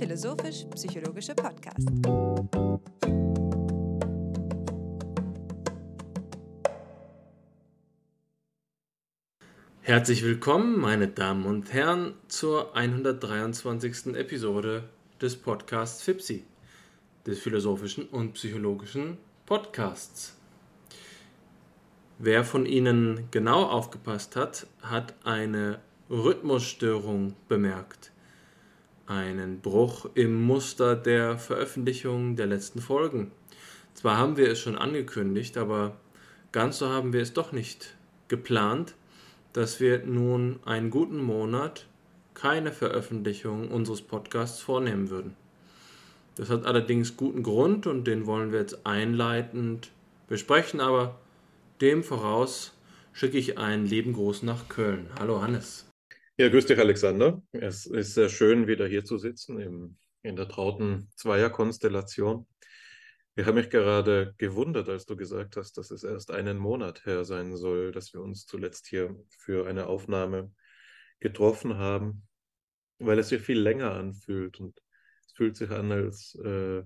philosophisch-psychologische 0.00 1.34
Podcast. 1.34 1.86
Herzlich 9.82 10.22
willkommen, 10.24 10.80
meine 10.80 11.08
Damen 11.08 11.44
und 11.44 11.74
Herren, 11.74 12.14
zur 12.28 12.74
123. 12.74 14.14
Episode 14.14 14.84
des 15.20 15.36
Podcasts 15.36 16.02
FIPSI, 16.02 16.44
des 17.26 17.38
philosophischen 17.38 18.06
und 18.06 18.32
psychologischen 18.32 19.18
Podcasts. 19.44 20.34
Wer 22.18 22.44
von 22.44 22.64
Ihnen 22.64 23.28
genau 23.30 23.64
aufgepasst 23.64 24.34
hat, 24.34 24.66
hat 24.80 25.14
eine 25.24 25.80
Rhythmusstörung 26.08 27.34
bemerkt. 27.48 28.12
Einen 29.10 29.60
Bruch 29.60 30.08
im 30.14 30.40
Muster 30.40 30.94
der 30.94 31.36
Veröffentlichung 31.36 32.36
der 32.36 32.46
letzten 32.46 32.80
Folgen. 32.80 33.32
Zwar 33.92 34.16
haben 34.16 34.36
wir 34.36 34.48
es 34.48 34.60
schon 34.60 34.78
angekündigt, 34.78 35.58
aber 35.58 35.96
ganz 36.52 36.78
so 36.78 36.90
haben 36.90 37.12
wir 37.12 37.20
es 37.20 37.32
doch 37.32 37.50
nicht 37.50 37.96
geplant, 38.28 38.94
dass 39.52 39.80
wir 39.80 40.06
nun 40.06 40.60
einen 40.64 40.90
guten 40.90 41.20
Monat 41.20 41.88
keine 42.34 42.70
Veröffentlichung 42.70 43.72
unseres 43.72 44.00
Podcasts 44.00 44.60
vornehmen 44.60 45.10
würden. 45.10 45.34
Das 46.36 46.48
hat 46.48 46.64
allerdings 46.64 47.16
guten 47.16 47.42
Grund 47.42 47.88
und 47.88 48.04
den 48.04 48.26
wollen 48.26 48.52
wir 48.52 48.60
jetzt 48.60 48.86
einleitend 48.86 49.90
besprechen, 50.28 50.78
aber 50.78 51.18
dem 51.80 52.04
voraus 52.04 52.74
schicke 53.12 53.38
ich 53.38 53.58
einen 53.58 53.86
lieben 53.86 54.12
Gruß 54.12 54.44
nach 54.44 54.68
Köln. 54.68 55.08
Hallo 55.18 55.42
Hannes. 55.42 55.89
Ja, 56.40 56.48
grüß 56.48 56.64
dich, 56.64 56.78
Alexander. 56.78 57.42
Es 57.52 57.84
ist 57.84 58.14
sehr 58.14 58.30
schön, 58.30 58.66
wieder 58.66 58.86
hier 58.86 59.04
zu 59.04 59.18
sitzen 59.18 59.60
im, 59.60 59.98
in 60.22 60.36
der 60.36 60.48
trauten 60.48 61.10
Zweierkonstellation. 61.14 62.46
Ich 63.36 63.44
habe 63.44 63.58
mich 63.60 63.68
gerade 63.68 64.34
gewundert, 64.38 64.88
als 64.88 65.04
du 65.04 65.16
gesagt 65.16 65.58
hast, 65.58 65.76
dass 65.76 65.90
es 65.90 66.02
erst 66.02 66.30
einen 66.30 66.56
Monat 66.56 67.04
her 67.04 67.26
sein 67.26 67.58
soll, 67.58 67.92
dass 67.92 68.14
wir 68.14 68.22
uns 68.22 68.46
zuletzt 68.46 68.86
hier 68.86 69.14
für 69.28 69.66
eine 69.68 69.84
Aufnahme 69.84 70.50
getroffen 71.18 71.76
haben, 71.76 72.26
weil 72.98 73.18
es 73.18 73.28
sich 73.28 73.42
viel 73.42 73.60
länger 73.60 73.92
anfühlt 73.92 74.60
und 74.60 74.80
es 75.26 75.32
fühlt 75.32 75.58
sich 75.58 75.68
an, 75.68 75.92
als 75.92 76.38
äh, 76.42 76.82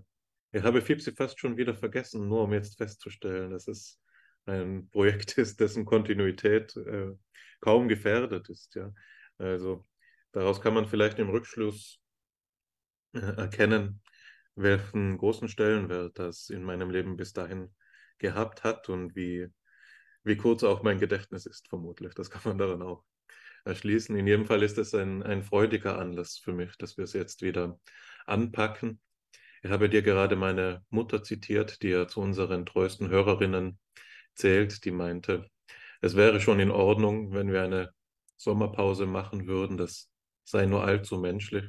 ich 0.50 0.64
habe 0.64 0.82
Fipsi 0.82 1.12
fast 1.12 1.38
schon 1.38 1.56
wieder 1.56 1.76
vergessen, 1.76 2.26
nur 2.26 2.42
um 2.42 2.52
jetzt 2.52 2.76
festzustellen, 2.76 3.52
dass 3.52 3.68
es 3.68 4.00
ein 4.46 4.88
Projekt 4.90 5.38
ist, 5.38 5.60
dessen 5.60 5.84
Kontinuität 5.84 6.74
äh, 6.74 7.12
kaum 7.60 7.86
gefährdet 7.86 8.48
ist. 8.48 8.74
Ja. 8.74 8.92
Also 9.38 9.84
daraus 10.32 10.60
kann 10.60 10.74
man 10.74 10.86
vielleicht 10.86 11.18
im 11.18 11.30
Rückschluss 11.30 12.00
äh, 13.12 13.18
erkennen, 13.18 14.02
welchen 14.54 15.18
großen 15.18 15.48
Stellenwert 15.48 16.18
das 16.18 16.50
in 16.50 16.62
meinem 16.62 16.90
Leben 16.90 17.16
bis 17.16 17.32
dahin 17.32 17.74
gehabt 18.18 18.64
hat 18.64 18.88
und 18.88 19.16
wie, 19.16 19.48
wie 20.22 20.36
kurz 20.36 20.62
auch 20.62 20.82
mein 20.82 21.00
Gedächtnis 21.00 21.46
ist, 21.46 21.68
vermutlich. 21.68 22.14
Das 22.14 22.30
kann 22.30 22.42
man 22.44 22.58
daran 22.58 22.82
auch 22.82 23.04
erschließen. 23.64 24.16
In 24.16 24.26
jedem 24.26 24.46
Fall 24.46 24.62
ist 24.62 24.78
es 24.78 24.94
ein, 24.94 25.22
ein 25.22 25.42
freudiger 25.42 25.98
Anlass 25.98 26.38
für 26.38 26.52
mich, 26.52 26.76
dass 26.76 26.96
wir 26.96 27.04
es 27.04 27.12
jetzt 27.12 27.42
wieder 27.42 27.78
anpacken. 28.26 29.00
Ich 29.62 29.70
habe 29.70 29.88
dir 29.88 30.02
gerade 30.02 30.36
meine 30.36 30.84
Mutter 30.90 31.22
zitiert, 31.22 31.82
die 31.82 31.88
ja 31.88 32.06
zu 32.06 32.20
unseren 32.20 32.66
treuesten 32.66 33.08
Hörerinnen 33.08 33.78
zählt, 34.34 34.84
die 34.84 34.90
meinte, 34.90 35.48
es 36.02 36.16
wäre 36.16 36.40
schon 36.40 36.60
in 36.60 36.70
Ordnung, 36.70 37.32
wenn 37.32 37.50
wir 37.50 37.62
eine 37.62 37.90
Sommerpause 38.36 39.06
machen 39.06 39.46
würden. 39.46 39.76
Das 39.76 40.10
sei 40.44 40.66
nur 40.66 40.84
allzu 40.84 41.18
menschlich. 41.18 41.64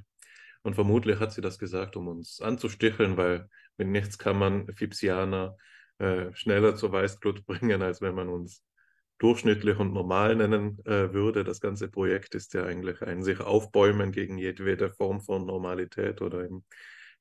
Und 0.64 0.74
vermutlich 0.74 1.20
hat 1.20 1.32
sie 1.32 1.42
das 1.42 1.60
gesagt, 1.60 1.96
um 1.96 2.08
uns 2.08 2.42
anzusticheln, 2.42 3.18
weil 3.18 3.48
mit 3.78 3.88
nichts 3.88 4.18
kann 4.18 4.40
man 4.40 4.74
Fipsianer 4.76 5.58
äh, 6.00 6.34
schneller 6.34 6.76
zur 6.76 6.92
Weißglut 6.92 7.46
bringen, 7.46 7.82
als 7.82 8.02
wenn 8.02 8.16
man 8.16 8.30
uns 8.30 8.64
durchschnittlich 9.20 9.78
und 9.78 9.94
normal 9.94 10.36
nennen 10.36 10.80
äh, 10.86 11.14
würde. 11.14 11.44
Das 11.44 11.62
ganze 11.62 11.88
Projekt 11.88 12.36
ist 12.36 12.54
ja 12.54 12.66
eigentlich 12.66 13.02
ein 13.02 13.24
sich 13.24 13.40
aufbäumen 13.40 14.12
gegen 14.12 14.38
jedwede 14.38 14.90
Form 14.90 15.22
von 15.22 15.46
Normalität 15.46 16.22
oder 16.22 16.44
eben 16.44 16.66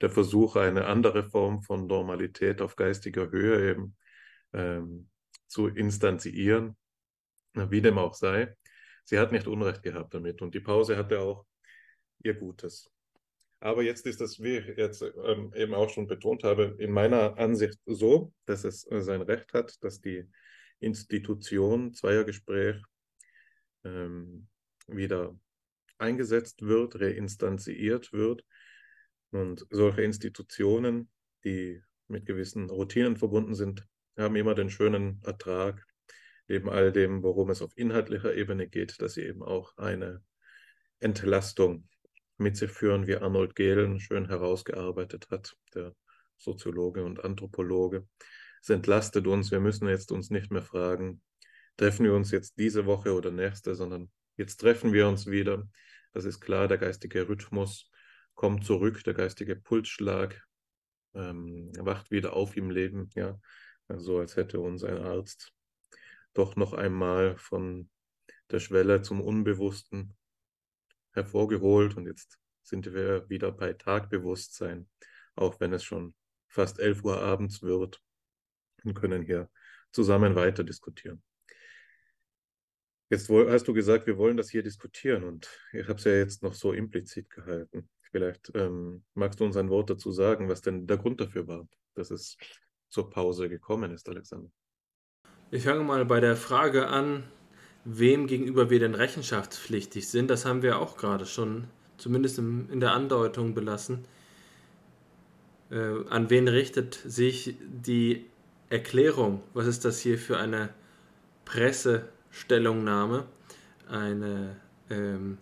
der 0.00 0.10
Versuch, 0.10 0.56
eine 0.56 0.86
andere 0.86 1.30
Form 1.30 1.62
von 1.62 1.86
Normalität 1.86 2.60
auf 2.60 2.76
geistiger 2.76 3.30
Höhe 3.30 3.70
eben 3.70 3.96
ähm, 4.52 5.08
zu 5.46 5.68
instanzieren, 5.68 6.76
wie 7.54 7.80
dem 7.80 7.98
auch 7.98 8.14
sei 8.14 8.56
sie 9.04 9.18
hat 9.18 9.32
nicht 9.32 9.46
Unrecht 9.46 9.82
gehabt 9.82 10.14
damit 10.14 10.42
und 10.42 10.54
die 10.54 10.60
Pause 10.60 10.96
hatte 10.96 11.20
auch 11.20 11.46
ihr 12.22 12.34
Gutes. 12.34 12.90
Aber 13.60 13.82
jetzt 13.82 14.06
ist 14.06 14.20
das, 14.20 14.42
wie 14.42 14.58
ich 14.58 14.76
jetzt 14.76 15.02
ähm, 15.02 15.52
eben 15.54 15.72
auch 15.72 15.88
schon 15.88 16.06
betont 16.06 16.44
habe, 16.44 16.76
in 16.78 16.90
meiner 16.90 17.38
Ansicht 17.38 17.78
so, 17.86 18.32
dass 18.44 18.64
es 18.64 18.90
äh, 18.90 19.00
sein 19.00 19.22
Recht 19.22 19.52
hat, 19.54 19.82
dass 19.82 20.00
die 20.00 20.28
Institution 20.80 21.94
Zweiergespräch 21.94 22.76
ähm, 23.84 24.48
wieder 24.86 25.34
eingesetzt 25.98 26.62
wird, 26.62 27.00
reinstanziert 27.00 28.12
wird. 28.12 28.44
Und 29.30 29.66
solche 29.70 30.02
Institutionen, 30.02 31.10
die 31.42 31.82
mit 32.08 32.26
gewissen 32.26 32.68
Routinen 32.70 33.16
verbunden 33.16 33.54
sind, 33.54 33.86
haben 34.16 34.36
immer 34.36 34.54
den 34.54 34.70
schönen 34.70 35.20
Ertrag, 35.24 35.84
neben 36.48 36.68
all 36.68 36.92
dem, 36.92 37.22
worum 37.22 37.50
es 37.50 37.62
auf 37.62 37.76
inhaltlicher 37.76 38.34
Ebene 38.34 38.68
geht, 38.68 39.00
dass 39.00 39.14
sie 39.14 39.22
eben 39.22 39.42
auch 39.42 39.76
eine 39.76 40.22
Entlastung 41.00 41.88
mit 42.36 42.56
sich 42.56 42.70
führen, 42.70 43.06
wie 43.06 43.16
Arnold 43.16 43.54
Gehlen 43.54 44.00
schön 44.00 44.26
herausgearbeitet 44.26 45.28
hat, 45.30 45.56
der 45.74 45.94
Soziologe 46.36 47.04
und 47.04 47.24
Anthropologe. 47.24 48.06
Es 48.60 48.70
entlastet 48.70 49.26
uns. 49.26 49.50
Wir 49.50 49.60
müssen 49.60 49.88
jetzt 49.88 50.10
uns 50.10 50.30
nicht 50.30 50.50
mehr 50.50 50.62
fragen, 50.62 51.22
treffen 51.76 52.04
wir 52.04 52.14
uns 52.14 52.30
jetzt 52.30 52.58
diese 52.58 52.86
Woche 52.86 53.14
oder 53.14 53.30
nächste, 53.30 53.74
sondern 53.74 54.10
jetzt 54.36 54.56
treffen 54.56 54.92
wir 54.92 55.08
uns 55.08 55.26
wieder. 55.26 55.68
Das 56.12 56.24
ist 56.24 56.40
klar, 56.40 56.68
der 56.68 56.78
geistige 56.78 57.28
Rhythmus 57.28 57.90
kommt 58.34 58.64
zurück, 58.64 59.02
der 59.04 59.14
geistige 59.14 59.56
Pulsschlag 59.56 60.42
ähm, 61.14 61.70
wacht 61.78 62.10
wieder 62.10 62.34
auf 62.34 62.56
im 62.56 62.70
Leben, 62.70 63.08
ja, 63.14 63.38
so 63.88 63.94
also 63.94 64.18
als 64.18 64.36
hätte 64.36 64.60
uns 64.60 64.82
ein 64.82 64.98
Arzt 64.98 65.53
doch 66.34 66.56
noch 66.56 66.72
einmal 66.72 67.36
von 67.38 67.88
der 68.50 68.60
Schwelle 68.60 69.02
zum 69.02 69.20
Unbewussten 69.20 70.14
hervorgeholt 71.12 71.96
und 71.96 72.06
jetzt 72.06 72.38
sind 72.62 72.92
wir 72.92 73.28
wieder 73.28 73.52
bei 73.52 73.72
Tagbewusstsein, 73.72 74.88
auch 75.36 75.60
wenn 75.60 75.72
es 75.72 75.84
schon 75.84 76.14
fast 76.48 76.78
11 76.78 77.04
Uhr 77.04 77.20
abends 77.20 77.62
wird 77.62 78.02
und 78.84 78.94
können 78.94 79.22
hier 79.22 79.50
zusammen 79.92 80.34
weiter 80.34 80.64
diskutieren. 80.64 81.22
Jetzt 83.10 83.28
hast 83.28 83.68
du 83.68 83.74
gesagt, 83.74 84.06
wir 84.06 84.16
wollen 84.18 84.36
das 84.36 84.50
hier 84.50 84.62
diskutieren 84.62 85.24
und 85.24 85.48
ich 85.72 85.86
habe 85.88 85.98
es 85.98 86.04
ja 86.04 86.12
jetzt 86.12 86.42
noch 86.42 86.54
so 86.54 86.72
implizit 86.72 87.30
gehalten. 87.30 87.88
Vielleicht 88.10 88.50
ähm, 88.54 89.04
magst 89.14 89.40
du 89.40 89.44
uns 89.44 89.56
ein 89.56 89.68
Wort 89.68 89.90
dazu 89.90 90.10
sagen, 90.10 90.48
was 90.48 90.62
denn 90.62 90.86
der 90.86 90.96
Grund 90.96 91.20
dafür 91.20 91.46
war, 91.46 91.68
dass 91.94 92.10
es 92.10 92.36
zur 92.88 93.10
Pause 93.10 93.48
gekommen 93.48 93.92
ist, 93.92 94.08
Alexander. 94.08 94.50
Ich 95.50 95.64
fange 95.64 95.84
mal 95.84 96.04
bei 96.04 96.20
der 96.20 96.36
Frage 96.36 96.88
an, 96.88 97.24
wem 97.84 98.26
gegenüber 98.26 98.70
wir 98.70 98.80
denn 98.80 98.94
rechenschaftspflichtig 98.94 100.08
sind. 100.08 100.28
Das 100.28 100.44
haben 100.44 100.62
wir 100.62 100.78
auch 100.78 100.96
gerade 100.96 101.26
schon, 101.26 101.64
zumindest 101.98 102.38
in 102.38 102.80
der 102.80 102.92
Andeutung 102.92 103.54
belassen. 103.54 104.04
Äh, 105.70 106.08
an 106.08 106.30
wen 106.30 106.48
richtet 106.48 106.98
sich 107.04 107.56
die 107.60 108.26
Erklärung? 108.70 109.42
Was 109.52 109.66
ist 109.66 109.84
das 109.84 110.00
hier 110.00 110.18
für 110.18 110.38
eine 110.38 110.70
Pressestellungnahme? 111.44 113.26
Eine 113.88 114.56
ähm, 114.90 115.38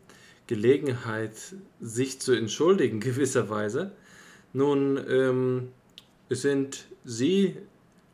Gelegenheit, 0.46 1.37
sich 1.81 2.20
zu 2.20 2.32
entschuldigen, 2.32 3.00
gewisserweise. 3.00 3.93
Nun, 4.52 5.00
ähm, 5.08 5.69
es 6.28 6.43
sind 6.43 6.87
Sie, 7.05 7.56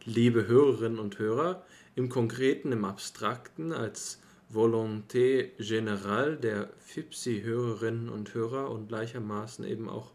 liebe 0.05 0.47
Hörerinnen 0.47 0.99
und 0.99 1.19
Hörer, 1.19 1.65
im 1.99 2.09
Konkreten, 2.09 2.71
im 2.71 2.85
Abstrakten 2.85 3.73
als 3.73 4.21
Volonté 4.49 5.51
Générale 5.59 6.37
der 6.37 6.69
FIPSI-Hörerinnen 6.79 8.09
und 8.09 8.35
Hörer 8.35 8.71
und 8.71 8.87
gleichermaßen 8.87 9.65
eben 9.65 9.89
auch 9.89 10.13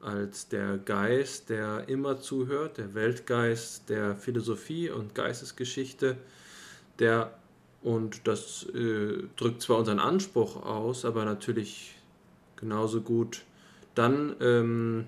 als 0.00 0.48
der 0.48 0.76
Geist, 0.76 1.48
der 1.48 1.88
immer 1.88 2.20
zuhört, 2.20 2.76
der 2.76 2.94
Weltgeist 2.94 3.88
der 3.88 4.16
Philosophie 4.16 4.90
und 4.90 5.14
Geistesgeschichte, 5.14 6.18
der, 6.98 7.38
und 7.82 8.28
das 8.28 8.66
äh, 8.74 9.22
drückt 9.36 9.62
zwar 9.62 9.78
unseren 9.78 10.00
Anspruch 10.00 10.62
aus, 10.62 11.06
aber 11.06 11.24
natürlich 11.24 11.94
genauso 12.56 13.00
gut 13.00 13.44
dann 13.94 14.36
ähm, 14.40 15.06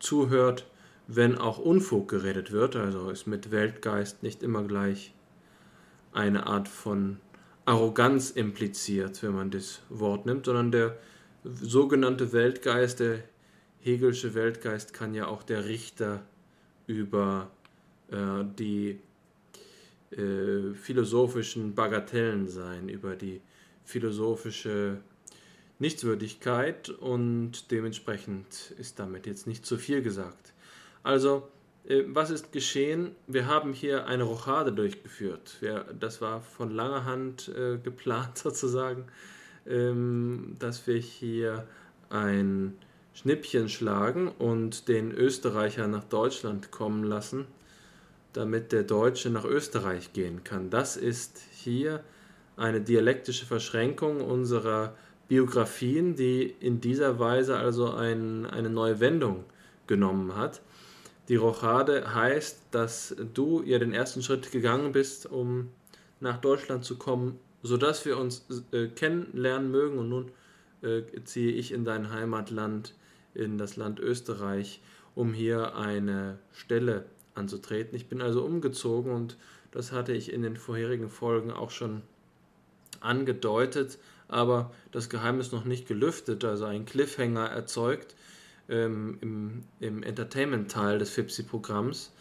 zuhört, 0.00 0.66
wenn 1.06 1.38
auch 1.38 1.56
Unfug 1.58 2.08
geredet 2.08 2.52
wird, 2.52 2.76
also 2.76 3.08
ist 3.08 3.26
mit 3.26 3.50
Weltgeist 3.50 4.22
nicht 4.22 4.42
immer 4.42 4.64
gleich 4.64 5.14
eine 6.12 6.46
Art 6.46 6.68
von 6.68 7.18
Arroganz 7.64 8.30
impliziert, 8.30 9.22
wenn 9.22 9.34
man 9.34 9.50
das 9.50 9.82
Wort 9.88 10.26
nimmt, 10.26 10.46
sondern 10.46 10.72
der 10.72 10.96
sogenannte 11.44 12.32
Weltgeist, 12.32 13.00
der 13.00 13.22
Hegelsche 13.80 14.34
Weltgeist 14.34 14.92
kann 14.92 15.14
ja 15.14 15.26
auch 15.26 15.42
der 15.42 15.64
Richter 15.66 16.22
über 16.86 17.50
äh, 18.10 18.44
die 18.58 19.00
äh, 20.10 20.74
philosophischen 20.74 21.74
Bagatellen 21.74 22.48
sein, 22.48 22.88
über 22.88 23.16
die 23.16 23.40
philosophische 23.84 24.98
Nichtswürdigkeit 25.78 26.90
und 26.90 27.70
dementsprechend 27.70 28.72
ist 28.78 28.98
damit 28.98 29.26
jetzt 29.26 29.46
nicht 29.46 29.64
zu 29.64 29.78
viel 29.78 30.02
gesagt. 30.02 30.52
Also, 31.02 31.48
was 32.06 32.30
ist 32.30 32.52
geschehen? 32.52 33.14
Wir 33.26 33.46
haben 33.46 33.72
hier 33.72 34.06
eine 34.06 34.24
Rochade 34.24 34.72
durchgeführt. 34.72 35.56
Wir, 35.60 35.86
das 35.98 36.20
war 36.20 36.40
von 36.40 36.70
langer 36.70 37.04
Hand 37.04 37.48
äh, 37.48 37.78
geplant 37.82 38.38
sozusagen, 38.38 39.04
ähm, 39.66 40.56
dass 40.58 40.86
wir 40.86 40.96
hier 40.98 41.66
ein 42.10 42.76
Schnippchen 43.14 43.68
schlagen 43.68 44.28
und 44.28 44.88
den 44.88 45.10
Österreicher 45.12 45.86
nach 45.88 46.04
Deutschland 46.04 46.70
kommen 46.70 47.04
lassen, 47.04 47.46
damit 48.32 48.72
der 48.72 48.84
Deutsche 48.84 49.30
nach 49.30 49.44
Österreich 49.44 50.12
gehen 50.12 50.44
kann. 50.44 50.70
Das 50.70 50.96
ist 50.96 51.40
hier 51.52 52.02
eine 52.56 52.80
dialektische 52.80 53.46
Verschränkung 53.46 54.20
unserer 54.20 54.94
Biografien, 55.28 56.14
die 56.14 56.54
in 56.60 56.80
dieser 56.80 57.18
Weise 57.18 57.56
also 57.56 57.92
ein, 57.92 58.46
eine 58.46 58.70
neue 58.70 59.00
Wendung 59.00 59.44
genommen 59.86 60.36
hat. 60.36 60.60
Die 61.30 61.36
Rochade 61.36 62.12
heißt, 62.12 62.58
dass 62.72 63.14
du 63.34 63.62
ja 63.62 63.78
den 63.78 63.92
ersten 63.92 64.20
Schritt 64.20 64.50
gegangen 64.50 64.90
bist, 64.90 65.26
um 65.26 65.68
nach 66.18 66.38
Deutschland 66.38 66.84
zu 66.84 66.98
kommen, 66.98 67.38
sodass 67.62 68.04
wir 68.04 68.18
uns 68.18 68.44
äh, 68.72 68.88
kennenlernen 68.88 69.70
mögen. 69.70 69.98
Und 69.98 70.08
nun 70.08 70.32
äh, 70.82 71.02
ziehe 71.22 71.52
ich 71.52 71.70
in 71.70 71.84
dein 71.84 72.10
Heimatland, 72.10 72.94
in 73.32 73.58
das 73.58 73.76
Land 73.76 74.00
Österreich, 74.00 74.82
um 75.14 75.32
hier 75.32 75.76
eine 75.76 76.36
Stelle 76.52 77.04
anzutreten. 77.36 77.94
Ich 77.94 78.08
bin 78.08 78.22
also 78.22 78.42
umgezogen 78.42 79.12
und 79.12 79.36
das 79.70 79.92
hatte 79.92 80.12
ich 80.12 80.32
in 80.32 80.42
den 80.42 80.56
vorherigen 80.56 81.08
Folgen 81.08 81.52
auch 81.52 81.70
schon 81.70 82.02
angedeutet, 82.98 83.98
aber 84.26 84.72
das 84.90 85.08
Geheimnis 85.08 85.52
noch 85.52 85.64
nicht 85.64 85.86
gelüftet, 85.86 86.44
also 86.44 86.64
ein 86.64 86.86
Cliffhanger 86.86 87.46
erzeugt 87.46 88.16
ähm, 88.70 89.18
im, 89.20 89.62
im 89.80 90.02
Entertainment-Teil 90.02 90.98
des 90.98 91.10
FIPSI-Programms. 91.10 92.12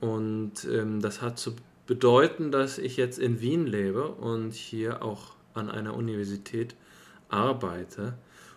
Und 0.00 0.64
ähm, 0.64 1.00
das 1.00 1.20
hat 1.20 1.38
zu 1.38 1.54
bedeuten, 1.86 2.50
dass 2.52 2.78
ich 2.78 2.96
jetzt 2.96 3.18
in 3.18 3.40
Wien 3.40 3.66
lebe 3.66 4.08
und 4.08 4.54
hier 4.54 5.02
auch 5.02 5.34
an 5.54 5.68
einer 5.68 5.94
Universität 5.94 6.74
arbeite 7.28 8.14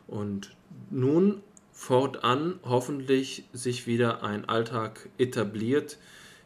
und 0.08 0.56
nun 0.90 1.42
fortan 1.72 2.60
hoffentlich 2.64 3.46
sich 3.52 3.88
wieder 3.88 4.24
ein 4.24 4.48
Alltag 4.48 5.10
etabliert, 5.18 5.98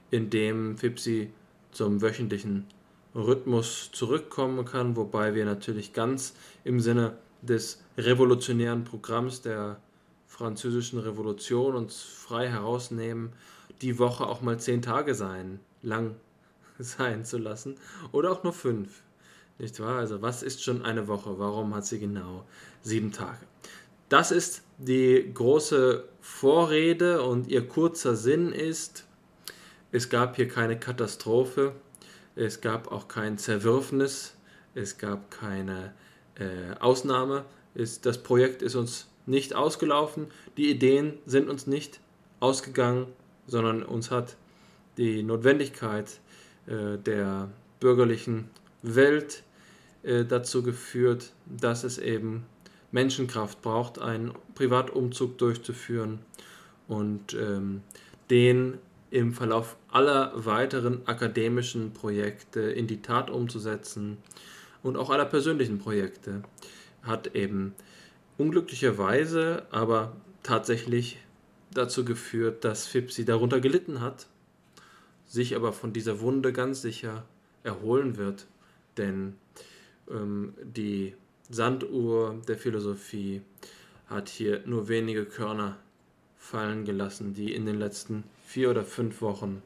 in 0.09 0.29
dem 0.29 0.77
FIPSI 0.77 1.29
zum 1.71 2.01
wöchentlichen 2.01 2.65
Rhythmus 3.13 3.89
zurückkommen 3.91 4.63
kann, 4.63 4.95
wobei 4.95 5.35
wir 5.35 5.43
natürlich 5.43 5.91
ganz 5.91 6.33
im 6.63 6.79
Sinne 6.79 7.17
des 7.41 7.83
revolutionären 7.97 8.83
Programms 8.83 9.41
der 9.41 9.81
französischen 10.37 10.99
Revolution 10.99 11.75
uns 11.75 11.99
frei 12.01 12.47
herausnehmen, 12.47 13.33
die 13.81 13.97
Woche 13.97 14.27
auch 14.27 14.41
mal 14.41 14.59
zehn 14.59 14.83
Tage 14.83 15.15
sein, 15.15 15.59
lang 15.81 16.15
sein 16.79 17.25
zu 17.25 17.39
lassen 17.39 17.75
oder 18.11 18.31
auch 18.31 18.43
nur 18.43 18.53
fünf. 18.53 19.01
Nicht 19.57 19.79
wahr? 19.79 19.97
Also 19.97 20.21
was 20.21 20.43
ist 20.43 20.63
schon 20.63 20.83
eine 20.83 21.07
Woche? 21.07 21.39
Warum 21.39 21.73
hat 21.73 21.87
sie 21.87 21.97
genau 21.97 22.45
sieben 22.83 23.11
Tage? 23.11 23.39
Das 24.09 24.31
ist 24.31 24.61
die 24.77 25.31
große 25.33 26.07
Vorrede 26.21 27.23
und 27.23 27.47
ihr 27.47 27.67
kurzer 27.67 28.15
Sinn 28.15 28.51
ist, 28.51 29.05
es 29.91 30.09
gab 30.09 30.35
hier 30.35 30.47
keine 30.47 30.79
Katastrophe, 30.79 31.73
es 32.35 32.61
gab 32.61 32.91
auch 32.91 33.07
kein 33.07 33.39
Zerwürfnis, 33.39 34.35
es 34.75 34.99
gab 34.99 35.31
keine 35.31 35.93
äh, 36.35 36.75
Ausnahme. 36.79 37.45
Es, 37.73 38.01
das 38.01 38.21
Projekt 38.21 38.61
ist 38.61 38.75
uns 38.75 39.07
nicht 39.27 39.53
ausgelaufen, 39.55 40.27
die 40.57 40.69
Ideen 40.69 41.13
sind 41.25 41.49
uns 41.49 41.67
nicht 41.67 41.99
ausgegangen, 42.39 43.07
sondern 43.45 43.83
uns 43.83 44.09
hat 44.09 44.35
die 44.97 45.21
Notwendigkeit 45.21 46.19
äh, 46.65 46.97
der 46.97 47.49
bürgerlichen 47.79 48.49
Welt 48.81 49.43
äh, 50.03 50.25
dazu 50.25 50.63
geführt, 50.63 51.33
dass 51.45 51.83
es 51.83 51.97
eben 51.97 52.45
Menschenkraft 52.91 53.61
braucht, 53.61 53.99
einen 53.99 54.33
Privatumzug 54.55 55.37
durchzuführen 55.37 56.19
und 56.87 57.33
ähm, 57.33 57.81
den 58.29 58.77
im 59.09 59.33
Verlauf 59.33 59.77
aller 59.89 60.31
weiteren 60.35 61.07
akademischen 61.07 61.93
Projekte 61.93 62.61
in 62.61 62.87
die 62.87 63.01
Tat 63.01 63.29
umzusetzen 63.29 64.17
und 64.83 64.97
auch 64.97 65.09
aller 65.09 65.25
persönlichen 65.25 65.79
Projekte 65.79 66.43
hat 67.03 67.35
eben 67.35 67.73
unglücklicherweise 68.37 69.65
aber 69.71 70.15
tatsächlich 70.43 71.17
dazu 71.71 72.05
geführt, 72.05 72.63
dass 72.63 72.87
Fipsi 72.87 73.25
darunter 73.25 73.59
gelitten 73.59 74.01
hat, 74.01 74.27
sich 75.25 75.55
aber 75.55 75.73
von 75.73 75.93
dieser 75.93 76.19
Wunde 76.21 76.53
ganz 76.53 76.81
sicher 76.81 77.25
erholen 77.63 78.17
wird, 78.17 78.47
denn 78.97 79.35
ähm, 80.09 80.53
die 80.63 81.15
Sanduhr 81.49 82.41
der 82.47 82.57
Philosophie 82.57 83.41
hat 84.07 84.29
hier 84.29 84.61
nur 84.65 84.87
wenige 84.87 85.25
Körner 85.25 85.77
fallen 86.37 86.85
gelassen, 86.85 87.33
die 87.33 87.53
in 87.53 87.65
den 87.65 87.77
letzten 87.77 88.23
vier 88.45 88.69
oder 88.69 88.85
fünf 88.85 89.21
Wochen, 89.21 89.61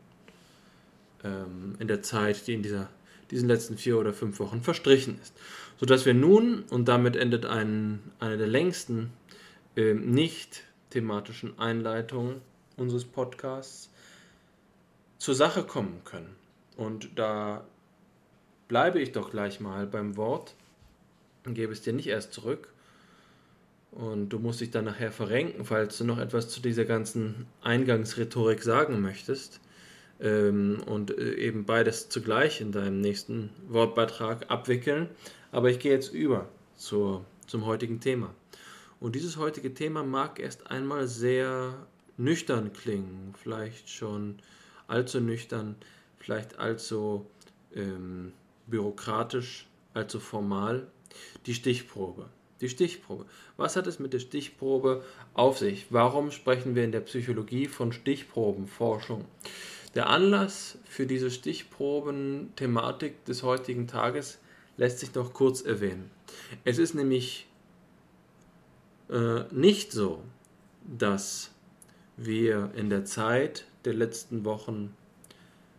ähm, 1.24 1.76
in 1.80 1.88
der 1.88 2.02
Zeit, 2.02 2.48
die 2.48 2.54
in 2.54 2.64
dieser, 2.64 2.90
diesen 3.32 3.48
letzten 3.48 3.78
vier 3.78 3.98
oder 3.98 4.14
fünf 4.14 4.40
Wochen 4.40 4.62
verstrichen 4.62 5.20
ist. 5.22 5.34
Sodass 5.80 6.06
wir 6.06 6.14
nun, 6.14 6.64
und 6.70 6.88
damit 6.88 7.16
endet 7.16 7.46
ein, 7.46 8.00
eine 8.20 8.38
der 8.38 8.48
längsten 8.48 9.12
äh, 9.76 9.94
nicht 9.94 10.64
thematischen 10.92 11.58
Einleitungen 11.58 12.42
unseres 12.78 13.06
Podcasts, 13.06 13.90
zur 15.18 15.36
Sache 15.36 15.64
kommen 15.64 16.02
können. 16.04 16.36
Und 16.78 17.10
da 17.16 17.64
bleibe 18.68 19.00
ich 19.00 19.12
doch 19.12 19.32
gleich 19.32 19.60
mal 19.60 19.88
beim 19.88 20.18
Wort 20.18 20.56
und 21.46 21.54
gebe 21.54 21.74
es 21.74 21.82
dir 21.82 21.94
nicht 21.94 22.08
erst 22.08 22.34
zurück. 22.34 22.70
Und 23.92 24.30
du 24.30 24.40
musst 24.40 24.62
dich 24.62 24.72
dann 24.72 24.86
nachher 24.86 25.12
verrenken, 25.12 25.66
falls 25.66 25.98
du 25.98 26.06
noch 26.06 26.18
etwas 26.18 26.50
zu 26.50 26.62
dieser 26.62 26.86
ganzen 26.86 27.46
Eingangsrhetorik 27.62 28.64
sagen 28.64 29.02
möchtest. 29.02 29.60
Ähm, 30.22 30.82
und 30.86 31.18
äh, 31.18 31.34
eben 31.36 31.66
beides 31.66 32.10
zugleich 32.10 32.62
in 32.62 32.72
deinem 32.72 33.02
nächsten 33.02 33.50
Wortbeitrag 33.68 34.50
abwickeln. 34.52 35.10
Aber 35.52 35.70
ich 35.70 35.80
gehe 35.80 35.92
jetzt 35.92 36.14
über 36.14 36.48
zur, 36.78 37.26
zum 37.48 37.66
heutigen 37.66 38.00
Thema. 38.00 38.34
Und 39.00 39.16
dieses 39.16 39.38
heutige 39.38 39.74
Thema 39.74 40.04
mag 40.04 40.40
erst 40.40 40.70
einmal 40.70 41.08
sehr 41.08 41.88
nüchtern 42.18 42.72
klingen, 42.72 43.34
vielleicht 43.42 43.90
schon 43.90 44.36
allzu 44.88 45.20
nüchtern, 45.20 45.76
vielleicht 46.18 46.60
allzu 46.60 47.26
ähm, 47.74 48.32
bürokratisch, 48.68 49.68
allzu 49.94 50.20
formal 50.20 50.88
die 51.46 51.56
Stichprobe. 51.56 52.30
Die 52.62 52.70
Stichprobe. 52.70 53.26
Was 53.58 53.76
hat 53.76 53.88
es 53.88 53.98
mit 53.98 54.14
der 54.14 54.20
Stichprobe 54.20 55.04
auf 55.34 55.58
sich? 55.58 55.88
Warum 55.90 56.30
sprechen 56.30 56.76
wir 56.76 56.84
in 56.84 56.92
der 56.92 57.02
Psychologie 57.02 57.66
von 57.66 57.92
Stichprobenforschung? 57.92 59.26
Der 59.94 60.10
Anlass 60.10 60.78
für 60.86 61.06
diese 61.06 61.30
Stichproben-Thematik 61.30 63.26
des 63.26 63.44
heutigen 63.44 63.88
Tages 63.88 64.40
lässt 64.78 65.00
sich 65.00 65.14
noch 65.14 65.34
kurz 65.34 65.62
erwähnen. 65.62 66.10
Es 66.64 66.78
ist 66.78 66.96
nämlich 66.96 67.48
äh, 69.10 69.44
nicht 69.52 69.92
so, 69.92 70.24
dass 70.86 71.52
wir 72.16 72.72
in 72.76 72.90
der 72.90 73.04
Zeit 73.04 73.66
der 73.84 73.94
letzten 73.94 74.46
Wochen 74.46 74.96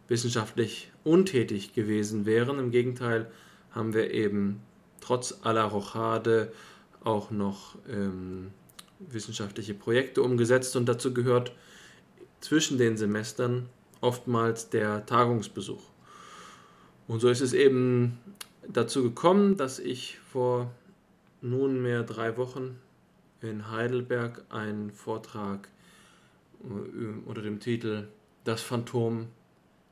wissenschaftlich 0.08 0.92
untätig 1.04 1.72
gewesen 1.72 2.26
wären. 2.26 2.58
Im 2.58 2.70
Gegenteil 2.70 3.30
haben 3.70 3.94
wir 3.94 4.10
eben 4.10 4.60
trotz 5.00 5.38
aller 5.42 5.64
Rochade 5.64 6.52
auch 7.02 7.30
noch 7.30 7.76
ähm, 7.88 8.50
wissenschaftliche 8.98 9.74
Projekte 9.74 10.22
umgesetzt 10.22 10.76
und 10.76 10.86
dazu 10.86 11.14
gehört 11.14 11.52
zwischen 12.40 12.76
den 12.76 12.96
Semestern 12.96 13.68
oftmals 14.02 14.68
der 14.68 15.06
Tagungsbesuch. 15.06 15.82
Und 17.08 17.20
so 17.20 17.30
ist 17.30 17.40
es 17.40 17.54
eben 17.54 18.18
dazu 18.68 19.02
gekommen, 19.02 19.56
dass 19.56 19.78
ich 19.78 20.18
vor 20.30 20.70
nunmehr 21.40 22.02
drei 22.02 22.36
Wochen 22.36 22.78
in 23.40 23.70
Heidelberg 23.70 24.44
einen 24.50 24.90
Vortrag 24.90 25.68
äh, 26.62 27.26
unter 27.26 27.42
dem 27.42 27.60
Titel 27.60 28.08
Das 28.44 28.60
Phantom 28.60 29.28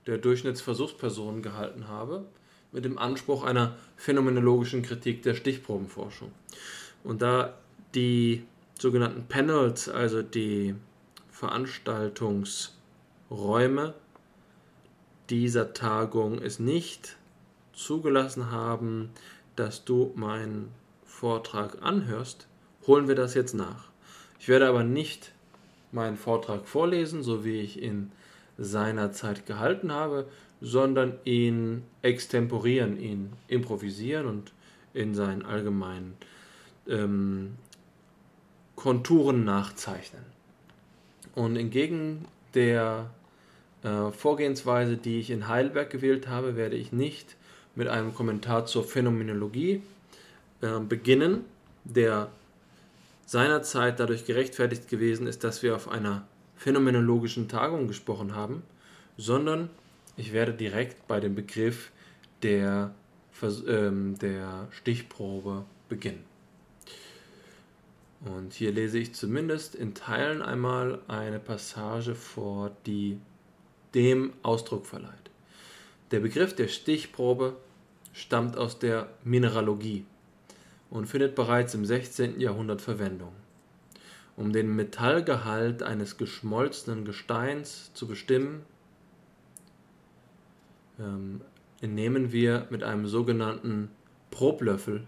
der 0.07 0.19
Durchschnittsversuchsperson 0.19 1.43
gehalten 1.43 1.89
habe 1.89 2.27
mit 2.73 2.85
dem 2.85 2.99
Anspruch 2.99 3.45
einer 3.45 3.77
phänomenologischen 3.97 4.83
Kritik 4.83 5.23
der 5.23 5.35
Stichprobenforschung. 5.35 6.33
Und 7.03 7.23
da 7.23 7.55
die 7.95 8.43
sogenannten 8.79 9.25
Panels, 9.27 9.89
also 9.89 10.21
die 10.23 10.75
Veranstaltungsräume 11.31 13.95
dieser 15.31 15.73
Tagung 15.73 16.39
es 16.39 16.59
nicht 16.59 17.17
zugelassen 17.73 18.51
haben, 18.51 19.11
dass 19.57 19.85
du 19.85 20.13
meinen 20.17 20.69
Vortrag 21.05 21.83
anhörst, 21.83 22.47
holen 22.87 23.09
wir 23.09 23.15
das 23.15 23.35
jetzt 23.35 23.55
nach. 23.55 23.89
Ich 24.39 24.49
werde 24.49 24.69
aber 24.69 24.85
nicht 24.85 25.33
meinen 25.93 26.17
Vortrag 26.17 26.67
vorlesen, 26.67 27.23
so 27.23 27.45
wie 27.45 27.61
ich 27.61 27.83
ihn 27.83 28.13
seinerzeit 28.59 29.47
gehalten 29.47 29.93
habe, 29.93 30.27
sondern 30.61 31.15
ihn 31.25 31.83
extemporieren, 32.03 32.99
ihn 32.99 33.33
improvisieren 33.49 34.27
und 34.27 34.53
in 34.93 35.15
seinen 35.15 35.45
allgemeinen 35.45 36.17
ähm, 36.89 37.57
Konturen 38.77 39.45
nachzeichnen. 39.45 40.25
Und 41.35 41.57
entgegen 41.57 42.27
der 42.55 43.11
äh, 43.83 44.11
Vorgehensweise, 44.11 44.97
die 44.97 45.21
ich 45.21 45.31
in 45.31 45.49
Heidelberg 45.49 45.91
gewählt 45.91 46.29
habe, 46.29 46.57
werde 46.57 46.77
ich 46.77 46.93
nicht 46.93 47.37
mit 47.75 47.89
einem 47.89 48.15
Kommentar 48.15 48.67
zur 48.67 48.85
Phänomenologie 48.85 49.83
äh, 50.61 50.79
beginnen, 50.81 51.45
der 51.85 52.31
seinerzeit 53.27 54.01
dadurch 54.01 54.27
gerechtfertigt 54.27 54.89
gewesen 54.89 55.27
ist, 55.27 55.45
dass 55.45 55.63
wir 55.63 55.77
auf 55.77 55.89
einer 55.89 56.27
phänomenologischen 56.57 57.49
Tagung 57.49 57.89
gesprochen 57.89 58.35
haben, 58.35 58.63
sondern 59.17 59.71
ich 60.17 60.33
werde 60.33 60.53
direkt 60.53 61.07
bei 61.09 61.21
dem 61.21 61.35
Begriff 61.35 61.91
der, 62.43 62.93
ähm, 63.67 64.19
der 64.19 64.69
Stichprobe 64.71 65.65
beginnen. 65.89 66.25
Und 68.25 68.53
hier 68.53 68.73
lese 68.73 68.99
ich 68.99 69.15
zumindest 69.15 69.75
in 69.75 69.95
Teilen 69.95 70.43
einmal 70.43 71.01
eine 71.09 71.39
Passage 71.39 72.15
vor, 72.15 72.71
die 72.85 73.19
dem 73.95 74.33
Ausdruck 74.43 74.87
verleiht. 74.87 75.31
Der 76.11 76.21
Begriff 76.21 76.55
der 76.55 76.69
Stichprobe 76.69 77.57
stammt 78.13 78.57
aus 78.57 78.79
der 78.79 79.09
Mineralogie 79.25 80.05
und 80.91 81.07
findet 81.07 81.35
bereits 81.35 81.75
im 81.75 81.85
16. 81.85 82.41
Jahrhundert 82.41 82.83
Verwendung. 82.83 83.33
Um 84.37 84.53
den 84.53 84.75
Metallgehalt 84.75 85.83
eines 85.83 86.17
geschmolzenen 86.17 87.05
Gesteins 87.05 87.93
zu 87.95 88.07
bestimmen, 88.07 88.63
ähm, 90.99 91.41
entnehmen 91.81 92.33
wir 92.33 92.67
mit 92.71 92.83
einem 92.83 93.07
sogenannten 93.07 93.91
Problöffel 94.31 95.07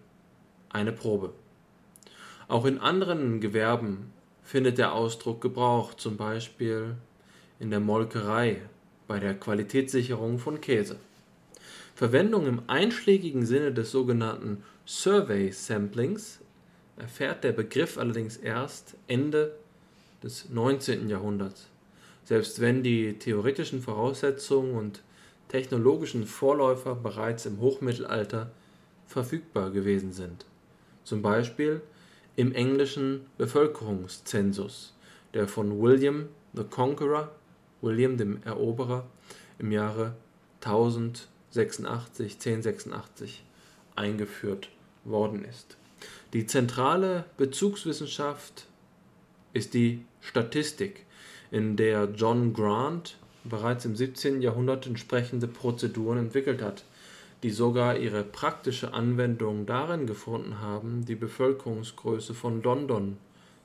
eine 0.70 0.92
Probe. 0.92 1.32
Auch 2.48 2.64
in 2.64 2.78
anderen 2.78 3.40
Gewerben 3.40 4.12
findet 4.42 4.78
der 4.78 4.92
Ausdruck 4.92 5.40
Gebrauch, 5.40 5.94
zum 5.94 6.16
Beispiel 6.16 6.96
in 7.62 7.70
der 7.70 7.78
Molkerei 7.78 8.60
bei 9.06 9.20
der 9.20 9.34
Qualitätssicherung 9.34 10.40
von 10.40 10.60
Käse. 10.60 10.96
Verwendung 11.94 12.48
im 12.48 12.62
einschlägigen 12.66 13.46
Sinne 13.46 13.72
des 13.72 13.92
sogenannten 13.92 14.64
Survey 14.84 15.52
Samplings 15.52 16.40
erfährt 16.96 17.44
der 17.44 17.52
Begriff 17.52 17.98
allerdings 17.98 18.36
erst 18.36 18.96
Ende 19.06 19.54
des 20.24 20.48
19. 20.50 21.08
Jahrhunderts. 21.08 21.68
Selbst 22.24 22.60
wenn 22.60 22.82
die 22.82 23.12
theoretischen 23.20 23.80
Voraussetzungen 23.80 24.74
und 24.74 25.02
technologischen 25.46 26.26
Vorläufer 26.26 26.96
bereits 26.96 27.46
im 27.46 27.60
Hochmittelalter 27.60 28.50
verfügbar 29.06 29.70
gewesen 29.70 30.12
sind. 30.12 30.46
Zum 31.04 31.22
Beispiel 31.22 31.80
im 32.34 32.52
englischen 32.54 33.26
Bevölkerungszensus, 33.38 34.94
der 35.32 35.46
von 35.46 35.80
William 35.80 36.28
the 36.54 36.64
Conqueror, 36.64 37.30
William 37.82 38.16
dem 38.16 38.42
Eroberer, 38.44 39.06
im 39.58 39.70
Jahre 39.70 40.14
1086, 40.60 42.34
1086 42.34 43.44
eingeführt 43.96 44.70
worden 45.04 45.44
ist. 45.44 45.76
Die 46.32 46.46
zentrale 46.46 47.26
Bezugswissenschaft 47.36 48.66
ist 49.52 49.74
die 49.74 50.04
Statistik, 50.20 51.04
in 51.50 51.76
der 51.76 52.08
John 52.16 52.54
Grant 52.54 53.18
bereits 53.44 53.84
im 53.84 53.96
17. 53.96 54.40
Jahrhundert 54.40 54.86
entsprechende 54.86 55.48
Prozeduren 55.48 56.18
entwickelt 56.18 56.62
hat, 56.62 56.84
die 57.42 57.50
sogar 57.50 57.98
ihre 57.98 58.22
praktische 58.22 58.94
Anwendung 58.94 59.66
darin 59.66 60.06
gefunden 60.06 60.60
haben, 60.60 61.04
die 61.04 61.16
Bevölkerungsgröße 61.16 62.34
von 62.34 62.62
London 62.62 63.18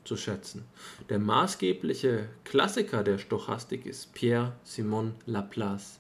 zu 0.08 0.18
schätzen. 0.18 0.66
Der 1.10 1.20
maßgebliche 1.20 2.28
Klassiker 2.44 3.04
der 3.04 3.18
Stochastik 3.18 3.86
ist 3.86 4.14
Pierre 4.14 4.54
Simon 4.64 5.14
Laplace, 5.26 6.00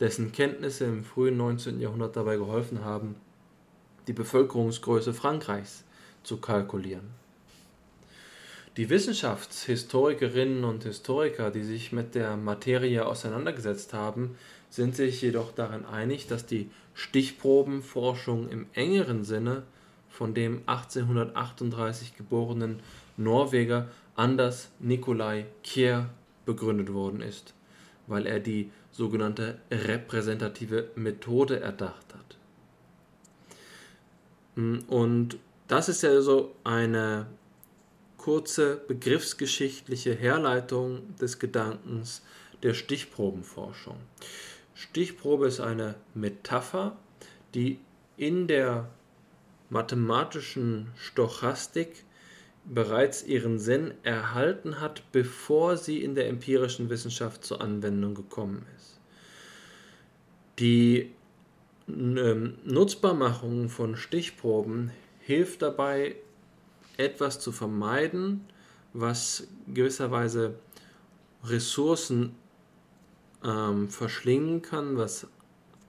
dessen 0.00 0.32
Kenntnisse 0.32 0.86
im 0.86 1.04
frühen 1.04 1.36
19. 1.36 1.80
Jahrhundert 1.80 2.16
dabei 2.16 2.36
geholfen 2.36 2.84
haben, 2.84 3.14
die 4.08 4.12
Bevölkerungsgröße 4.12 5.14
Frankreichs 5.14 5.84
zu 6.22 6.38
kalkulieren. 6.38 7.22
Die 8.76 8.90
Wissenschaftshistorikerinnen 8.90 10.64
und 10.64 10.82
Historiker, 10.82 11.52
die 11.52 11.62
sich 11.62 11.92
mit 11.92 12.16
der 12.16 12.36
Materie 12.36 13.06
auseinandergesetzt 13.06 13.92
haben, 13.92 14.36
sind 14.68 14.96
sich 14.96 15.22
jedoch 15.22 15.52
darin 15.52 15.84
einig, 15.84 16.26
dass 16.26 16.44
die 16.44 16.68
Stichprobenforschung 16.94 18.48
im 18.48 18.66
engeren 18.72 19.22
Sinne 19.22 19.62
von 20.08 20.34
dem 20.34 20.62
1838 20.66 22.16
geborenen 22.16 22.80
Norweger 23.16 23.88
Anders 24.16 24.70
Nikolai 24.78 25.46
Kjær 25.62 26.10
begründet 26.46 26.92
worden 26.92 27.20
ist, 27.20 27.54
weil 28.06 28.26
er 28.26 28.40
die 28.40 28.70
sogenannte 28.92 29.58
repräsentative 29.70 30.90
Methode 30.94 31.60
erdacht 31.60 32.14
hat. 32.14 32.38
Und 34.86 35.38
das 35.66 35.88
ist 35.88 36.02
ja 36.02 36.20
so 36.20 36.54
eine 36.62 37.26
kurze 38.16 38.76
begriffsgeschichtliche 38.76 40.14
Herleitung 40.14 41.16
des 41.16 41.38
Gedankens 41.38 42.22
der 42.62 42.74
Stichprobenforschung. 42.74 43.96
Stichprobe 44.74 45.46
ist 45.46 45.60
eine 45.60 45.96
Metapher, 46.14 46.96
die 47.54 47.78
in 48.16 48.46
der 48.46 48.88
mathematischen 49.70 50.88
Stochastik 50.96 52.04
bereits 52.64 53.22
ihren 53.22 53.58
Sinn 53.58 53.92
erhalten 54.02 54.80
hat, 54.80 55.02
bevor 55.12 55.76
sie 55.76 56.02
in 56.02 56.14
der 56.14 56.28
empirischen 56.28 56.88
Wissenschaft 56.88 57.44
zur 57.44 57.60
Anwendung 57.60 58.14
gekommen 58.14 58.64
ist. 58.76 59.00
Die 60.58 61.12
ähm, 61.88 62.54
Nutzbarmachung 62.64 63.68
von 63.68 63.96
Stichproben 63.96 64.92
hilft 65.20 65.62
dabei, 65.62 66.16
etwas 66.96 67.40
zu 67.40 67.52
vermeiden, 67.52 68.44
was 68.92 69.48
gewisserweise 69.66 70.54
Ressourcen 71.44 72.36
ähm, 73.44 73.88
verschlingen 73.88 74.62
kann, 74.62 74.96
was 74.96 75.26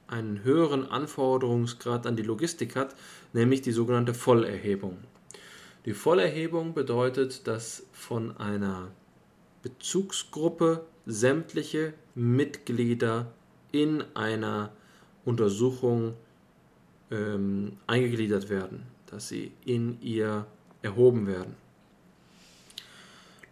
einen 0.07 0.43
höheren 0.43 0.89
Anforderungsgrad 0.89 2.05
an 2.05 2.15
die 2.15 2.23
Logistik 2.23 2.75
hat, 2.75 2.95
nämlich 3.33 3.61
die 3.61 3.71
sogenannte 3.71 4.13
Vollerhebung. 4.13 4.97
Die 5.85 5.93
Vollerhebung 5.93 6.73
bedeutet, 6.73 7.47
dass 7.47 7.85
von 7.93 8.35
einer 8.37 8.91
Bezugsgruppe 9.61 10.85
sämtliche 11.05 11.93
Mitglieder 12.15 13.31
in 13.71 14.03
einer 14.15 14.71
Untersuchung 15.25 16.15
ähm, 17.11 17.77
eingegliedert 17.85 18.49
werden, 18.49 18.83
dass 19.05 19.27
sie 19.27 19.51
in 19.63 20.01
ihr 20.01 20.47
erhoben 20.81 21.27
werden. 21.27 21.55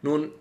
Nun, 0.01 0.31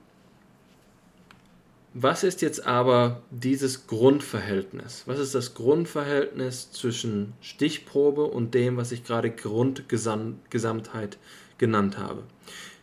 was 1.94 2.24
ist 2.24 2.40
jetzt 2.40 2.66
aber 2.66 3.22
dieses 3.30 3.86
Grundverhältnis? 3.86 5.02
Was 5.06 5.18
ist 5.18 5.34
das 5.34 5.52
Grundverhältnis 5.52 6.72
zwischen 6.72 7.34
Stichprobe 7.42 8.24
und 8.24 8.54
dem, 8.54 8.78
was 8.78 8.92
ich 8.92 9.04
gerade 9.04 9.30
Grundgesamtheit 9.30 11.18
genannt 11.62 11.96
habe? 11.96 12.24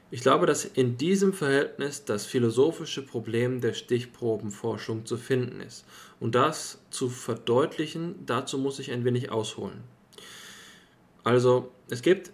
Ich 0.09 0.21
glaube, 0.21 0.45
dass 0.45 0.63
in 0.63 0.97
diesem 0.97 1.33
Verhältnis 1.33 2.05
das 2.05 2.25
philosophische 2.25 3.05
Problem 3.05 3.59
der 3.59 3.73
Stichprobenforschung 3.73 5.05
zu 5.05 5.17
finden 5.17 5.59
ist. 5.59 5.83
Und 6.21 6.33
das 6.33 6.79
zu 6.89 7.09
verdeutlichen, 7.09 8.25
dazu 8.25 8.57
muss 8.57 8.79
ich 8.79 8.89
ein 8.91 9.03
wenig 9.03 9.31
ausholen. 9.31 9.83
Also, 11.25 11.71
es 11.89 12.01
gibt 12.01 12.31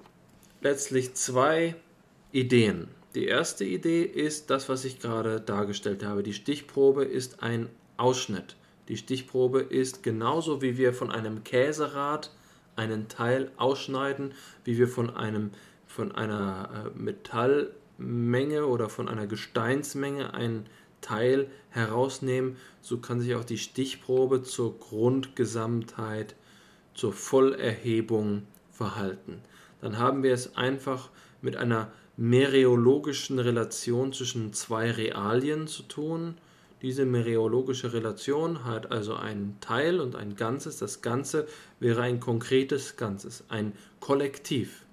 letztlich 0.61 1.15
zwei 1.15 1.75
Ideen. 2.31 2.89
Die 3.15 3.25
erste 3.25 3.65
Idee 3.65 4.03
ist 4.03 4.51
das, 4.51 4.69
was 4.69 4.85
ich 4.85 4.99
gerade 4.99 5.41
dargestellt 5.41 6.05
habe. 6.05 6.21
Die 6.21 6.33
Stichprobe 6.33 7.05
ist 7.05 7.41
ein 7.41 7.69
Ausschnitt. 7.97 8.55
Die 8.87 8.97
Stichprobe 8.97 9.61
ist 9.61 10.03
genauso 10.03 10.61
wie 10.61 10.77
wir 10.77 10.93
von 10.93 11.11
einem 11.11 11.43
Käserad 11.43 12.31
einen 12.75 13.07
Teil 13.07 13.51
ausschneiden, 13.57 14.33
wie 14.63 14.77
wir 14.77 14.87
von 14.87 15.09
einem 15.15 15.51
von 15.95 16.11
einer 16.11 16.91
äh, 16.97 17.65
Menge 17.97 18.65
oder 18.65 18.89
von 18.89 19.07
einer 19.07 19.27
Gesteinsmenge 19.27 20.33
einen 20.33 20.65
Teil 20.99 21.47
herausnehmen, 21.69 22.57
so 22.81 22.97
kann 22.97 23.21
sich 23.21 23.33
auch 23.35 23.45
die 23.45 23.57
Stichprobe 23.57 24.43
zur 24.43 24.77
Grundgesamtheit, 24.77 26.35
zur 26.93 27.13
Vollerhebung 27.13 28.43
verhalten. 28.71 29.41
Dann 29.79 29.97
haben 29.97 30.21
wir 30.23 30.33
es 30.33 30.57
einfach 30.57 31.09
mit 31.41 31.55
einer 31.55 31.93
mereologischen 32.17 33.39
Relation 33.39 34.11
zwischen 34.11 34.51
zwei 34.51 34.91
Realien 34.91 35.67
zu 35.67 35.83
tun. 35.83 36.35
Diese 36.81 37.05
mereologische 37.05 37.93
Relation 37.93 38.65
hat 38.65 38.91
also 38.91 39.15
einen 39.15 39.57
Teil 39.61 40.01
und 40.01 40.17
ein 40.17 40.35
Ganzes. 40.35 40.77
Das 40.77 41.01
Ganze 41.01 41.47
wäre 41.79 42.01
ein 42.01 42.19
konkretes 42.19 42.97
Ganzes, 42.97 43.45
ein 43.47 43.71
Kollektiv. 44.01 44.84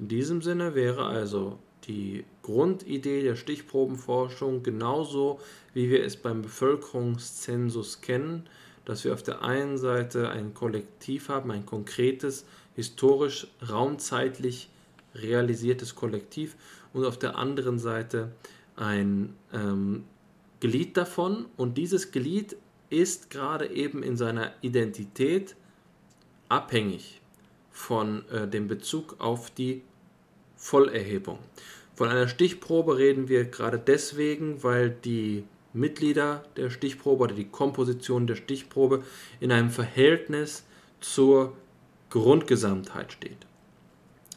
In 0.00 0.08
diesem 0.08 0.40
Sinne 0.40 0.74
wäre 0.74 1.04
also 1.04 1.58
die 1.86 2.24
Grundidee 2.42 3.22
der 3.22 3.36
Stichprobenforschung 3.36 4.62
genauso, 4.62 5.40
wie 5.74 5.90
wir 5.90 6.02
es 6.02 6.16
beim 6.16 6.40
Bevölkerungszensus 6.40 8.00
kennen, 8.00 8.48
dass 8.86 9.04
wir 9.04 9.12
auf 9.12 9.22
der 9.22 9.42
einen 9.42 9.76
Seite 9.76 10.30
ein 10.30 10.54
Kollektiv 10.54 11.28
haben, 11.28 11.50
ein 11.50 11.66
konkretes, 11.66 12.46
historisch, 12.76 13.46
raumzeitlich 13.68 14.70
realisiertes 15.14 15.94
Kollektiv 15.94 16.56
und 16.94 17.04
auf 17.04 17.18
der 17.18 17.36
anderen 17.36 17.78
Seite 17.78 18.32
ein 18.76 19.34
ähm, 19.52 20.04
Glied 20.60 20.96
davon. 20.96 21.44
Und 21.58 21.76
dieses 21.76 22.10
Glied 22.10 22.56
ist 22.88 23.28
gerade 23.28 23.70
eben 23.70 24.02
in 24.02 24.16
seiner 24.16 24.52
Identität 24.62 25.56
abhängig 26.48 27.20
von 27.70 28.26
äh, 28.30 28.48
dem 28.48 28.66
Bezug 28.66 29.16
auf 29.18 29.50
die 29.50 29.82
Vollerhebung. 30.60 31.38
Von 31.94 32.08
einer 32.08 32.28
Stichprobe 32.28 32.98
reden 32.98 33.28
wir 33.28 33.44
gerade 33.46 33.78
deswegen, 33.78 34.62
weil 34.62 34.90
die 34.90 35.44
Mitglieder 35.72 36.44
der 36.56 36.70
Stichprobe 36.70 37.24
oder 37.24 37.34
die 37.34 37.48
Komposition 37.48 38.26
der 38.26 38.36
Stichprobe 38.36 39.02
in 39.40 39.50
einem 39.50 39.70
Verhältnis 39.70 40.64
zur 41.00 41.56
Grundgesamtheit 42.10 43.12
steht. 43.12 43.46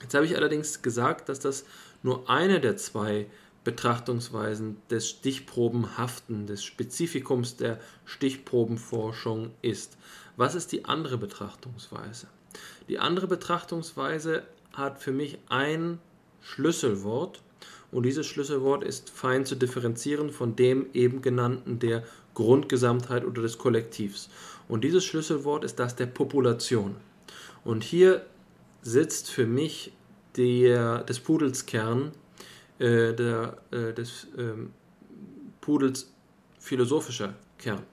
Jetzt 0.02 0.14
habe 0.14 0.26
ich 0.26 0.36
allerdings 0.36 0.82
gesagt, 0.82 1.30
dass 1.30 1.40
das 1.40 1.66
nur 2.04 2.30
eine 2.30 2.60
der 2.60 2.78
zwei 2.78 3.28
Betrachtungsweisen 3.64 4.78
des 4.90 5.10
Stichprobenhaften, 5.10 6.48
des 6.48 6.64
Spezifikums 6.64 7.58
der 7.58 7.80
Stichprobenforschung 8.06 9.52
ist. 9.62 9.98
Was 10.36 10.56
ist 10.56 10.72
die 10.72 10.86
andere 10.86 11.18
Betrachtungsweise? 11.18 12.28
Die 12.90 13.00
andere 13.00 13.28
Betrachtungsweise 13.28 14.44
hat 14.74 15.02
für 15.02 15.12
mich 15.12 15.40
ein 15.50 16.00
Schlüsselwort 16.44 17.42
und 17.92 18.04
dieses 18.04 18.26
Schlüsselwort 18.26 18.84
ist 18.84 19.10
fein 19.10 19.46
zu 19.46 19.56
differenzieren 19.56 20.32
von 20.32 20.56
dem 20.56 20.88
eben 20.94 21.22
genannten 21.22 21.80
der 21.80 22.04
Grundgesamtheit 22.34 23.24
oder 23.24 23.42
des 23.42 23.58
Kollektivs. 23.58 24.30
Und 24.68 24.84
dieses 24.84 25.06
Schlüsselwort 25.06 25.64
ist 25.64 25.80
das 25.80 25.96
der 25.96 26.08
Population. 26.08 26.96
Und 27.64 27.84
hier 27.84 28.26
sitzt 28.82 29.30
für 29.30 29.46
mich 29.46 29.94
der, 30.36 31.04
des 31.04 31.20
Pudels 31.20 31.66
Kern, 31.66 32.12
äh, 32.80 33.14
der, 33.14 33.58
äh, 33.72 33.94
des 33.94 34.28
ähm, 34.38 34.72
Pudels 35.62 36.12
philosophischer 36.60 37.36
Kern. 37.60 37.84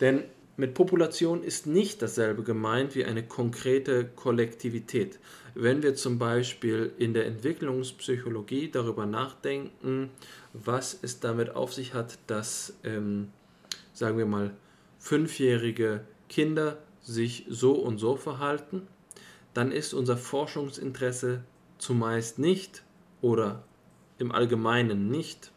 Denn 0.00 0.24
mit 0.58 0.74
Population 0.74 1.44
ist 1.44 1.68
nicht 1.68 2.02
dasselbe 2.02 2.42
gemeint 2.42 2.96
wie 2.96 3.04
eine 3.04 3.22
konkrete 3.22 4.04
Kollektivität. 4.04 5.20
Wenn 5.54 5.84
wir 5.84 5.94
zum 5.94 6.18
Beispiel 6.18 6.92
in 6.98 7.14
der 7.14 7.26
Entwicklungspsychologie 7.26 8.68
darüber 8.68 9.06
nachdenken, 9.06 10.10
was 10.52 10.98
es 11.00 11.20
damit 11.20 11.54
auf 11.54 11.72
sich 11.72 11.94
hat, 11.94 12.18
dass, 12.26 12.76
ähm, 12.82 13.28
sagen 13.92 14.18
wir 14.18 14.26
mal, 14.26 14.50
fünfjährige 14.98 16.00
Kinder 16.28 16.78
sich 17.02 17.46
so 17.48 17.74
und 17.74 17.98
so 17.98 18.16
verhalten, 18.16 18.82
dann 19.54 19.70
ist 19.70 19.94
unser 19.94 20.16
Forschungsinteresse 20.16 21.44
zumeist 21.78 22.40
nicht 22.40 22.82
oder 23.20 23.62
im 24.18 24.32
Allgemeinen 24.32 25.08
nicht, 25.08 25.52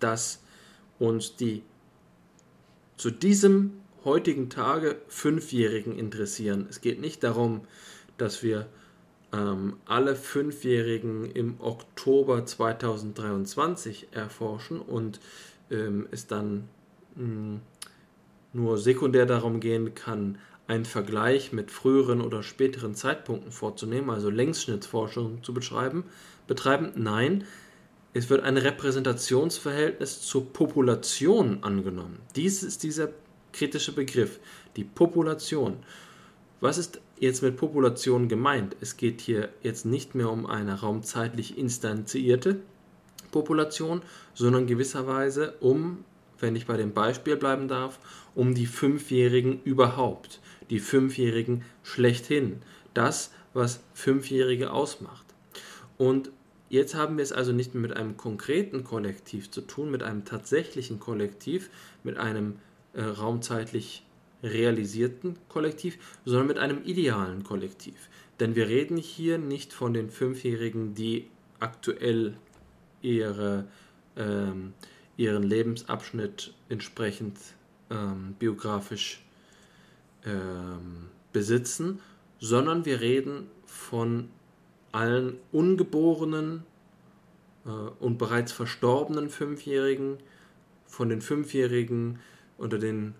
dass 0.00 0.42
uns 0.98 1.36
die 1.36 1.62
zu 2.96 3.12
diesem 3.12 3.74
heutigen 4.04 4.50
Tage 4.50 4.96
Fünfjährigen 5.08 5.98
interessieren. 5.98 6.66
Es 6.68 6.80
geht 6.80 7.00
nicht 7.00 7.22
darum, 7.22 7.62
dass 8.18 8.42
wir 8.42 8.66
ähm, 9.32 9.76
alle 9.86 10.14
Fünfjährigen 10.14 11.30
im 11.30 11.60
Oktober 11.60 12.44
2023 12.44 14.08
erforschen 14.12 14.80
und 14.80 15.20
ähm, 15.70 16.06
es 16.10 16.26
dann 16.26 16.68
mh, 17.16 17.24
hm, 17.24 17.60
nur 18.52 18.78
sekundär 18.78 19.26
darum 19.26 19.60
gehen 19.60 19.94
kann, 19.94 20.38
einen 20.66 20.84
Vergleich 20.84 21.52
mit 21.52 21.70
früheren 21.70 22.20
oder 22.20 22.42
späteren 22.42 22.94
Zeitpunkten 22.94 23.50
vorzunehmen, 23.50 24.10
also 24.10 24.30
Längsschnittsforschung 24.30 25.42
zu 25.42 25.54
betreiben, 25.54 26.04
betreiben. 26.46 26.92
Nein, 26.94 27.44
es 28.14 28.30
wird 28.30 28.44
ein 28.44 28.58
Repräsentationsverhältnis 28.58 30.20
zur 30.20 30.52
Population 30.52 31.58
angenommen. 31.62 32.18
Dies 32.36 32.62
ist 32.62 32.82
dieser 32.82 33.08
kritische 33.52 33.92
Begriff, 33.92 34.40
die 34.76 34.84
Population. 34.84 35.78
Was 36.60 36.78
ist 36.78 37.00
jetzt 37.18 37.42
mit 37.42 37.56
Population 37.56 38.28
gemeint? 38.28 38.76
Es 38.80 38.96
geht 38.96 39.20
hier 39.20 39.48
jetzt 39.62 39.84
nicht 39.84 40.14
mehr 40.14 40.30
um 40.30 40.46
eine 40.46 40.80
raumzeitlich 40.80 41.58
instanzierte 41.58 42.60
Population, 43.32 44.02
sondern 44.34 44.66
gewisserweise 44.66 45.54
um, 45.60 46.04
wenn 46.38 46.54
ich 46.54 46.66
bei 46.66 46.76
dem 46.76 46.92
Beispiel 46.92 47.36
bleiben 47.36 47.66
darf, 47.66 47.98
um 48.34 48.54
die 48.54 48.66
Fünfjährigen 48.66 49.60
überhaupt, 49.64 50.40
die 50.70 50.80
Fünfjährigen 50.80 51.64
schlechthin, 51.82 52.62
das, 52.94 53.32
was 53.54 53.82
Fünfjährige 53.94 54.70
ausmacht. 54.70 55.26
Und 55.98 56.30
jetzt 56.68 56.94
haben 56.94 57.16
wir 57.16 57.22
es 57.22 57.32
also 57.32 57.52
nicht 57.52 57.74
mehr 57.74 57.82
mit 57.82 57.96
einem 57.96 58.16
konkreten 58.16 58.84
Kollektiv 58.84 59.50
zu 59.50 59.62
tun, 59.62 59.90
mit 59.90 60.02
einem 60.02 60.24
tatsächlichen 60.24 61.00
Kollektiv, 61.00 61.70
mit 62.02 62.16
einem 62.16 62.58
äh, 62.94 63.02
raumzeitlich 63.02 64.04
realisierten 64.42 65.36
Kollektiv, 65.48 65.98
sondern 66.24 66.48
mit 66.48 66.58
einem 66.58 66.82
idealen 66.84 67.44
Kollektiv. 67.44 68.08
Denn 68.40 68.56
wir 68.56 68.68
reden 68.68 68.96
hier 68.96 69.38
nicht 69.38 69.72
von 69.72 69.94
den 69.94 70.10
Fünfjährigen, 70.10 70.94
die 70.94 71.28
aktuell 71.60 72.36
ihre, 73.00 73.66
ähm, 74.16 74.74
ihren 75.16 75.44
Lebensabschnitt 75.44 76.52
entsprechend 76.68 77.38
ähm, 77.90 78.34
biografisch 78.38 79.22
ähm, 80.24 81.08
besitzen, 81.32 82.00
sondern 82.40 82.84
wir 82.84 83.00
reden 83.00 83.46
von 83.64 84.28
allen 84.90 85.38
ungeborenen 85.52 86.64
äh, 87.64 87.68
und 87.68 88.18
bereits 88.18 88.52
verstorbenen 88.52 89.30
Fünfjährigen, 89.30 90.18
von 90.86 91.08
den 91.08 91.22
Fünfjährigen, 91.22 92.18
unter 92.62 92.78
den 92.78 93.14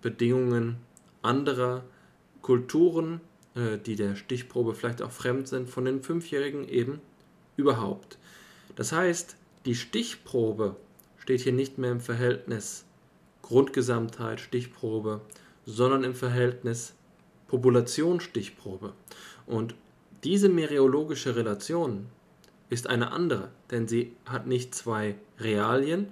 Bedingungen 0.00 0.76
anderer 1.20 1.84
Kulturen, 2.40 3.20
äh, 3.54 3.76
die 3.78 3.94
der 3.94 4.16
Stichprobe 4.16 4.74
vielleicht 4.74 5.02
auch 5.02 5.10
fremd 5.10 5.48
sind, 5.48 5.68
von 5.68 5.84
den 5.84 6.02
Fünfjährigen 6.02 6.66
eben 6.66 7.00
überhaupt. 7.56 8.18
Das 8.74 8.92
heißt, 8.92 9.36
die 9.66 9.74
Stichprobe 9.74 10.76
steht 11.18 11.42
hier 11.42 11.52
nicht 11.52 11.76
mehr 11.76 11.92
im 11.92 12.00
Verhältnis 12.00 12.84
Grundgesamtheit, 13.42 14.40
Stichprobe, 14.40 15.20
sondern 15.66 16.02
im 16.02 16.14
Verhältnis 16.14 16.94
Populationsstichprobe. 17.48 18.94
Und 19.46 19.74
diese 20.24 20.48
mereologische 20.48 21.36
Relation 21.36 22.06
ist 22.70 22.86
eine 22.86 23.12
andere, 23.12 23.50
denn 23.70 23.86
sie 23.86 24.16
hat 24.24 24.46
nicht 24.46 24.74
zwei 24.74 25.16
Realien, 25.38 26.08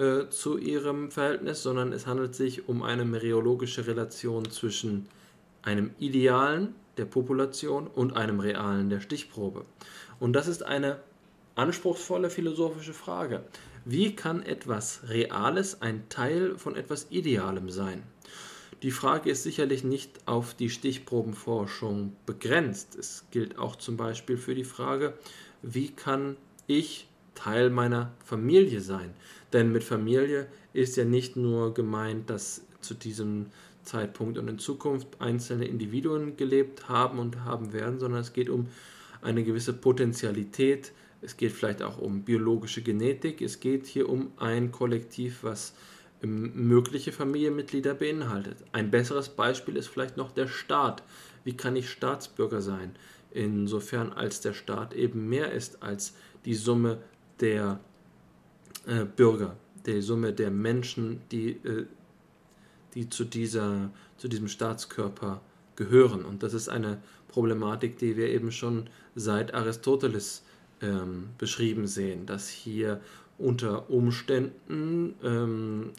äh, 0.00 0.30
zu 0.30 0.56
ihrem 0.56 1.10
Verhältnis, 1.10 1.62
sondern 1.62 1.92
es 1.92 2.06
handelt 2.06 2.34
sich 2.34 2.70
um 2.70 2.82
eine 2.82 3.04
mereologische 3.04 3.86
Relation 3.86 4.50
zwischen 4.50 5.06
einem 5.60 5.90
Idealen 5.98 6.74
der 6.96 7.04
Population 7.04 7.86
und 7.86 8.16
einem 8.16 8.40
Realen 8.40 8.88
der 8.88 9.00
Stichprobe. 9.00 9.66
Und 10.18 10.32
das 10.32 10.48
ist 10.48 10.62
eine 10.62 11.00
anspruchsvolle 11.54 12.30
philosophische 12.30 12.94
Frage. 12.94 13.44
Wie 13.84 14.16
kann 14.16 14.42
etwas 14.42 15.02
Reales 15.08 15.82
ein 15.82 16.08
Teil 16.08 16.56
von 16.56 16.76
etwas 16.76 17.08
Idealem 17.10 17.68
sein? 17.68 18.02
Die 18.82 18.92
Frage 18.92 19.28
ist 19.28 19.42
sicherlich 19.42 19.84
nicht 19.84 20.20
auf 20.24 20.54
die 20.54 20.70
Stichprobenforschung 20.70 22.16
begrenzt. 22.24 22.96
Es 22.96 23.26
gilt 23.30 23.58
auch 23.58 23.76
zum 23.76 23.98
Beispiel 23.98 24.38
für 24.38 24.54
die 24.54 24.64
Frage, 24.64 25.12
wie 25.60 25.90
kann 25.90 26.36
ich 26.66 27.09
Teil 27.42 27.70
meiner 27.70 28.12
Familie 28.24 28.80
sein? 28.80 29.14
Denn 29.52 29.72
mit 29.72 29.84
Familie 29.84 30.46
ist 30.72 30.96
ja 30.96 31.04
nicht 31.04 31.36
nur 31.36 31.74
gemeint, 31.74 32.30
dass 32.30 32.62
zu 32.80 32.94
diesem 32.94 33.46
Zeitpunkt 33.82 34.38
und 34.38 34.48
in 34.48 34.58
Zukunft 34.58 35.08
einzelne 35.20 35.66
Individuen 35.66 36.36
gelebt 36.36 36.88
haben 36.88 37.18
und 37.18 37.44
haben 37.44 37.72
werden, 37.72 37.98
sondern 37.98 38.20
es 38.20 38.32
geht 38.32 38.48
um 38.48 38.68
eine 39.22 39.42
gewisse 39.42 39.72
Potentialität 39.72 40.92
es 41.22 41.36
geht 41.36 41.52
vielleicht 41.52 41.82
auch 41.82 41.98
um 41.98 42.22
biologische 42.22 42.82
Genetik, 42.82 43.42
es 43.42 43.60
geht 43.60 43.86
hier 43.86 44.08
um 44.08 44.32
ein 44.38 44.72
Kollektiv, 44.72 45.40
was 45.42 45.74
ähm, 46.22 46.52
mögliche 46.54 47.12
Familienmitglieder 47.12 47.94
beinhaltet. 47.94 48.58
Ein 48.72 48.90
besseres 48.90 49.28
Beispiel 49.28 49.76
ist 49.76 49.88
vielleicht 49.88 50.16
noch 50.16 50.32
der 50.32 50.48
Staat. 50.48 51.02
Wie 51.44 51.56
kann 51.56 51.76
ich 51.76 51.90
Staatsbürger 51.90 52.62
sein? 52.62 52.94
Insofern 53.32 54.12
als 54.12 54.40
der 54.40 54.54
Staat 54.54 54.94
eben 54.94 55.28
mehr 55.28 55.52
ist 55.52 55.82
als 55.82 56.14
die 56.44 56.54
Summe 56.54 56.98
der 57.40 57.80
äh, 58.86 59.04
Bürger, 59.04 59.56
die 59.86 60.00
Summe 60.02 60.32
der 60.32 60.50
Menschen, 60.50 61.20
die, 61.30 61.50
äh, 61.50 61.86
die 62.94 63.08
zu, 63.08 63.24
dieser, 63.24 63.90
zu 64.16 64.28
diesem 64.28 64.48
Staatskörper 64.48 65.40
gehören. 65.76 66.24
Und 66.24 66.42
das 66.42 66.54
ist 66.54 66.68
eine 66.68 67.02
Problematik, 67.28 67.98
die 67.98 68.16
wir 68.16 68.28
eben 68.28 68.52
schon 68.52 68.88
seit 69.14 69.54
Aristoteles 69.54 70.42
ähm, 70.82 71.30
beschrieben 71.38 71.86
sehen, 71.86 72.26
dass 72.26 72.48
hier 72.48 73.00
unter 73.38 73.88
Umständen 73.90 75.14
ähm, 75.22 75.90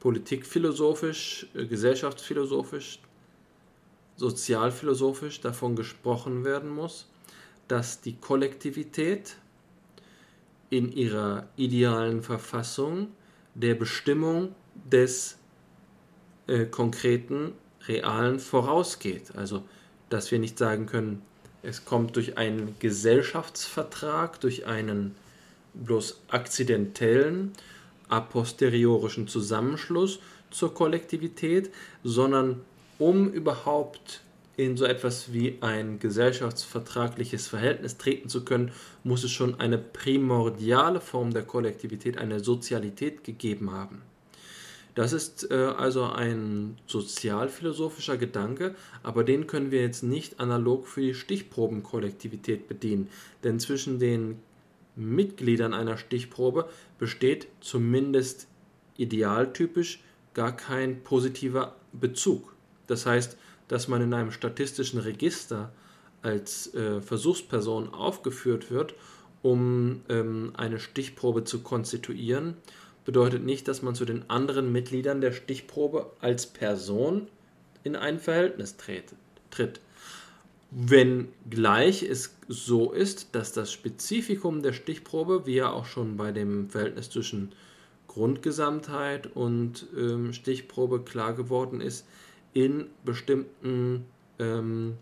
politikphilosophisch, 0.00 1.46
äh, 1.54 1.66
gesellschaftsphilosophisch, 1.66 3.00
sozialphilosophisch 4.16 5.40
davon 5.40 5.76
gesprochen 5.76 6.44
werden 6.44 6.70
muss, 6.70 7.06
dass 7.68 8.00
die 8.00 8.16
Kollektivität 8.16 9.36
in 10.70 10.92
ihrer 10.92 11.48
idealen 11.56 12.22
Verfassung 12.22 13.08
der 13.54 13.74
Bestimmung 13.74 14.54
des 14.74 15.38
äh, 16.46 16.66
konkreten, 16.66 17.52
realen 17.86 18.38
vorausgeht. 18.38 19.36
Also, 19.36 19.62
dass 20.10 20.30
wir 20.30 20.38
nicht 20.38 20.58
sagen 20.58 20.86
können, 20.86 21.22
es 21.62 21.84
kommt 21.84 22.16
durch 22.16 22.38
einen 22.38 22.76
Gesellschaftsvertrag, 22.78 24.40
durch 24.40 24.66
einen 24.66 25.14
bloß 25.74 26.20
akzidentellen, 26.28 27.52
a 28.08 28.20
posteriorischen 28.20 29.28
Zusammenschluss 29.28 30.20
zur 30.50 30.72
Kollektivität, 30.72 31.70
sondern 32.04 32.60
um 32.98 33.30
überhaupt 33.30 34.22
in 34.58 34.76
so 34.76 34.84
etwas 34.84 35.32
wie 35.32 35.58
ein 35.60 36.00
gesellschaftsvertragliches 36.00 37.46
Verhältnis 37.46 37.96
treten 37.96 38.28
zu 38.28 38.44
können, 38.44 38.72
muss 39.04 39.22
es 39.22 39.30
schon 39.30 39.60
eine 39.60 39.78
primordiale 39.78 41.00
Form 41.00 41.32
der 41.32 41.44
Kollektivität, 41.44 42.18
eine 42.18 42.40
Sozialität 42.40 43.22
gegeben 43.22 43.70
haben. 43.70 44.02
Das 44.96 45.12
ist 45.12 45.48
äh, 45.52 45.54
also 45.54 46.06
ein 46.06 46.76
sozialphilosophischer 46.88 48.16
Gedanke, 48.16 48.74
aber 49.04 49.22
den 49.22 49.46
können 49.46 49.70
wir 49.70 49.80
jetzt 49.80 50.02
nicht 50.02 50.40
analog 50.40 50.88
für 50.88 51.02
die 51.02 51.14
Stichprobenkollektivität 51.14 52.66
bedienen, 52.66 53.08
denn 53.44 53.60
zwischen 53.60 54.00
den 54.00 54.40
Mitgliedern 54.96 55.72
einer 55.72 55.98
Stichprobe 55.98 56.68
besteht 56.98 57.46
zumindest 57.60 58.48
idealtypisch 58.96 60.02
gar 60.34 60.56
kein 60.56 61.04
positiver 61.04 61.76
Bezug. 61.92 62.56
Das 62.88 63.06
heißt, 63.06 63.36
dass 63.68 63.88
man 63.88 64.02
in 64.02 64.14
einem 64.14 64.32
statistischen 64.32 65.00
Register 65.00 65.72
als 66.22 66.74
äh, 66.74 67.00
Versuchsperson 67.00 67.94
aufgeführt 67.94 68.70
wird, 68.70 68.94
um 69.42 70.02
ähm, 70.08 70.52
eine 70.56 70.80
Stichprobe 70.80 71.44
zu 71.44 71.60
konstituieren, 71.60 72.54
bedeutet 73.04 73.44
nicht, 73.44 73.68
dass 73.68 73.82
man 73.82 73.94
zu 73.94 74.04
den 74.04 74.28
anderen 74.28 74.72
Mitgliedern 74.72 75.20
der 75.20 75.32
Stichprobe 75.32 76.10
als 76.20 76.46
Person 76.46 77.28
in 77.84 77.96
ein 77.96 78.18
Verhältnis 78.18 78.76
tritt. 78.76 79.80
Wenngleich 80.70 82.02
es 82.02 82.36
so 82.48 82.92
ist, 82.92 83.34
dass 83.34 83.52
das 83.52 83.72
Spezifikum 83.72 84.62
der 84.62 84.74
Stichprobe, 84.74 85.46
wie 85.46 85.54
ja 85.54 85.70
auch 85.70 85.86
schon 85.86 86.18
bei 86.18 86.32
dem 86.32 86.68
Verhältnis 86.68 87.08
zwischen 87.08 87.52
Grundgesamtheit 88.08 89.34
und 89.34 89.86
ähm, 89.96 90.34
Stichprobe 90.34 91.00
klar 91.00 91.32
geworden 91.32 91.80
ist, 91.80 92.06
in 92.58 92.86
bestimmten 93.04 94.04
ähm, 94.40 94.98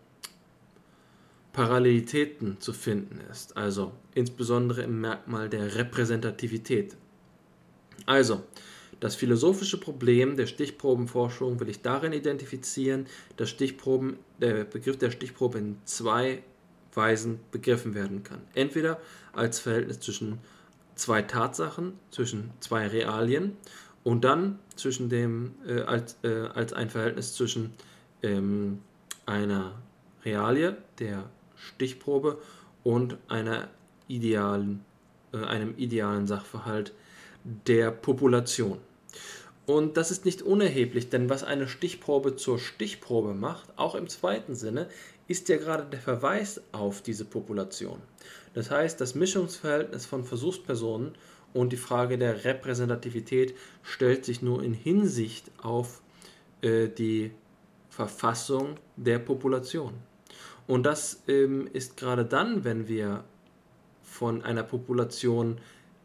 Parallelitäten 1.54 2.60
zu 2.60 2.74
finden 2.74 3.18
ist, 3.30 3.56
also 3.56 3.92
insbesondere 4.14 4.82
im 4.82 5.00
Merkmal 5.00 5.48
der 5.48 5.74
Repräsentativität. 5.74 6.96
Also, 8.04 8.42
das 9.00 9.14
philosophische 9.14 9.80
Problem 9.80 10.36
der 10.36 10.46
Stichprobenforschung 10.46 11.58
will 11.58 11.70
ich 11.70 11.80
darin 11.80 12.12
identifizieren, 12.12 13.06
dass 13.38 13.48
Stichproben, 13.48 14.18
der 14.38 14.64
Begriff 14.64 14.98
der 14.98 15.10
Stichprobe 15.10 15.58
in 15.58 15.78
zwei 15.86 16.42
Weisen 16.92 17.40
begriffen 17.52 17.94
werden 17.94 18.22
kann. 18.22 18.42
Entweder 18.54 19.00
als 19.32 19.60
Verhältnis 19.60 20.00
zwischen 20.00 20.40
zwei 20.94 21.22
Tatsachen, 21.22 21.94
zwischen 22.10 22.50
zwei 22.60 22.86
Realien 22.86 23.56
und 24.06 24.22
dann 24.22 24.60
zwischen 24.76 25.08
dem, 25.08 25.54
äh, 25.66 25.80
als, 25.80 26.16
äh, 26.22 26.46
als 26.54 26.72
ein 26.72 26.90
Verhältnis 26.90 27.34
zwischen 27.34 27.72
ähm, 28.22 28.78
einer 29.26 29.72
Realie, 30.24 30.74
der 31.00 31.28
Stichprobe, 31.56 32.38
und 32.84 33.16
einer 33.26 33.66
idealen, 34.06 34.84
äh, 35.32 35.38
einem 35.38 35.74
idealen 35.76 36.28
Sachverhalt 36.28 36.92
der 37.66 37.90
Population. 37.90 38.78
Und 39.66 39.96
das 39.96 40.12
ist 40.12 40.24
nicht 40.24 40.40
unerheblich, 40.40 41.08
denn 41.08 41.28
was 41.28 41.42
eine 41.42 41.66
Stichprobe 41.66 42.36
zur 42.36 42.60
Stichprobe 42.60 43.34
macht, 43.34 43.70
auch 43.74 43.96
im 43.96 44.06
zweiten 44.08 44.54
Sinne, 44.54 44.88
ist 45.26 45.48
ja 45.48 45.56
gerade 45.56 45.84
der 45.84 45.98
Verweis 45.98 46.60
auf 46.70 47.02
diese 47.02 47.24
Population. 47.24 48.00
Das 48.54 48.70
heißt, 48.70 49.00
das 49.00 49.16
Mischungsverhältnis 49.16 50.06
von 50.06 50.22
Versuchspersonen 50.22 51.16
und 51.56 51.72
die 51.72 51.78
Frage 51.78 52.18
der 52.18 52.44
Repräsentativität 52.44 53.54
stellt 53.82 54.24
sich 54.26 54.42
nur 54.42 54.62
in 54.62 54.74
Hinsicht 54.74 55.50
auf 55.62 56.02
äh, 56.60 56.88
die 56.88 57.32
Verfassung 57.88 58.76
der 58.96 59.18
Population. 59.18 59.94
Und 60.66 60.84
das 60.84 61.22
ähm, 61.28 61.68
ist 61.72 61.96
gerade 61.96 62.26
dann, 62.26 62.64
wenn 62.64 62.88
wir 62.88 63.24
von 64.02 64.42
einer 64.42 64.64
Population 64.64 65.58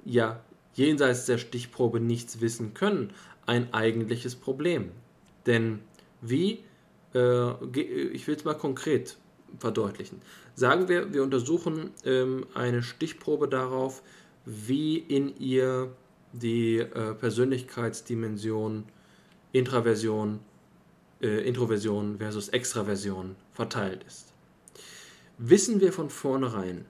ja 0.05 0.39
jenseits 0.73 1.25
der 1.25 1.37
Stichprobe 1.37 1.99
nichts 1.99 2.39
wissen 2.39 2.73
können, 2.73 3.11
ein 3.45 3.73
eigentliches 3.73 4.35
Problem. 4.35 4.91
Denn 5.47 5.79
wie, 6.21 6.63
äh, 7.13 7.51
ich 8.13 8.25
will 8.25 8.35
es 8.35 8.45
mal 8.45 8.53
konkret 8.53 9.17
verdeutlichen. 9.59 10.21
Sagen 10.55 10.87
wir, 10.87 11.13
wir 11.13 11.23
untersuchen 11.23 11.91
ähm, 12.05 12.45
eine 12.53 12.83
Stichprobe 12.83 13.49
darauf, 13.49 14.01
wie 14.45 14.97
in 14.97 15.35
ihr 15.37 15.91
die 16.33 16.77
äh, 16.77 17.13
Persönlichkeitsdimension 17.13 18.85
Intraversion, 19.51 20.39
äh, 21.21 21.47
Introversion 21.47 22.17
versus 22.17 22.49
Extraversion 22.49 23.35
verteilt 23.51 24.03
ist. 24.07 24.33
Wissen 25.37 25.81
wir 25.81 25.91
von 25.91 26.09
vornherein, 26.09 26.85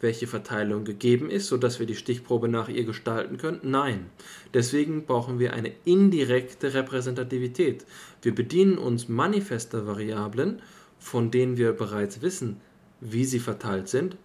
welche 0.00 0.26
Verteilung 0.26 0.84
gegeben 0.84 1.30
ist, 1.30 1.48
sodass 1.48 1.78
wir 1.78 1.86
die 1.86 1.94
Stichprobe 1.94 2.48
nach 2.48 2.68
ihr 2.68 2.84
gestalten 2.84 3.38
können? 3.38 3.60
Nein. 3.62 4.06
Deswegen 4.54 5.04
brauchen 5.06 5.38
wir 5.38 5.52
eine 5.52 5.72
indirekte 5.84 6.74
Repräsentativität. 6.74 7.84
Wir 8.22 8.34
bedienen 8.34 8.78
uns 8.78 9.08
manifester 9.08 9.86
Variablen, 9.86 10.60
von 10.98 11.30
denen 11.30 11.56
wir 11.56 11.72
bereits 11.72 12.22
wissen, 12.22 12.60
wie 13.00 13.24
sie 13.24 13.40
verteilt 13.40 13.88
sind, 13.88 14.16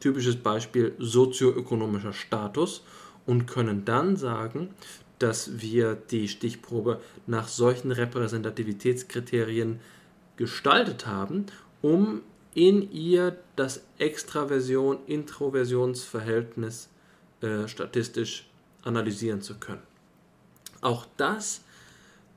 typisches 0.00 0.36
Beispiel 0.36 0.94
sozioökonomischer 0.98 2.12
Status 2.12 2.82
und 3.26 3.46
können 3.46 3.84
dann 3.84 4.16
sagen, 4.16 4.70
dass 5.18 5.60
wir 5.60 5.94
die 5.94 6.28
Stichprobe 6.28 7.00
nach 7.26 7.48
solchen 7.48 7.90
Repräsentativitätskriterien 7.90 9.80
gestaltet 10.36 11.06
haben, 11.06 11.46
um 11.82 12.22
in 12.54 12.90
ihr 12.90 13.36
das 13.56 13.82
Extraversion-Introversionsverhältnis 13.98 16.88
äh, 17.40 17.68
statistisch 17.68 18.48
analysieren 18.82 19.42
zu 19.42 19.58
können. 19.58 19.82
Auch 20.80 21.06
das 21.16 21.62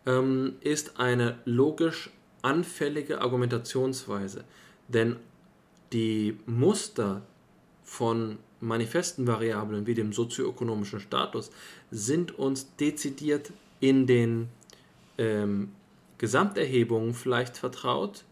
ähm, 0.06 0.54
ist 0.62 1.00
eine 1.00 1.39
logisch 1.45 2.12
anfällige 2.41 3.21
Argumentationsweise, 3.21 4.43
denn 4.88 5.17
die 5.93 6.38
Muster 6.45 7.21
von 7.91 8.39
manifesten 8.62 9.27
Variablen 9.27 9.86
wie 9.86 9.95
dem 9.95 10.13
sozioökonomischen 10.13 11.01
Status 11.01 11.51
sind 11.91 12.39
uns 12.39 12.73
dezidiert 12.77 13.51
in 13.82 14.08
den 14.08 14.47
ähm, 15.17 15.73
Gesamterhebungen 16.17 17.13
vielleicht 17.13 17.58
vertraut. 17.58 18.23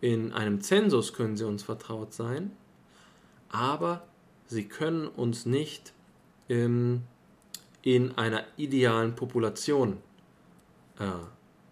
In 0.00 0.32
einem 0.32 0.60
Zensus 0.60 1.12
können 1.12 1.36
sie 1.36 1.46
uns 1.46 1.62
vertraut 1.62 2.12
sein, 2.12 2.50
aber 3.48 4.02
sie 4.48 4.64
können 4.64 5.06
uns 5.06 5.46
nicht 5.46 5.92
ähm, 6.48 7.02
in 7.80 8.18
einer 8.18 8.42
idealen 8.56 9.14
Population 9.14 9.98
äh, 10.98 11.04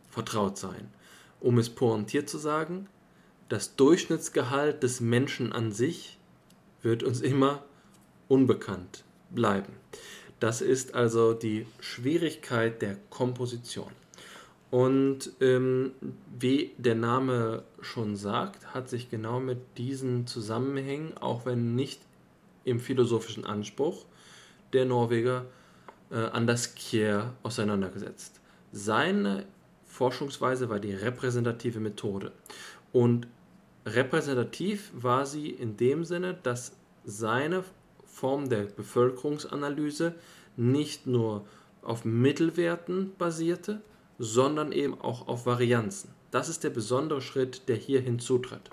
vertraut 0.09 0.57
sein. 0.57 0.89
Um 1.41 1.59
es 1.59 1.69
pointiert 1.69 2.29
zu 2.29 2.39
sagen, 2.39 2.87
das 3.49 3.75
Durchschnittsgehalt 3.75 4.85
des 4.85 5.01
Menschen 5.01 5.53
an 5.53 5.73
sich 5.73 6.21
wird 6.83 7.03
uns 7.03 7.21
immer 7.21 7.63
unbekannt 8.29 9.05
bleiben. 9.31 9.73
Das 10.41 10.61
ist 10.61 10.95
also 10.95 11.35
die 11.35 11.67
Schwierigkeit 11.81 12.83
der 12.83 12.97
Komposition. 13.11 13.93
Und 14.71 15.31
ähm, 15.41 15.93
wie 16.39 16.73
der 16.79 16.95
Name 16.95 17.63
schon 17.81 18.17
sagt, 18.17 18.75
hat 18.75 18.89
sich 18.89 19.11
genau 19.11 19.39
mit 19.39 19.59
diesen 19.77 20.27
Zusammenhängen, 20.27 21.17
auch 21.19 21.45
wenn 21.45 21.75
nicht 21.75 22.01
im 22.65 22.81
philosophischen 22.81 23.45
Anspruch, 23.45 24.07
der 24.73 24.87
Norweger 24.87 25.45
äh, 26.11 26.17
an 26.17 26.47
das 26.47 26.75
Kier 26.75 27.35
auseinandergesetzt. 27.43 28.41
Seine 28.73 29.45
Forschungsweise 29.85 30.71
war 30.71 30.81
die 30.81 30.95
repräsentative 30.95 31.79
Methode. 31.79 32.33
Und 32.93 33.27
repräsentativ 33.87 34.91
war 34.95 35.27
sie 35.27 35.51
in 35.51 35.77
dem 35.77 36.05
Sinne, 36.05 36.39
dass 36.43 36.73
seine 37.05 37.65
Form 38.07 38.49
der 38.49 38.65
Bevölkerungsanalyse 38.65 40.15
nicht 40.57 41.07
nur 41.07 41.47
auf 41.83 42.05
Mittelwerten 42.05 43.13
basierte, 43.19 43.81
sondern 44.19 44.73
eben 44.73 45.01
auch 45.01 45.27
auf 45.29 45.47
Varianzen. 45.47 46.11
Das 46.31 46.49
ist 46.49 46.65
der 46.65 46.71
besondere 46.71 47.21
Schritt, 47.21 47.69
der 47.69 47.77
hier 47.77 48.01
hinzutritt. 48.01 48.71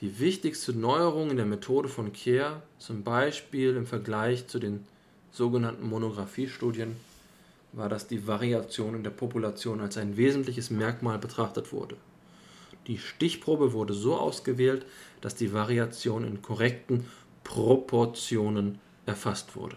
Die 0.00 0.18
wichtigste 0.18 0.72
Neuerung 0.72 1.30
in 1.30 1.36
der 1.36 1.46
Methode 1.46 1.88
von 1.88 2.12
Kehr, 2.12 2.62
zum 2.78 3.04
Beispiel 3.04 3.76
im 3.76 3.86
Vergleich 3.86 4.48
zu 4.48 4.58
den 4.58 4.84
sogenannten 5.30 5.88
Monographiestudien, 5.88 6.96
war, 7.72 7.88
dass 7.88 8.08
die 8.08 8.26
Variation 8.26 8.96
in 8.96 9.04
der 9.04 9.10
Population 9.10 9.80
als 9.80 9.96
ein 9.96 10.16
wesentliches 10.16 10.70
Merkmal 10.70 11.18
betrachtet 11.18 11.72
wurde. 11.72 11.96
Die 12.86 12.98
Stichprobe 12.98 13.72
wurde 13.72 13.94
so 13.94 14.16
ausgewählt, 14.16 14.84
dass 15.20 15.36
die 15.36 15.52
Variation 15.52 16.24
in 16.24 16.42
korrekten 16.42 17.06
Proportionen 17.44 18.80
erfasst 19.06 19.54
wurde. 19.56 19.76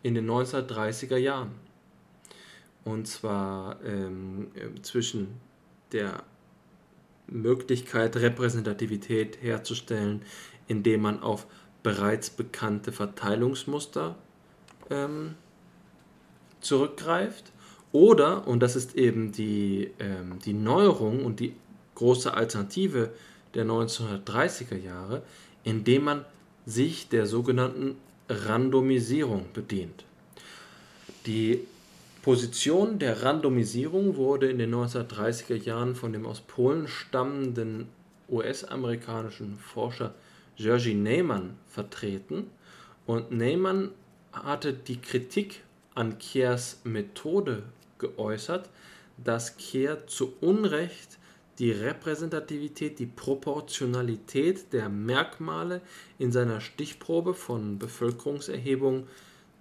in 0.03 0.13
den 0.15 0.29
1930er 0.29 1.17
Jahren. 1.17 1.51
Und 2.83 3.07
zwar 3.07 3.83
ähm, 3.83 4.47
zwischen 4.81 5.39
der 5.91 6.23
Möglichkeit, 7.27 8.17
Repräsentativität 8.17 9.37
herzustellen, 9.41 10.23
indem 10.67 11.01
man 11.01 11.21
auf 11.21 11.47
bereits 11.83 12.29
bekannte 12.29 12.91
Verteilungsmuster 12.91 14.15
ähm, 14.89 15.35
zurückgreift. 16.59 17.51
Oder, 17.91 18.47
und 18.47 18.61
das 18.61 18.75
ist 18.75 18.95
eben 18.95 19.31
die, 19.31 19.91
ähm, 19.99 20.39
die 20.45 20.53
Neuerung 20.53 21.25
und 21.25 21.39
die 21.39 21.55
große 21.95 22.33
Alternative 22.33 23.11
der 23.53 23.65
1930er 23.65 24.77
Jahre, 24.77 25.23
indem 25.63 26.05
man 26.05 26.25
sich 26.65 27.09
der 27.09 27.25
sogenannten 27.25 27.97
Randomisierung 28.29 29.47
bedient. 29.53 30.05
Die 31.25 31.67
Position 32.21 32.99
der 32.99 33.23
Randomisierung 33.23 34.15
wurde 34.15 34.49
in 34.49 34.60
den 34.60 34.73
1930er 34.75 35.55
Jahren 35.55 35.95
von 35.95 36.13
dem 36.13 36.27
aus 36.27 36.41
Polen 36.41 36.88
stammenden 36.88 37.88
US-amerikanischen 38.29 39.57
Forscher 39.57 40.13
Jerzy 40.55 40.93
Neyman 40.93 41.57
vertreten. 41.67 42.51
Und 43.07 43.31
Neyman 43.31 43.89
hatte 44.31 44.73
die 44.73 45.01
Kritik 45.01 45.63
an 45.95 46.19
Kehrs 46.19 46.81
Methode 46.84 47.63
geäußert, 47.97 48.69
dass 49.17 49.57
Kehr 49.57 50.05
zu 50.05 50.34
Unrecht 50.41 51.17
die 51.57 51.71
Repräsentativität, 51.71 52.99
die 52.99 53.07
Proportionalität 53.07 54.71
der 54.73 54.89
Merkmale 54.89 55.81
in 56.17 56.31
seiner 56.31 56.62
Stichprobe 56.62 57.34
von 57.34 57.77
Bevölkerungserhebungen 57.77 59.07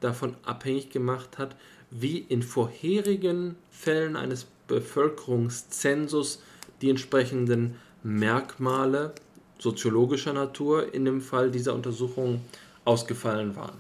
davon 0.01 0.37
abhängig 0.45 0.91
gemacht 0.91 1.39
hat, 1.39 1.57
wie 1.91 2.19
in 2.19 2.43
vorherigen 2.43 3.57
Fällen 3.71 4.17
eines 4.17 4.47
Bevölkerungszensus 4.69 6.43
die 6.81 6.91
entsprechenden 6.91 7.77
Merkmale 8.03 9.13
soziologischer 9.59 10.33
Natur 10.33 10.95
in 10.95 11.05
dem 11.05 11.21
Fall 11.21 11.51
dieser 11.51 11.75
Untersuchung 11.75 12.41
ausgefallen 12.85 13.57
waren. 13.57 13.77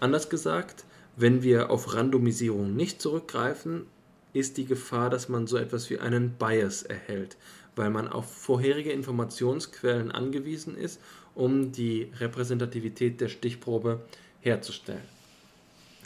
Anders 0.00 0.28
gesagt, 0.28 0.84
wenn 1.16 1.42
wir 1.42 1.70
auf 1.70 1.94
Randomisierung 1.94 2.74
nicht 2.74 3.00
zurückgreifen, 3.00 3.86
ist 4.32 4.56
die 4.56 4.64
Gefahr, 4.64 5.10
dass 5.10 5.28
man 5.28 5.46
so 5.46 5.56
etwas 5.56 5.90
wie 5.90 5.98
einen 5.98 6.30
Bias 6.30 6.82
erhält, 6.82 7.36
weil 7.76 7.90
man 7.90 8.08
auf 8.08 8.32
vorherige 8.32 8.92
Informationsquellen 8.92 10.10
angewiesen 10.10 10.76
ist, 10.76 11.00
um 11.34 11.72
die 11.72 12.10
Repräsentativität 12.18 13.20
der 13.20 13.28
Stichprobe 13.28 14.00
herzustellen. 14.40 15.02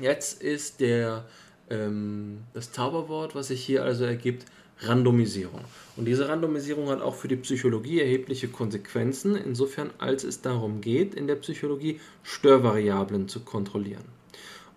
Jetzt 0.00 0.42
ist 0.42 0.80
der, 0.80 1.24
ähm, 1.70 2.38
das 2.52 2.72
Zauberwort, 2.72 3.34
was 3.34 3.48
sich 3.48 3.64
hier 3.64 3.84
also 3.84 4.04
ergibt, 4.04 4.46
Randomisierung. 4.80 5.60
Und 5.96 6.06
diese 6.06 6.28
Randomisierung 6.28 6.88
hat 6.88 7.00
auch 7.00 7.14
für 7.14 7.28
die 7.28 7.36
Psychologie 7.36 8.00
erhebliche 8.00 8.48
Konsequenzen, 8.48 9.36
insofern 9.36 9.90
als 9.98 10.24
es 10.24 10.42
darum 10.42 10.80
geht, 10.80 11.14
in 11.14 11.26
der 11.26 11.36
Psychologie 11.36 12.00
Störvariablen 12.22 13.28
zu 13.28 13.40
kontrollieren. 13.40 14.04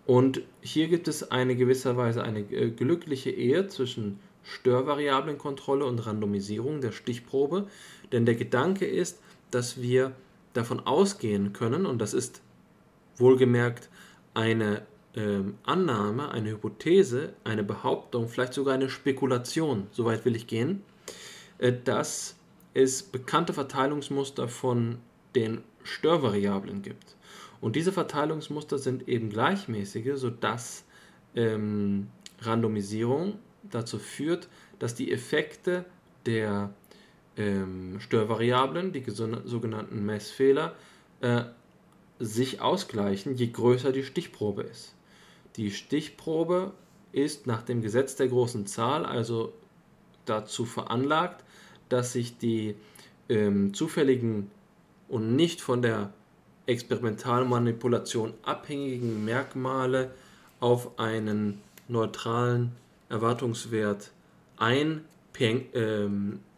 Und 0.05 0.41
hier 0.61 0.87
gibt 0.87 1.07
es 1.07 1.31
eine 1.31 1.55
gewisserweise 1.55 2.23
eine 2.23 2.39
äh, 2.39 2.69
glückliche 2.69 3.31
Ehe 3.31 3.67
zwischen 3.67 4.19
Störvariablenkontrolle 4.43 5.83
und 5.83 5.99
Randomisierung 6.05 6.79
der 6.79 6.93
Stichprobe, 6.93 7.67
denn 8.11 8.25
der 8.25 8.35
Gedanke 8.35 8.85
ist, 8.85 9.19
dass 9.51 9.81
wir 9.81 10.13
davon 10.53 10.79
ausgehen 10.79 11.51
können, 11.51 11.85
und 11.85 11.99
das 11.99 12.13
ist 12.13 12.41
wohlgemerkt 13.17 13.89
eine 14.33 14.83
ähm, 15.17 15.57
Annahme, 15.63 16.31
eine 16.31 16.51
Hypothese, 16.51 17.33
eine 17.43 17.63
Behauptung, 17.63 18.29
vielleicht 18.29 18.53
sogar 18.53 18.75
eine 18.75 18.89
Spekulation, 18.89 19.87
soweit 19.91 20.23
will 20.25 20.35
ich 20.35 20.45
gehen, 20.45 20.83
äh, 21.57 21.73
dass 21.83 22.35
es 22.75 23.01
bekannte 23.01 23.53
Verteilungsmuster 23.53 24.47
von 24.47 24.99
den 25.35 25.63
Störvariablen 25.83 26.83
gibt. 26.83 27.15
Und 27.61 27.75
diese 27.75 27.91
Verteilungsmuster 27.91 28.77
sind 28.77 29.09
eben 29.09 29.29
gleichmäßige, 29.29 30.11
sodass 30.15 30.85
ähm, 31.35 32.07
Randomisierung 32.41 33.39
dazu 33.63 33.97
führt, 33.97 34.47
dass 34.77 34.93
die 34.93 35.11
Effekte 35.11 35.85
der 36.27 36.71
ähm, 37.37 37.99
Störvariablen, 37.99 38.91
die 38.93 39.03
sogenannten 39.09 40.05
Messfehler, 40.05 40.75
äh, 41.21 41.45
sich 42.19 42.61
ausgleichen, 42.61 43.35
je 43.35 43.47
größer 43.47 43.91
die 43.91 44.03
Stichprobe 44.03 44.61
ist. 44.61 44.93
Die 45.57 45.71
Stichprobe 45.71 46.71
ist 47.11 47.47
nach 47.47 47.63
dem 47.63 47.81
Gesetz 47.81 48.15
der 48.15 48.27
großen 48.27 48.67
Zahl 48.67 49.05
also 49.05 49.53
dazu 50.25 50.65
veranlagt, 50.65 51.43
dass 51.89 52.13
sich 52.13 52.37
die 52.37 52.75
ähm, 53.27 53.73
zufälligen 53.73 54.51
und 55.07 55.35
nicht 55.35 55.61
von 55.61 55.81
der 55.81 56.13
Experimentalmanipulation 56.67 58.35
abhängigen 58.43 59.25
Merkmale 59.25 60.11
auf 60.59 60.99
einen 60.99 61.59
neutralen 61.87 62.73
Erwartungswert 63.09 64.11
einpendeln 64.57 66.51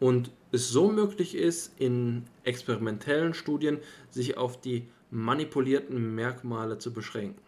und 0.00 0.30
es 0.50 0.70
so 0.70 0.90
möglich 0.90 1.36
ist, 1.36 1.72
in 1.78 2.24
experimentellen 2.42 3.34
Studien 3.34 3.78
sich 4.10 4.36
auf 4.38 4.60
die 4.60 4.88
manipulierten 5.10 6.14
Merkmale 6.14 6.78
zu 6.78 6.92
beschränken. 6.92 7.43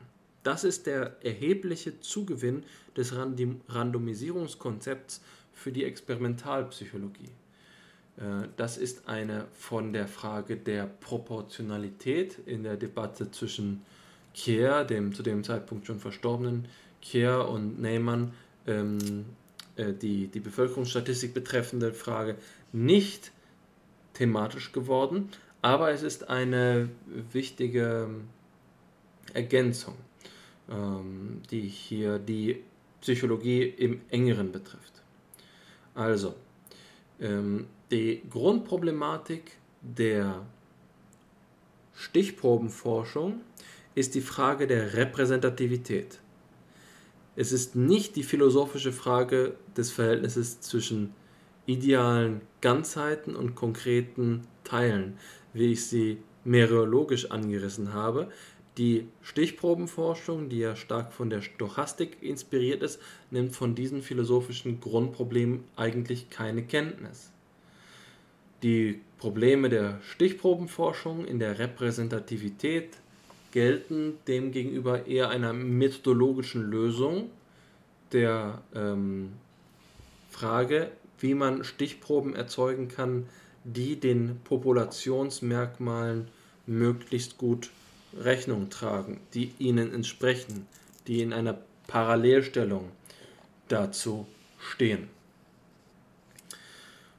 Das 0.47 0.63
ist 0.63 0.87
der 0.87 1.17
erhebliche 1.25 1.99
Zugewinn 1.99 2.63
des 2.97 3.17
Randomisierungskonzepts 3.17 5.21
für 5.53 5.73
die 5.73 5.83
Experimentalpsychologie. 5.83 7.33
Äh, 8.19 8.47
das 8.57 8.79
ist 8.79 9.09
eine 9.09 9.49
von 9.55 9.93
der 9.93 10.07
Frage 10.07 10.57
der 10.57 10.87
Proportionalität 10.87 12.39
in 12.47 12.63
der 12.63 12.77
Debatte 12.77 13.33
zwischen 13.33 13.83
Kier, 14.35 14.85
dem 14.85 15.13
zu 15.13 15.25
dem 15.25 15.43
Zeitpunkt 15.43 15.85
schon 15.85 15.99
verstorbenen 15.99 16.69
Kier 17.03 17.49
und 17.49 17.81
Neyman, 17.81 18.33
ähm, 18.69 19.25
äh, 19.75 19.95
die, 19.95 20.29
die 20.29 20.41
Bevölkerungsstatistik 20.41 21.35
betreffende 21.35 21.93
Frage 21.93 22.37
nicht 22.73 23.33
thematisch 24.15 24.71
geworden, 24.71 25.29
aber 25.61 25.91
es 25.91 26.05
ist 26.05 26.29
eine 26.29 26.89
wichtige 27.33 28.11
Ergänzung, 29.35 29.95
ähm, 30.71 31.43
die 31.51 31.61
hier 31.61 32.19
die 32.19 32.63
Psychologie 33.01 33.63
im 33.63 34.01
engeren 34.11 34.53
betrifft. 34.53 35.03
Also, 35.95 36.35
Ähm, 37.19 37.67
die 37.91 38.23
Grundproblematik 38.29 39.53
der 39.81 40.45
Stichprobenforschung 41.95 43.41
ist 43.95 44.15
die 44.15 44.21
Frage 44.21 44.67
der 44.67 44.93
Repräsentativität. 44.95 46.19
Es 47.37 47.53
ist 47.53 47.75
nicht 47.75 48.17
die 48.17 48.23
philosophische 48.23 48.93
Frage 48.93 49.55
des 49.77 49.93
Verhältnisses 49.93 50.61
zwischen 50.61 51.15
idealen 51.65 52.43
Ganzheiten 52.61 53.35
und 53.35 53.55
konkreten 53.55 54.47
Teilen, 54.63 55.17
wie 55.55 55.73
ich 55.73 55.87
sie 55.87 56.19
mereologisch 56.45 57.31
angerissen 57.31 57.95
habe. 57.95 58.31
Die 58.79 59.09
Stichprobenforschung, 59.23 60.51
die 60.51 60.59
ja 60.59 60.77
stark 60.77 61.13
von 61.13 61.31
der 61.31 61.41
Stochastik 61.41 62.23
inspiriert 62.23 62.83
ist, 62.83 63.01
nimmt 63.31 63.57
von 63.57 63.75
diesen 63.75 64.03
philosophischen 64.03 64.81
Grundproblemen 64.81 65.65
eigentlich 65.77 66.29
keine 66.29 66.63
Kenntnis. 66.63 67.31
Die 68.63 69.01
Probleme 69.19 69.71
der 69.71 70.01
Stichprobenforschung 70.03 71.25
in 71.25 71.39
der 71.39 71.59
Repräsentativität 71.59 72.91
gelten 73.53 74.19
demgegenüber 74.29 75.07
eher 75.07 75.31
einer 75.31 75.55
methodologischen 75.55 76.71
Lösung 76.71 77.31
der 78.13 78.61
ähm, 78.75 79.33
Frage, 80.31 80.91
wie 81.19 81.33
man 81.33 81.65
Stichproben 81.65 82.35
erzeugen 82.35 82.89
kann, 82.89 83.27
die 83.65 83.99
den 83.99 84.41
Populationsmerkmalen 84.45 86.29
möglichst 86.67 87.39
gut 87.39 87.71
Rechnung 88.19 88.71
tragen, 88.71 89.21
die 89.35 89.53
ihnen 89.59 89.93
entsprechen, 89.93 90.67
die 91.07 91.23
in 91.23 91.33
einer 91.33 91.59
Parallelstellung 91.87 92.91
dazu 93.69 94.27
stehen. 94.59 95.09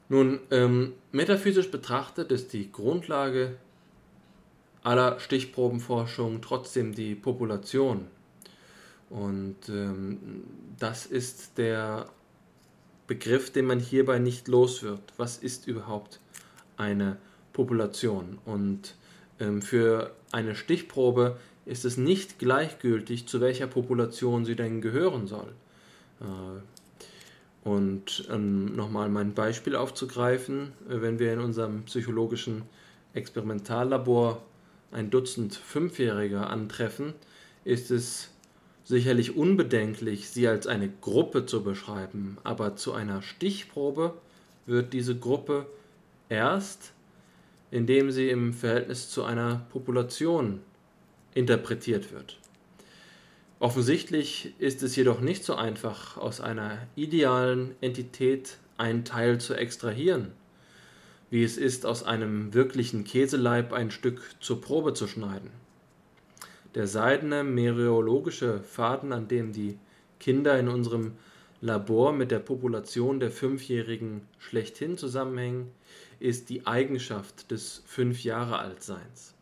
Nun, 0.08 0.40
ähm, 0.50 0.94
metaphysisch 1.12 1.70
betrachtet 1.70 2.32
ist 2.32 2.52
die 2.52 2.72
Grundlage 2.72 3.56
aller 4.82 5.20
Stichprobenforschung 5.20 6.40
trotzdem 6.40 6.94
die 6.94 7.14
Population. 7.14 8.06
Und 9.10 9.68
ähm, 9.68 10.44
das 10.78 11.06
ist 11.06 11.58
der 11.58 12.08
Begriff, 13.06 13.50
den 13.50 13.66
man 13.66 13.80
hierbei 13.80 14.18
nicht 14.18 14.48
los 14.48 14.82
wird. 14.82 15.00
Was 15.16 15.38
ist 15.38 15.66
überhaupt 15.66 16.20
eine 16.76 17.16
Population? 17.52 18.38
Und 18.44 18.94
für 19.60 20.10
eine 20.32 20.54
Stichprobe 20.54 21.36
ist 21.64 21.84
es 21.84 21.96
nicht 21.96 22.38
gleichgültig, 22.38 23.28
zu 23.28 23.40
welcher 23.40 23.66
Population 23.66 24.44
sie 24.44 24.56
denn 24.56 24.80
gehören 24.80 25.26
soll. 25.26 25.52
Äh, 26.20 27.68
und 27.68 28.26
ähm, 28.30 28.74
nochmal 28.74 29.08
mein 29.10 29.34
Beispiel 29.34 29.76
aufzugreifen, 29.76 30.72
äh, 30.88 31.00
wenn 31.02 31.18
wir 31.18 31.32
in 31.32 31.40
unserem 31.40 31.84
psychologischen 31.84 32.62
Experimentallabor 33.12 34.42
ein 34.90 35.10
Dutzend 35.10 35.54
Fünfjähriger 35.54 36.48
antreffen, 36.48 37.12
ist 37.64 37.90
es 37.90 38.30
sicherlich 38.84 39.36
unbedenklich, 39.36 40.30
sie 40.30 40.48
als 40.48 40.66
eine 40.66 40.88
Gruppe 40.88 41.44
zu 41.44 41.62
beschreiben, 41.62 42.38
aber 42.42 42.76
zu 42.76 42.94
einer 42.94 43.20
Stichprobe 43.20 44.14
wird 44.64 44.94
diese 44.94 45.18
Gruppe 45.18 45.66
erst, 46.30 46.92
indem 47.70 48.10
sie 48.10 48.30
im 48.30 48.52
Verhältnis 48.52 49.10
zu 49.10 49.24
einer 49.24 49.66
Population 49.70 50.60
interpretiert 51.34 52.12
wird. 52.12 52.38
Offensichtlich 53.60 54.54
ist 54.58 54.82
es 54.82 54.94
jedoch 54.96 55.20
nicht 55.20 55.44
so 55.44 55.54
einfach, 55.54 56.16
aus 56.16 56.40
einer 56.40 56.78
idealen 56.96 57.74
Entität 57.80 58.58
einen 58.76 59.04
Teil 59.04 59.40
zu 59.40 59.54
extrahieren 59.54 60.32
wie 61.30 61.44
es 61.44 61.56
ist, 61.56 61.84
aus 61.84 62.02
einem 62.02 62.54
wirklichen 62.54 63.04
Käseleib 63.04 63.72
ein 63.72 63.90
Stück 63.90 64.20
zur 64.40 64.60
Probe 64.60 64.94
zu 64.94 65.06
schneiden. 65.06 65.50
Der 66.74 66.86
seidene 66.86 67.44
mereologische 67.44 68.60
Faden, 68.60 69.12
an 69.12 69.28
dem 69.28 69.52
die 69.52 69.78
Kinder 70.20 70.58
in 70.58 70.68
unserem 70.68 71.12
Labor 71.60 72.12
mit 72.12 72.30
der 72.30 72.38
Population 72.38 73.20
der 73.20 73.30
Fünfjährigen 73.30 74.22
schlechthin 74.38 74.96
zusammenhängen, 74.96 75.70
ist 76.20 76.50
die 76.50 76.66
Eigenschaft 76.66 77.50
des 77.50 77.82
fünf 77.86 78.24
Jahre 78.24 78.58
Altseins. 78.58 79.34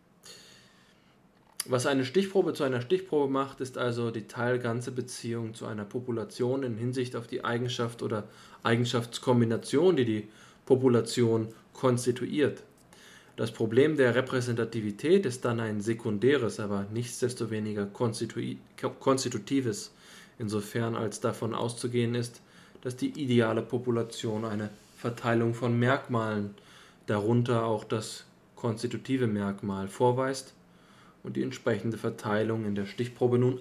Was 1.68 1.86
eine 1.86 2.04
Stichprobe 2.04 2.54
zu 2.54 2.62
einer 2.62 2.80
Stichprobe 2.80 3.32
macht, 3.32 3.60
ist 3.60 3.76
also 3.76 4.12
die 4.12 4.28
teilganze 4.28 4.92
Beziehung 4.92 5.54
zu 5.54 5.66
einer 5.66 5.84
Population 5.84 6.62
in 6.62 6.76
Hinsicht 6.76 7.16
auf 7.16 7.26
die 7.26 7.44
Eigenschaft 7.44 8.02
oder 8.02 8.28
Eigenschaftskombination, 8.62 9.96
die 9.96 10.04
die 10.04 10.28
Population 10.64 11.48
konstituiert. 11.72 12.62
Das 13.34 13.50
Problem 13.50 13.96
der 13.96 14.14
Repräsentativität 14.14 15.26
ist 15.26 15.44
dann 15.44 15.60
ein 15.60 15.80
sekundäres, 15.80 16.60
aber 16.60 16.86
nichtsdestoweniger 16.92 17.86
konstitutives, 17.86 19.92
insofern 20.38 20.94
als 20.94 21.20
davon 21.20 21.52
auszugehen 21.52 22.14
ist, 22.14 22.40
dass 22.82 22.96
die 22.96 23.10
ideale 23.20 23.62
Population 23.62 24.44
eine 24.44 24.70
Verteilung 24.96 25.52
von 25.52 25.76
Merkmalen, 25.78 26.54
darunter 27.06 27.64
auch 27.64 27.84
das 27.84 28.24
konstitutive 28.56 29.26
Merkmal, 29.26 29.88
vorweist 29.88 30.54
und 31.22 31.36
die 31.36 31.42
entsprechende 31.42 31.98
Verteilung 31.98 32.64
in 32.64 32.74
der 32.74 32.86
Stichprobe 32.86 33.38
nun 33.38 33.60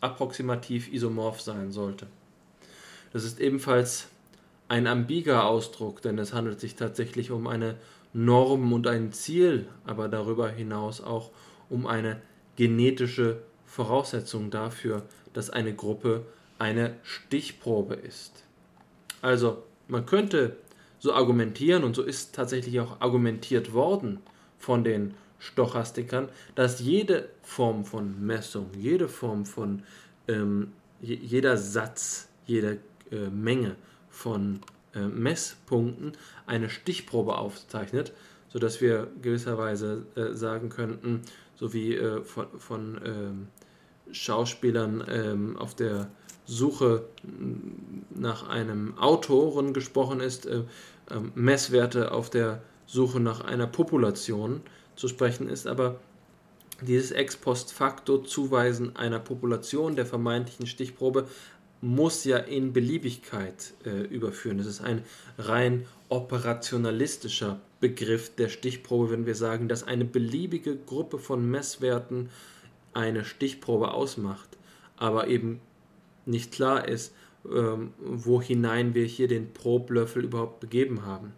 approximativ 0.00 0.92
isomorph 0.92 1.40
sein 1.40 1.72
sollte. 1.72 2.06
Das 3.12 3.24
ist 3.24 3.40
ebenfalls 3.40 4.08
ein 4.68 4.86
ambiger 4.86 5.46
Ausdruck, 5.46 6.02
denn 6.02 6.18
es 6.18 6.32
handelt 6.32 6.60
sich 6.60 6.74
tatsächlich 6.74 7.30
um 7.30 7.46
eine 7.46 7.76
Norm 8.12 8.72
und 8.72 8.86
ein 8.86 9.12
Ziel, 9.12 9.66
aber 9.84 10.08
darüber 10.08 10.48
hinaus 10.48 11.00
auch 11.00 11.30
um 11.68 11.86
eine 11.86 12.20
genetische 12.56 13.42
Voraussetzung 13.66 14.50
dafür, 14.50 15.02
dass 15.32 15.50
eine 15.50 15.74
Gruppe 15.74 16.24
eine 16.58 16.94
Stichprobe 17.02 17.94
ist. 17.94 18.44
Also 19.22 19.62
man 19.88 20.06
könnte 20.06 20.56
so 21.06 21.14
argumentieren, 21.14 21.84
und 21.84 21.94
so 21.94 22.02
ist 22.02 22.34
tatsächlich 22.34 22.80
auch 22.80 23.00
argumentiert 23.00 23.72
worden 23.72 24.18
von 24.58 24.82
den 24.82 25.14
Stochastikern, 25.38 26.28
dass 26.56 26.80
jede 26.80 27.28
Form 27.42 27.84
von 27.84 28.26
Messung, 28.26 28.70
jede 28.76 29.08
Form 29.08 29.46
von 29.46 29.82
ähm, 30.26 30.72
jeder 31.00 31.56
Satz, 31.56 32.28
jede 32.46 32.78
äh, 33.12 33.28
Menge 33.28 33.76
von 34.10 34.60
äh, 34.94 35.00
Messpunkten 35.00 36.12
eine 36.46 36.70
Stichprobe 36.70 37.36
aufzeichnet, 37.38 38.12
sodass 38.48 38.80
wir 38.80 39.08
gewisserweise 39.22 40.06
äh, 40.16 40.32
sagen 40.32 40.70
könnten, 40.70 41.22
so 41.54 41.72
wie 41.72 41.94
äh, 41.94 42.22
von, 42.22 42.46
von 42.58 43.00
ähm, 43.04 43.48
Schauspielern 44.10 45.04
ähm, 45.08 45.56
auf 45.56 45.76
der 45.76 46.08
Suche 46.46 47.04
nach 48.14 48.48
einem 48.48 48.96
Autoren 48.98 49.72
gesprochen 49.72 50.20
ist, 50.20 50.46
äh, 50.46 50.62
ähm, 51.10 51.32
Messwerte 51.34 52.12
auf 52.12 52.30
der 52.30 52.62
Suche 52.86 53.20
nach 53.20 53.40
einer 53.40 53.66
Population 53.66 54.60
zu 54.94 55.08
sprechen 55.08 55.48
ist, 55.48 55.66
aber 55.66 56.00
dieses 56.82 57.10
Ex 57.10 57.36
post 57.36 57.72
facto 57.72 58.18
Zuweisen 58.18 58.96
einer 58.96 59.18
Population 59.18 59.96
der 59.96 60.06
vermeintlichen 60.06 60.66
Stichprobe 60.66 61.26
muss 61.80 62.24
ja 62.24 62.38
in 62.38 62.72
Beliebigkeit 62.72 63.74
äh, 63.84 64.02
überführen. 64.02 64.58
Das 64.58 64.66
ist 64.66 64.80
ein 64.80 65.04
rein 65.38 65.86
operationalistischer 66.08 67.60
Begriff 67.80 68.34
der 68.34 68.48
Stichprobe, 68.48 69.10
wenn 69.10 69.26
wir 69.26 69.34
sagen, 69.34 69.68
dass 69.68 69.84
eine 69.84 70.04
beliebige 70.04 70.76
Gruppe 70.76 71.18
von 71.18 71.48
Messwerten 71.48 72.30
eine 72.94 73.24
Stichprobe 73.24 73.92
ausmacht, 73.92 74.48
aber 74.96 75.28
eben 75.28 75.60
nicht 76.24 76.52
klar 76.52 76.88
ist, 76.88 77.14
ähm, 77.54 77.92
wo 77.98 78.40
hinein 78.40 78.94
wir 78.94 79.04
hier 79.04 79.28
den 79.28 79.52
Problöffel 79.52 80.24
überhaupt 80.24 80.60
begeben 80.60 81.04
haben. 81.04 81.34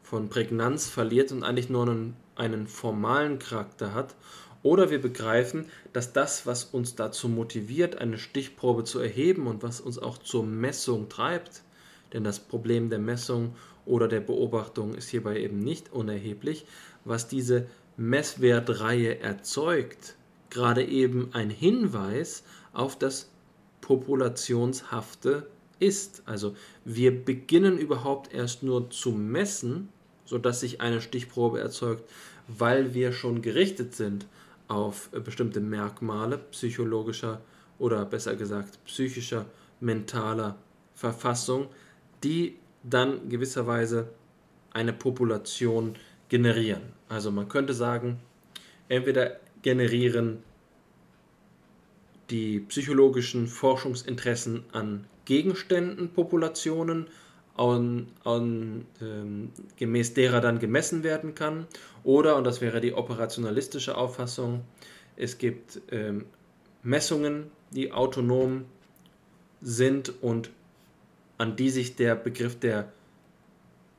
von 0.04 0.28
Prägnanz 0.28 0.86
verliert 0.86 1.32
und 1.32 1.42
eigentlich 1.42 1.70
nur 1.70 1.88
einen, 1.88 2.14
einen 2.36 2.66
formalen 2.68 3.38
Charakter 3.38 3.94
hat 3.94 4.14
Oder 4.62 4.90
wir 4.90 5.00
begreifen, 5.00 5.66
dass 5.92 6.12
das, 6.12 6.46
was 6.46 6.64
uns 6.64 6.94
dazu 6.94 7.28
motiviert, 7.28 7.98
eine 7.98 8.18
Stichprobe 8.18 8.84
zu 8.84 8.98
erheben 8.98 9.46
und 9.46 9.62
was 9.62 9.80
uns 9.80 9.98
auch 9.98 10.18
zur 10.18 10.44
Messung 10.44 11.08
treibt, 11.08 11.62
denn 12.12 12.24
das 12.24 12.38
Problem 12.38 12.90
der 12.90 12.98
Messung 12.98 13.56
oder 13.86 14.08
der 14.08 14.20
Beobachtung 14.20 14.94
ist 14.94 15.08
hierbei 15.08 15.40
eben 15.40 15.58
nicht 15.58 15.92
unerheblich, 15.92 16.66
was 17.04 17.28
diese 17.28 17.66
Messwertreihe 17.96 19.20
erzeugt, 19.20 20.16
gerade 20.50 20.84
eben 20.84 21.30
ein 21.32 21.50
Hinweis 21.50 22.44
auf 22.72 22.98
das 22.98 23.30
Populationshafte 23.80 25.46
ist. 25.78 26.22
Also 26.26 26.56
wir 26.84 27.24
beginnen 27.24 27.78
überhaupt 27.78 28.32
erst 28.32 28.62
nur 28.62 28.90
zu 28.90 29.12
messen, 29.12 29.88
sodass 30.24 30.60
sich 30.60 30.80
eine 30.80 31.00
Stichprobe 31.00 31.60
erzeugt, 31.60 32.08
weil 32.48 32.94
wir 32.94 33.12
schon 33.12 33.42
gerichtet 33.42 33.94
sind 33.94 34.26
auf 34.68 35.10
bestimmte 35.10 35.60
Merkmale 35.60 36.38
psychologischer 36.50 37.40
oder 37.78 38.04
besser 38.04 38.34
gesagt 38.34 38.82
psychischer, 38.86 39.46
mentaler 39.80 40.56
Verfassung, 40.94 41.68
die 42.22 42.56
dann 42.84 43.28
gewisserweise 43.28 44.08
eine 44.72 44.92
Population 44.92 45.96
generieren. 46.28 46.82
Also 47.08 47.30
man 47.30 47.48
könnte 47.48 47.74
sagen, 47.74 48.20
entweder 48.88 49.40
generieren 49.62 50.42
die 52.30 52.60
psychologischen 52.60 53.46
Forschungsinteressen 53.46 54.64
an 54.72 55.06
Gegenständen 55.24 56.10
Populationen, 56.10 57.06
an, 57.56 58.08
an, 58.24 58.86
ähm, 59.00 59.52
gemäß 59.76 60.14
derer 60.14 60.40
dann 60.40 60.58
gemessen 60.58 61.02
werden 61.02 61.34
kann. 61.34 61.66
Oder, 62.02 62.36
und 62.36 62.44
das 62.44 62.60
wäre 62.60 62.80
die 62.80 62.92
operationalistische 62.92 63.96
Auffassung, 63.96 64.62
es 65.16 65.38
gibt 65.38 65.80
ähm, 65.90 66.24
Messungen, 66.82 67.50
die 67.70 67.92
autonom 67.92 68.64
sind 69.62 70.22
und 70.22 70.50
an 71.38 71.56
die 71.56 71.70
sich 71.70 71.96
der 71.96 72.14
Begriff 72.14 72.58
der 72.58 72.92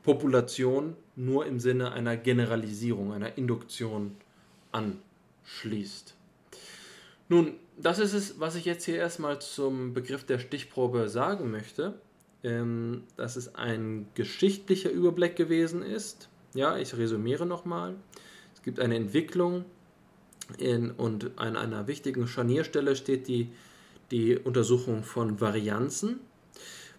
Population 0.04 0.96
nur 1.16 1.46
im 1.46 1.60
Sinne 1.60 1.92
einer 1.92 2.18
Generalisierung, 2.18 3.14
einer 3.14 3.38
Induktion 3.38 4.16
anschließt. 4.72 6.16
Nun, 7.28 7.54
das 7.78 8.00
ist 8.00 8.14
es, 8.14 8.40
was 8.40 8.56
ich 8.56 8.66
jetzt 8.66 8.86
hier 8.86 8.98
erstmal 8.98 9.40
zum 9.42 9.94
Begriff 9.94 10.24
der 10.26 10.40
Stichprobe 10.40 11.10
sagen 11.10 11.52
möchte. 11.52 11.96
Ähm, 12.46 13.02
dass 13.18 13.38
es 13.38 13.56
ein 13.56 14.06
geschichtlicher 14.14 14.92
Überblick 14.92 15.36
gewesen 15.36 15.82
ist. 15.82 16.30
Ja, 16.54 16.78
ich 16.78 16.96
resümiere 16.96 17.48
nochmal. 17.48 17.96
Es 18.54 18.62
gibt 18.62 18.80
eine 18.80 18.96
Entwicklung 18.96 19.66
in, 20.60 20.92
und 20.92 21.40
an 21.40 21.58
einer 21.58 21.88
wichtigen 21.88 22.28
Scharnierstelle 22.28 22.96
steht 22.96 23.28
die, 23.28 23.50
die 24.12 24.38
Untersuchung 24.38 25.04
von 25.04 25.42
Varianzen, 25.42 26.20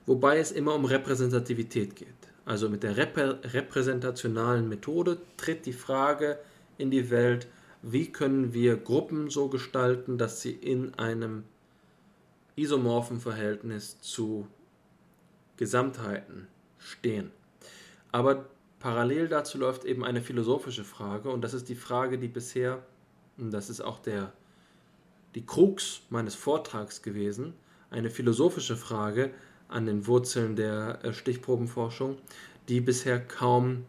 wobei 0.06 0.38
es 0.38 0.52
immer 0.52 0.74
um 0.74 0.84
Repräsentativität 0.84 1.96
geht. 1.96 2.08
Also 2.44 2.68
mit 2.68 2.82
der 2.84 2.96
Reprä 2.96 3.38
repräsentationalen 3.42 4.68
Methode 4.68 5.18
tritt 5.36 5.66
die 5.66 5.72
Frage 5.72 6.38
in 6.78 6.90
die 6.90 7.10
Welt, 7.10 7.48
wie 7.82 8.10
können 8.12 8.54
wir 8.54 8.76
Gruppen 8.76 9.30
so 9.30 9.48
gestalten, 9.48 10.16
dass 10.16 10.40
sie 10.40 10.52
in 10.52 10.94
einem 10.94 11.44
isomorphen 12.54 13.20
Verhältnis 13.20 14.00
zu 14.00 14.46
Gesamtheiten 15.56 16.48
stehen. 16.78 17.30
Aber 18.12 18.46
parallel 18.78 19.28
dazu 19.28 19.58
läuft 19.58 19.84
eben 19.84 20.04
eine 20.04 20.22
philosophische 20.22 20.84
Frage 20.84 21.30
und 21.30 21.42
das 21.42 21.54
ist 21.54 21.68
die 21.68 21.74
Frage, 21.74 22.18
die 22.18 22.28
bisher, 22.28 22.82
und 23.38 23.50
das 23.50 23.70
ist 23.70 23.80
auch 23.80 23.98
der, 23.98 24.32
die 25.34 25.44
Krux 25.44 26.02
meines 26.10 26.34
Vortrags 26.34 27.02
gewesen, 27.02 27.54
eine 27.90 28.10
philosophische 28.10 28.76
Frage 28.76 29.32
an 29.68 29.86
den 29.86 30.06
Wurzeln 30.06 30.56
der 30.56 31.04
äh, 31.04 31.12
Stichprobenforschung, 31.12 32.16
die 32.68 32.80
bisher 32.80 33.20
kaum 33.20 33.84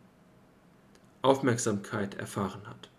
Aufmerksamkeit 1.22 2.16
erfahren 2.16 2.62
hat. 2.68 2.90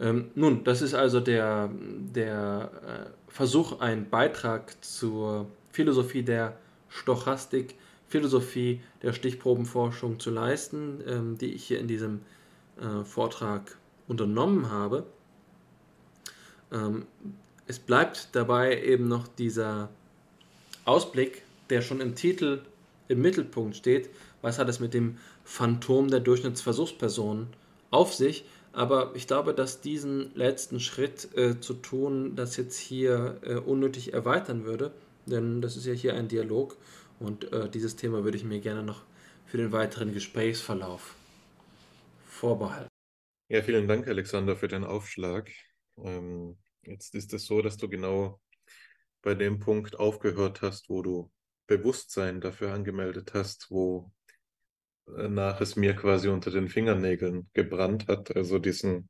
Ähm, 0.00 0.30
nun, 0.34 0.64
das 0.64 0.82
ist 0.82 0.94
also 0.94 1.20
der, 1.20 1.70
der 1.72 2.70
äh, 2.86 3.30
Versuch, 3.32 3.80
einen 3.80 4.08
Beitrag 4.10 4.82
zur 4.84 5.46
Philosophie 5.70 6.22
der 6.22 6.56
Stochastik, 6.88 7.76
Philosophie 8.08 8.80
der 9.02 9.12
Stichprobenforschung 9.12 10.20
zu 10.20 10.30
leisten, 10.30 11.00
ähm, 11.06 11.38
die 11.38 11.52
ich 11.52 11.64
hier 11.64 11.80
in 11.80 11.88
diesem 11.88 12.20
äh, 12.80 13.04
Vortrag 13.04 13.76
unternommen 14.08 14.70
habe. 14.70 15.04
Ähm, 16.72 17.06
es 17.66 17.78
bleibt 17.78 18.28
dabei 18.32 18.82
eben 18.82 19.08
noch 19.08 19.26
dieser 19.26 19.88
Ausblick, 20.84 21.42
der 21.70 21.82
schon 21.82 22.00
im 22.00 22.14
Titel 22.14 22.62
im 23.08 23.20
Mittelpunkt 23.20 23.76
steht. 23.76 24.10
Was 24.42 24.58
hat 24.58 24.68
es 24.68 24.80
mit 24.80 24.94
dem 24.94 25.18
Phantom 25.44 26.08
der 26.08 26.20
Durchschnittsversuchsperson 26.20 27.48
auf 27.90 28.14
sich? 28.14 28.44
Aber 28.72 29.12
ich 29.14 29.26
glaube, 29.26 29.54
dass 29.54 29.80
diesen 29.80 30.34
letzten 30.34 30.80
Schritt 30.80 31.28
äh, 31.36 31.60
zu 31.60 31.74
tun, 31.74 32.34
das 32.34 32.56
jetzt 32.56 32.76
hier 32.76 33.40
äh, 33.42 33.54
unnötig 33.54 34.12
erweitern 34.12 34.64
würde, 34.64 34.92
denn 35.26 35.62
das 35.62 35.76
ist 35.76 35.86
ja 35.86 35.92
hier 35.92 36.14
ein 36.14 36.28
Dialog 36.28 36.76
und 37.20 37.52
äh, 37.52 37.68
dieses 37.68 37.94
Thema 37.96 38.24
würde 38.24 38.36
ich 38.36 38.44
mir 38.44 38.60
gerne 38.60 38.82
noch 38.82 39.02
für 39.46 39.58
den 39.58 39.70
weiteren 39.70 40.12
Gesprächsverlauf 40.12 41.14
vorbehalten. 42.26 42.88
Ja, 43.48 43.62
vielen 43.62 43.86
Dank, 43.86 44.08
Alexander, 44.08 44.56
für 44.56 44.68
den 44.68 44.84
Aufschlag. 44.84 45.50
Ähm, 45.98 46.58
jetzt 46.82 47.14
ist 47.14 47.32
es 47.32 47.46
so, 47.46 47.62
dass 47.62 47.76
du 47.76 47.88
genau 47.88 48.40
bei 49.22 49.34
dem 49.34 49.60
Punkt 49.60 49.98
aufgehört 49.98 50.62
hast, 50.62 50.88
wo 50.88 51.02
du 51.02 51.30
Bewusstsein 51.66 52.40
dafür 52.40 52.72
angemeldet 52.72 53.34
hast, 53.34 53.70
wo 53.70 54.12
äh, 55.06 55.28
nach 55.28 55.60
es 55.60 55.76
mir 55.76 55.94
quasi 55.94 56.28
unter 56.28 56.50
den 56.50 56.68
Fingernägeln 56.68 57.48
gebrannt 57.52 58.08
hat, 58.08 58.34
also 58.36 58.58
diesen 58.58 59.08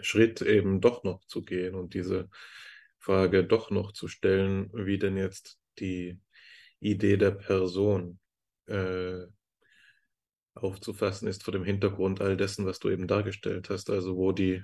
Schritt 0.00 0.42
eben 0.42 0.80
doch 0.80 1.04
noch 1.04 1.24
zu 1.26 1.42
gehen 1.42 1.74
und 1.74 1.94
diese 1.94 2.28
Frage 2.98 3.44
doch 3.44 3.70
noch 3.70 3.92
zu 3.92 4.08
stellen, 4.08 4.70
wie 4.74 4.98
denn 4.98 5.16
jetzt 5.16 5.58
die 5.78 6.20
Idee 6.80 7.16
der 7.16 7.30
Person 7.30 8.18
äh, 8.66 9.26
aufzufassen 10.54 11.28
ist 11.28 11.44
vor 11.44 11.52
dem 11.52 11.64
Hintergrund 11.64 12.20
all 12.20 12.36
dessen, 12.36 12.66
was 12.66 12.78
du 12.78 12.90
eben 12.90 13.06
dargestellt 13.06 13.70
hast, 13.70 13.90
also 13.90 14.16
wo 14.16 14.32
die, 14.32 14.62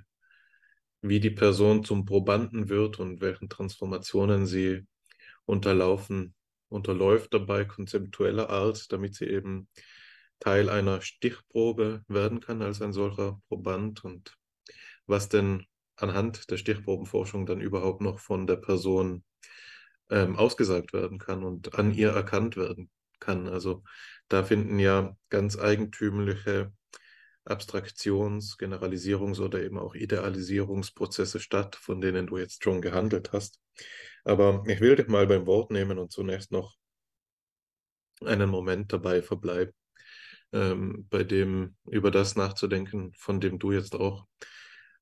wie 1.03 1.21
die 1.21 1.31
Person 1.31 1.85
zum 1.85 2.05
Probanden 2.05 2.69
wird 2.69 2.99
und 2.99 3.21
welchen 3.21 3.49
Transformationen 3.49 4.47
sie 4.47 4.87
unterlaufen, 5.45 6.35
unterläuft 6.73 7.33
dabei 7.35 7.65
konzeptueller 7.65 8.51
Art, 8.51 8.93
damit 8.93 9.15
sie 9.15 9.27
eben 9.27 9.69
Teil 10.41 10.69
einer 10.69 11.01
Stichprobe 11.03 12.03
werden 12.09 12.41
kann 12.41 12.63
als 12.63 12.83
ein 12.83 12.93
solcher 12.93 13.41
Proband 13.49 14.05
und 14.05 14.37
was 15.07 15.29
denn 15.29 15.67
anhand 15.97 16.51
der 16.51 16.57
Stichprobenforschung 16.57 17.47
dann 17.47 17.61
überhaupt 17.61 18.01
noch 18.01 18.19
von 18.19 18.47
der 18.47 18.57
Person 18.57 19.23
ähm, 20.11 20.37
ausgesagt 20.37 20.93
werden 20.93 21.19
kann 21.19 21.45
und 21.45 21.79
an 21.79 21.95
ihr 21.95 22.11
erkannt 22.11 22.57
werden 22.57 22.91
kann. 23.21 23.49
Also 23.49 23.85
da 24.29 24.43
finden 24.43 24.79
ja 24.79 25.17
ganz 25.31 25.59
eigentümliche 25.59 26.73
Abstraktions-, 27.45 28.59
Generalisierungs- 28.59 29.41
oder 29.41 29.63
eben 29.63 29.79
auch 29.79 29.95
Idealisierungsprozesse 29.95 31.41
statt, 31.41 31.77
von 31.77 32.01
denen 32.01 32.27
du 32.27 32.39
jetzt 32.39 32.63
schon 32.65 32.81
gehandelt 32.81 33.33
hast. 33.33 33.62
Aber 34.25 34.63
ich 34.67 34.81
will 34.81 34.97
dich 34.97 35.09
mal 35.09 35.27
beim 35.27 35.47
Wort 35.47 35.71
nehmen 35.71 35.99
und 35.99 36.13
zunächst 36.13 36.53
noch 36.53 36.77
einen 38.25 38.51
Moment 38.51 38.93
dabei 38.93 39.23
verbleiben, 39.23 39.73
ähm, 40.53 41.07
bei 41.11 41.25
dem 41.25 41.77
über 41.87 42.11
das 42.11 42.37
nachzudenken, 42.37 43.13
von 43.17 43.41
dem 43.41 43.59
du 43.59 43.73
jetzt 43.73 43.95
auch 43.95 44.27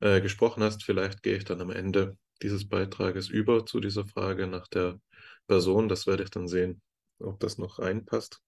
äh, 0.01 0.21
gesprochen 0.21 0.63
hast. 0.63 0.85
Vielleicht 0.85 1.23
gehe 1.23 1.37
ich 1.37 1.45
dann 1.45 1.61
am 1.61 1.71
Ende 1.71 2.17
dieses 2.43 2.69
Beitrages 2.69 3.29
über 3.29 3.67
zu 3.67 3.81
dieser 3.81 4.07
Frage 4.07 4.47
nach 4.47 4.67
der 4.69 4.99
Person. 5.47 5.89
Das 5.89 6.07
werde 6.07 6.23
ich 6.23 6.31
dann 6.31 6.49
sehen, 6.49 6.81
ob 7.19 7.39
das 7.41 7.59
noch 7.59 7.79
reinpasst. 7.79 8.41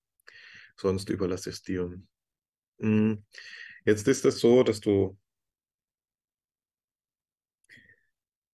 Sonst 0.77 1.11
überlasse 1.11 1.51
ich 1.51 1.57
es 1.57 1.63
dir. 1.63 1.93
Hm, 2.81 3.25
jetzt 3.85 4.09
ist 4.09 4.25
es 4.25 4.41
so, 4.41 4.63
dass 4.63 4.81
du 4.81 5.19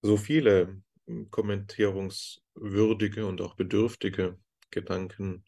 so 0.03 0.17
viele 0.17 0.83
kommentierungswürdige 1.31 3.27
und 3.27 3.41
auch 3.41 3.55
bedürftige 3.55 4.39
Gedanken 4.71 5.45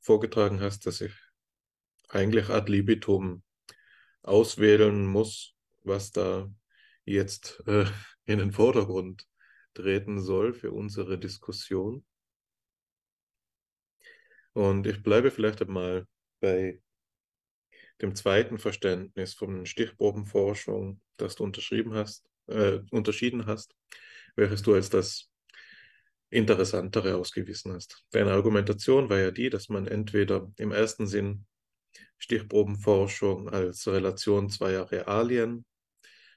vorgetragen 0.00 0.60
hast, 0.60 0.86
dass 0.86 1.00
ich 1.00 1.12
eigentlich 2.08 2.48
ad 2.48 2.70
libitum 2.70 3.42
auswählen 4.22 5.06
muss, 5.06 5.54
was 5.82 6.12
da 6.12 6.50
jetzt 7.04 7.62
äh, 7.66 7.86
in 8.24 8.38
den 8.38 8.52
Vordergrund 8.52 9.26
treten 9.74 10.20
soll 10.20 10.52
für 10.52 10.72
unsere 10.72 11.18
Diskussion. 11.18 12.04
Und 14.52 14.86
ich 14.86 15.02
bleibe 15.02 15.30
vielleicht 15.30 15.60
einmal 15.62 16.06
bei 16.40 16.80
dem 18.00 18.14
zweiten 18.14 18.58
Verständnis 18.58 19.34
von 19.34 19.66
Stichprobenforschung, 19.66 21.00
das 21.16 21.36
du 21.36 21.44
unterschrieben 21.44 21.94
hast. 21.94 22.28
äh, 22.48 22.80
unterschieden 22.90 23.46
hast, 23.46 23.74
welches 24.36 24.62
du 24.62 24.74
als 24.74 24.90
das 24.90 25.30
interessantere 26.30 27.16
ausgewiesen 27.16 27.72
hast. 27.72 28.04
Deine 28.10 28.32
Argumentation 28.32 29.08
war 29.08 29.18
ja 29.18 29.30
die, 29.30 29.50
dass 29.50 29.68
man 29.68 29.86
entweder 29.86 30.50
im 30.56 30.72
ersten 30.72 31.06
Sinn 31.06 31.46
Stichprobenforschung 32.18 33.48
als 33.48 33.86
Relation 33.86 34.50
zweier 34.50 34.90
Realien 34.90 35.64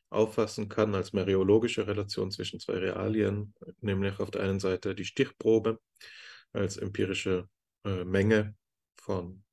auffassen 0.09 0.69
kann, 0.69 0.95
als 0.95 1.13
meriologische 1.13 1.87
Relation 1.87 2.31
zwischen 2.31 2.59
zwei 2.59 2.77
Realien, 2.77 3.53
nämlich 3.81 4.19
auf 4.19 4.31
der 4.31 4.41
einen 4.41 4.59
Seite 4.59 4.95
die 4.95 5.05
Stichprobe 5.05 5.79
als 6.51 6.77
empirische 6.77 7.47
äh, 7.85 8.03
Menge 8.03 8.55
von 8.95 9.43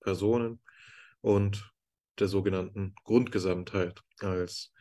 Personen 0.00 0.60
und 1.20 1.72
der 2.18 2.28
sogenannten 2.28 2.94
Grundgesamtheit 3.04 4.02
als 4.20 4.72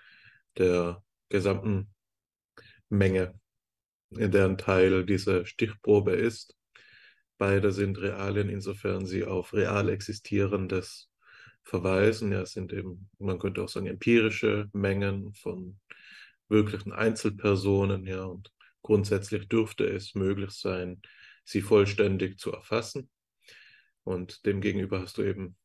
der 0.57 1.03
gesamten 1.29 1.93
Menge, 2.89 3.39
in 4.11 4.31
deren 4.31 4.57
Teil 4.57 5.05
diese 5.05 5.45
Stichprobe 5.45 6.13
ist. 6.13 6.55
Beide 7.37 7.71
sind 7.71 7.99
Realien, 7.99 8.49
insofern 8.49 9.05
sie 9.05 9.23
auf 9.23 9.53
real 9.53 9.89
existierendes 9.89 11.09
verweisen. 11.63 12.31
Ja, 12.31 12.41
es 12.41 12.53
sind 12.53 12.73
eben, 12.73 13.09
man 13.19 13.39
könnte 13.39 13.61
auch 13.61 13.69
sagen, 13.69 13.87
empirische 13.87 14.69
Mengen 14.73 15.33
von 15.33 15.79
wirklichen 16.49 16.93
Einzelpersonen, 16.93 18.05
ja, 18.05 18.23
und 18.23 18.51
grundsätzlich 18.81 19.47
dürfte 19.49 19.85
es 19.85 20.15
möglich 20.15 20.51
sein, 20.51 21.01
sie 21.43 21.61
vollständig 21.61 22.39
zu 22.39 22.51
erfassen. 22.51 23.09
Und 24.03 24.45
demgegenüber 24.45 25.01
hast 25.01 25.17
du 25.17 25.23
eben 25.23 25.57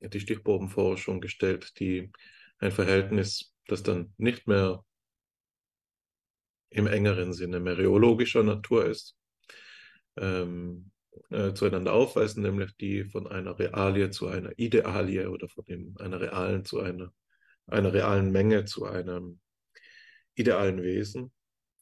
die 0.00 0.20
Stichprobenforschung 0.20 1.20
gestellt, 1.20 1.78
die 1.78 2.10
ein 2.58 2.72
Verhältnis, 2.72 3.54
das 3.66 3.82
dann 3.82 4.12
nicht 4.18 4.46
mehr 4.46 4.84
im 6.76 6.86
engeren 6.86 7.32
Sinne 7.32 7.60
meriologischer 7.60 8.42
Natur 8.42 8.86
ist, 8.86 9.16
ähm, 10.16 10.90
äh, 11.30 11.54
zueinander 11.54 11.92
aufweisen, 11.92 12.42
nämlich 12.42 12.76
die 12.76 13.04
von 13.04 13.26
einer 13.26 13.58
Realie 13.58 14.10
zu 14.10 14.28
einer 14.28 14.52
Idealie 14.58 15.30
oder 15.30 15.48
von 15.48 15.64
dem, 15.64 15.96
einer 15.98 16.20
realen 16.20 16.64
zu 16.64 16.80
einer, 16.80 17.12
einer 17.66 17.92
realen 17.92 18.30
Menge 18.30 18.64
zu 18.66 18.84
einem 18.84 19.40
idealen 20.34 20.82
Wesen, 20.82 21.32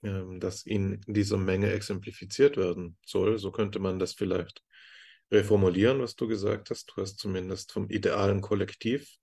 ähm, 0.02 0.38
das 0.38 0.64
in 0.64 1.00
dieser 1.06 1.36
Menge 1.38 1.72
exemplifiziert 1.72 2.56
werden 2.56 2.96
soll. 3.04 3.38
So 3.38 3.50
könnte 3.50 3.80
man 3.80 3.98
das 3.98 4.14
vielleicht 4.14 4.62
reformulieren, 5.30 6.00
was 6.00 6.14
du 6.14 6.28
gesagt 6.28 6.70
hast. 6.70 6.92
Du 6.94 7.02
hast 7.02 7.18
zumindest 7.18 7.72
vom 7.72 7.90
idealen 7.90 8.40
Kollektiv 8.40 9.16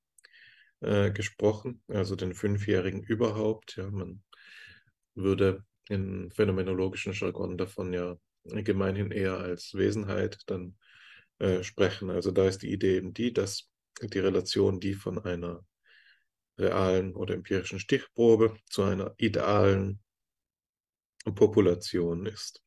äh, 0.82 1.11
gesprochen, 1.11 1.82
also 1.88 2.17
den 2.17 2.34
Fünfjährigen 2.34 3.01
überhaupt. 3.03 3.78
Ja, 3.78 3.89
man 3.89 4.22
würde 5.16 5.64
in 5.89 6.32
phänomenologischen 6.32 7.14
Jargon 7.14 7.57
davon 7.57 7.93
ja 7.93 8.18
gemeinhin 8.45 9.12
eher 9.12 9.38
als 9.38 9.74
Wesenheit 9.74 10.39
dann 10.47 10.78
äh, 11.39 11.64
sprechen. 11.64 12.09
Also 12.09 12.32
da 12.32 12.47
ist 12.47 12.59
die 12.59 12.72
Idee 12.72 12.97
eben 12.97 13.14
die, 13.14 13.34
dass 13.34 13.70
die 14.01 14.20
Relation, 14.20 14.80
die 14.80 14.93
von 14.93 15.20
einer 15.20 15.64
realen 16.57 17.16
oder 17.16 17.34
empirischen 17.34 17.80
Stichprobe 17.80 18.55
zu 18.70 18.84
einer 18.84 19.14
idealen 19.18 19.99
Population 21.36 22.26
ist. 22.26 22.64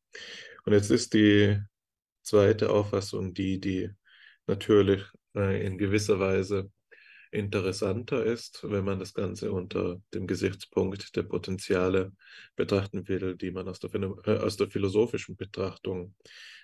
Und 0.65 0.73
jetzt 0.73 0.89
ist 0.89 1.13
die 1.13 1.59
zweite 2.21 2.69
Auffassung 2.69 3.33
die, 3.33 3.59
die 3.59 3.89
natürlich 4.47 5.03
äh, 5.35 5.65
in 5.65 5.77
gewisser 5.77 6.19
Weise 6.19 6.71
interessanter 7.35 8.25
ist, 8.25 8.61
wenn 8.63 8.85
man 8.85 8.99
das 8.99 9.13
Ganze 9.13 9.51
unter 9.51 10.01
dem 10.13 10.25
Gesichtspunkt 10.25 11.15
der 11.15 11.23
Potenziale 11.23 12.13
betrachten 12.55 13.07
will, 13.07 13.35
die 13.35 13.51
man 13.51 13.67
aus 13.67 13.79
der, 13.79 13.93
äh, 13.93 14.37
aus 14.37 14.57
der 14.57 14.69
philosophischen 14.69 15.35
Betrachtung 15.35 16.15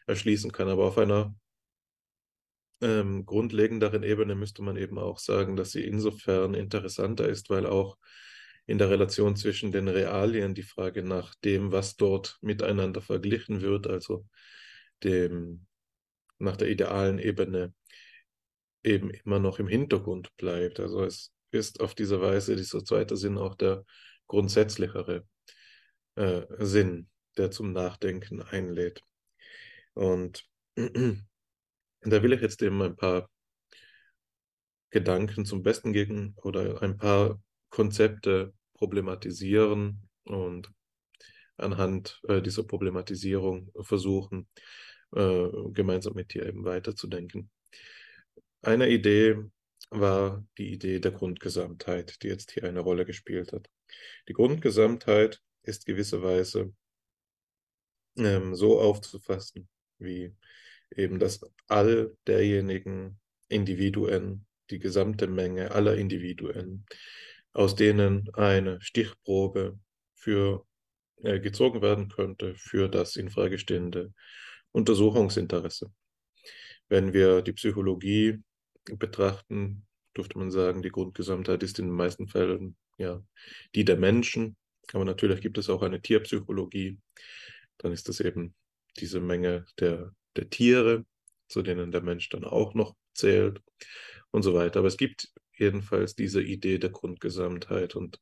erschließen 0.08 0.52
kann. 0.52 0.70
Aber 0.70 0.86
auf 0.86 0.98
einer 0.98 1.36
ähm, 2.82 3.26
grundlegenderen 3.26 4.04
Ebene 4.04 4.36
müsste 4.36 4.64
man 4.64 4.78
eben 4.78 4.98
auch 4.98 5.20
sagen, 5.20 5.56
dass 5.56 5.72
sie 5.72 5.84
insofern 5.84 6.54
interessanter 6.54 7.28
ist, 7.28 7.50
weil 7.50 7.66
auch 7.66 7.98
in 8.66 8.78
der 8.78 8.90
Relation 8.90 9.36
zwischen 9.36 9.72
den 9.72 9.88
Realien 9.88 10.56
die 10.56 10.64
Frage 10.64 11.04
nach 11.04 11.36
dem, 11.44 11.72
was 11.72 11.96
dort 11.96 12.38
miteinander 12.42 13.02
verglichen 13.02 13.62
wird, 13.62 13.88
also 13.88 14.26
dem, 15.04 15.66
nach 16.40 16.58
der 16.58 16.70
idealen 16.70 17.20
Ebene 17.20 17.74
eben 18.84 19.10
immer 19.10 19.40
noch 19.40 19.60
im 19.60 19.68
Hintergrund 19.68 20.36
bleibt. 20.38 20.80
Also 20.80 21.04
es 21.04 21.32
ist 21.52 21.82
auf 21.82 21.96
diese 21.96 22.22
Weise 22.22 22.56
dieser 22.56 22.84
zweite 22.84 23.18
Sinn 23.18 23.38
auch 23.38 23.56
der 23.56 23.86
grundsätzlichere 24.28 25.26
äh, 26.16 26.42
Sinn, 26.60 27.10
der 27.38 27.52
zum 27.52 27.74
Nachdenken 27.74 28.42
einlädt. 28.42 29.02
Und 29.94 30.46
da 30.76 32.24
will 32.24 32.34
ich 32.34 32.42
jetzt 32.42 32.62
eben 32.62 32.82
ein 32.82 32.96
paar 32.96 33.30
Gedanken 34.90 35.46
zum 35.46 35.64
Besten 35.64 35.94
geben 35.94 36.34
oder 36.38 36.82
ein 36.82 36.98
paar 36.98 37.42
Konzepte 37.70 38.54
problematisieren 38.74 40.10
und 40.26 40.72
anhand 41.58 42.20
äh, 42.28 42.42
dieser 42.42 42.64
Problematisierung 42.64 43.72
versuchen, 43.82 44.48
äh, 45.16 45.48
gemeinsam 45.72 46.14
mit 46.14 46.34
dir 46.34 46.46
eben 46.46 46.66
weiterzudenken. 46.66 47.50
Eine 48.64 48.90
Idee 48.90 49.38
war 49.90 50.46
die 50.58 50.72
Idee 50.72 51.00
der 51.00 51.12
Grundgesamtheit, 51.12 52.22
die 52.22 52.28
jetzt 52.28 52.52
hier 52.52 52.64
eine 52.64 52.80
Rolle 52.80 53.06
gespielt 53.06 53.52
hat. 53.54 53.70
Die 54.28 54.34
Grundgesamtheit 54.34 55.42
ist 55.64 55.86
gewisserweise 55.86 56.74
ähm, 58.18 58.56
so 58.56 58.80
aufzufassen, 58.80 59.68
wie 59.98 60.36
eben 60.96 61.20
das 61.20 61.42
All 61.68 62.16
derjenigen 62.28 63.20
Individuen, 63.50 64.46
die 64.70 64.80
gesamte 64.80 65.28
Menge 65.28 65.72
aller 65.72 65.96
Individuen, 65.96 66.86
aus 67.54 67.76
denen 67.76 68.30
eine 68.36 68.80
Stichprobe 68.82 69.80
für 70.14 70.66
äh, 71.24 71.40
gezogen 71.40 71.82
werden 71.82 72.10
könnte 72.10 72.56
für 72.56 72.88
das 72.88 73.16
infragestehende 73.16 74.14
Untersuchungsinteresse. 74.72 75.92
Wenn 76.88 77.14
wir 77.14 77.42
die 77.42 77.54
Psychologie 77.54 78.42
betrachten, 78.86 79.86
dürfte 80.16 80.38
man 80.38 80.52
sagen, 80.52 80.82
die 80.82 80.90
Grundgesamtheit 80.90 81.64
ist 81.64 81.80
in 81.80 81.88
den 81.88 81.96
meisten 81.96 82.28
Fällen 82.28 82.76
ja 82.98 83.24
die 83.76 83.86
der 83.86 83.98
Menschen. 83.98 84.56
Aber 84.94 85.06
natürlich 85.06 85.42
gibt 85.42 85.58
es 85.58 85.70
auch 85.70 85.82
eine 85.82 86.02
Tierpsychologie. 86.02 87.00
Dann 87.78 87.92
ist 87.92 88.10
das 88.10 88.20
eben 88.20 88.54
diese 88.98 89.22
Menge 89.22 89.66
der, 89.80 90.14
der 90.36 90.50
Tiere, 90.50 91.06
zu 91.48 91.62
denen 91.62 91.92
der 91.92 92.02
Mensch 92.02 92.30
dann 92.30 92.44
auch 92.44 92.74
noch 92.74 92.96
zählt 93.14 93.62
und 94.32 94.44
so 94.44 94.54
weiter. 94.54 94.80
Aber 94.80 94.88
es 94.88 94.98
gibt 94.98 95.30
jedenfalls 95.54 96.16
diese 96.16 96.42
Idee 96.42 96.78
der 96.78 96.90
Grundgesamtheit 96.90 97.96
und 97.96 98.20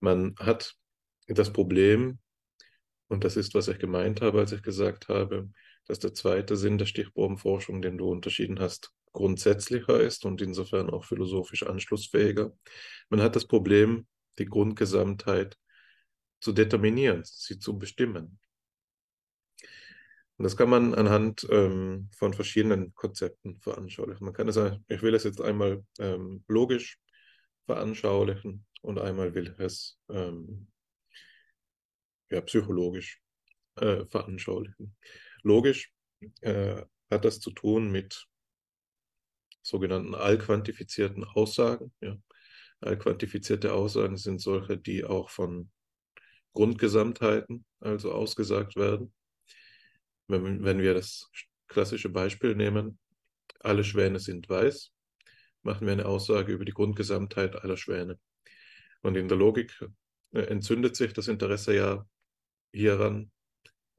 man 0.00 0.34
hat 0.38 0.74
das 1.28 1.52
Problem, 1.52 2.18
und 3.08 3.24
das 3.24 3.36
ist, 3.36 3.54
was 3.54 3.68
ich 3.68 3.78
gemeint 3.78 4.22
habe, 4.22 4.40
als 4.40 4.52
ich 4.52 4.62
gesagt 4.62 5.08
habe, 5.08 5.50
dass 5.86 5.98
der 5.98 6.14
zweite 6.14 6.56
Sinn 6.56 6.78
der 6.78 6.86
Stichprobenforschung, 6.86 7.82
den 7.82 7.98
du 7.98 8.10
unterschieden 8.10 8.58
hast, 8.58 8.92
grundsätzlicher 9.12 10.00
ist 10.00 10.24
und 10.24 10.40
insofern 10.40 10.90
auch 10.90 11.04
philosophisch 11.04 11.64
anschlussfähiger. 11.64 12.52
Man 13.08 13.20
hat 13.20 13.36
das 13.36 13.46
Problem, 13.46 14.06
die 14.38 14.46
Grundgesamtheit 14.46 15.58
zu 16.40 16.52
determinieren, 16.52 17.22
sie 17.24 17.58
zu 17.58 17.78
bestimmen. 17.78 18.38
Und 20.36 20.44
das 20.44 20.56
kann 20.56 20.70
man 20.70 20.94
anhand 20.94 21.46
ähm, 21.50 22.10
von 22.16 22.34
verschiedenen 22.34 22.94
Konzepten 22.94 23.60
veranschaulichen. 23.60 24.24
Man 24.24 24.34
kann 24.34 24.48
es, 24.48 24.56
ich 24.88 25.02
will 25.02 25.14
es 25.14 25.24
jetzt 25.24 25.40
einmal 25.40 25.84
ähm, 25.98 26.42
logisch 26.48 26.98
veranschaulichen 27.66 28.66
und 28.80 28.98
einmal 28.98 29.34
will 29.34 29.54
es 29.58 30.00
ähm, 30.08 30.68
ja, 32.30 32.40
psychologisch 32.40 33.20
äh, 33.76 34.04
veranschaulichen. 34.06 34.96
Logisch 35.42 35.92
äh, 36.40 36.82
hat 37.10 37.24
das 37.24 37.38
zu 37.40 37.50
tun 37.50 37.92
mit 37.92 38.26
sogenannten 39.62 40.14
allquantifizierten 40.14 41.24
Aussagen. 41.24 41.92
Ja. 42.00 42.16
Allquantifizierte 42.80 43.72
Aussagen 43.72 44.16
sind 44.16 44.40
solche, 44.40 44.76
die 44.76 45.04
auch 45.04 45.30
von 45.30 45.70
Grundgesamtheiten 46.52 47.64
also 47.80 48.12
ausgesagt 48.12 48.76
werden. 48.76 49.12
Wenn, 50.26 50.64
wenn 50.64 50.80
wir 50.80 50.94
das 50.94 51.30
klassische 51.68 52.08
Beispiel 52.08 52.54
nehmen, 52.54 52.98
alle 53.60 53.84
Schwäne 53.84 54.18
sind 54.18 54.48
weiß, 54.48 54.92
machen 55.62 55.86
wir 55.86 55.92
eine 55.92 56.06
Aussage 56.06 56.52
über 56.52 56.64
die 56.64 56.72
Grundgesamtheit 56.72 57.56
aller 57.56 57.76
Schwäne. 57.76 58.18
Und 59.02 59.16
in 59.16 59.28
der 59.28 59.38
Logik 59.38 59.80
äh, 60.32 60.40
entzündet 60.40 60.96
sich 60.96 61.12
das 61.12 61.28
Interesse 61.28 61.74
ja 61.74 62.06
hieran, 62.72 63.30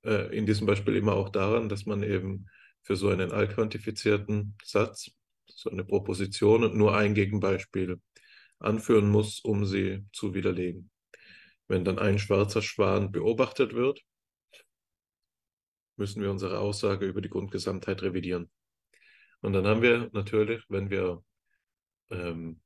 äh, 0.04 0.36
in 0.36 0.46
diesem 0.46 0.68
Beispiel 0.68 0.96
immer 0.96 1.14
auch 1.14 1.30
daran, 1.30 1.70
dass 1.70 1.86
man 1.86 2.04
eben 2.04 2.48
für 2.82 2.96
so 2.96 3.10
einen 3.10 3.32
allquantifizierten 3.32 4.56
Satz 4.64 5.12
so 5.56 5.70
eine 5.70 5.84
Proposition 5.84 6.64
und 6.64 6.76
nur 6.76 6.96
ein 6.96 7.14
Gegenbeispiel 7.14 8.00
anführen 8.60 9.10
muss, 9.10 9.40
um 9.42 9.66
sie 9.66 10.06
zu 10.12 10.34
widerlegen. 10.34 10.90
Wenn 11.68 11.86
dann 11.86 12.00
ein 12.00 12.20
schwarzer 12.20 12.62
Schwan 12.62 13.12
beobachtet 13.12 13.74
wird, 13.74 14.02
müssen 15.96 16.22
wir 16.22 16.32
unsere 16.32 16.60
Aussage 16.60 17.06
über 17.06 17.22
die 17.22 17.30
Grundgesamtheit 17.30 18.02
revidieren. 18.02 18.50
Und 19.42 19.54
dann 19.54 19.68
haben 19.68 19.82
wir 19.82 20.10
natürlich, 20.14 20.64
wenn 20.70 20.90
wir 20.90 21.24
ähm, 22.10 22.62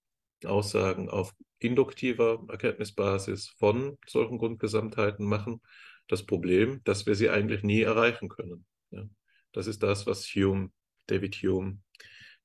Aussagen 0.45 1.09
auf 1.09 1.33
induktiver 1.59 2.45
Erkenntnisbasis 2.49 3.49
von 3.57 3.97
solchen 4.05 4.38
Grundgesamtheiten 4.38 5.25
machen, 5.25 5.61
das 6.07 6.25
Problem, 6.25 6.81
dass 6.83 7.05
wir 7.05 7.15
sie 7.15 7.29
eigentlich 7.29 7.63
nie 7.63 7.81
erreichen 7.81 8.29
können. 8.29 8.65
Ja. 8.91 9.03
Das 9.51 9.67
ist 9.67 9.81
das, 9.83 10.05
was 10.05 10.25
Hume, 10.27 10.71
David 11.07 11.35
Hume, 11.35 11.79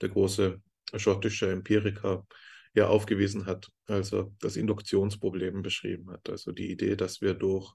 der 0.03 0.11
große 0.11 0.61
schottische 0.97 1.51
Empiriker, 1.51 2.27
ja 2.75 2.89
aufgewiesen 2.89 3.47
hat, 3.47 3.71
als 3.87 4.13
er 4.13 4.31
das 4.41 4.57
Induktionsproblem 4.57 5.63
beschrieben 5.63 6.11
hat. 6.11 6.29
Also 6.31 6.53
die 6.53 6.71
Idee, 6.71 6.97
dass 6.97 7.21
wir 7.21 7.35
durch 7.35 7.75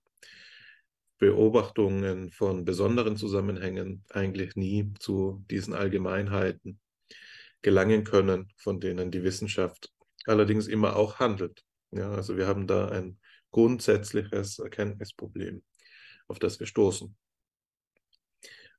Beobachtungen 1.20 2.32
von 2.32 2.66
besonderen 2.66 3.18
Zusammenhängen 3.18 4.04
eigentlich 4.10 4.56
nie 4.56 4.94
zu 5.00 5.44
diesen 5.50 5.74
Allgemeinheiten 5.74 6.80
gelangen 7.62 8.04
können, 8.04 8.52
von 8.58 8.80
denen 8.80 9.12
die 9.12 9.24
Wissenschaft 9.24 9.92
allerdings 10.26 10.68
immer 10.68 10.96
auch 10.96 11.20
handelt. 11.20 11.64
Ja, 11.92 12.12
also 12.12 12.38
wir 12.38 12.48
haben 12.48 12.68
da 12.68 12.90
ein 12.90 13.20
grundsätzliches 13.52 14.60
Erkenntnisproblem, 14.60 15.64
auf 16.28 16.38
das 16.38 16.60
wir 16.60 16.68
stoßen. 16.68 17.16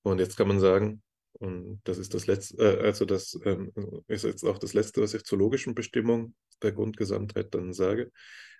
Und 0.02 0.20
jetzt 0.20 0.36
kann 0.36 0.48
man 0.48 0.60
sagen, 0.60 1.02
und 1.38 1.80
das 1.84 1.98
ist 1.98 2.14
das 2.14 2.26
letzte, 2.26 2.56
äh, 2.62 2.82
also 2.84 3.04
das 3.04 3.38
ähm, 3.44 3.72
ist 4.08 4.24
jetzt 4.24 4.42
auch 4.44 4.58
das 4.58 4.74
letzte, 4.74 5.00
was 5.02 5.14
ich 5.14 5.22
zur 5.24 5.38
logischen 5.38 5.74
Bestimmung 5.74 6.34
der 6.62 6.72
Grundgesamtheit 6.72 7.54
dann 7.54 7.72
sage. 7.72 8.10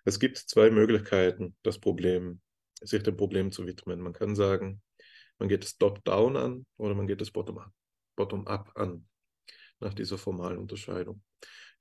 Es 0.05 0.21
gibt 0.21 0.39
zwei 0.39 0.71
Möglichkeiten, 0.71 1.57
das 1.63 1.79
Problem, 1.79 2.41
sich 2.81 3.03
dem 3.03 3.17
Problem 3.17 3.51
zu 3.51 3.67
widmen. 3.67 4.01
Man 4.01 4.13
kann 4.13 4.37
sagen, 4.37 4.81
man 5.39 5.49
geht 5.49 5.65
es 5.65 5.77
top-down 5.77 6.37
an 6.37 6.65
oder 6.77 6.95
man 6.95 7.09
geht 7.09 7.21
es 7.21 7.33
bottom-up 7.33 7.73
bottom 8.17 8.47
an, 8.47 9.09
nach 9.81 9.95
dieser 9.95 10.19
formalen 10.19 10.59
Unterscheidung. 10.59 11.23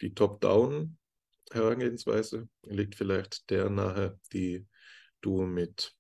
Die 0.02 0.14
Top-down-Herangehensweise 0.14 2.48
liegt 2.64 2.96
vielleicht 2.96 3.50
der 3.50 3.70
nahe, 3.70 4.20
die 4.34 4.68
du 5.22 5.44
mit 5.44 5.96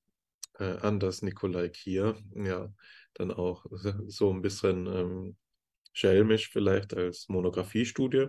äh, 0.60 0.78
Anders 0.78 1.24
Nikolai 1.24 1.70
Kier 1.70 2.18
ja 2.36 2.72
dann 3.18 3.32
auch 3.32 3.66
so 4.08 4.32
ein 4.32 4.42
bisschen 4.42 4.88
ähm, 4.88 5.38
schelmisch 5.94 6.50
vielleicht 6.50 6.94
als 6.94 7.28
Monografiestudie 7.30 8.28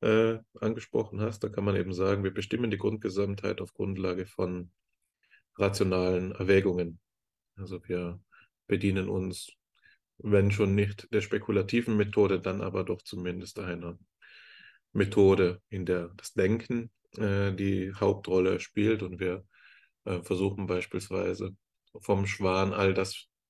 äh, 0.00 0.38
angesprochen 0.60 1.20
hast. 1.20 1.44
Da 1.44 1.48
kann 1.48 1.64
man 1.64 1.76
eben 1.76 1.92
sagen, 1.92 2.24
wir 2.24 2.34
bestimmen 2.34 2.70
die 2.70 2.78
Grundgesamtheit 2.78 3.60
auf 3.60 3.72
Grundlage 3.74 4.26
von 4.26 4.70
rationalen 5.56 6.32
Erwägungen. 6.32 6.98
Also 7.56 7.80
wir 7.86 8.20
bedienen 8.66 9.08
uns, 9.08 9.52
wenn 10.18 10.50
schon 10.50 10.74
nicht 10.74 11.12
der 11.12 11.20
spekulativen 11.20 11.96
Methode, 11.96 12.40
dann 12.40 12.60
aber 12.60 12.84
doch 12.84 13.02
zumindest 13.02 13.58
einer 13.58 13.98
Methode, 14.92 15.60
in 15.68 15.86
der 15.86 16.08
das 16.16 16.32
Denken 16.32 16.90
äh, 17.16 17.52
die 17.52 17.92
Hauptrolle 17.94 18.60
spielt 18.60 19.02
und 19.02 19.20
wir 19.20 19.44
äh, 20.04 20.22
versuchen 20.22 20.66
beispielsweise 20.66 21.54
vom 22.00 22.26
Schwan 22.26 22.72
all 22.72 22.94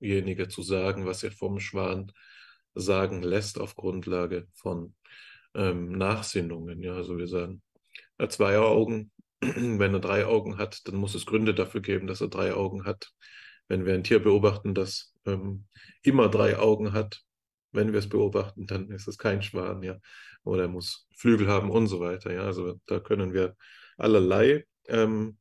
dasjenige 0.01 0.49
zu 0.49 0.63
sagen, 0.63 1.07
was 1.07 1.23
er 1.23 1.33
vom 1.33 1.61
Schwan 1.61 2.13
sagen 2.75 3.23
lässt 3.23 3.61
auf 3.61 3.77
Grundlage 3.77 4.47
von 4.55 4.95
ähm, 5.55 5.93
Nachsinnungen. 5.93 6.83
Ja, 6.83 6.95
also 6.95 7.19
wir 7.19 7.27
sagen, 7.27 7.63
er 8.17 8.25
hat 8.25 8.33
zwei 8.33 8.59
Augen, 8.59 9.11
wenn 9.41 9.95
er 9.95 10.01
drei 10.01 10.25
Augen 10.27 10.59
hat, 10.59 10.87
dann 10.87 10.97
muss 10.97 11.15
es 11.15 11.27
Gründe 11.27 11.55
dafür 11.55 11.81
geben, 11.81 12.07
dass 12.07 12.21
er 12.21 12.29
drei 12.29 12.55
Augen 12.55 12.85
hat. 12.85 13.11
Wenn 13.69 13.85
wir 13.85 13.95
ein 13.95 14.05
Tier 14.05 14.21
beobachten, 14.21 14.75
das 14.75 15.15
ähm, 15.27 15.67
immer 16.03 16.29
drei 16.29 16.59
Augen 16.59 16.93
hat, 16.93 17.23
wenn 17.73 17.93
wir 17.93 18.01
es 18.01 18.09
beobachten, 18.09 18.67
dann 18.67 18.91
ist 18.91 19.07
es 19.07 19.17
kein 19.17 19.43
Schwan, 19.43 19.83
ja. 19.83 19.99
Oder 20.43 20.63
er 20.63 20.69
muss 20.69 21.07
Flügel 21.17 21.49
haben 21.49 21.71
und 21.71 21.87
so 21.87 22.01
weiter. 22.01 22.33
Ja, 22.33 22.43
also 22.45 22.81
da 22.87 22.99
können 22.99 23.33
wir 23.33 23.57
allerlei 23.97 24.65
ähm, 24.89 25.39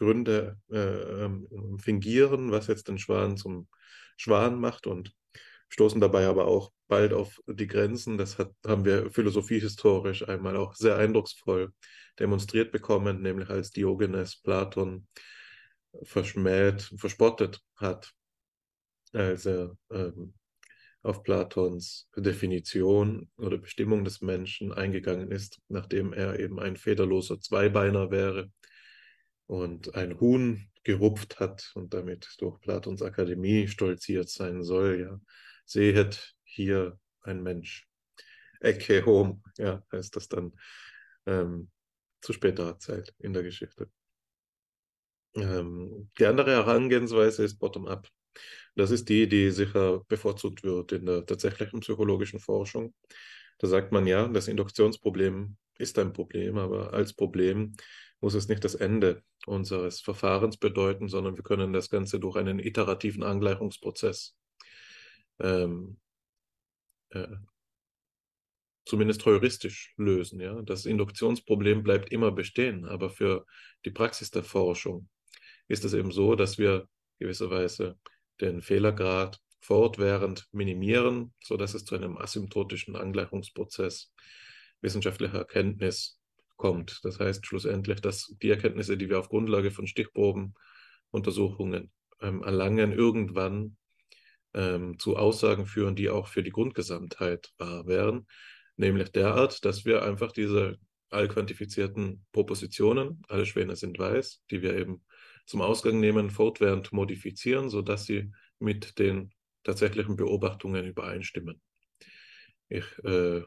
Gründe 0.00 0.56
äh, 0.72 1.24
ähm, 1.24 1.78
fingieren, 1.78 2.50
was 2.50 2.68
jetzt 2.68 2.88
den 2.88 2.98
Schwan 2.98 3.36
zum 3.36 3.68
Schwan 4.16 4.58
macht 4.58 4.86
und 4.86 5.14
stoßen 5.68 6.00
dabei 6.00 6.26
aber 6.26 6.46
auch 6.46 6.72
bald 6.88 7.12
auf 7.12 7.38
die 7.46 7.66
Grenzen. 7.66 8.16
Das 8.16 8.38
hat, 8.38 8.50
haben 8.66 8.86
wir 8.86 9.10
philosophiehistorisch 9.10 10.26
einmal 10.26 10.56
auch 10.56 10.74
sehr 10.74 10.96
eindrucksvoll 10.96 11.72
demonstriert 12.18 12.72
bekommen, 12.72 13.20
nämlich 13.20 13.50
als 13.50 13.70
Diogenes 13.72 14.40
Platon 14.40 15.06
verschmäht, 16.02 16.90
verspottet 16.96 17.60
hat, 17.76 18.10
als 19.12 19.44
er 19.44 19.76
ähm, 19.92 20.32
auf 21.02 21.22
Platons 21.22 22.08
Definition 22.16 23.30
oder 23.36 23.58
Bestimmung 23.58 24.04
des 24.04 24.22
Menschen 24.22 24.72
eingegangen 24.72 25.30
ist, 25.30 25.60
nachdem 25.68 26.14
er 26.14 26.38
eben 26.40 26.58
ein 26.58 26.76
federloser 26.76 27.38
Zweibeiner 27.38 28.10
wäre 28.10 28.50
und 29.50 29.96
ein 29.96 30.20
Huhn 30.20 30.70
gerupft 30.84 31.40
hat 31.40 31.72
und 31.74 31.92
damit 31.92 32.36
durch 32.38 32.60
Platons 32.60 33.02
Akademie 33.02 33.66
stolziert 33.66 34.28
sein 34.28 34.62
soll, 34.62 35.00
ja, 35.00 35.20
sehet 35.64 36.36
hier 36.44 37.00
ein 37.22 37.42
Mensch. 37.42 37.88
Ecce 38.60 39.04
hom, 39.04 39.42
ja, 39.58 39.82
heißt 39.90 40.14
das 40.14 40.28
dann 40.28 40.52
ähm, 41.26 41.68
zu 42.20 42.32
späterer 42.32 42.78
Zeit 42.78 43.12
in 43.18 43.32
der 43.32 43.42
Geschichte. 43.42 43.90
Ähm, 45.34 46.10
die 46.16 46.26
andere 46.26 46.52
Herangehensweise 46.52 47.42
ist 47.42 47.58
bottom-up. 47.58 48.08
Das 48.76 48.92
ist 48.92 49.08
die, 49.08 49.28
die 49.28 49.50
sicher 49.50 50.04
bevorzugt 50.06 50.62
wird 50.62 50.92
in 50.92 51.06
der 51.06 51.26
tatsächlichen 51.26 51.80
psychologischen 51.80 52.38
Forschung. 52.38 52.94
Da 53.58 53.66
sagt 53.66 53.90
man 53.90 54.06
ja, 54.06 54.28
das 54.28 54.46
Induktionsproblem 54.46 55.56
ist 55.76 55.98
ein 55.98 56.12
Problem, 56.12 56.56
aber 56.56 56.92
als 56.92 57.14
Problem 57.14 57.74
muss 58.20 58.34
es 58.34 58.48
nicht 58.48 58.64
das 58.64 58.74
Ende 58.74 59.22
unseres 59.46 60.00
Verfahrens 60.00 60.56
bedeuten, 60.56 61.08
sondern 61.08 61.36
wir 61.36 61.42
können 61.42 61.72
das 61.72 61.88
Ganze 61.90 62.20
durch 62.20 62.36
einen 62.36 62.58
iterativen 62.58 63.22
Angleichungsprozess 63.22 64.36
ähm, 65.40 65.98
äh, 67.10 67.26
zumindest 68.84 69.24
heuristisch 69.24 69.94
lösen. 69.96 70.40
Ja? 70.40 70.60
Das 70.62 70.84
Induktionsproblem 70.84 71.82
bleibt 71.82 72.12
immer 72.12 72.30
bestehen, 72.30 72.84
aber 72.84 73.10
für 73.10 73.46
die 73.84 73.90
Praxis 73.90 74.30
der 74.30 74.44
Forschung 74.44 75.08
ist 75.68 75.84
es 75.84 75.94
eben 75.94 76.10
so, 76.10 76.34
dass 76.34 76.58
wir 76.58 76.88
gewisserweise 77.18 77.98
den 78.40 78.62
Fehlergrad 78.62 79.40
fortwährend 79.60 80.48
minimieren, 80.52 81.34
sodass 81.42 81.74
es 81.74 81.84
zu 81.84 81.94
einem 81.94 82.16
asymptotischen 82.16 82.96
Angleichungsprozess 82.96 84.12
wissenschaftlicher 84.80 85.38
Erkenntnis 85.38 86.19
kommt. 86.60 87.00
Das 87.04 87.18
heißt 87.18 87.44
schlussendlich, 87.46 88.00
dass 88.02 88.36
die 88.42 88.50
Erkenntnisse, 88.50 88.98
die 88.98 89.08
wir 89.08 89.18
auf 89.18 89.30
Grundlage 89.30 89.70
von 89.70 89.86
Stichprobenuntersuchungen 89.86 91.90
ähm, 92.20 92.42
erlangen, 92.42 92.92
irgendwann 92.92 93.78
ähm, 94.52 94.98
zu 94.98 95.16
Aussagen 95.16 95.64
führen, 95.64 95.96
die 95.96 96.10
auch 96.10 96.28
für 96.28 96.42
die 96.42 96.50
Grundgesamtheit 96.50 97.50
wahr 97.56 97.86
wären, 97.86 98.26
nämlich 98.76 99.10
derart, 99.10 99.64
dass 99.64 99.86
wir 99.86 100.02
einfach 100.02 100.32
diese 100.32 100.76
allquantifizierten 101.08 102.26
Propositionen, 102.30 103.22
alle 103.28 103.46
Schwäne 103.46 103.74
sind 103.74 103.98
weiß, 103.98 104.42
die 104.50 104.60
wir 104.60 104.76
eben 104.76 105.02
zum 105.46 105.62
Ausgang 105.62 105.98
nehmen, 105.98 106.28
fortwährend 106.28 106.92
modifizieren, 106.92 107.70
sodass 107.70 108.04
sie 108.04 108.32
mit 108.58 108.98
den 108.98 109.32
tatsächlichen 109.64 110.16
Beobachtungen 110.16 110.84
übereinstimmen. 110.84 111.58
Ich 112.68 112.84
äh, 113.02 113.44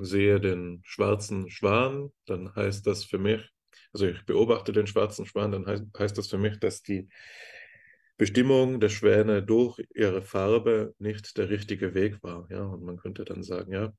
sehe 0.00 0.40
den 0.40 0.80
schwarzen 0.84 1.50
Schwan, 1.50 2.10
dann 2.26 2.54
heißt 2.54 2.86
das 2.86 3.04
für 3.04 3.18
mich, 3.18 3.48
also 3.92 4.06
ich 4.06 4.24
beobachte 4.24 4.72
den 4.72 4.86
schwarzen 4.86 5.26
Schwan, 5.26 5.52
dann 5.52 5.66
heißt, 5.66 5.84
heißt 5.98 6.18
das 6.18 6.28
für 6.28 6.38
mich, 6.38 6.58
dass 6.58 6.82
die 6.82 7.08
Bestimmung 8.16 8.80
der 8.80 8.88
Schwäne 8.88 9.42
durch 9.42 9.80
ihre 9.94 10.22
Farbe 10.22 10.94
nicht 10.98 11.36
der 11.38 11.50
richtige 11.50 11.94
Weg 11.94 12.22
war. 12.22 12.48
Ja, 12.50 12.64
und 12.64 12.82
man 12.82 12.96
könnte 12.96 13.24
dann 13.24 13.44
sagen, 13.44 13.72
ja, 13.72 13.92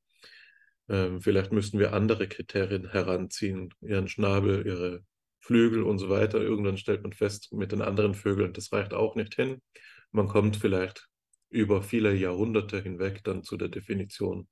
ähm, 0.89 1.21
vielleicht 1.21 1.53
müssten 1.53 1.79
wir 1.79 1.93
andere 1.93 2.27
Kriterien 2.27 2.89
heranziehen, 2.91 3.73
ihren 3.81 4.09
Schnabel, 4.09 4.65
ihre 4.67 5.03
Flügel 5.39 5.83
und 5.83 5.99
so 5.99 6.09
weiter. 6.09 6.41
Irgendwann 6.41 6.77
stellt 6.77 7.01
man 7.03 7.13
fest, 7.13 7.53
mit 7.53 7.71
den 7.71 7.81
anderen 7.81 8.13
Vögeln, 8.13 8.51
das 8.53 8.73
reicht 8.73 8.93
auch 8.93 9.15
nicht 9.15 9.35
hin. 9.35 9.61
Man 10.11 10.27
kommt 10.27 10.57
vielleicht 10.57 11.07
über 11.49 11.81
viele 11.81 12.13
Jahrhunderte 12.13 12.81
hinweg 12.81 13.23
dann 13.23 13.43
zu 13.43 13.55
der 13.57 13.69
Definition 13.69 14.47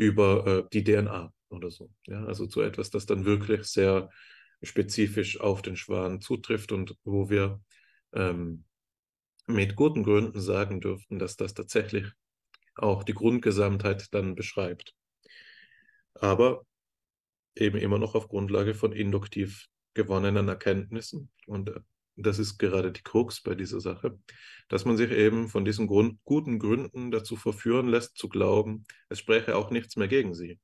über 0.00 0.46
äh, 0.46 0.64
die 0.72 0.82
DNA 0.82 1.30
oder 1.50 1.70
so. 1.70 1.90
Ja, 2.06 2.24
also 2.24 2.46
zu 2.46 2.62
etwas, 2.62 2.88
das 2.88 3.04
dann 3.04 3.26
wirklich 3.26 3.64
sehr 3.64 4.08
spezifisch 4.62 5.38
auf 5.38 5.60
den 5.60 5.76
Schwan 5.76 6.22
zutrifft 6.22 6.72
und 6.72 6.96
wo 7.04 7.28
wir 7.28 7.60
ähm, 8.14 8.64
mit 9.46 9.76
guten 9.76 10.02
Gründen 10.02 10.40
sagen 10.40 10.80
dürften, 10.80 11.18
dass 11.18 11.36
das 11.36 11.52
tatsächlich 11.52 12.06
auch 12.76 13.02
die 13.02 13.12
Grundgesamtheit 13.12 14.14
dann 14.14 14.34
beschreibt. 14.34 14.94
Aber 16.14 16.64
eben 17.54 17.76
immer 17.76 17.98
noch 17.98 18.14
auf 18.14 18.28
Grundlage 18.28 18.72
von 18.72 18.92
induktiv 18.92 19.66
gewonnenen 19.92 20.48
Erkenntnissen. 20.48 21.30
Und 21.46 21.68
äh, 21.68 21.80
das 22.20 22.38
ist 22.38 22.58
gerade 22.58 22.92
die 22.92 23.02
Krux 23.02 23.42
bei 23.42 23.54
dieser 23.54 23.80
Sache, 23.80 24.18
dass 24.68 24.84
man 24.84 24.96
sich 24.96 25.10
eben 25.10 25.48
von 25.48 25.64
diesen 25.64 25.86
Grund, 25.86 26.18
guten 26.24 26.58
Gründen 26.58 27.10
dazu 27.10 27.36
verführen 27.36 27.88
lässt, 27.88 28.16
zu 28.16 28.28
glauben, 28.28 28.86
es 29.08 29.18
spräche 29.18 29.56
auch 29.56 29.70
nichts 29.70 29.96
mehr 29.96 30.08
gegen 30.08 30.34
sie. 30.34 30.60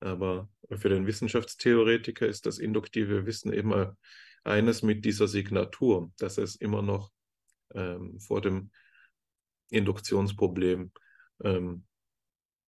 Aber 0.00 0.48
für 0.76 0.88
den 0.88 1.06
Wissenschaftstheoretiker 1.06 2.26
ist 2.26 2.46
das 2.46 2.58
induktive 2.58 3.26
Wissen 3.26 3.52
immer 3.52 3.96
eines 4.44 4.82
mit 4.82 5.04
dieser 5.04 5.28
Signatur, 5.28 6.12
dass 6.18 6.38
es 6.38 6.56
immer 6.56 6.82
noch 6.82 7.10
ähm, 7.74 8.18
vor 8.20 8.40
dem 8.40 8.70
Induktionsproblem 9.70 10.92
ähm, 11.44 11.84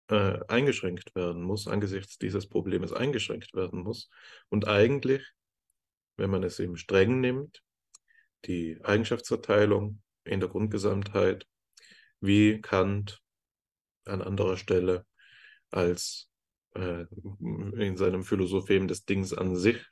äh, 0.08 0.40
eingeschränkt 0.48 1.14
werden 1.14 1.42
muss, 1.42 1.68
angesichts 1.68 2.18
dieses 2.18 2.48
Problems 2.48 2.92
eingeschränkt 2.92 3.54
werden 3.54 3.82
muss. 3.82 4.10
Und 4.48 4.66
eigentlich, 4.66 5.24
wenn 6.16 6.30
man 6.30 6.42
es 6.42 6.58
eben 6.58 6.76
streng 6.76 7.20
nimmt, 7.20 7.62
die 8.46 8.78
Eigenschaftsverteilung 8.82 10.00
in 10.24 10.40
der 10.40 10.48
Grundgesamtheit, 10.48 11.46
wie 12.20 12.60
Kant 12.60 13.20
an 14.04 14.22
anderer 14.22 14.56
Stelle 14.56 15.06
als 15.70 16.28
äh, 16.74 17.04
in 17.40 17.96
seinem 17.96 18.24
Philosophem 18.24 18.88
des 18.88 19.04
Dings 19.04 19.32
an 19.32 19.56
sich 19.56 19.84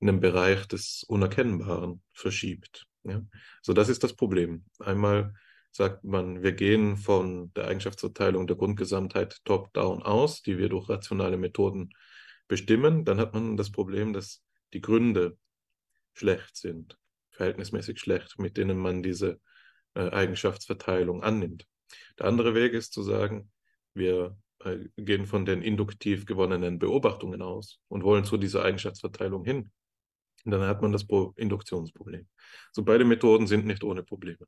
in 0.00 0.06
den 0.06 0.20
Bereich 0.20 0.66
des 0.66 1.04
Unerkennbaren 1.06 2.02
verschiebt. 2.12 2.86
Ja? 3.04 3.22
So, 3.62 3.72
das 3.72 3.88
ist 3.88 4.02
das 4.02 4.14
Problem. 4.14 4.64
Einmal 4.78 5.34
sagt 5.72 6.04
man, 6.04 6.42
wir 6.42 6.52
gehen 6.52 6.96
von 6.96 7.52
der 7.54 7.68
Eigenschaftsverteilung 7.68 8.46
der 8.46 8.56
Grundgesamtheit 8.56 9.38
top-down 9.44 10.02
aus, 10.02 10.42
die 10.42 10.58
wir 10.58 10.68
durch 10.68 10.88
rationale 10.88 11.36
Methoden 11.36 11.90
bestimmen. 12.48 13.04
Dann 13.04 13.20
hat 13.20 13.34
man 13.34 13.56
das 13.56 13.70
Problem, 13.70 14.12
dass 14.12 14.42
die 14.72 14.80
Gründe 14.80 15.38
schlecht 16.12 16.56
sind, 16.56 16.98
verhältnismäßig 17.40 17.98
schlecht, 17.98 18.38
mit 18.38 18.58
denen 18.58 18.76
man 18.78 19.02
diese 19.02 19.40
äh, 19.94 20.10
Eigenschaftsverteilung 20.10 21.22
annimmt. 21.22 21.66
Der 22.18 22.26
andere 22.26 22.54
Weg 22.54 22.74
ist 22.74 22.92
zu 22.92 23.02
sagen, 23.02 23.50
wir 23.94 24.36
äh, 24.62 24.76
gehen 24.98 25.26
von 25.26 25.46
den 25.46 25.62
induktiv 25.62 26.26
gewonnenen 26.26 26.78
Beobachtungen 26.78 27.40
aus 27.40 27.80
und 27.88 28.04
wollen 28.04 28.24
zu 28.24 28.36
dieser 28.36 28.62
Eigenschaftsverteilung 28.62 29.42
hin. 29.44 29.70
Und 30.44 30.52
dann 30.52 30.60
hat 30.62 30.82
man 30.82 30.92
das 30.92 31.06
Induktionsproblem. 31.36 32.28
So 32.72 32.84
beide 32.84 33.06
Methoden 33.06 33.46
sind 33.46 33.64
nicht 33.64 33.84
ohne 33.84 34.02
Probleme. 34.02 34.46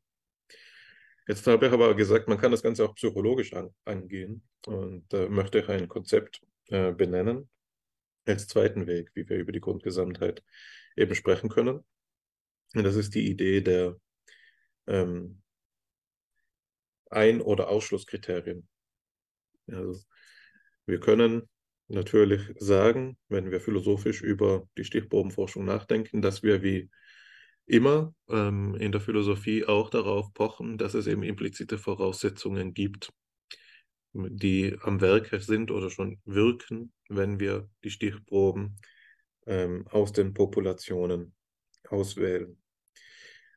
Jetzt 1.26 1.46
habe 1.46 1.66
ich 1.66 1.72
aber 1.72 1.94
gesagt, 1.94 2.28
man 2.28 2.38
kann 2.38 2.50
das 2.50 2.62
Ganze 2.62 2.84
auch 2.84 2.94
psychologisch 2.94 3.54
an, 3.54 3.70
angehen 3.86 4.42
und 4.66 5.10
äh, 5.14 5.28
möchte 5.30 5.60
ich 5.60 5.68
ein 5.68 5.88
Konzept 5.88 6.42
äh, 6.68 6.92
benennen 6.92 7.48
als 8.26 8.48
zweiten 8.48 8.86
Weg, 8.86 9.10
wie 9.14 9.26
wir 9.28 9.38
über 9.38 9.52
die 9.52 9.60
Grundgesamtheit 9.60 10.42
eben 10.94 11.14
sprechen 11.14 11.48
können. 11.48 11.84
Und 12.74 12.84
das 12.84 12.96
ist 12.96 13.14
die 13.14 13.28
Idee 13.28 13.60
der 13.60 13.96
ähm, 14.86 15.42
Ein- 17.10 17.42
oder 17.42 17.68
Ausschlusskriterien. 17.68 18.66
Also 19.70 20.02
wir 20.86 21.00
können 21.00 21.48
natürlich 21.88 22.42
sagen, 22.58 23.18
wenn 23.28 23.50
wir 23.50 23.60
philosophisch 23.60 24.22
über 24.22 24.66
die 24.78 24.84
Stichprobenforschung 24.84 25.64
nachdenken, 25.64 26.22
dass 26.22 26.42
wir 26.42 26.62
wie 26.62 26.90
immer 27.66 28.14
ähm, 28.28 28.74
in 28.76 28.92
der 28.92 29.00
Philosophie 29.00 29.64
auch 29.66 29.90
darauf 29.90 30.32
pochen, 30.34 30.78
dass 30.78 30.94
es 30.94 31.06
eben 31.06 31.22
implizite 31.22 31.78
Voraussetzungen 31.78 32.74
gibt, 32.74 33.12
die 34.14 34.76
am 34.82 35.00
Werke 35.00 35.40
sind 35.40 35.70
oder 35.70 35.90
schon 35.90 36.20
wirken, 36.24 36.92
wenn 37.08 37.40
wir 37.40 37.68
die 37.84 37.90
Stichproben 37.90 38.76
ähm, 39.46 39.86
aus 39.88 40.12
den 40.12 40.34
Populationen 40.34 41.34
auswählen. 41.88 42.61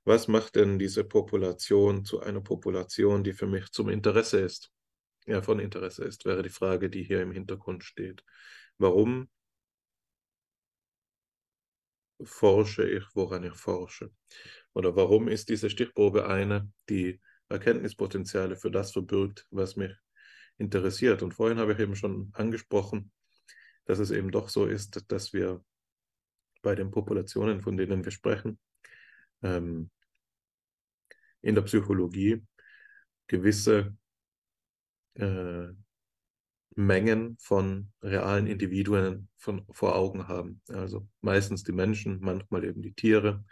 Was 0.05 0.27
macht 0.27 0.55
denn 0.55 0.77
diese 0.77 1.03
Population 1.03 2.05
zu 2.05 2.19
einer 2.19 2.41
Population, 2.41 3.23
die 3.23 3.33
für 3.33 3.47
mich 3.47 3.71
zum 3.71 3.89
Interesse 3.89 4.39
ist? 4.39 4.71
Ja, 5.25 5.41
von 5.41 5.59
Interesse 5.59 6.03
ist, 6.03 6.25
wäre 6.25 6.43
die 6.43 6.49
Frage, 6.49 6.91
die 6.91 7.03
hier 7.03 7.23
im 7.23 7.31
Hintergrund 7.31 7.83
steht. 7.83 8.23
Warum 8.77 9.27
forsche 12.23 12.87
ich, 12.87 13.03
woran 13.15 13.43
ich 13.43 13.55
forsche? 13.55 14.11
Oder 14.73 14.95
warum 14.95 15.27
ist 15.27 15.49
diese 15.49 15.71
Stichprobe 15.71 16.27
eine, 16.27 16.71
die 16.87 17.19
Erkenntnispotenziale 17.49 18.55
für 18.57 18.69
das 18.69 18.91
verbirgt, 18.91 19.47
was 19.49 19.75
mich 19.75 19.91
interessiert? 20.59 21.23
Und 21.23 21.33
vorhin 21.33 21.57
habe 21.57 21.73
ich 21.73 21.79
eben 21.79 21.95
schon 21.95 22.29
angesprochen, 22.33 23.11
dass 23.85 23.97
es 23.97 24.11
eben 24.11 24.29
doch 24.29 24.49
so 24.49 24.67
ist, 24.67 25.03
dass 25.11 25.33
wir 25.33 25.65
bei 26.61 26.75
den 26.75 26.91
Populationen, 26.91 27.61
von 27.61 27.75
denen 27.75 28.05
wir 28.05 28.11
sprechen, 28.11 28.59
ähm, 29.41 29.89
in 31.45 31.53
der 31.53 31.61
Psychologie 31.61 32.43
gewisse 33.27 33.95
äh, 35.13 35.67
Mengen 36.75 37.37
von 37.39 37.91
realen 38.01 38.47
Individuen 38.47 39.29
von, 39.37 39.65
vor 39.71 39.95
Augen 39.95 40.27
haben. 40.27 40.61
Also 40.69 41.07
meistens 41.21 41.63
die 41.63 41.71
Menschen, 41.71 42.19
manchmal 42.19 42.65
eben 42.65 42.81
die 42.81 42.93
Tiere, 42.93 43.45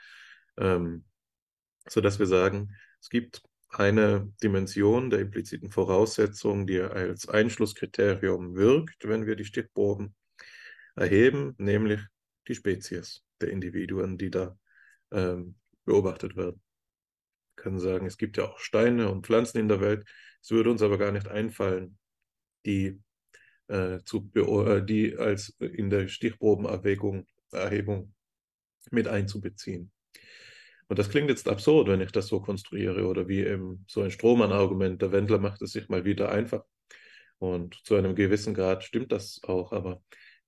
ähm, 0.58 1.06
sodass 1.88 2.18
wir 2.18 2.26
sagen, 2.26 2.76
es 3.00 3.10
gibt 3.10 3.44
eine 3.70 4.34
Dimension 4.42 5.10
der 5.10 5.20
impliziten 5.20 5.72
Voraussetzung, 5.72 6.66
die 6.66 6.82
als 6.82 7.30
Einschlusskriterium 7.30 8.56
wirkt, 8.56 9.08
wenn 9.08 9.26
wir 9.26 9.36
die 9.36 9.46
Stichproben 9.46 10.16
erheben, 10.96 11.54
nämlich 11.60 12.02
die 12.48 12.56
Spezies 12.56 13.24
der 13.40 13.50
Individuen, 13.50 14.18
die 14.18 14.32
da 14.32 14.58
ähm, 15.12 15.56
beobachtet 15.86 16.36
werden. 16.36 16.63
Können 17.56 17.80
sagen, 17.80 18.06
es 18.06 18.18
gibt 18.18 18.38
ja 18.38 18.46
auch 18.46 18.60
Steine 18.60 19.12
und 19.12 19.26
Pflanzen 19.26 19.60
in 19.60 19.68
der 19.68 19.82
Welt. 19.82 20.06
Es 20.42 20.52
würde 20.52 20.72
uns 20.72 20.82
aber 20.82 20.98
gar 20.98 21.12
nicht 21.12 21.28
einfallen, 21.28 21.98
die 22.66 23.00
äh, 23.68 24.00
zu, 24.04 24.30
äh, 24.36 24.82
die 24.84 25.16
als 25.18 25.50
in 25.60 25.90
der 25.90 26.08
Stichprobenerhebung 26.08 27.28
Erhebung 27.52 28.14
mit 28.92 29.08
einzubeziehen. 29.08 29.92
Und 30.88 31.00
das 31.00 31.10
klingt 31.10 31.30
jetzt 31.30 31.48
absurd, 31.48 31.88
wenn 31.88 32.02
ich 32.02 32.12
das 32.12 32.28
so 32.28 32.42
konstruiere 32.42 33.08
oder 33.08 33.28
wie 33.28 33.40
eben 33.40 33.86
so 33.88 34.02
ein 34.02 34.12
Strohmann-Argument. 34.12 35.02
Der 35.02 35.12
Wendler 35.12 35.40
macht 35.40 35.62
es 35.62 35.72
sich 35.72 35.90
mal 35.90 36.06
wieder 36.06 36.32
einfach. 36.32 36.64
Und 37.40 37.76
zu 37.86 37.96
einem 37.96 38.16
gewissen 38.16 38.54
Grad 38.54 38.84
stimmt 38.84 39.12
das 39.12 39.42
auch, 39.44 39.72
aber 39.72 40.02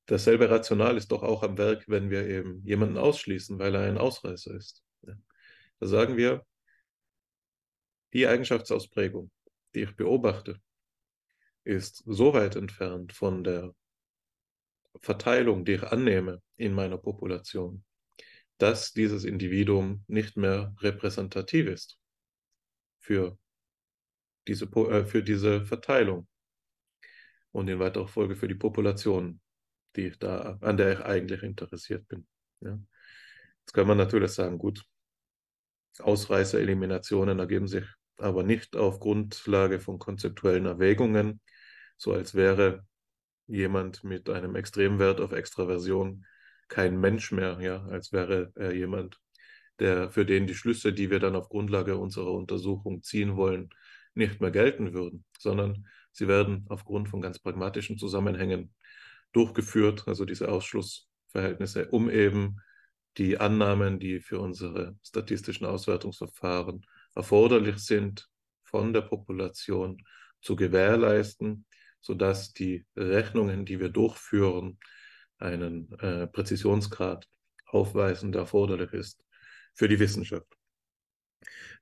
dasselbe 0.06 0.50
Rational 0.50 0.98
ist 0.98 1.12
doch 1.12 1.24
auch 1.24 1.44
am 1.44 1.58
Werk, 1.58 1.86
wenn 1.88 2.10
wir 2.10 2.28
eben 2.28 2.62
jemanden 2.64 2.98
ausschließen, 2.98 3.60
weil 3.60 3.76
er 3.76 3.82
ein 3.82 3.98
Ausreißer 3.98 4.54
ist. 4.54 4.84
Da 5.80 5.88
sagen 5.88 6.16
wir, 6.16 6.46
die 8.16 8.28
Eigenschaftsausprägung, 8.28 9.30
die 9.76 9.82
ich 9.82 9.96
beobachte, 9.98 10.62
ist 11.66 12.02
so 12.06 12.34
weit 12.34 12.56
entfernt 12.56 13.12
von 13.12 13.44
der 13.44 13.76
Verteilung, 15.02 15.66
die 15.66 15.74
ich 15.74 15.84
annehme 15.84 16.42
in 16.56 16.74
meiner 16.74 16.98
Population, 16.98 17.84
dass 18.58 18.94
dieses 18.94 19.26
Individuum 19.26 20.06
nicht 20.08 20.38
mehr 20.38 20.74
repräsentativ 20.80 21.68
ist 21.68 22.00
für 23.02 23.38
diese, 24.48 24.64
äh, 24.66 25.06
für 25.06 25.22
diese 25.22 25.66
Verteilung 25.66 26.26
und 27.52 27.68
in 27.68 27.80
weiterer 27.80 28.08
Folge 28.08 28.38
für 28.38 28.48
die 28.48 28.56
Population, 28.56 29.42
die 29.98 30.08
ich 30.08 30.20
da, 30.20 30.58
an 30.62 30.78
der 30.78 30.94
ich 30.94 31.00
eigentlich 31.02 31.44
interessiert 31.44 32.08
bin. 32.08 32.26
Ja. 32.62 32.80
Jetzt 33.60 33.74
kann 33.74 33.88
man 33.88 33.98
natürlich 33.98 34.32
sagen, 34.32 34.58
gut, 34.58 34.86
Ausreißer-Eliminationen 36.00 37.40
ergeben 37.40 37.68
sich 37.68 37.86
aber 38.18 38.44
nicht 38.44 38.76
auf 38.76 39.00
Grundlage 39.00 39.80
von 39.80 40.00
konzeptuellen 40.00 40.66
Erwägungen, 40.66 41.42
so 41.98 42.14
als 42.14 42.36
wäre 42.36 42.86
jemand 43.48 44.04
mit 44.04 44.30
einem 44.30 44.56
Extremwert 44.56 45.22
auf 45.22 45.32
Extraversion 45.32 46.26
kein 46.68 47.00
Mensch 47.00 47.32
mehr, 47.32 47.60
ja, 47.62 47.84
als 47.86 48.12
wäre 48.12 48.52
er 48.56 48.74
jemand, 48.74 49.20
der 49.80 50.10
für 50.10 50.26
den 50.26 50.48
die 50.48 50.56
Schlüsse, 50.56 50.94
die 50.94 51.12
wir 51.12 51.20
dann 51.20 51.36
auf 51.36 51.50
Grundlage 51.50 51.98
unserer 51.98 52.32
Untersuchung 52.32 53.04
ziehen 53.04 53.36
wollen, 53.36 53.70
nicht 54.14 54.42
mehr 54.42 54.52
gelten 54.52 54.94
würden, 54.94 55.26
sondern 55.38 55.88
sie 56.12 56.28
werden 56.28 56.66
aufgrund 56.70 57.10
von 57.10 57.22
ganz 57.22 57.40
pragmatischen 57.40 57.98
Zusammenhängen 57.98 58.74
durchgeführt, 59.34 60.08
also 60.08 60.26
diese 60.26 60.50
Ausschlussverhältnisse, 60.50 61.90
um 61.90 62.10
eben 62.10 62.62
die 63.18 63.38
Annahmen, 63.38 64.00
die 64.00 64.22
für 64.22 64.40
unsere 64.40 64.98
statistischen 65.04 65.66
Auswertungsverfahren 65.66 66.86
erforderlich 67.16 67.80
sind, 67.80 68.28
von 68.64 68.94
der 68.94 69.02
Population 69.02 70.04
zu 70.42 70.56
gewährleisten, 70.56 71.66
sodass 72.02 72.54
die 72.54 72.86
Rechnungen, 72.96 73.66
die 73.66 73.80
wir 73.80 73.90
durchführen, 73.90 74.78
einen 75.38 75.92
äh, 76.00 76.28
Präzisionsgrad 76.28 77.28
aufweisen, 77.66 78.32
der 78.32 78.42
erforderlich 78.42 78.94
ist 78.94 79.24
für 79.74 79.88
die 79.88 80.00
Wissenschaft. 80.00 80.48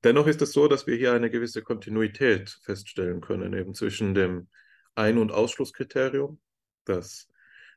Dennoch 0.03 0.27
ist 0.27 0.41
es 0.41 0.51
so, 0.51 0.67
dass 0.67 0.87
wir 0.87 0.95
hier 0.95 1.13
eine 1.13 1.29
gewisse 1.29 1.61
Kontinuität 1.61 2.49
feststellen 2.63 3.21
können, 3.21 3.53
eben 3.53 3.73
zwischen 3.73 4.13
dem 4.13 4.49
Ein- 4.95 5.17
und 5.17 5.31
Ausschlusskriterium, 5.31 6.41
das 6.85 7.27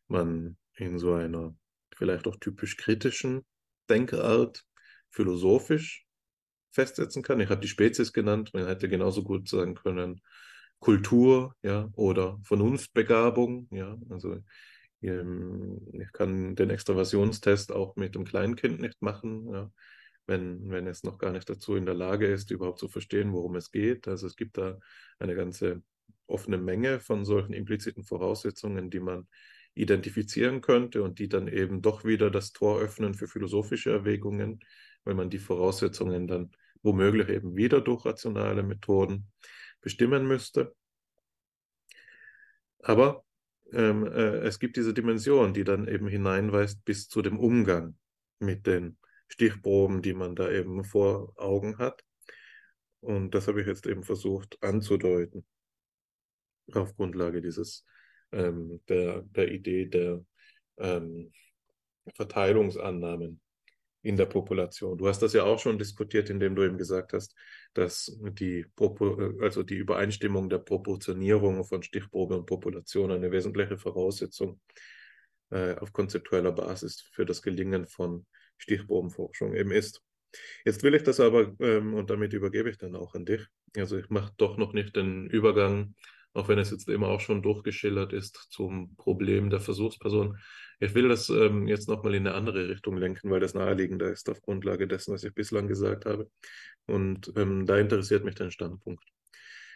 man 0.09 0.57
in 0.75 0.99
so 0.99 1.15
einer 1.15 1.57
vielleicht 1.95 2.27
auch 2.27 2.37
typisch 2.37 2.77
kritischen 2.77 3.45
Denkart 3.89 4.65
philosophisch 5.11 6.06
festsetzen 6.77 7.23
kann. 7.23 7.41
Ich 7.41 7.49
habe 7.51 7.61
die 7.61 7.69
Spezies 7.69 8.13
genannt, 8.13 8.51
man 8.55 8.67
hätte 8.67 8.89
genauso 8.89 9.25
gut 9.25 9.49
sagen 9.49 9.75
können 9.75 10.21
Kultur, 10.79 11.55
ja, 11.63 11.89
oder 11.95 12.39
Vernunftbegabung, 12.45 13.69
ja, 13.71 13.99
also 14.11 14.37
ähm, 15.03 15.81
ich 15.93 16.13
kann 16.13 16.55
den 16.55 16.71
Extraversionstest 16.71 17.73
auch 17.73 17.97
mit 17.97 18.15
dem 18.15 18.25
Kleinkind 18.25 18.81
nicht 18.81 19.01
machen, 19.01 19.49
ja, 19.53 19.71
wenn, 20.27 20.71
wenn 20.71 20.87
es 20.87 21.03
noch 21.03 21.19
gar 21.19 21.33
nicht 21.33 21.49
dazu 21.49 21.77
in 21.77 21.87
der 21.87 21.95
Lage 21.95 22.27
ist, 22.27 22.51
überhaupt 22.51 22.79
zu 22.79 22.89
verstehen, 22.89 23.33
worum 23.33 23.57
es 23.57 23.71
geht. 23.71 24.09
Also 24.09 24.27
es 24.27 24.37
gibt 24.37 24.59
da 24.59 24.79
eine 25.19 25.35
ganze 25.35 25.83
offene 26.27 26.59
Menge 26.59 27.01
von 27.01 27.25
solchen 27.25 27.53
impliziten 27.53 28.05
Voraussetzungen, 28.05 28.91
die 28.91 29.01
man 29.01 29.29
identifizieren 29.75 30.63
könnte 30.63 31.03
und 31.03 31.19
die 31.19 31.29
dann 31.29 31.49
eben 31.49 31.81
doch 31.81 32.05
wieder 32.05 32.31
das 32.31 32.53
Tor 32.53 32.81
öffnen 32.81 33.15
für 33.15 33.29
philosophische 33.29 33.91
Erwägungen, 33.91 34.61
wenn 35.05 35.17
man 35.17 35.31
die 35.31 35.39
Voraussetzungen 35.39 36.27
dann 36.27 36.51
womöglich 36.87 37.29
eben 37.29 37.57
wieder 37.57 37.83
durch 37.83 38.07
rationale 38.07 38.63
Methoden 38.63 39.31
bestimmen 39.83 40.27
müsste. 40.27 40.75
Aber 42.79 43.25
ähm, 43.73 44.07
äh, 44.07 44.39
es 44.47 44.59
gibt 44.59 44.77
diese 44.77 44.95
Dimension, 44.95 45.53
die 45.53 45.65
dann 45.65 45.89
eben 45.89 46.09
hineinweist 46.09 46.85
bis 46.85 47.09
zu 47.09 47.21
dem 47.21 47.39
Umgang 47.39 47.99
mit 48.39 48.67
den 48.67 48.97
Stichproben, 49.29 50.03
die 50.03 50.15
man 50.15 50.37
da 50.37 50.51
eben 50.51 50.85
vor 50.85 51.33
Augen 51.37 51.79
hat. 51.79 52.05
Und 53.01 53.35
das 53.35 53.49
habe 53.49 53.61
ich 53.61 53.67
jetzt 53.67 53.87
eben 53.87 54.05
versucht 54.05 54.57
anzudeuten 54.63 55.45
auf 56.73 56.97
Grundlage 56.97 57.43
dieses 57.43 57.85
ähm, 58.33 58.81
der, 58.89 59.23
der 59.23 59.51
Idee 59.51 59.87
der 59.87 60.25
ähm, 60.79 61.33
Verteilungsannahmen 62.15 63.41
in 64.07 64.17
der 64.17 64.27
Population. 64.27 64.97
Du 64.97 65.09
hast 65.09 65.21
das 65.21 65.33
ja 65.33 65.43
auch 65.43 65.59
schon 65.59 65.79
diskutiert, 65.79 66.31
indem 66.31 66.55
du 66.55 66.63
eben 66.63 66.79
gesagt 66.79 67.13
hast, 67.13 67.35
dass 67.75 68.17
die, 68.23 68.65
also 69.41 69.65
die 69.65 69.75
Übereinstimmung 69.75 70.49
der 70.49 70.59
Proportionierung 70.59 71.65
von 71.65 71.83
Stichprobe 71.83 72.37
und 72.37 72.47
Population 72.47 73.11
eine 73.11 73.33
wesentliche 73.33 73.79
Voraussetzung 73.79 74.61
äh, 75.51 75.75
auf 75.75 75.93
konzeptueller 75.93 76.53
Basis 76.53 77.01
für 77.01 77.27
das 77.27 77.43
Gelingen 77.43 77.89
von 77.89 78.27
Stichprobenforschung 78.59 79.57
eben 79.57 79.73
ist. 79.73 80.05
Jetzt 80.65 80.85
will 80.85 80.95
ich 80.95 81.03
das 81.03 81.19
aber, 81.19 81.53
ähm, 81.59 81.95
und 81.95 82.09
damit 82.09 82.33
übergebe 82.33 82.71
ich 82.71 82.79
dann 82.79 82.95
auch 82.95 83.17
an 83.17 83.25
dich, 83.25 83.45
also 83.77 83.99
ich 83.99 84.09
mache 84.09 84.33
doch 84.37 84.57
noch 84.57 84.73
nicht 84.73 84.95
den 84.95 85.27
Übergang 85.27 85.97
auch 86.37 86.49
wenn 86.49 86.59
es 86.59 86.71
jetzt 86.71 86.89
immer 86.89 87.09
auch 87.09 87.21
schon 87.21 87.43
durchgeschildert 87.43 88.13
ist 88.13 88.37
zum 88.51 88.95
Problem 88.97 89.49
der 89.51 89.61
Versuchsperson. 89.61 90.39
Ich 90.79 90.95
will 90.95 91.09
das 91.09 91.31
ähm, 91.31 91.67
jetzt 91.67 91.89
nochmal 91.89 92.15
in 92.15 92.27
eine 92.27 92.37
andere 92.37 92.69
Richtung 92.69 92.99
lenken, 92.99 93.31
weil 93.31 93.41
das 93.41 93.55
naheliegender 93.55 94.13
ist 94.13 94.29
auf 94.29 94.43
Grundlage 94.43 94.87
dessen, 94.87 95.15
was 95.15 95.25
ich 95.25 95.35
bislang 95.35 95.67
gesagt 95.67 96.05
habe. 96.05 96.31
Und 96.87 97.33
ähm, 97.37 97.65
da 97.67 97.79
interessiert 97.79 98.25
mich 98.25 98.35
dein 98.35 98.51
Standpunkt. 98.51 99.03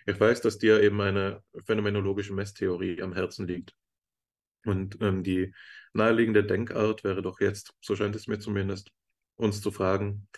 Ich 0.07 0.21
weiß, 0.21 0.43
dass 0.43 0.59
dir 0.59 0.83
eben 0.83 1.01
eine 1.01 1.43
phänomenologische 1.65 2.35
Messtheorie 2.35 3.01
am 3.01 3.15
Herzen 3.15 3.47
liegt. 3.47 3.75
Und 4.67 5.01
ähm, 5.01 5.23
die 5.23 5.55
naheliegende 5.95 6.45
Denkart 6.45 7.05
wäre 7.05 7.23
doch 7.23 7.41
jetzt, 7.41 7.73
so 7.81 7.97
scheint 7.97 8.15
es 8.15 8.27
mir 8.27 8.39
zumindest, 8.39 8.93
uns 9.37 9.63
zu 9.63 9.71
fragen, 9.71 10.29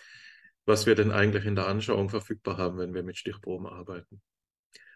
was 0.65 0.85
wir 0.85 0.95
denn 0.95 1.11
eigentlich 1.11 1.43
in 1.45 1.55
der 1.55 1.67
Anschauung 1.67 2.09
verfügbar 2.09 2.57
haben, 2.57 2.77
wenn 2.77 2.93
wir 2.93 3.03
mit 3.03 3.17
Stichproben 3.17 3.67
arbeiten. 3.67 4.21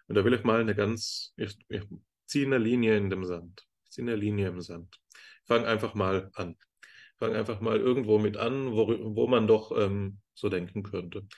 Und 0.08 0.16
da 0.16 0.24
will 0.24 0.34
ich 0.34 0.44
mal 0.44 0.62
eine 0.62 0.76
ganz, 0.76 1.34
ich, 1.38 1.58
ich 1.70 1.84
ziehe 2.26 2.46
eine 2.46 2.58
Linie 2.58 2.98
in 2.98 3.10
dem 3.10 3.26
Sand. 3.26 3.66
Ich 3.86 3.92
ziehe 3.92 4.08
eine 4.08 4.16
Linie 4.16 4.50
im 4.50 4.62
Sand. 4.62 5.00
Fang 5.46 5.66
einfach 5.66 5.94
mal 5.94 6.30
an. 6.34 6.56
Fang 7.18 7.34
einfach 7.34 7.62
mal 7.62 7.78
irgendwo 7.78 8.20
mit 8.20 8.38
an, 8.38 8.72
wo, 8.72 8.88
wo 9.16 9.28
man 9.28 9.48
doch 9.48 9.72
ähm, 9.78 10.20
so 10.34 10.50
denken 10.50 10.84
könnte. 10.84 11.20
Und 11.20 11.30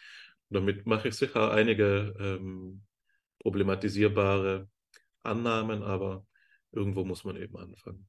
damit 0.49 0.85
mache 0.85 1.07
ich 1.07 1.15
sicher 1.15 1.51
einige 1.51 2.15
ähm, 2.19 2.83
problematisierbare 3.39 4.69
Annahmen, 5.23 5.83
aber 5.83 6.25
irgendwo 6.71 7.05
muss 7.05 7.23
man 7.23 7.37
eben 7.37 7.57
anfangen. 7.57 8.07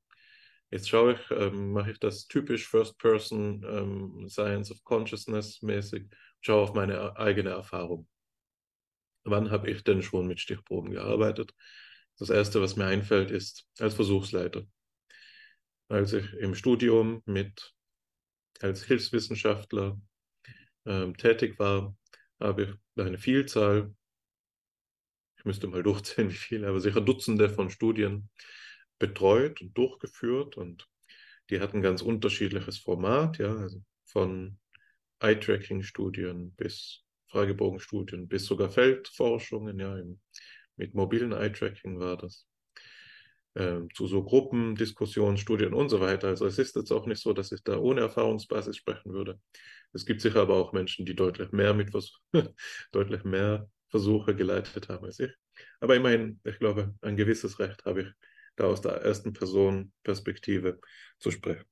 Jetzt 0.70 0.88
schaue 0.88 1.14
ich, 1.14 1.30
ähm, 1.30 1.72
mache 1.72 1.90
ich 1.90 1.98
das 1.98 2.26
typisch 2.26 2.68
First 2.68 2.98
Person 2.98 3.64
ähm, 3.68 4.28
Science 4.28 4.70
of 4.70 4.82
Consciousness 4.84 5.62
mäßig, 5.62 6.08
schaue 6.40 6.62
auf 6.62 6.74
meine 6.74 7.16
eigene 7.16 7.50
Erfahrung. 7.50 8.06
Wann 9.24 9.50
habe 9.50 9.70
ich 9.70 9.84
denn 9.84 10.02
schon 10.02 10.26
mit 10.26 10.40
Stichproben 10.40 10.90
gearbeitet? 10.92 11.52
Das 12.18 12.30
Erste, 12.30 12.60
was 12.60 12.76
mir 12.76 12.86
einfällt, 12.86 13.30
ist 13.30 13.66
als 13.78 13.94
Versuchsleiter. 13.94 14.66
Als 15.88 16.12
ich 16.12 16.32
im 16.34 16.54
Studium 16.54 17.22
mit 17.26 17.74
als 18.60 18.84
Hilfswissenschaftler 18.84 20.00
ähm, 20.86 21.16
tätig 21.16 21.58
war, 21.58 21.96
habe 22.38 22.62
ich 22.62 23.02
eine 23.02 23.18
Vielzahl, 23.18 23.94
ich 25.38 25.44
müsste 25.44 25.66
mal 25.66 25.82
durchzählen, 25.82 26.30
wie 26.30 26.34
viele, 26.34 26.68
aber 26.68 26.80
sicher 26.80 27.00
Dutzende 27.00 27.48
von 27.48 27.70
Studien 27.70 28.30
betreut 28.98 29.60
und 29.62 29.76
durchgeführt 29.76 30.56
und 30.56 30.86
die 31.48 31.60
hatten 31.60 31.82
ganz 31.82 32.02
unterschiedliches 32.02 32.78
Format, 32.78 33.38
ja, 33.38 33.56
also 33.56 33.82
von 34.04 34.58
Eye-Tracking-Studien 35.20 36.54
bis 36.54 37.02
Fragebogenstudien 37.30 38.28
bis 38.28 38.46
sogar 38.46 38.70
Feldforschungen, 38.70 39.78
ja, 39.78 39.96
im, 39.96 40.20
mit 40.76 40.94
mobilen 40.94 41.32
Eye-Tracking 41.32 41.98
war 41.98 42.16
das. 42.16 42.46
Ähm, 43.56 43.88
zu 43.94 44.06
so 44.06 44.22
Gruppendiskussionen, 44.22 45.36
Studien 45.36 45.74
und 45.74 45.88
so 45.88 46.00
weiter. 46.00 46.28
Also 46.28 46.46
es 46.46 46.58
ist 46.58 46.76
jetzt 46.76 46.92
auch 46.92 47.06
nicht 47.06 47.20
so, 47.20 47.32
dass 47.32 47.50
ich 47.50 47.62
da 47.64 47.78
ohne 47.78 48.00
Erfahrungsbasis 48.02 48.76
sprechen 48.76 49.12
würde. 49.12 49.40
Es 49.92 50.06
gibt 50.06 50.20
sicher 50.20 50.42
aber 50.42 50.54
auch 50.54 50.72
Menschen, 50.72 51.04
die 51.04 51.16
deutlich 51.16 51.50
mehr 51.50 51.74
mit 51.74 51.90
deutlich 52.92 53.24
mehr 53.24 53.68
Versuche 53.88 54.36
geleitet 54.36 54.88
haben 54.88 55.04
als 55.04 55.18
ich. 55.18 55.32
Aber 55.80 55.96
immerhin, 55.96 56.40
ich 56.44 56.58
glaube, 56.60 56.94
ein 57.00 57.16
gewisses 57.16 57.58
Recht 57.58 57.84
habe 57.84 58.02
ich, 58.02 58.08
da 58.56 58.64
aus 58.64 58.80
der 58.82 58.92
ersten 58.92 59.32
Person 59.32 59.92
Perspektive 60.04 60.80
zu 61.18 61.30
sprechen. 61.30 61.66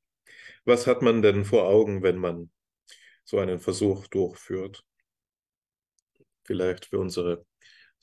Was 0.64 0.86
hat 0.86 1.02
man 1.02 1.22
denn 1.22 1.44
vor 1.44 1.64
Augen, 1.64 2.02
wenn 2.02 2.18
man 2.18 2.50
so 3.24 3.38
einen 3.38 3.60
Versuch 3.60 4.06
durchführt? 4.08 4.84
Vielleicht 6.48 6.86
für 6.86 6.98
unsere 6.98 7.44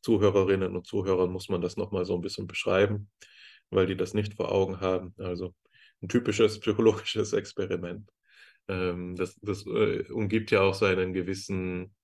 Zuhörerinnen 0.02 0.76
und 0.76 0.86
Zuhörer 0.86 1.26
muss 1.26 1.50
man 1.50 1.62
das 1.62 1.78
nochmal 1.78 2.06
so 2.06 2.14
ein 2.14 2.22
bisschen 2.22 2.46
beschreiben, 2.46 3.10
weil 3.72 3.88
die 3.88 3.98
das 3.98 4.14
nicht 4.14 4.36
vor 4.36 4.52
Augen 4.52 4.82
haben. 4.82 5.16
Also 5.18 5.56
ein 6.04 6.10
typisches 6.10 6.60
psychologisches 6.62 7.34
Experiment. 7.34 8.08
Ähm, 8.68 9.16
das 9.16 9.36
das 9.41 9.66
äh, 9.66 10.04
umgibt 10.12 10.52
ja 10.52 10.62
auch 10.62 10.76
seinen 10.76 11.14
gewissen 11.14 11.96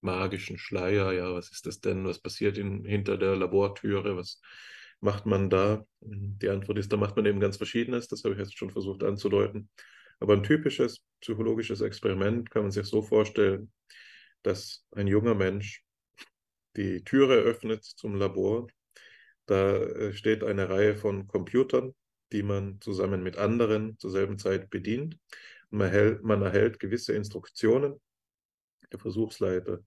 magischen 0.00 0.58
Schleier. 0.58 1.12
Ja, 1.12 1.32
was 1.32 1.52
ist 1.52 1.66
das 1.66 1.80
denn? 1.80 2.04
Was 2.04 2.18
passiert 2.18 2.58
in, 2.58 2.84
hinter 2.84 3.16
der 3.16 3.36
Labortüre? 3.36 4.16
Was 4.16 4.40
macht 4.98 5.26
man 5.26 5.48
da? 5.48 5.86
Die 6.00 6.48
Antwort 6.48 6.78
ist, 6.78 6.92
da 6.92 6.96
macht 6.96 7.14
man 7.14 7.24
eben 7.26 7.38
ganz 7.38 7.56
Verschiedenes. 7.56 8.08
Das 8.08 8.24
habe 8.24 8.34
ich 8.34 8.40
jetzt 8.40 8.58
schon 8.58 8.72
versucht 8.72 9.04
anzudeuten. 9.04 9.70
Aber 10.18 10.32
ein 10.32 10.42
typisches 10.42 11.04
psychologisches 11.20 11.82
Experiment 11.82 12.50
kann 12.50 12.62
man 12.62 12.72
sich 12.72 12.86
so 12.86 13.00
vorstellen, 13.00 13.70
dass 14.42 14.86
ein 14.92 15.06
junger 15.06 15.34
Mensch 15.34 15.84
die 16.76 17.02
Türe 17.04 17.34
öffnet 17.36 17.84
zum 17.84 18.14
Labor. 18.14 18.68
Da 19.46 19.76
äh, 19.76 20.12
steht 20.12 20.44
eine 20.44 20.68
Reihe 20.68 20.94
von 20.94 21.26
Computern, 21.26 21.94
die 22.32 22.42
man 22.42 22.80
zusammen 22.80 23.22
mit 23.22 23.38
anderen 23.38 23.98
zur 23.98 24.10
selben 24.10 24.38
Zeit 24.38 24.70
bedient. 24.70 25.18
Man, 25.70 25.88
erhält, 25.88 26.22
man 26.22 26.42
erhält 26.42 26.78
gewisse 26.78 27.14
Instruktionen. 27.14 28.00
Der 28.92 28.98
Versuchsleiter 28.98 29.80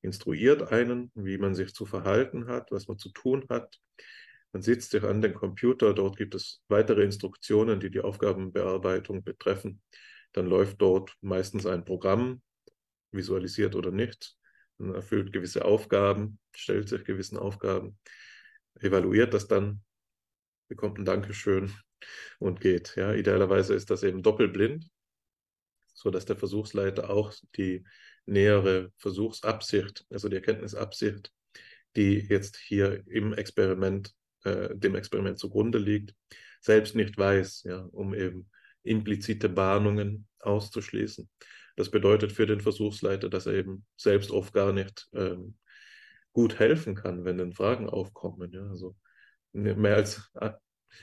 instruiert 0.00 0.72
einen, 0.72 1.10
wie 1.14 1.38
man 1.38 1.54
sich 1.54 1.74
zu 1.74 1.86
verhalten 1.86 2.46
hat, 2.46 2.70
was 2.70 2.88
man 2.88 2.98
zu 2.98 3.10
tun 3.10 3.44
hat. 3.48 3.78
Man 4.52 4.62
sitzt 4.62 4.92
sich 4.92 5.02
an 5.02 5.20
den 5.20 5.34
Computer, 5.34 5.92
dort 5.92 6.16
gibt 6.16 6.34
es 6.34 6.62
weitere 6.68 7.02
Instruktionen, 7.04 7.80
die 7.80 7.90
die 7.90 8.00
Aufgabenbearbeitung 8.00 9.22
betreffen. 9.22 9.82
Dann 10.32 10.46
läuft 10.46 10.80
dort 10.80 11.16
meistens 11.20 11.66
ein 11.66 11.84
Programm, 11.84 12.42
visualisiert 13.10 13.74
oder 13.74 13.90
nicht, 13.90 14.36
man 14.78 14.94
erfüllt 14.94 15.32
gewisse 15.32 15.64
Aufgaben, 15.64 16.38
stellt 16.54 16.88
sich 16.88 17.04
gewissen 17.04 17.36
Aufgaben, 17.36 17.98
evaluiert 18.80 19.34
das 19.34 19.48
dann, 19.48 19.82
bekommt 20.68 20.98
ein 20.98 21.04
Dankeschön 21.04 21.72
und 22.38 22.60
geht. 22.60 22.94
Ja, 22.96 23.12
idealerweise 23.12 23.74
ist 23.74 23.90
das 23.90 24.02
eben 24.02 24.22
doppelblind, 24.22 24.88
so 25.94 26.10
dass 26.10 26.26
der 26.26 26.36
Versuchsleiter 26.36 27.10
auch 27.10 27.32
die 27.56 27.84
nähere 28.26 28.92
Versuchsabsicht, 28.98 30.06
also 30.10 30.28
die 30.28 30.36
Erkenntnisabsicht, 30.36 31.32
die 31.96 32.18
jetzt 32.18 32.56
hier 32.56 33.02
im 33.08 33.32
Experiment, 33.32 34.14
äh, 34.44 34.74
dem 34.76 34.94
Experiment 34.94 35.38
zugrunde 35.38 35.78
liegt, 35.78 36.14
selbst 36.60 36.94
nicht 36.94 37.16
weiß, 37.16 37.64
ja, 37.64 37.78
um 37.92 38.14
eben 38.14 38.48
implizite 38.82 39.48
Bahnungen 39.48 40.28
auszuschließen. 40.40 41.28
Das 41.78 41.92
bedeutet 41.92 42.32
für 42.32 42.44
den 42.44 42.60
Versuchsleiter, 42.60 43.30
dass 43.30 43.46
er 43.46 43.52
eben 43.52 43.86
selbst 43.96 44.32
oft 44.32 44.52
gar 44.52 44.72
nicht 44.72 45.06
ähm, 45.12 45.56
gut 46.32 46.58
helfen 46.58 46.96
kann, 46.96 47.24
wenn 47.24 47.38
dann 47.38 47.52
Fragen 47.52 47.88
aufkommen. 47.88 48.50
Ja? 48.50 48.66
Also 48.68 48.96
mehr 49.52 49.94
als, 49.94 50.28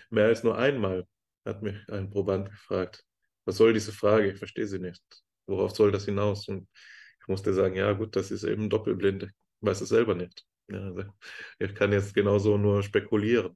mehr 0.10 0.26
als 0.26 0.44
nur 0.44 0.58
einmal 0.58 1.08
hat 1.46 1.62
mich 1.62 1.78
ein 1.88 2.10
Proband 2.10 2.50
gefragt, 2.50 3.06
was 3.46 3.56
soll 3.56 3.72
diese 3.72 3.94
Frage? 3.94 4.34
Ich 4.34 4.38
verstehe 4.38 4.68
sie 4.68 4.80
nicht. 4.80 5.02
worauf 5.48 5.72
soll 5.72 5.94
das 5.94 6.04
hinaus? 6.04 6.50
Und 6.50 6.68
ich 7.22 7.28
musste 7.30 7.54
sagen, 7.54 7.76
ja 7.76 7.94
gut, 7.94 8.18
das 8.18 8.30
ist 8.30 8.44
eben 8.44 8.70
doppelblind, 8.70 9.24
ich 9.24 9.32
weiß 9.62 9.80
es 9.80 9.88
selber 9.88 10.14
nicht. 10.14 10.44
Ja, 10.68 10.82
also 10.82 11.06
ich 11.58 11.74
kann 11.74 11.94
jetzt 11.94 12.14
genauso 12.14 12.58
nur 12.58 12.84
spekulieren. 12.84 13.56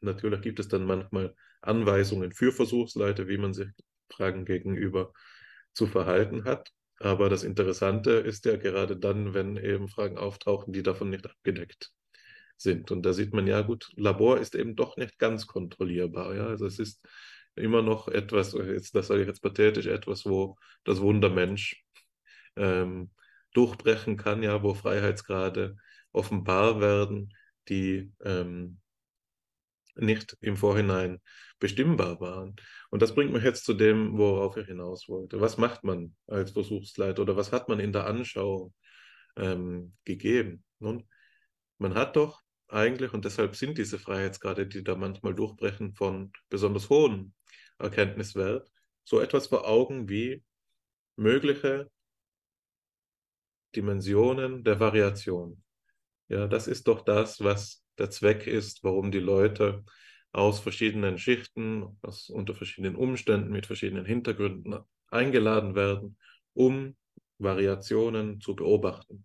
Natürlich 0.00 0.40
gibt 0.40 0.58
es 0.58 0.68
dann 0.68 0.86
manchmal 0.86 1.34
Anweisungen 1.60 2.32
für 2.32 2.50
Versuchsleiter, 2.50 3.28
wie 3.28 3.36
man 3.36 3.52
sich 3.52 3.68
Fragen 4.10 4.46
gegenüber 4.46 5.12
zu 5.72 5.86
verhalten 5.86 6.44
hat. 6.44 6.70
Aber 7.00 7.28
das 7.28 7.44
Interessante 7.44 8.12
ist 8.12 8.44
ja 8.44 8.56
gerade 8.56 8.96
dann, 8.96 9.34
wenn 9.34 9.56
eben 9.56 9.88
Fragen 9.88 10.18
auftauchen, 10.18 10.72
die 10.72 10.82
davon 10.82 11.10
nicht 11.10 11.26
abgedeckt 11.26 11.92
sind. 12.56 12.90
Und 12.90 13.02
da 13.02 13.12
sieht 13.12 13.32
man 13.32 13.46
ja 13.46 13.62
gut, 13.62 13.90
Labor 13.96 14.38
ist 14.38 14.54
eben 14.54 14.74
doch 14.74 14.96
nicht 14.96 15.18
ganz 15.18 15.46
kontrollierbar. 15.46 16.34
Ja? 16.34 16.46
Also 16.46 16.66
es 16.66 16.78
ist 16.78 17.00
immer 17.54 17.82
noch 17.82 18.08
etwas, 18.08 18.52
das 18.92 19.06
sage 19.06 19.22
ich 19.22 19.28
jetzt 19.28 19.42
pathetisch, 19.42 19.86
etwas, 19.86 20.26
wo 20.26 20.56
das 20.84 21.00
Wundermensch 21.00 21.84
ähm, 22.56 23.10
durchbrechen 23.52 24.16
kann, 24.16 24.42
ja, 24.42 24.62
wo 24.62 24.74
Freiheitsgrade 24.74 25.76
offenbar 26.12 26.80
werden, 26.80 27.34
die 27.68 28.12
ähm, 28.24 28.80
nicht 29.98 30.36
im 30.40 30.56
Vorhinein 30.56 31.20
bestimmbar 31.58 32.20
waren. 32.20 32.56
Und 32.90 33.02
das 33.02 33.14
bringt 33.14 33.32
mich 33.32 33.42
jetzt 33.42 33.64
zu 33.64 33.74
dem, 33.74 34.16
worauf 34.16 34.56
ich 34.56 34.66
hinaus 34.66 35.08
wollte. 35.08 35.40
Was 35.40 35.58
macht 35.58 35.84
man 35.84 36.16
als 36.26 36.52
Versuchsleiter 36.52 37.22
oder 37.22 37.36
was 37.36 37.52
hat 37.52 37.68
man 37.68 37.80
in 37.80 37.92
der 37.92 38.06
Anschauung 38.06 38.74
ähm, 39.36 39.94
gegeben? 40.04 40.64
Nun, 40.78 41.08
man 41.78 41.94
hat 41.94 42.16
doch 42.16 42.42
eigentlich, 42.68 43.12
und 43.12 43.24
deshalb 43.24 43.56
sind 43.56 43.78
diese 43.78 43.98
Freiheitsgrade, 43.98 44.66
die 44.66 44.84
da 44.84 44.94
manchmal 44.94 45.34
durchbrechen, 45.34 45.94
von 45.94 46.32
besonders 46.48 46.90
hohem 46.90 47.32
Erkenntniswert, 47.78 48.70
so 49.04 49.20
etwas 49.20 49.46
vor 49.46 49.66
Augen 49.66 50.08
wie 50.08 50.44
mögliche 51.16 51.90
Dimensionen 53.74 54.64
der 54.64 54.80
Variation. 54.80 55.62
Ja, 56.28 56.46
das 56.46 56.66
ist 56.66 56.88
doch 56.88 57.02
das, 57.02 57.40
was 57.40 57.82
der 57.98 58.10
Zweck 58.10 58.46
ist, 58.46 58.84
warum 58.84 59.10
die 59.10 59.18
Leute 59.18 59.84
aus 60.32 60.60
verschiedenen 60.60 61.18
Schichten, 61.18 61.98
aus, 62.02 62.30
unter 62.30 62.54
verschiedenen 62.54 62.96
Umständen, 62.96 63.50
mit 63.50 63.66
verschiedenen 63.66 64.04
Hintergründen 64.04 64.78
eingeladen 65.08 65.74
werden, 65.74 66.16
um 66.52 66.96
Variationen 67.38 68.40
zu 68.40 68.54
beobachten. 68.54 69.24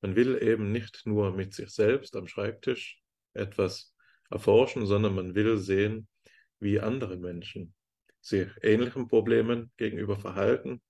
Man 0.00 0.16
will 0.16 0.42
eben 0.42 0.72
nicht 0.72 1.02
nur 1.04 1.32
mit 1.32 1.54
sich 1.54 1.70
selbst 1.70 2.16
am 2.16 2.26
Schreibtisch 2.26 3.00
etwas 3.34 3.94
erforschen, 4.30 4.86
sondern 4.86 5.14
man 5.14 5.34
will 5.34 5.58
sehen, 5.58 6.08
wie 6.58 6.80
andere 6.80 7.16
Menschen 7.16 7.74
sich 8.20 8.48
ähnlichen 8.62 9.08
Problemen 9.08 9.72
gegenüber 9.76 10.18
verhalten, 10.18 10.80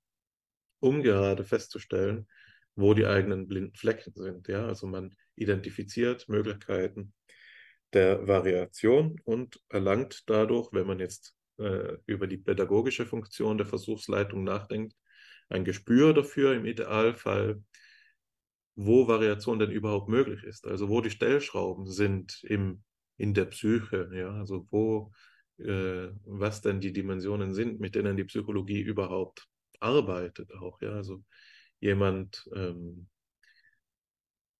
um 0.81 1.03
gerade 1.03 1.45
festzustellen, 1.45 2.27
wo 2.75 2.95
die 2.95 3.07
eigenen 3.07 3.49
blinden 3.49 3.77
Flecken 3.77 4.13
sind. 4.15 4.49
Ja? 4.49 4.67
Also 4.67 4.87
man 4.87 5.15
identifiziert 5.37 6.29
Möglichkeiten 6.29 7.13
der 7.93 8.27
Variation 8.27 9.21
und 9.25 9.61
erlangt 9.69 10.23
dadurch, 10.27 10.73
wenn 10.73 10.87
man 10.87 10.99
jetzt 10.99 11.37
äh, 11.59 11.97
über 12.07 12.27
die 12.27 12.39
pädagogische 12.39 13.07
Funktion 13.07 13.59
der 13.59 13.67
Versuchsleitung 13.67 14.45
nachdenkt, 14.45 14.95
ein 15.49 15.65
Gespür 15.65 16.15
dafür 16.15 16.55
im 16.55 16.65
Idealfall, 16.65 17.63
wo 18.75 19.07
Variation 19.07 19.59
denn 19.59 19.71
überhaupt 19.71 20.09
möglich 20.09 20.43
ist. 20.45 20.67
Also 20.67 20.89
wo 20.89 21.03
die 21.03 21.11
Stellschrauben 21.11 21.87
sind 21.87 22.43
im, 22.45 22.83
in 23.19 23.35
der 23.35 23.45
Psyche, 23.47 24.11
ja, 24.15 24.31
also 24.31 24.67
wo, 24.71 25.13
äh, 25.59 26.09
was 26.25 26.63
denn 26.63 26.81
die 26.81 26.93
Dimensionen 26.93 27.53
sind, 27.53 27.81
mit 27.81 27.95
denen 27.95 28.17
die 28.17 28.25
Psychologie 28.25 28.81
überhaupt 28.81 29.47
arbeitet 29.81 30.55
auch, 30.55 30.81
ja, 30.81 30.93
also 30.93 31.23
jemand 31.83 32.49
ähm, 32.55 33.09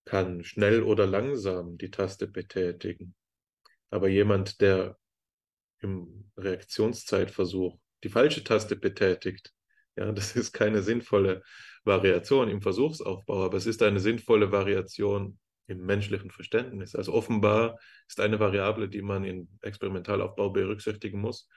kann 0.05 0.43
schnell 0.43 0.83
oder 0.83 1.07
langsam 1.07 1.77
die 1.77 1.89
Taste 1.89 2.27
betätigen. 2.27 3.15
Aber 3.89 4.09
jemand, 4.09 4.59
der 4.59 4.97
im 5.79 6.29
Reaktionszeitversuch 6.37 7.79
die 8.03 8.09
falsche 8.09 8.43
Taste 8.43 8.75
betätigt, 8.75 9.53
ja, 9.95 10.11
das 10.11 10.35
ist 10.35 10.51
keine 10.51 10.81
sinnvolle 10.81 11.43
Variation 11.85 12.49
im 12.49 12.61
Versuchsaufbau, 12.61 13.45
aber 13.45 13.57
es 13.57 13.65
ist 13.65 13.81
eine 13.81 13.99
sinnvolle 13.99 14.51
Variation 14.51 15.39
im 15.67 15.85
menschlichen 15.85 16.31
Verständnis. 16.31 16.93
Also 16.95 17.13
offenbar 17.13 17.79
ist 18.07 18.19
eine 18.19 18.39
Variable, 18.39 18.89
die 18.89 19.01
man 19.01 19.23
im 19.23 19.47
Experimentalaufbau 19.61 20.49
berücksichtigen 20.49 21.21
muss, 21.21 21.47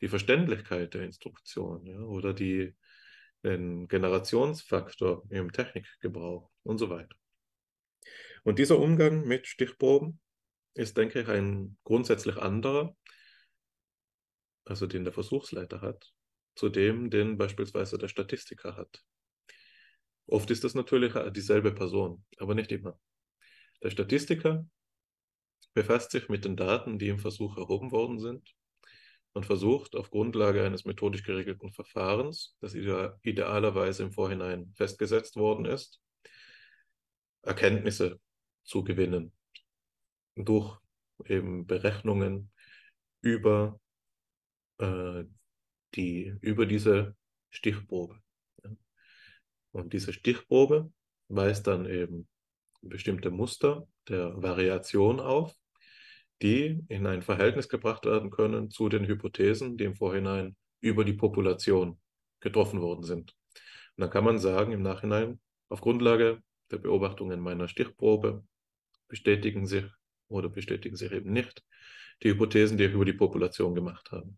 die 0.00 0.08
Verständlichkeit 0.08 0.94
der 0.94 1.02
Instruktion 1.02 1.86
ja, 1.86 2.00
oder 2.00 2.34
die, 2.34 2.74
den 3.44 3.86
Generationsfaktor 3.88 5.24
im 5.30 5.52
Technikgebrauch 5.52 6.50
und 6.62 6.78
so 6.78 6.88
weiter. 6.88 7.14
Und 8.42 8.58
dieser 8.58 8.78
Umgang 8.78 9.26
mit 9.26 9.46
Stichproben 9.46 10.20
ist, 10.74 10.96
denke 10.96 11.20
ich, 11.20 11.28
ein 11.28 11.76
grundsätzlich 11.84 12.36
anderer, 12.36 12.96
also 14.64 14.86
den 14.86 15.04
der 15.04 15.12
Versuchsleiter 15.12 15.82
hat, 15.82 16.12
zu 16.56 16.68
dem, 16.68 17.10
den 17.10 17.36
beispielsweise 17.36 17.98
der 17.98 18.08
Statistiker 18.08 18.76
hat. 18.76 19.02
Oft 20.26 20.50
ist 20.50 20.64
das 20.64 20.74
natürlich 20.74 21.12
dieselbe 21.32 21.72
Person, 21.72 22.24
aber 22.38 22.54
nicht 22.54 22.72
immer. 22.72 22.98
Der 23.82 23.90
Statistiker 23.90 24.66
befasst 25.74 26.12
sich 26.12 26.28
mit 26.28 26.44
den 26.44 26.56
Daten, 26.56 26.98
die 26.98 27.08
im 27.08 27.18
Versuch 27.18 27.58
erhoben 27.58 27.90
worden 27.92 28.18
sind 28.18 28.54
und 29.34 29.44
versucht 29.44 29.96
auf 29.96 30.10
Grundlage 30.10 30.64
eines 30.64 30.84
methodisch 30.84 31.24
geregelten 31.24 31.72
Verfahrens, 31.72 32.56
das 32.60 32.74
idealerweise 32.74 34.04
im 34.04 34.12
Vorhinein 34.12 34.72
festgesetzt 34.74 35.36
worden 35.36 35.66
ist, 35.66 36.00
Erkenntnisse 37.42 38.20
zu 38.62 38.84
gewinnen 38.84 39.32
durch 40.36 40.78
eben 41.26 41.66
Berechnungen 41.66 42.50
über, 43.20 43.80
äh, 44.78 45.24
die, 45.94 46.34
über 46.40 46.66
diese 46.66 47.16
Stichprobe. 47.50 48.20
Und 49.72 49.92
diese 49.92 50.12
Stichprobe 50.12 50.92
weist 51.28 51.66
dann 51.66 51.86
eben 51.86 52.28
bestimmte 52.82 53.30
Muster 53.30 53.88
der 54.08 54.40
Variation 54.40 55.18
auf, 55.18 55.54
die 56.42 56.84
in 56.88 57.06
ein 57.06 57.22
Verhältnis 57.22 57.68
gebracht 57.68 58.04
werden 58.04 58.30
können 58.30 58.70
zu 58.70 58.88
den 58.88 59.06
Hypothesen, 59.06 59.76
die 59.76 59.84
im 59.84 59.94
Vorhinein 59.94 60.56
über 60.80 61.04
die 61.04 61.12
Population 61.14 61.98
getroffen 62.40 62.80
worden 62.80 63.04
sind. 63.04 63.34
Und 63.96 64.02
dann 64.02 64.10
kann 64.10 64.24
man 64.24 64.38
sagen, 64.38 64.72
im 64.72 64.82
Nachhinein, 64.82 65.40
auf 65.68 65.80
Grundlage 65.80 66.42
der 66.70 66.78
Beobachtungen 66.78 67.40
meiner 67.40 67.68
Stichprobe 67.68 68.44
bestätigen 69.08 69.66
sich 69.66 69.84
oder 70.28 70.48
bestätigen 70.48 70.96
sich 70.96 71.12
eben 71.12 71.32
nicht 71.32 71.62
die 72.22 72.30
Hypothesen, 72.30 72.76
die 72.76 72.84
ich 72.84 72.92
über 72.92 73.04
die 73.04 73.12
Population 73.12 73.74
gemacht 73.74 74.10
habe. 74.12 74.34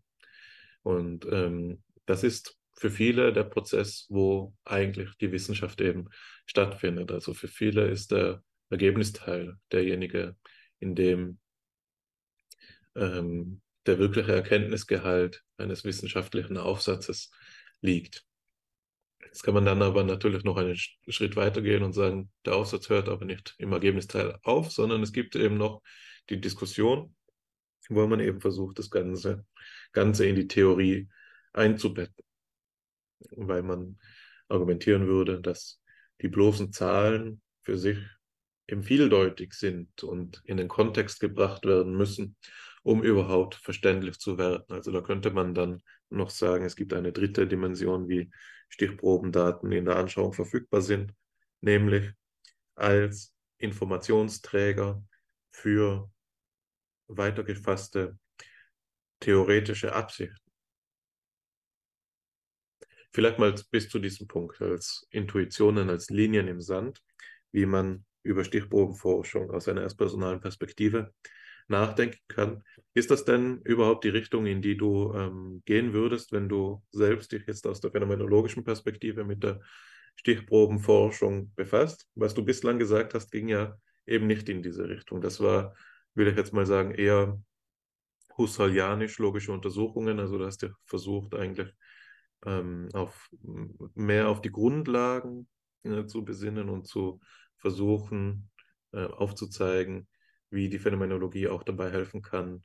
Und 0.83 1.25
ähm, 1.31 1.83
das 2.05 2.23
ist 2.23 2.57
für 2.73 2.91
viele 2.91 3.33
der 3.33 3.43
Prozess, 3.43 4.05
wo 4.09 4.53
eigentlich 4.63 5.09
die 5.19 5.31
Wissenschaft 5.31 5.81
eben 5.81 6.09
stattfindet. 6.45 7.11
Also 7.11 7.33
für 7.33 7.47
viele 7.47 7.87
ist 7.87 8.11
der 8.11 8.43
Ergebnisteil 8.69 9.57
derjenige, 9.71 10.35
in 10.79 10.95
dem 10.95 11.39
ähm, 12.97 13.61
der 13.85 13.99
wirkliche 13.99 14.33
Erkenntnisgehalt 14.33 15.43
eines 15.57 15.85
wissenschaftlichen 15.85 16.57
Aufsatzes 16.57 17.31
liegt. 17.81 18.25
Jetzt 19.23 19.43
kann 19.43 19.53
man 19.53 19.65
dann 19.65 19.81
aber 19.81 20.03
natürlich 20.03 20.43
noch 20.43 20.57
einen 20.57 20.75
Schritt 20.75 21.35
weitergehen 21.35 21.83
und 21.83 21.93
sagen, 21.93 22.31
der 22.45 22.55
Aufsatz 22.55 22.89
hört 22.89 23.09
aber 23.09 23.25
nicht 23.25 23.55
im 23.57 23.71
Ergebnisteil 23.71 24.37
auf, 24.43 24.71
sondern 24.71 25.01
es 25.03 25.13
gibt 25.13 25.35
eben 25.35 25.57
noch 25.57 25.81
die 26.29 26.39
Diskussion, 26.39 27.15
wo 27.89 28.05
man 28.07 28.19
eben 28.19 28.41
versucht, 28.41 28.79
das 28.79 28.89
Ganze, 28.89 29.45
Ganze 29.91 30.25
in 30.27 30.35
die 30.35 30.47
Theorie 30.47 31.09
einzubetten. 31.53 32.23
Weil 33.31 33.63
man 33.63 33.99
argumentieren 34.47 35.07
würde, 35.07 35.41
dass 35.41 35.81
die 36.21 36.29
bloßen 36.29 36.71
Zahlen 36.71 37.41
für 37.61 37.77
sich 37.77 37.97
eben 38.67 38.83
vieldeutig 38.83 39.53
sind 39.53 40.03
und 40.03 40.41
in 40.45 40.57
den 40.57 40.67
Kontext 40.67 41.19
gebracht 41.19 41.65
werden 41.65 41.95
müssen, 41.95 42.35
um 42.87 43.03
überhaupt 43.03 43.55
verständlich 43.55 44.17
zu 44.17 44.37
werden. 44.37 44.63
Also 44.69 44.91
da 44.91 45.01
könnte 45.01 45.29
man 45.31 45.53
dann 45.53 45.83
noch 46.09 46.29
sagen, 46.29 46.63
es 46.63 46.77
gibt 46.77 46.93
eine 46.93 47.11
dritte 47.11 47.45
Dimension, 47.45 48.07
wie 48.07 48.31
Stichprobendaten 48.69 49.73
in 49.73 49.83
der 49.83 49.97
Anschauung 49.97 50.31
verfügbar 50.31 50.81
sind, 50.81 51.13
nämlich 51.59 52.13
als 52.75 53.33
Informationsträger 53.57 55.03
für 55.51 56.09
weitergefasste 57.07 58.17
theoretische 59.19 59.91
Absichten. 59.93 60.49
Vielleicht 63.11 63.37
mal 63.37 63.53
bis 63.69 63.89
zu 63.89 63.99
diesem 63.99 64.29
Punkt 64.29 64.61
als 64.61 65.05
Intuitionen, 65.09 65.89
als 65.89 66.09
Linien 66.09 66.47
im 66.47 66.61
Sand, 66.61 67.03
wie 67.51 67.65
man 67.65 68.05
über 68.23 68.45
Stichprobenforschung 68.45 69.51
aus 69.51 69.67
einer 69.67 69.81
erstpersonalen 69.81 70.39
Perspektive 70.39 71.13
nachdenken 71.67 72.19
kann. 72.27 72.63
Ist 72.93 73.11
das 73.11 73.25
denn 73.25 73.61
überhaupt 73.63 74.03
die 74.03 74.09
Richtung, 74.09 74.45
in 74.45 74.61
die 74.61 74.77
du 74.77 75.13
ähm, 75.13 75.61
gehen 75.65 75.93
würdest, 75.93 76.31
wenn 76.31 76.49
du 76.49 76.83
selbst 76.91 77.31
dich 77.31 77.45
jetzt 77.47 77.67
aus 77.67 77.81
der 77.81 77.91
phänomenologischen 77.91 78.63
Perspektive 78.63 79.23
mit 79.23 79.43
der 79.43 79.61
Stichprobenforschung 80.15 81.51
befasst? 81.55 82.07
Was 82.15 82.33
du 82.33 82.43
bislang 82.43 82.79
gesagt 82.79 83.13
hast, 83.13 83.31
ging 83.31 83.49
ja 83.49 83.77
eben 84.05 84.27
nicht 84.27 84.49
in 84.49 84.63
diese 84.63 84.87
Richtung. 84.87 85.21
Das 85.21 85.39
war, 85.39 85.75
will 86.15 86.27
ich 86.27 86.35
jetzt 86.35 86.53
mal 86.53 86.65
sagen, 86.65 86.91
eher 86.91 87.39
husserlianisch 88.37 89.19
logische 89.19 89.51
Untersuchungen. 89.51 90.19
Also 90.19 90.37
du 90.37 90.45
hast 90.45 90.61
ja 90.61 90.69
versucht 90.85 91.35
eigentlich 91.35 91.73
ähm, 92.45 92.89
auf, 92.93 93.29
mehr 93.95 94.29
auf 94.29 94.41
die 94.41 94.51
Grundlagen 94.51 95.47
äh, 95.83 96.05
zu 96.05 96.23
besinnen 96.23 96.69
und 96.69 96.87
zu 96.87 97.19
versuchen 97.57 98.49
äh, 98.91 99.05
aufzuzeigen, 99.05 100.07
wie 100.49 100.69
die 100.69 100.79
Phänomenologie 100.79 101.47
auch 101.47 101.63
dabei 101.63 101.91
helfen 101.91 102.21
kann, 102.21 102.63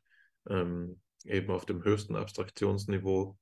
ähm, 0.48 1.00
eben 1.24 1.50
auf 1.50 1.66
dem 1.66 1.84
höchsten 1.84 2.16
Abstraktionsniveau 2.16 3.36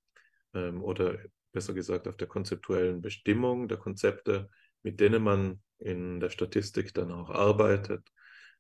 ähm, 0.55 0.83
oder 0.83 1.19
besser 1.53 1.75
gesagt 1.75 2.09
auf 2.09 2.17
der 2.17 2.29
konzeptuellen 2.29 3.01
Bestimmung 3.01 3.69
der 3.69 3.79
Konzepte, 3.79 4.49
mit 4.83 5.01
denen 5.01 5.23
man 5.23 5.63
in 5.79 6.21
der 6.21 6.31
Statistik 6.31 6.95
dann 6.95 7.11
auch 7.11 7.31
arbeitet, 7.31 8.09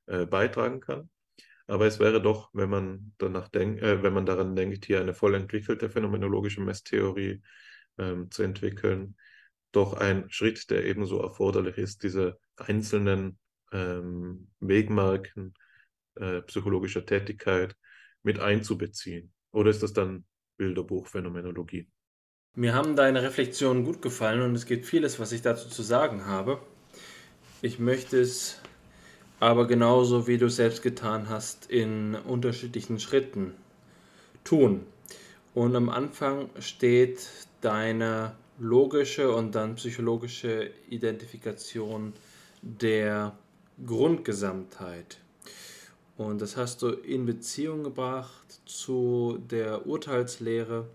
äh, 0.06 0.26
beitragen 0.26 0.80
kann. 0.80 1.10
Aber 1.66 1.86
es 1.86 2.00
wäre 2.00 2.20
doch, 2.20 2.50
wenn 2.52 2.68
man 2.68 3.14
danach 3.18 3.48
denkt, 3.48 3.82
äh, 3.82 4.02
wenn 4.02 4.12
man 4.12 4.26
daran 4.26 4.56
denkt, 4.56 4.86
hier 4.86 5.00
eine 5.00 5.14
voll 5.14 5.34
entwickelte 5.34 5.88
phänomenologische 5.88 6.60
Messtheorie 6.60 7.42
ähm, 7.98 8.30
zu 8.30 8.42
entwickeln, 8.42 9.16
doch 9.72 9.94
ein 9.94 10.28
Schritt, 10.30 10.68
der 10.70 10.84
ebenso 10.84 11.20
erforderlich 11.20 11.78
ist, 11.78 12.02
diese 12.02 12.38
einzelnen 12.56 13.38
ähm, 13.72 14.50
Wegmarken 14.58 15.54
äh, 16.16 16.42
psychologischer 16.42 17.04
Tätigkeit 17.04 17.76
mit 18.22 18.38
einzubeziehen. 18.38 19.32
Oder 19.52 19.70
ist 19.70 19.82
das 19.82 19.92
dann 19.92 20.24
Bilderbuchphänomenologie? 20.56 21.88
Mir 22.54 22.74
haben 22.74 22.96
deine 22.96 23.22
Reflexionen 23.22 23.84
gut 23.84 24.02
gefallen 24.02 24.42
und 24.42 24.54
es 24.54 24.66
gibt 24.66 24.84
vieles, 24.84 25.20
was 25.20 25.32
ich 25.32 25.42
dazu 25.42 25.68
zu 25.68 25.82
sagen 25.82 26.26
habe. 26.26 26.60
Ich 27.62 27.78
möchte 27.78 28.20
es 28.20 28.60
aber 29.38 29.66
genauso 29.66 30.26
wie 30.26 30.36
du 30.36 30.46
es 30.46 30.56
selbst 30.56 30.82
getan 30.82 31.28
hast, 31.28 31.70
in 31.70 32.14
unterschiedlichen 32.14 32.98
Schritten 32.98 33.54
tun. 34.44 34.84
Und 35.54 35.74
am 35.74 35.88
Anfang 35.88 36.50
steht 36.58 37.26
deine 37.60 38.34
logische 38.58 39.34
und 39.34 39.54
dann 39.54 39.76
psychologische 39.76 40.70
Identifikation 40.88 42.12
der 42.62 43.36
Grundgesamtheit. 43.84 45.18
Und 46.20 46.42
das 46.42 46.58
hast 46.58 46.82
du 46.82 46.88
in 46.88 47.24
Beziehung 47.24 47.82
gebracht 47.82 48.60
zu 48.66 49.38
der 49.50 49.86
Urteilslehre 49.86 50.86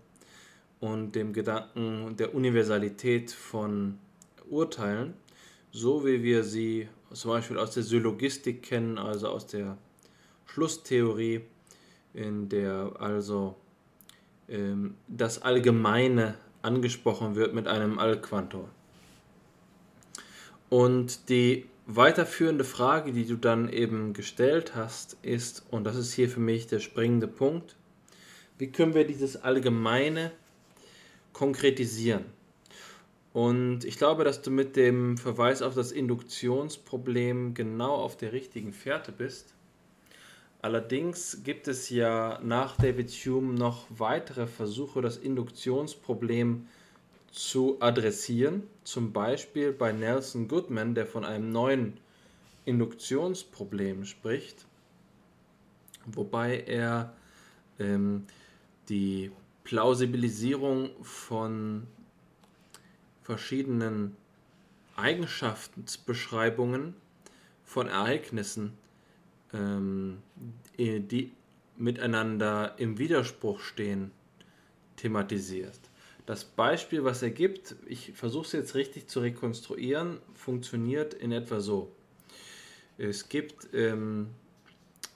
und 0.78 1.16
dem 1.16 1.32
Gedanken 1.32 2.16
der 2.16 2.32
Universalität 2.32 3.32
von 3.32 3.98
Urteilen, 4.48 5.14
so 5.72 6.06
wie 6.06 6.22
wir 6.22 6.44
sie 6.44 6.88
zum 7.12 7.32
Beispiel 7.32 7.58
aus 7.58 7.72
der 7.72 7.82
Syllogistik 7.82 8.62
kennen, 8.62 8.98
also 8.98 9.26
aus 9.26 9.48
der 9.48 9.76
Schlusstheorie, 10.44 11.40
in 12.14 12.48
der 12.48 12.92
also 13.00 13.56
ähm, 14.48 14.94
das 15.08 15.42
Allgemeine 15.42 16.36
angesprochen 16.62 17.34
wird 17.34 17.52
mit 17.52 17.66
einem 17.66 17.98
Allquantor. 17.98 18.68
Und 20.70 21.28
die 21.28 21.66
weiterführende 21.86 22.64
Frage, 22.64 23.12
die 23.12 23.26
du 23.26 23.36
dann 23.36 23.68
eben 23.68 24.12
gestellt 24.12 24.74
hast, 24.74 25.16
ist, 25.22 25.64
und 25.70 25.84
das 25.84 25.96
ist 25.96 26.12
hier 26.12 26.28
für 26.28 26.40
mich 26.40 26.66
der 26.66 26.80
springende 26.80 27.28
Punkt, 27.28 27.76
wie 28.58 28.72
können 28.72 28.94
wir 28.94 29.06
dieses 29.06 29.36
Allgemeine 29.36 30.32
konkretisieren? 31.32 32.24
Und 33.32 33.84
ich 33.84 33.98
glaube, 33.98 34.24
dass 34.24 34.42
du 34.42 34.50
mit 34.50 34.76
dem 34.76 35.18
Verweis 35.18 35.60
auf 35.62 35.74
das 35.74 35.92
Induktionsproblem 35.92 37.54
genau 37.54 37.94
auf 37.94 38.16
der 38.16 38.32
richtigen 38.32 38.72
Fährte 38.72 39.12
bist. 39.12 39.54
Allerdings 40.62 41.42
gibt 41.44 41.68
es 41.68 41.90
ja 41.90 42.40
nach 42.42 42.76
David 42.76 43.10
Hume 43.10 43.52
noch 43.52 43.86
weitere 43.90 44.46
Versuche, 44.46 45.02
das 45.02 45.18
Induktionsproblem 45.18 46.66
zu 47.30 47.76
adressieren. 47.80 48.62
Zum 48.84 49.12
Beispiel 49.12 49.72
bei 49.72 49.92
Nelson 49.92 50.48
Goodman, 50.48 50.94
der 50.94 51.06
von 51.06 51.24
einem 51.24 51.50
neuen 51.50 51.98
Induktionsproblem 52.64 54.04
spricht, 54.04 54.66
wobei 56.06 56.60
er 56.60 57.14
ähm, 57.78 58.26
die 58.88 59.30
Plausibilisierung 59.64 60.90
von 61.02 61.86
verschiedenen 63.22 64.16
Eigenschaftsbeschreibungen 64.96 66.94
von 67.64 67.88
Ereignissen, 67.88 68.72
ähm, 69.52 70.22
die 70.78 71.32
miteinander 71.76 72.74
im 72.78 72.98
Widerspruch 72.98 73.60
stehen, 73.60 74.12
thematisiert. 74.96 75.78
Das 76.26 76.44
Beispiel, 76.44 77.04
was 77.04 77.22
er 77.22 77.30
gibt, 77.30 77.76
ich 77.86 78.12
versuche 78.12 78.46
es 78.46 78.52
jetzt 78.52 78.74
richtig 78.74 79.08
zu 79.08 79.20
rekonstruieren, 79.20 80.18
funktioniert 80.34 81.14
in 81.14 81.30
etwa 81.30 81.60
so. 81.60 81.92
Es 82.98 83.28
gibt 83.28 83.72
ähm, 83.72 84.28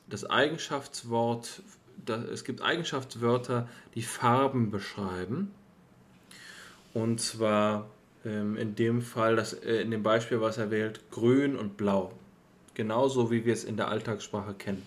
das 0.09 0.25
Eigenschaftswort, 0.25 1.63
das, 2.05 2.25
es 2.29 2.45
gibt 2.45 2.63
Eigenschaftswörter, 2.63 3.69
die 3.97 4.03
Farben 4.03 4.71
beschreiben. 4.71 5.51
Und 6.95 7.21
zwar 7.21 7.91
ähm, 8.25 8.57
in 8.57 8.77
dem 8.77 9.03
Fall, 9.03 9.35
das, 9.35 9.53
äh, 9.53 9.81
in 9.81 9.91
dem 9.91 10.05
Beispiel, 10.05 10.41
was 10.41 10.59
er 10.59 10.71
wählt, 10.71 11.11
grün 11.11 11.57
und 11.57 11.77
blau. 11.77 12.13
Genauso 12.75 13.33
wie 13.33 13.45
wir 13.45 13.53
es 13.53 13.65
in 13.65 13.77
der 13.77 13.89
Alltagssprache 13.89 14.55
kennen. 14.55 14.87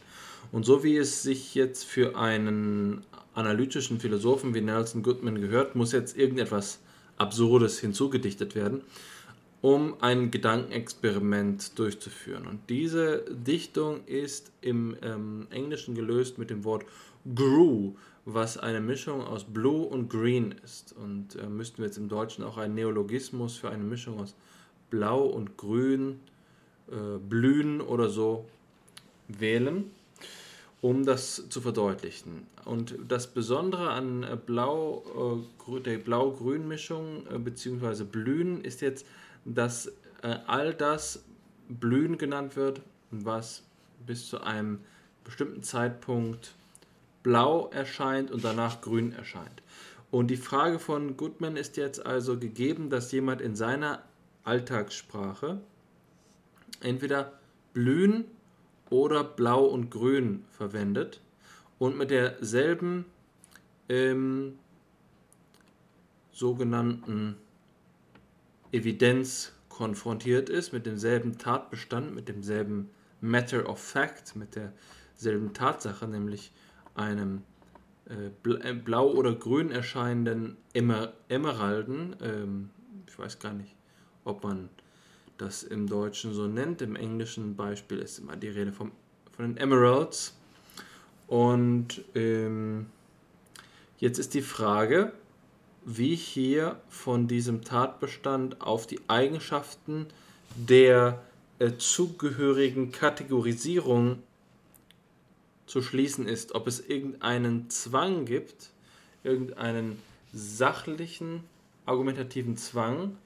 Und 0.52 0.66
so 0.66 0.84
wie 0.84 0.98
es 0.98 1.24
sich 1.24 1.56
jetzt 1.56 1.84
für 1.84 2.16
einen 2.16 3.04
analytischen 3.34 4.00
Philosophen 4.00 4.54
wie 4.54 4.62
Nelson 4.62 5.04
Goodman 5.04 5.42
gehört, 5.42 5.76
muss 5.76 5.92
jetzt 5.92 6.18
irgendetwas 6.18 6.80
Absurdes 7.18 7.80
hinzugedichtet 7.80 8.56
werden, 8.56 8.82
um 9.62 9.96
ein 10.02 10.32
Gedankenexperiment 10.32 11.78
durchzuführen. 11.80 12.48
Und 12.48 12.70
diese 12.70 13.24
Dichtung 13.30 14.06
ist 14.06 14.52
im 14.62 14.98
ähm, 15.02 15.48
Englischen 15.50 15.96
gelöst 15.96 16.38
mit 16.38 16.50
dem 16.50 16.64
Wort 16.64 16.86
grew, 17.36 17.94
was 18.26 18.58
eine 18.58 18.82
Mischung 18.82 19.22
aus 19.22 19.44
Blue 19.44 19.86
und 19.86 20.10
Green 20.10 20.56
ist. 20.64 20.94
Und 20.94 21.36
äh, 21.36 21.48
müssten 21.48 21.80
wir 21.80 21.86
jetzt 21.86 21.98
im 21.98 22.10
Deutschen 22.10 22.44
auch 22.44 22.58
einen 22.58 22.76
Neologismus 22.76 23.58
für 23.58 23.70
eine 23.70 23.84
Mischung 23.84 24.20
aus 24.20 24.36
Blau 24.90 25.24
und 25.24 25.58
Grün, 25.58 26.20
äh, 26.92 27.18
Blühen 27.18 27.82
oder 27.82 28.10
so 28.10 28.46
wählen, 29.28 29.92
um 30.84 31.06
das 31.06 31.48
zu 31.48 31.62
verdeutlichen. 31.62 32.46
Und 32.66 32.96
das 33.08 33.28
Besondere 33.28 33.92
an 33.92 34.24
äh, 34.24 34.36
Blau, 34.36 35.42
äh, 35.66 35.80
der 35.80 35.98
Blau-Grün-Mischung 35.98 37.26
äh, 37.34 37.40
bzw. 37.40 38.04
Blühen 38.04 38.62
ist 38.62 38.82
jetzt, 38.82 39.08
dass 39.46 39.92
all 40.48 40.74
das 40.74 41.24
Blühen 41.68 42.18
genannt 42.18 42.56
wird, 42.56 42.82
was 43.12 43.64
bis 44.06 44.30
zu 44.30 44.42
einem 44.42 44.80
bestimmten 45.26 45.64
Zeitpunkt 45.64 46.54
blau 47.24 47.70
erscheint 47.72 48.32
und 48.32 48.46
danach 48.46 48.80
grün 48.80 49.12
erscheint. 49.12 49.62
Und 50.12 50.28
die 50.28 50.38
Frage 50.38 50.80
von 50.80 51.18
Goodman 51.18 51.58
ist 51.58 51.76
jetzt 51.76 52.06
also 52.06 52.40
gegeben, 52.40 52.90
dass 52.90 53.12
jemand 53.12 53.42
in 53.42 53.58
seiner 53.58 54.02
Alltagssprache 54.46 55.60
entweder 56.80 57.34
blühen 57.74 58.24
oder 58.94 59.24
blau 59.24 59.66
und 59.66 59.90
grün 59.90 60.46
verwendet 60.52 61.20
und 61.80 61.98
mit 61.98 62.12
derselben 62.12 63.06
ähm, 63.90 64.60
sogenannten 66.32 67.36
Evidenz 68.72 69.52
konfrontiert 69.68 70.48
ist, 70.48 70.74
mit 70.74 70.86
demselben 70.86 71.40
Tatbestand, 71.40 72.14
mit 72.14 72.30
demselben 72.30 72.92
Matter 73.20 73.68
of 73.68 73.80
Fact, 73.80 74.36
mit 74.36 74.56
derselben 74.56 75.54
Tatsache, 75.54 76.08
nämlich 76.08 76.52
einem 76.94 77.42
äh, 78.08 78.28
äh, 78.28 78.74
blau 78.74 79.12
oder 79.12 79.34
grün 79.34 79.72
erscheinenden 79.72 80.56
Emer 80.74 81.14
Emeralden. 81.30 82.16
Ähm, 82.22 82.70
ich 83.08 83.18
weiß 83.18 83.40
gar 83.40 83.54
nicht, 83.54 83.76
ob 84.24 84.44
man 84.44 84.70
das 85.38 85.64
im 85.64 85.88
Deutschen 85.88 86.34
so 86.34 86.48
nennt. 86.48 86.82
Im 86.82 86.96
englischen 86.96 87.56
Beispiel 87.56 88.00
ist 88.00 88.20
immer 88.20 88.36
die 88.36 88.50
Rede 88.50 88.72
vom, 88.72 88.92
von 89.32 89.46
den 89.46 89.58
Emeralds. 89.58 90.36
Und 91.28 92.04
ähm, 92.16 92.88
jetzt 93.98 94.20
ist 94.20 94.34
die 94.34 94.42
Frage, 94.42 95.14
wie 95.86 96.16
hier 96.16 96.80
von 96.90 97.28
diesem 97.28 97.64
Tatbestand 97.64 98.62
auf 98.62 98.88
die 98.88 99.00
Eigenschaften 99.08 100.08
der 100.56 101.22
äh, 101.60 101.72
zugehörigen 101.78 102.92
Kategorisierung 102.92 104.22
zu 105.66 105.82
schließen 105.82 106.28
ist, 106.28 106.56
ob 106.56 106.68
es 106.68 106.80
irgendeinen 106.80 107.70
Zwang 107.70 108.26
gibt, 108.26 108.70
irgendeinen 109.24 110.00
sachlichen, 110.34 111.44
argumentativen 111.86 112.58
Zwang, 112.58 113.18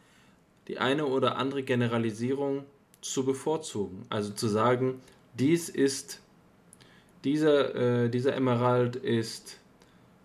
die 0.67 0.77
eine 0.77 1.05
oder 1.05 1.37
andere 1.37 1.63
Generalisierung 1.63 2.63
zu 3.01 3.25
bevorzugen. 3.25 4.05
Also 4.09 4.33
zu 4.33 4.47
sagen, 4.47 5.01
dies 5.37 5.69
ist, 5.69 6.21
dieser, 7.23 7.75
äh, 8.05 8.09
dieser 8.09 8.35
Emerald 8.35 8.95
ist 8.95 9.59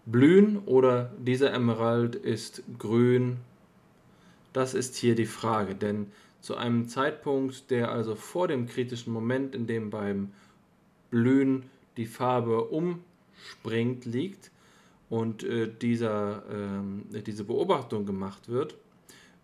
blühen 0.06 0.58
oder 0.66 1.12
dieser 1.18 1.52
Emerald 1.52 2.16
ist 2.16 2.62
grün. 2.78 3.38
Das 4.52 4.74
ist 4.74 4.96
hier 4.96 5.14
die 5.14 5.26
Frage, 5.26 5.74
denn 5.74 6.10
zu 6.40 6.56
einem 6.56 6.88
Zeitpunkt, 6.88 7.70
der 7.70 7.92
also 7.92 8.16
vor 8.16 8.48
dem 8.48 8.66
kritischen 8.66 9.12
Moment, 9.12 9.54
in 9.54 9.66
dem 9.66 9.90
beim 9.90 10.32
Blühen 11.10 11.64
die 11.96 12.06
Farbe 12.06 12.64
umspringt, 12.64 14.04
liegt 14.06 14.50
und 15.08 15.44
äh, 15.44 15.70
dieser, 15.70 16.42
äh, 17.12 17.22
diese 17.22 17.44
Beobachtung 17.44 18.06
gemacht 18.06 18.48
wird, 18.48 18.74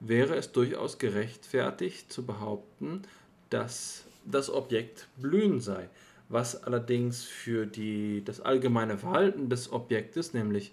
wäre 0.00 0.36
es 0.36 0.52
durchaus 0.52 0.98
gerechtfertigt 0.98 2.12
zu 2.12 2.24
behaupten, 2.24 3.02
dass 3.50 4.04
das 4.24 4.50
Objekt 4.50 5.08
blühen 5.16 5.60
sei. 5.60 5.88
Was 6.28 6.62
allerdings 6.62 7.24
für 7.24 7.66
die, 7.66 8.22
das 8.24 8.40
allgemeine 8.40 8.98
Verhalten 8.98 9.48
des 9.48 9.72
Objektes, 9.72 10.34
nämlich 10.34 10.72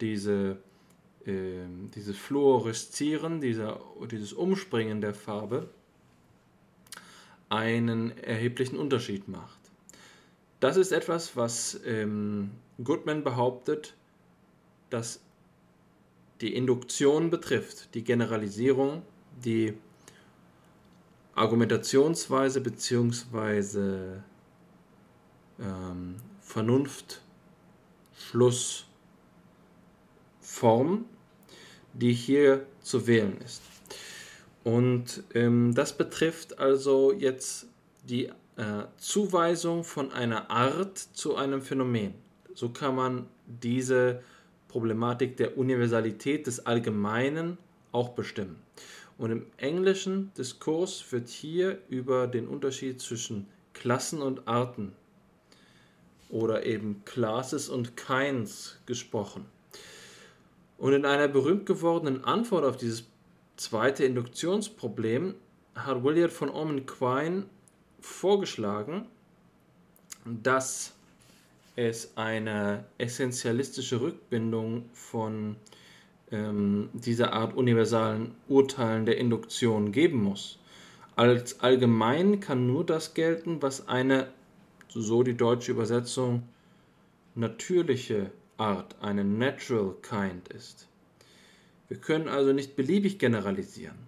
diese, 0.00 0.58
äh, 1.24 1.64
dieses 1.94 2.16
Fluoreszieren, 2.16 3.40
dieser, 3.40 3.80
dieses 4.10 4.32
Umspringen 4.34 5.00
der 5.00 5.14
Farbe, 5.14 5.68
einen 7.48 8.16
erheblichen 8.18 8.78
Unterschied 8.78 9.26
macht. 9.28 9.58
Das 10.60 10.76
ist 10.76 10.92
etwas, 10.92 11.36
was 11.36 11.80
ähm, 11.86 12.50
Goodman 12.84 13.24
behauptet, 13.24 13.94
dass 14.90 15.20
die 16.40 16.54
Induktion 16.54 17.30
betrifft, 17.30 17.94
die 17.94 18.02
Generalisierung, 18.02 19.02
die 19.44 19.74
Argumentationsweise 21.34 22.60
bzw. 22.60 24.20
Ähm, 25.58 26.16
Vernunft, 26.40 27.20
Schlussform, 28.16 28.86
die 31.92 32.12
hier 32.12 32.66
zu 32.82 33.06
wählen 33.06 33.38
ist. 33.44 33.62
Und 34.64 35.22
ähm, 35.34 35.74
das 35.74 35.96
betrifft 35.96 36.58
also 36.58 37.12
jetzt 37.12 37.66
die 38.08 38.26
äh, 38.56 38.84
Zuweisung 38.98 39.84
von 39.84 40.12
einer 40.12 40.50
Art 40.50 40.98
zu 40.98 41.36
einem 41.36 41.62
Phänomen. 41.62 42.14
So 42.54 42.68
kann 42.68 42.94
man 42.94 43.26
diese 43.46 44.22
Problematik 44.70 45.36
der 45.36 45.58
Universalität 45.58 46.46
des 46.46 46.64
Allgemeinen 46.64 47.58
auch 47.90 48.10
bestimmen. 48.10 48.56
Und 49.18 49.32
im 49.32 49.46
englischen 49.56 50.32
Diskurs 50.38 51.04
wird 51.10 51.28
hier 51.28 51.78
über 51.88 52.28
den 52.28 52.46
Unterschied 52.46 53.00
zwischen 53.00 53.48
Klassen 53.74 54.22
und 54.22 54.46
Arten 54.46 54.92
oder 56.30 56.64
eben 56.64 57.02
Classes 57.04 57.68
und 57.68 57.96
Kinds 57.96 58.78
gesprochen. 58.86 59.44
Und 60.78 60.92
in 60.92 61.04
einer 61.04 61.26
berühmt 61.26 61.66
gewordenen 61.66 62.24
Antwort 62.24 62.64
auf 62.64 62.76
dieses 62.76 63.04
zweite 63.56 64.04
Induktionsproblem 64.04 65.34
hat 65.74 66.04
William 66.04 66.30
von 66.30 66.48
Orman 66.48 66.86
Quine 66.86 67.46
vorgeschlagen, 68.00 69.06
dass 70.24 70.94
es 71.76 72.16
eine 72.16 72.84
essentialistische 72.98 74.00
Rückbindung 74.00 74.90
von 74.92 75.56
ähm, 76.30 76.90
dieser 76.92 77.32
Art 77.32 77.54
universalen 77.56 78.34
Urteilen 78.48 79.06
der 79.06 79.18
Induktion 79.18 79.92
geben 79.92 80.22
muss. 80.22 80.58
Als 81.16 81.60
allgemein 81.60 82.40
kann 82.40 82.66
nur 82.66 82.84
das 82.84 83.14
gelten, 83.14 83.60
was 83.62 83.88
eine, 83.88 84.28
so 84.88 85.22
die 85.22 85.36
deutsche 85.36 85.72
Übersetzung, 85.72 86.42
natürliche 87.34 88.30
Art, 88.56 88.96
eine 89.00 89.24
natural 89.24 89.94
kind 90.02 90.48
ist. 90.48 90.88
Wir 91.88 91.98
können 91.98 92.28
also 92.28 92.52
nicht 92.52 92.76
beliebig 92.76 93.18
generalisieren. 93.18 93.98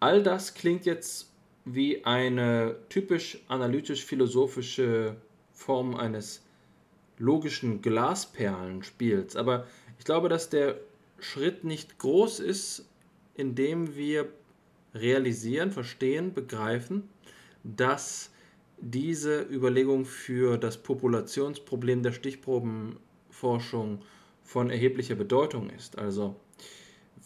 All 0.00 0.22
das 0.22 0.54
klingt 0.54 0.84
jetzt 0.84 1.30
wie 1.64 2.04
eine 2.04 2.76
typisch 2.88 3.38
analytisch-philosophische 3.46 5.16
Form 5.52 5.94
eines 5.94 6.42
logischen 7.18 7.82
Glasperlenspiels. 7.82 9.36
Aber 9.36 9.66
ich 9.98 10.04
glaube, 10.04 10.28
dass 10.28 10.50
der 10.50 10.76
Schritt 11.18 11.64
nicht 11.64 11.98
groß 11.98 12.40
ist, 12.40 12.84
indem 13.34 13.94
wir 13.94 14.28
realisieren, 14.94 15.70
verstehen, 15.70 16.34
begreifen, 16.34 17.08
dass 17.64 18.30
diese 18.78 19.42
Überlegung 19.42 20.04
für 20.04 20.58
das 20.58 20.82
Populationsproblem 20.82 22.02
der 22.02 22.12
Stichprobenforschung 22.12 24.02
von 24.42 24.70
erheblicher 24.70 25.14
Bedeutung 25.14 25.70
ist. 25.70 25.98
Also 25.98 26.36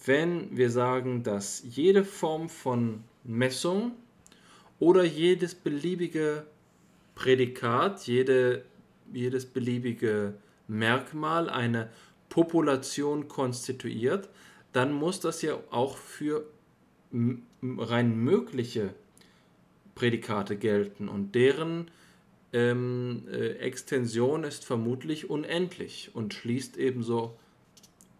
wenn 0.05 0.57
wir 0.57 0.70
sagen, 0.70 1.23
dass 1.23 1.62
jede 1.65 2.05
Form 2.05 2.48
von 2.48 3.03
Messung 3.24 3.93
oder 4.78 5.03
jedes 5.05 5.55
beliebige 5.55 6.47
Prädikat, 7.17 8.07
jede, 8.07 8.65
jedes 9.13 9.47
beliebige 9.47 10.35
Merkmal 10.69 11.51
eine 11.51 11.91
Population 12.29 13.27
konstituiert, 13.27 14.29
dann 14.73 14.93
muss 14.93 15.19
das 15.19 15.43
ja 15.43 15.59
auch 15.71 15.97
für 15.97 16.45
rein 17.63 18.17
mögliche 18.17 18.95
Prädikate 19.95 20.57
gelten 20.57 21.09
und 21.09 21.35
deren 21.35 21.91
ähm, 22.53 23.25
äh, 23.33 23.53
Extension 23.59 24.45
ist 24.45 24.65
vermutlich 24.65 25.31
unendlich 25.31 26.11
und 26.15 26.35
schließt 26.35 26.77
ebenso 26.77 27.39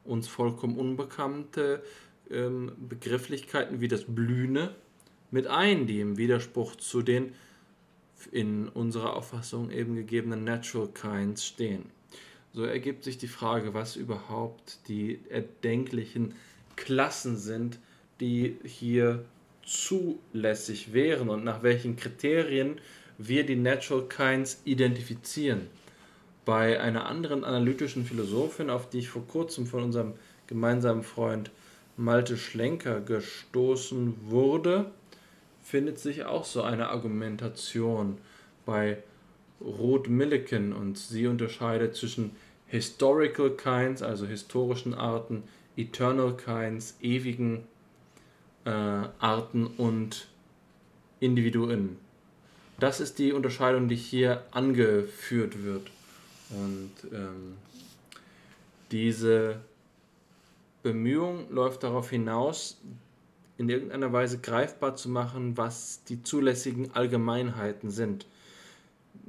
uns 0.05 0.27
vollkommen 0.27 0.79
unbekannte 0.79 1.83
ähm, 2.31 2.73
Begrifflichkeiten 2.89 3.81
wie 3.81 3.89
das 3.89 4.05
Blühne 4.05 4.75
mit 5.31 5.47
ein, 5.47 5.87
die 5.87 6.01
im 6.01 6.17
Widerspruch 6.17 6.77
zu 6.77 7.03
den 7.03 7.35
in 8.33 8.69
unserer 8.69 9.15
Auffassung 9.15 9.71
eben 9.71 9.95
gegebenen 9.95 10.45
Natural 10.45 10.89
Kinds 10.89 11.45
stehen. 11.45 11.87
So 12.53 12.65
ergibt 12.65 13.05
sich 13.05 13.19
die 13.19 13.29
Frage, 13.29 13.75
was 13.75 13.97
überhaupt 13.97 14.79
die 14.89 15.21
erdenklichen 15.29 16.35
Klassen 16.77 17.37
sind, 17.37 17.79
die 18.21 18.57
hier 18.65 19.25
zulässig 19.65 20.93
wären 20.93 21.29
und 21.29 21.45
nach 21.45 21.63
welchen 21.63 21.97
Kriterien 21.97 22.81
wir 23.19 23.45
die 23.45 23.57
Natural 23.57 24.07
Kinds 24.09 24.63
identifizieren. 24.65 25.69
Bei 26.45 26.81
einer 26.81 27.07
anderen 27.07 27.45
analytischen 27.45 28.05
Philosophin, 28.05 28.71
auf 28.71 28.89
die 28.89 29.01
ich 29.01 29.09
vor 29.09 29.27
kurzem 29.27 29.67
von 29.67 29.83
unserem 29.83 30.15
gemeinsamen 30.47 31.03
Freund 31.03 31.51
Malte 31.97 32.37
Schlenker 32.37 33.01
gestoßen 33.01 34.15
wurde, 34.29 34.93
findet 35.67 35.99
sich 35.99 36.25
auch 36.25 36.45
so 36.45 36.63
eine 36.63 36.91
Argumentation 36.91 38.19
bei 38.65 38.99
Ruth 39.61 40.09
Milliken 40.09 40.73
und 40.73 40.97
sie 40.97 41.27
unterscheidet 41.27 41.97
zwischen 41.97 42.37
Historical 42.69 43.51
Kinds, 43.51 44.01
also 44.01 44.27
historischen 44.27 44.95
Arten, 44.95 45.43
Eternal 45.77 46.37
Kinds, 46.37 46.97
ewigen 47.01 47.65
äh, 48.65 48.71
Arten 48.71 49.67
und 49.67 50.29
Individuen. 51.19 51.97
Das 52.79 53.01
ist 53.01 53.19
die 53.19 53.33
Unterscheidung, 53.33 53.89
die 53.89 53.97
hier 53.97 54.45
angeführt 54.53 55.65
wird. 55.65 55.91
Und 56.51 56.93
ähm, 57.13 57.57
diese 58.93 59.57
Bemühung 60.85 61.51
läuft 61.51 61.83
darauf 61.83 62.11
hinaus, 62.11 62.81
in 63.59 63.69
irgendeiner 63.69 64.13
Weise 64.13 64.39
greifbar 64.39 64.97
zu 64.97 65.09
machen, 65.09 65.57
was 65.57 66.05
die 66.05 66.23
zulässigen 66.23 66.95
Allgemeinheiten 66.95 67.91
sind, 67.91 68.27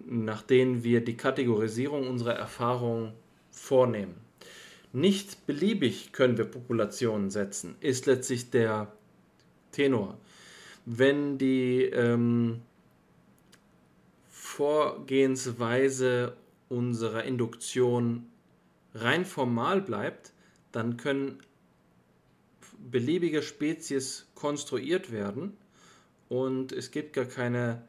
nach 0.05 0.41
denen 0.41 0.83
wir 0.83 1.03
die 1.03 1.17
Kategorisierung 1.17 2.07
unserer 2.07 2.35
Erfahrungen 2.35 3.13
vornehmen. 3.51 4.15
Nicht 4.93 5.45
beliebig 5.45 6.11
können 6.11 6.37
wir 6.37 6.45
Populationen 6.45 7.29
setzen, 7.29 7.75
ist 7.79 8.05
letztlich 8.05 8.49
der 8.49 8.91
Tenor. 9.71 10.17
Wenn 10.85 11.37
die 11.37 11.83
ähm, 11.83 12.61
Vorgehensweise 14.29 16.37
unserer 16.69 17.23
Induktion 17.23 18.27
rein 18.93 19.25
formal 19.25 19.81
bleibt, 19.81 20.31
dann 20.71 20.97
können 20.97 21.39
beliebige 22.91 23.41
Spezies 23.41 24.27
konstruiert 24.35 25.11
werden 25.11 25.57
und 26.30 26.72
es 26.72 26.91
gibt 26.91 27.14
gar 27.14 27.26
keine 27.26 27.81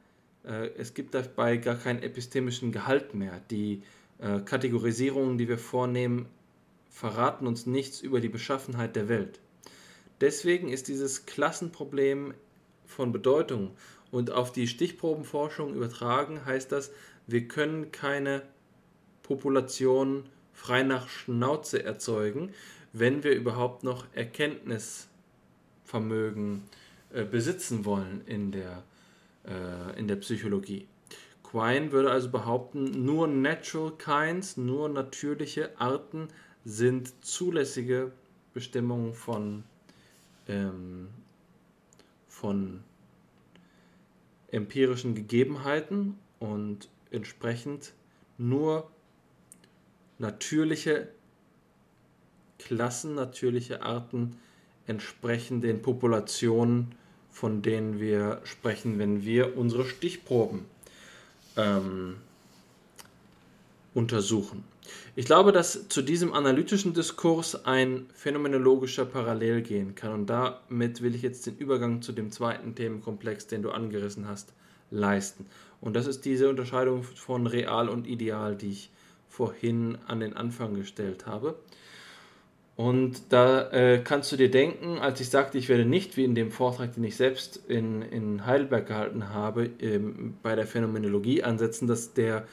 Äh, 0.44 0.70
es 0.78 0.94
gibt 0.94 1.14
dabei 1.14 1.56
gar 1.56 1.76
keinen 1.76 2.02
epistemischen 2.02 2.72
Gehalt 2.72 3.14
mehr. 3.14 3.40
Die 3.50 3.82
äh, 4.18 4.40
Kategorisierungen, 4.40 5.38
die 5.38 5.48
wir 5.48 5.58
vornehmen, 5.58 6.26
verraten 6.90 7.46
uns 7.46 7.66
nichts 7.66 8.00
über 8.00 8.20
die 8.20 8.28
Beschaffenheit 8.28 8.96
der 8.96 9.08
Welt. 9.08 9.40
Deswegen 10.20 10.68
ist 10.68 10.88
dieses 10.88 11.26
Klassenproblem 11.26 12.34
von 12.86 13.12
Bedeutung 13.12 13.70
und 14.10 14.30
auf 14.32 14.50
die 14.50 14.66
Stichprobenforschung 14.66 15.74
übertragen 15.74 16.44
heißt 16.44 16.72
das, 16.72 16.90
wir 17.26 17.46
können 17.46 17.92
keine 17.92 18.42
Population 19.22 20.24
frei 20.52 20.82
nach 20.82 21.08
Schnauze 21.08 21.84
erzeugen, 21.84 22.52
wenn 22.92 23.24
wir 23.24 23.34
überhaupt 23.34 23.84
noch 23.84 24.06
Erkenntnisvermögen 24.14 26.62
äh, 27.10 27.24
besitzen 27.24 27.84
wollen 27.84 28.22
in 28.26 28.52
der, 28.52 28.82
äh, 29.46 29.98
in 29.98 30.08
der 30.08 30.16
Psychologie. 30.16 30.86
Quine 31.42 31.92
würde 31.92 32.10
also 32.10 32.30
behaupten, 32.30 33.06
nur 33.06 33.26
Natural 33.26 33.92
Kinds, 33.96 34.58
nur 34.58 34.88
natürliche 34.88 35.78
Arten 35.80 36.28
sind 36.64 37.24
zulässige 37.24 38.12
Bestimmungen 38.52 39.14
von, 39.14 39.64
ähm, 40.46 41.08
von 42.28 42.82
empirischen 44.50 45.14
Gegebenheiten 45.14 46.18
und 46.38 46.88
entsprechend 47.10 47.94
nur 48.36 48.90
natürliche 50.18 51.08
Klassen, 52.58 53.14
natürliche 53.14 53.82
Arten 53.82 54.36
entsprechen 54.86 55.60
den 55.60 55.82
Populationen, 55.82 56.94
von 57.30 57.62
denen 57.62 58.00
wir 58.00 58.40
sprechen, 58.44 58.98
wenn 58.98 59.24
wir 59.24 59.56
unsere 59.56 59.84
Stichproben 59.84 60.64
ähm, 61.56 62.16
untersuchen. 63.94 64.64
Ich 65.16 65.26
glaube, 65.26 65.52
dass 65.52 65.88
zu 65.88 66.02
diesem 66.02 66.32
analytischen 66.32 66.94
Diskurs 66.94 67.66
ein 67.66 68.06
phänomenologischer 68.14 69.04
Parallel 69.04 69.62
gehen 69.62 69.94
kann. 69.94 70.12
Und 70.12 70.26
damit 70.26 71.02
will 71.02 71.14
ich 71.14 71.22
jetzt 71.22 71.46
den 71.46 71.56
Übergang 71.58 72.02
zu 72.02 72.12
dem 72.12 72.30
zweiten 72.30 72.74
Themenkomplex, 72.74 73.46
den 73.46 73.62
du 73.62 73.70
angerissen 73.70 74.26
hast, 74.26 74.52
leisten. 74.90 75.46
Und 75.80 75.94
das 75.94 76.06
ist 76.06 76.24
diese 76.24 76.48
Unterscheidung 76.48 77.02
von 77.02 77.46
real 77.46 77.88
und 77.88 78.06
ideal, 78.06 78.56
die 78.56 78.70
ich 78.70 78.90
vorhin 79.28 79.98
an 80.06 80.20
den 80.20 80.34
Anfang 80.34 80.74
gestellt 80.74 81.26
habe. 81.26 81.56
Und 82.78 83.32
da 83.32 83.72
äh, 83.72 83.98
kannst 84.04 84.30
du 84.30 84.36
dir 84.36 84.52
denken, 84.52 84.98
als 84.98 85.20
ich 85.20 85.30
sagte, 85.30 85.58
ich 85.58 85.68
werde 85.68 85.84
nicht 85.84 86.16
wie 86.16 86.22
in 86.22 86.36
dem 86.36 86.52
Vortrag, 86.52 86.94
den 86.94 87.02
ich 87.02 87.16
selbst 87.16 87.56
in, 87.66 88.02
in 88.02 88.46
Heidelberg 88.46 88.86
gehalten 88.86 89.30
habe, 89.30 89.68
ähm, 89.80 90.34
bei 90.44 90.54
der 90.54 90.64
Phänomenologie 90.64 91.42
ansetzen, 91.42 91.88
dass 91.88 92.14
der 92.14 92.46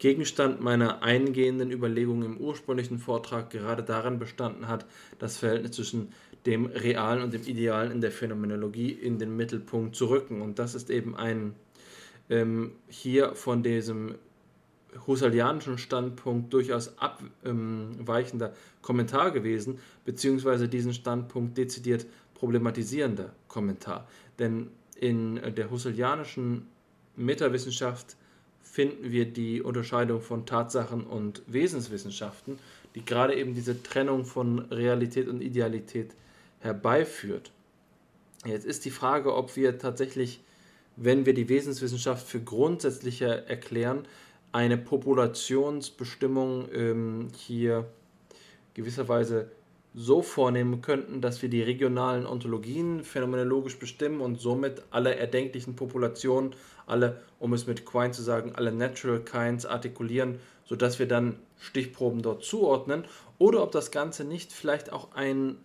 Gegenstand 0.00 0.60
meiner 0.60 1.04
eingehenden 1.04 1.70
Überlegungen 1.70 2.24
im 2.24 2.38
ursprünglichen 2.38 2.98
Vortrag 2.98 3.50
gerade 3.50 3.84
daran 3.84 4.18
bestanden 4.18 4.66
hat, 4.66 4.84
das 5.20 5.38
Verhältnis 5.38 5.76
zwischen 5.76 6.08
dem 6.44 6.66
Realen 6.66 7.22
und 7.22 7.32
dem 7.32 7.44
Idealen 7.44 7.92
in 7.92 8.00
der 8.00 8.10
Phänomenologie 8.10 8.90
in 8.90 9.20
den 9.20 9.36
Mittelpunkt 9.36 9.94
zu 9.94 10.06
rücken. 10.06 10.42
Und 10.42 10.58
das 10.58 10.74
ist 10.74 10.90
eben 10.90 11.16
ein 11.16 11.54
ähm, 12.30 12.72
hier 12.88 13.36
von 13.36 13.62
diesem 13.62 14.16
husserlianischen 15.06 15.78
Standpunkt 15.78 16.52
durchaus 16.52 16.92
abweichender 16.98 18.52
Kommentar 18.82 19.30
gewesen, 19.30 19.78
beziehungsweise 20.04 20.68
diesen 20.68 20.94
Standpunkt 20.94 21.56
dezidiert 21.56 22.06
problematisierender 22.34 23.32
Kommentar. 23.48 24.06
Denn 24.38 24.68
in 24.96 25.40
der 25.54 25.70
husserlianischen 25.70 26.66
Metawissenschaft 27.16 28.16
finden 28.62 29.10
wir 29.10 29.24
die 29.26 29.60
Unterscheidung 29.62 30.20
von 30.20 30.46
Tatsachen 30.46 31.04
und 31.04 31.42
Wesenswissenschaften, 31.46 32.58
die 32.94 33.04
gerade 33.04 33.34
eben 33.34 33.54
diese 33.54 33.82
Trennung 33.82 34.24
von 34.24 34.60
Realität 34.70 35.28
und 35.28 35.40
Idealität 35.40 36.14
herbeiführt. 36.60 37.50
Jetzt 38.44 38.66
ist 38.66 38.84
die 38.84 38.90
Frage, 38.90 39.34
ob 39.34 39.56
wir 39.56 39.78
tatsächlich, 39.78 40.40
wenn 40.96 41.26
wir 41.26 41.34
die 41.34 41.48
Wesenswissenschaft 41.48 42.26
für 42.26 42.40
grundsätzlicher 42.40 43.48
erklären, 43.48 44.06
eine 44.52 44.78
Populationsbestimmung 44.78 46.68
ähm, 46.72 47.28
hier 47.36 47.86
gewisserweise 48.74 49.50
so 49.94 50.22
vornehmen 50.22 50.80
könnten, 50.80 51.20
dass 51.20 51.42
wir 51.42 51.48
die 51.48 51.62
regionalen 51.62 52.26
Ontologien 52.26 53.02
phänomenologisch 53.02 53.78
bestimmen 53.78 54.20
und 54.20 54.40
somit 54.40 54.82
alle 54.90 55.16
erdenklichen 55.16 55.76
Populationen, 55.76 56.54
alle, 56.86 57.20
um 57.38 57.52
es 57.52 57.66
mit 57.66 57.84
Quine 57.84 58.12
zu 58.12 58.22
sagen, 58.22 58.52
alle 58.54 58.72
Natural 58.72 59.20
Kinds 59.20 59.66
artikulieren, 59.66 60.38
sodass 60.64 60.98
wir 60.98 61.08
dann 61.08 61.36
Stichproben 61.58 62.22
dort 62.22 62.44
zuordnen, 62.44 63.04
oder 63.38 63.62
ob 63.62 63.72
das 63.72 63.90
Ganze 63.90 64.24
nicht 64.24 64.52
vielleicht 64.52 64.92
auch 64.92 65.14
ein 65.14 65.56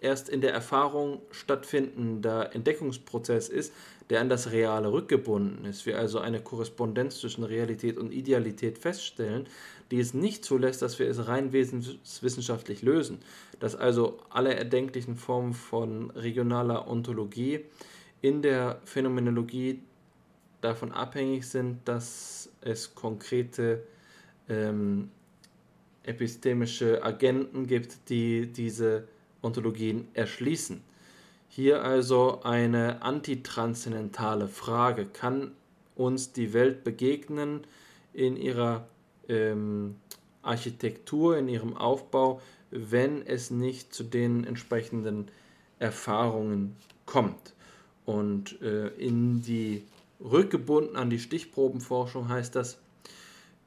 erst 0.00 0.28
in 0.28 0.40
der 0.40 0.52
Erfahrung 0.52 1.20
stattfindender 1.30 2.54
Entdeckungsprozess 2.54 3.48
ist, 3.48 3.72
der 4.08 4.20
an 4.20 4.28
das 4.28 4.50
Reale 4.50 4.92
rückgebunden 4.92 5.64
ist. 5.64 5.86
Wir 5.86 5.98
also 5.98 6.18
eine 6.18 6.40
Korrespondenz 6.40 7.20
zwischen 7.20 7.44
Realität 7.44 7.96
und 7.96 8.12
Idealität 8.12 8.78
feststellen, 8.78 9.46
die 9.90 10.00
es 10.00 10.14
nicht 10.14 10.44
zulässt, 10.44 10.82
dass 10.82 10.98
wir 10.98 11.08
es 11.08 11.28
rein 11.28 11.52
wesenswissenschaftlich 11.52 12.82
lösen. 12.82 13.18
Dass 13.60 13.76
also 13.76 14.18
alle 14.30 14.54
erdenklichen 14.54 15.16
Formen 15.16 15.54
von 15.54 16.10
regionaler 16.10 16.88
Ontologie 16.88 17.60
in 18.20 18.42
der 18.42 18.80
Phänomenologie 18.84 19.80
davon 20.60 20.92
abhängig 20.92 21.48
sind, 21.48 21.80
dass 21.86 22.50
es 22.60 22.94
konkrete 22.94 23.82
ähm, 24.48 25.10
epistemische 26.02 27.02
Agenten 27.02 27.66
gibt, 27.66 28.08
die 28.10 28.46
diese 28.46 29.04
Ontologien 29.42 30.08
erschließen. 30.14 30.82
Hier 31.48 31.82
also 31.82 32.42
eine 32.42 33.02
antitranszendentale 33.02 34.48
Frage. 34.48 35.06
Kann 35.06 35.52
uns 35.96 36.32
die 36.32 36.52
Welt 36.52 36.84
begegnen 36.84 37.66
in 38.12 38.36
ihrer 38.36 38.86
ähm, 39.28 39.96
Architektur, 40.42 41.36
in 41.36 41.48
ihrem 41.48 41.76
Aufbau, 41.76 42.40
wenn 42.70 43.26
es 43.26 43.50
nicht 43.50 43.92
zu 43.92 44.04
den 44.04 44.44
entsprechenden 44.44 45.28
Erfahrungen 45.78 46.76
kommt? 47.04 47.54
Und 48.06 48.60
äh, 48.62 48.88
in 48.88 49.42
die 49.42 49.84
rückgebunden 50.20 50.96
an 50.96 51.10
die 51.10 51.18
Stichprobenforschung 51.18 52.28
heißt 52.28 52.54
das, 52.54 52.78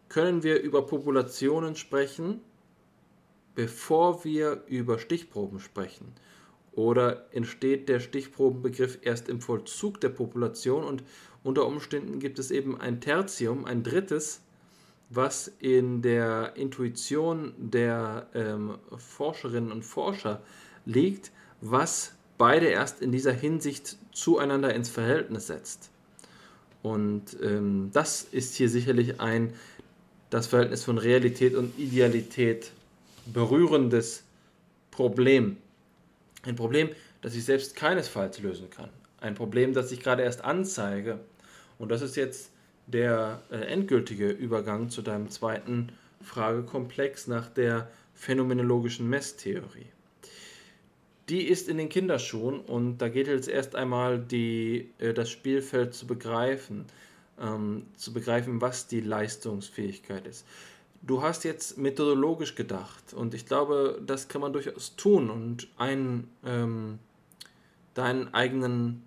können 0.10 0.44
wir 0.44 0.62
über 0.62 0.86
Populationen 0.86 1.76
sprechen, 1.76 2.40
bevor 3.56 4.24
wir 4.24 4.64
über 4.68 5.00
Stichproben 5.00 5.60
sprechen? 5.60 6.14
Oder 6.72 7.28
entsteht 7.32 7.88
der 7.88 8.00
Stichprobenbegriff 8.00 9.00
erst 9.04 9.30
im 9.30 9.42
Vollzug 9.42 10.02
der 10.02 10.10
Population 10.10 10.84
und 10.84 11.04
unter 11.44 11.68
Umständen 11.68 12.20
gibt 12.20 12.40
es 12.40 12.52
eben 12.52 12.80
ein 12.80 13.02
Tertium, 13.02 13.66
ein 13.66 13.84
drittes, 13.84 14.42
was 15.10 15.52
in 15.60 16.02
der 16.02 16.54
Intuition 16.56 17.54
der 17.58 18.28
ähm, 18.34 18.78
Forscherinnen 18.98 19.72
und 19.72 19.84
Forscher 19.84 20.42
liegt, 20.86 21.32
was 21.62 22.14
beide 22.38 22.68
erst 22.68 23.02
in 23.02 23.12
dieser 23.12 23.34
Hinsicht 23.34 23.98
zueinander 24.12 24.74
ins 24.74 24.90
Verhältnis 24.90 25.48
setzt. 25.48 25.92
Und 26.82 27.38
ähm, 27.42 27.92
das 27.94 28.24
ist 28.24 28.56
hier 28.56 28.70
sicherlich 28.70 29.22
ein 29.22 29.54
das 30.30 30.48
Verhältnis 30.48 30.84
von 30.84 30.98
Realität 30.98 31.54
und 31.56 31.78
Idealität 31.78 32.72
berührendes 33.26 34.24
Problem. 34.92 35.58
Ein 36.44 36.56
Problem, 36.56 36.90
das 37.22 37.36
ich 37.36 37.46
selbst 37.46 37.76
keinesfalls 37.76 38.40
lösen 38.40 38.70
kann. 38.70 38.90
Ein 39.20 39.36
Problem, 39.36 39.74
das 39.74 39.92
ich 39.92 40.02
gerade 40.02 40.24
erst 40.24 40.44
anzeige. 40.44 41.20
Und 41.80 41.90
das 41.90 42.02
ist 42.02 42.16
jetzt 42.16 42.52
der 42.88 43.42
äh, 43.50 43.56
endgültige 43.56 44.30
Übergang 44.30 44.90
zu 44.90 45.02
deinem 45.02 45.30
zweiten 45.30 45.94
Fragekomplex 46.22 47.28
nach 47.28 47.50
der 47.50 47.90
phänomenologischen 48.14 49.10
Messtheorie. 49.10 49.88
Die 51.30 51.44
ist 51.48 51.70
in 51.70 51.78
den 51.78 51.88
Kinderschuhen 51.88 52.60
und 52.60 52.98
da 52.98 53.08
geht 53.08 53.30
es 53.30 53.48
erst 53.48 53.76
einmal 53.76 54.20
die, 54.20 54.90
äh, 55.00 55.14
das 55.14 55.30
Spielfeld 55.30 55.94
zu 55.94 56.06
begreifen, 56.06 56.86
ähm, 57.40 57.86
zu 57.96 58.12
begreifen, 58.12 58.60
was 58.60 58.88
die 58.88 59.00
Leistungsfähigkeit 59.00 60.28
ist 60.28 60.46
du 61.04 61.22
hast 61.22 61.44
jetzt 61.44 61.78
methodologisch 61.78 62.56
gedacht 62.56 63.14
und 63.14 63.34
ich 63.34 63.46
glaube, 63.46 64.02
das 64.06 64.30
kann 64.30 64.42
man 64.42 64.54
durchaus 64.54 64.96
tun 64.96 65.30
und 65.30 65.68
einen, 65.78 66.30
ähm, 66.46 67.00
deinen 67.94 68.34
eigenen 68.34 69.04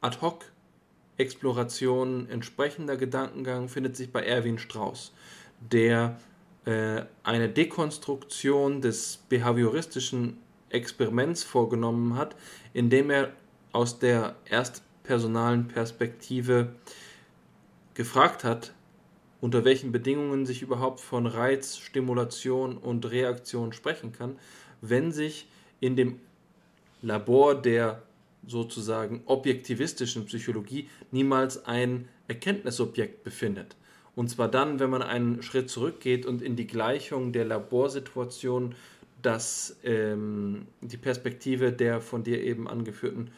Ad-Hoc-Exploration 0.00 2.28
entsprechender 2.28 2.96
Gedankengang 2.96 3.68
findet 3.68 3.96
sich 3.96 4.10
bei 4.12 4.24
Erwin 4.24 4.58
Strauss, 4.58 5.12
der 5.60 6.18
äh, 6.66 7.02
eine 7.22 7.48
Dekonstruktion 7.48 8.80
des 8.80 9.20
behavioristischen 9.28 10.38
Experiments 10.68 11.44
vorgenommen 11.44 12.16
hat, 12.16 12.34
indem 12.72 13.10
er 13.10 13.30
aus 13.72 14.00
der 14.00 14.34
erstpersonalen 14.46 15.68
Perspektive 15.68 16.74
gefragt 17.94 18.42
hat, 18.42 18.74
unter 19.44 19.66
welchen 19.66 19.92
Bedingungen 19.92 20.46
sich 20.46 20.62
überhaupt 20.62 21.00
von 21.00 21.26
Reiz, 21.26 21.76
Stimulation 21.76 22.78
und 22.78 23.10
Reaktion 23.10 23.74
sprechen 23.74 24.10
kann, 24.10 24.38
wenn 24.80 25.12
sich 25.12 25.46
in 25.80 25.96
dem 25.96 26.18
Labor 27.02 27.54
der 27.54 28.00
sozusagen 28.46 29.20
objektivistischen 29.26 30.24
Psychologie 30.24 30.88
niemals 31.10 31.66
ein 31.66 32.08
Erkenntnisobjekt 32.26 33.22
befindet. 33.22 33.76
Und 34.16 34.30
zwar 34.30 34.48
dann, 34.48 34.80
wenn 34.80 34.88
man 34.88 35.02
einen 35.02 35.42
Schritt 35.42 35.68
zurückgeht 35.68 36.24
und 36.24 36.40
in 36.40 36.56
die 36.56 36.66
Gleichung 36.66 37.34
der 37.34 37.44
Laborsituation 37.44 38.74
das, 39.20 39.76
ähm, 39.84 40.68
die 40.80 40.96
Perspektive 40.96 41.70
der 41.70 42.00
von 42.00 42.24
dir 42.24 42.42
eben 42.42 42.66
angeführten 42.66 43.30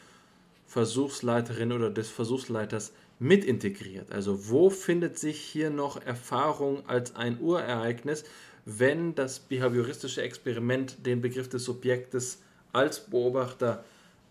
Versuchsleiterin 0.67 1.73
oder 1.73 1.89
des 1.89 2.09
Versuchsleiters 2.09 2.93
mit 3.19 3.43
integriert. 3.45 4.11
Also 4.11 4.49
wo 4.49 4.69
findet 4.69 5.17
sich 5.17 5.39
hier 5.39 5.69
noch 5.69 6.01
Erfahrung 6.01 6.87
als 6.87 7.15
ein 7.15 7.39
Urereignis, 7.39 8.23
wenn 8.65 9.15
das 9.15 9.39
behavioristische 9.39 10.21
Experiment 10.21 11.05
den 11.05 11.21
Begriff 11.21 11.49
des 11.49 11.63
Subjektes 11.63 12.41
als 12.73 12.99
Beobachter 12.99 13.83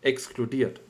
exkludiert? 0.02 0.80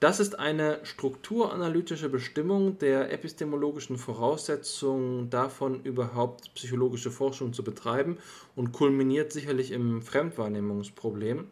Das 0.00 0.20
ist 0.20 0.38
eine 0.38 0.80
strukturanalytische 0.82 2.10
Bestimmung 2.10 2.78
der 2.78 3.10
epistemologischen 3.10 3.96
Voraussetzungen 3.96 5.30
davon, 5.30 5.82
überhaupt 5.82 6.52
psychologische 6.54 7.10
Forschung 7.10 7.54
zu 7.54 7.64
betreiben 7.64 8.18
und 8.54 8.72
kulminiert 8.72 9.32
sicherlich 9.32 9.70
im 9.70 10.02
Fremdwahrnehmungsproblem, 10.02 11.46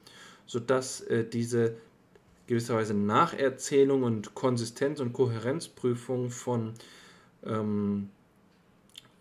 sodass 0.45 1.01
äh, 1.03 1.25
diese 1.25 1.77
gewisserweise 2.53 2.93
Nacherzählung 2.93 4.03
und 4.03 4.35
Konsistenz- 4.35 5.01
und 5.01 5.15
Kohärenzprüfung 5.15 6.29
von, 6.29 6.75
ähm, 7.47 8.11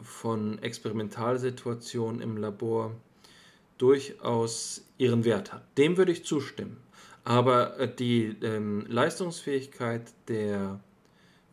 von 0.02 0.60
Experimentalsituationen 0.60 2.20
im 2.20 2.36
Labor 2.36 2.94
durchaus 3.78 4.86
ihren 4.98 5.24
Wert 5.24 5.54
hat. 5.54 5.64
Dem 5.78 5.96
würde 5.96 6.12
ich 6.12 6.26
zustimmen. 6.26 6.76
Aber 7.24 7.80
äh, 7.80 7.96
die 7.96 8.36
ähm, 8.42 8.86
Leistungsfähigkeit 8.90 10.12
der 10.28 10.82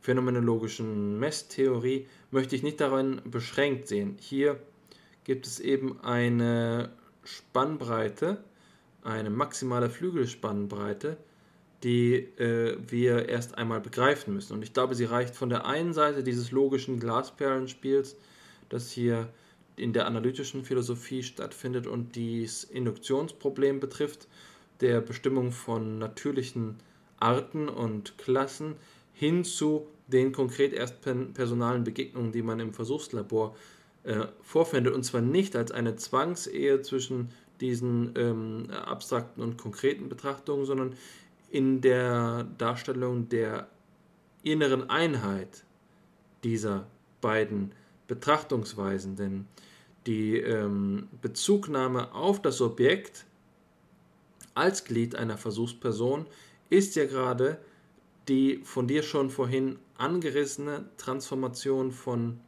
phänomenologischen 0.00 1.20
Messtheorie 1.20 2.08
möchte 2.32 2.56
ich 2.56 2.64
nicht 2.64 2.80
darin 2.80 3.22
beschränkt 3.24 3.86
sehen. 3.86 4.16
Hier 4.18 4.58
gibt 5.22 5.46
es 5.46 5.60
eben 5.60 6.00
eine 6.00 6.90
Spannbreite, 7.22 8.42
eine 9.04 9.30
maximale 9.30 9.88
Flügelspannbreite, 9.88 11.18
die 11.82 12.14
äh, 12.38 12.76
wir 12.88 13.28
erst 13.28 13.56
einmal 13.56 13.80
begreifen 13.80 14.34
müssen. 14.34 14.54
Und 14.54 14.62
ich 14.62 14.72
glaube, 14.72 14.94
sie 14.94 15.04
reicht 15.04 15.36
von 15.36 15.48
der 15.48 15.66
einen 15.66 15.92
Seite 15.92 16.22
dieses 16.22 16.50
logischen 16.50 16.98
Glasperlenspiels, 16.98 18.16
das 18.68 18.90
hier 18.90 19.28
in 19.76 19.92
der 19.92 20.06
analytischen 20.06 20.64
Philosophie 20.64 21.22
stattfindet 21.22 21.86
und 21.86 22.16
dies 22.16 22.64
Induktionsproblem 22.64 23.78
betrifft, 23.78 24.26
der 24.80 25.00
Bestimmung 25.00 25.52
von 25.52 25.98
natürlichen 25.98 26.76
Arten 27.20 27.68
und 27.68 28.18
Klassen 28.18 28.74
hin 29.12 29.44
zu 29.44 29.86
den 30.08 30.32
konkret 30.32 30.72
erst 30.72 31.00
personalen 31.00 31.84
Begegnungen, 31.84 32.32
die 32.32 32.42
man 32.42 32.60
im 32.60 32.72
Versuchslabor 32.72 33.54
äh, 34.04 34.26
vorfindet. 34.42 34.94
Und 34.94 35.04
zwar 35.04 35.20
nicht 35.20 35.54
als 35.54 35.70
eine 35.70 35.96
Zwangsehe 35.96 36.82
zwischen 36.82 37.30
diesen 37.60 38.14
ähm, 38.16 38.70
abstrakten 38.70 39.42
und 39.42 39.58
konkreten 39.58 40.08
Betrachtungen, 40.08 40.64
sondern 40.64 40.94
in 41.50 41.80
der 41.80 42.44
Darstellung 42.58 43.28
der 43.28 43.68
inneren 44.42 44.88
Einheit 44.90 45.64
dieser 46.44 46.86
beiden 47.20 47.72
Betrachtungsweisen. 48.06 49.16
Denn 49.16 49.46
die 50.06 50.36
ähm, 50.38 51.08
Bezugnahme 51.20 52.14
auf 52.14 52.40
das 52.40 52.60
Objekt 52.60 53.24
als 54.54 54.84
Glied 54.84 55.14
einer 55.14 55.38
Versuchsperson 55.38 56.26
ist 56.70 56.96
ja 56.96 57.06
gerade 57.06 57.58
die 58.28 58.60
von 58.62 58.86
dir 58.86 59.02
schon 59.02 59.30
vorhin 59.30 59.78
angerissene 59.96 60.88
Transformation 60.98 61.92
von 61.92 62.40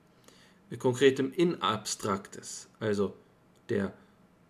konkretem 0.78 1.32
in 1.32 1.62
Abstraktes, 1.62 2.68
also 2.78 3.14
der 3.68 3.93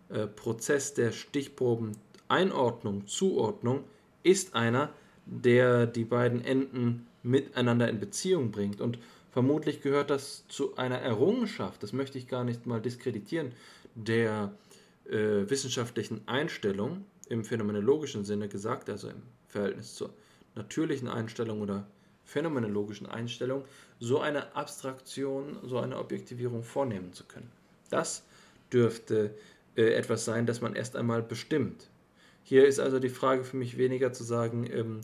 äh, 0.09 0.27
Prozess 0.27 0.93
der 0.93 1.11
Stichproben-Einordnung, 1.11 3.07
Zuordnung, 3.07 3.85
ist 4.23 4.55
einer, 4.55 4.89
der 5.25 5.85
die 5.85 6.05
beiden 6.05 6.43
Enden 6.43 7.07
miteinander 7.23 7.87
in 7.89 7.99
Beziehung 7.99 8.51
bringt. 8.51 8.81
Und 8.81 8.99
vermutlich 9.31 9.81
gehört 9.81 10.09
das 10.09 10.45
zu 10.47 10.75
einer 10.75 10.97
Errungenschaft, 10.97 11.83
das 11.83 11.93
möchte 11.93 12.17
ich 12.17 12.27
gar 12.27 12.43
nicht 12.43 12.65
mal 12.65 12.81
diskreditieren, 12.81 13.53
der 13.95 14.53
äh, 15.09 15.49
wissenschaftlichen 15.49 16.27
Einstellung, 16.27 17.05
im 17.29 17.45
phänomenologischen 17.45 18.25
Sinne 18.25 18.49
gesagt, 18.49 18.89
also 18.89 19.07
im 19.07 19.21
Verhältnis 19.47 19.95
zur 19.95 20.13
natürlichen 20.55 21.07
Einstellung 21.07 21.61
oder 21.61 21.87
phänomenologischen 22.25 23.07
Einstellung, 23.07 23.63
so 23.99 24.19
eine 24.19 24.55
Abstraktion, 24.55 25.57
so 25.63 25.79
eine 25.79 25.97
Objektivierung 25.97 26.63
vornehmen 26.63 27.13
zu 27.13 27.23
können. 27.23 27.49
Das 27.89 28.23
dürfte 28.71 29.35
äh, 29.75 29.93
etwas 29.93 30.25
sein, 30.25 30.45
das 30.45 30.61
man 30.61 30.75
erst 30.75 30.95
einmal 30.95 31.21
bestimmt. 31.21 31.89
Hier 32.51 32.67
ist 32.67 32.81
also 32.81 32.99
die 32.99 33.07
Frage 33.07 33.45
für 33.45 33.55
mich 33.55 33.77
weniger 33.77 34.11
zu 34.11 34.25
sagen, 34.25 34.69
ähm, 34.69 34.99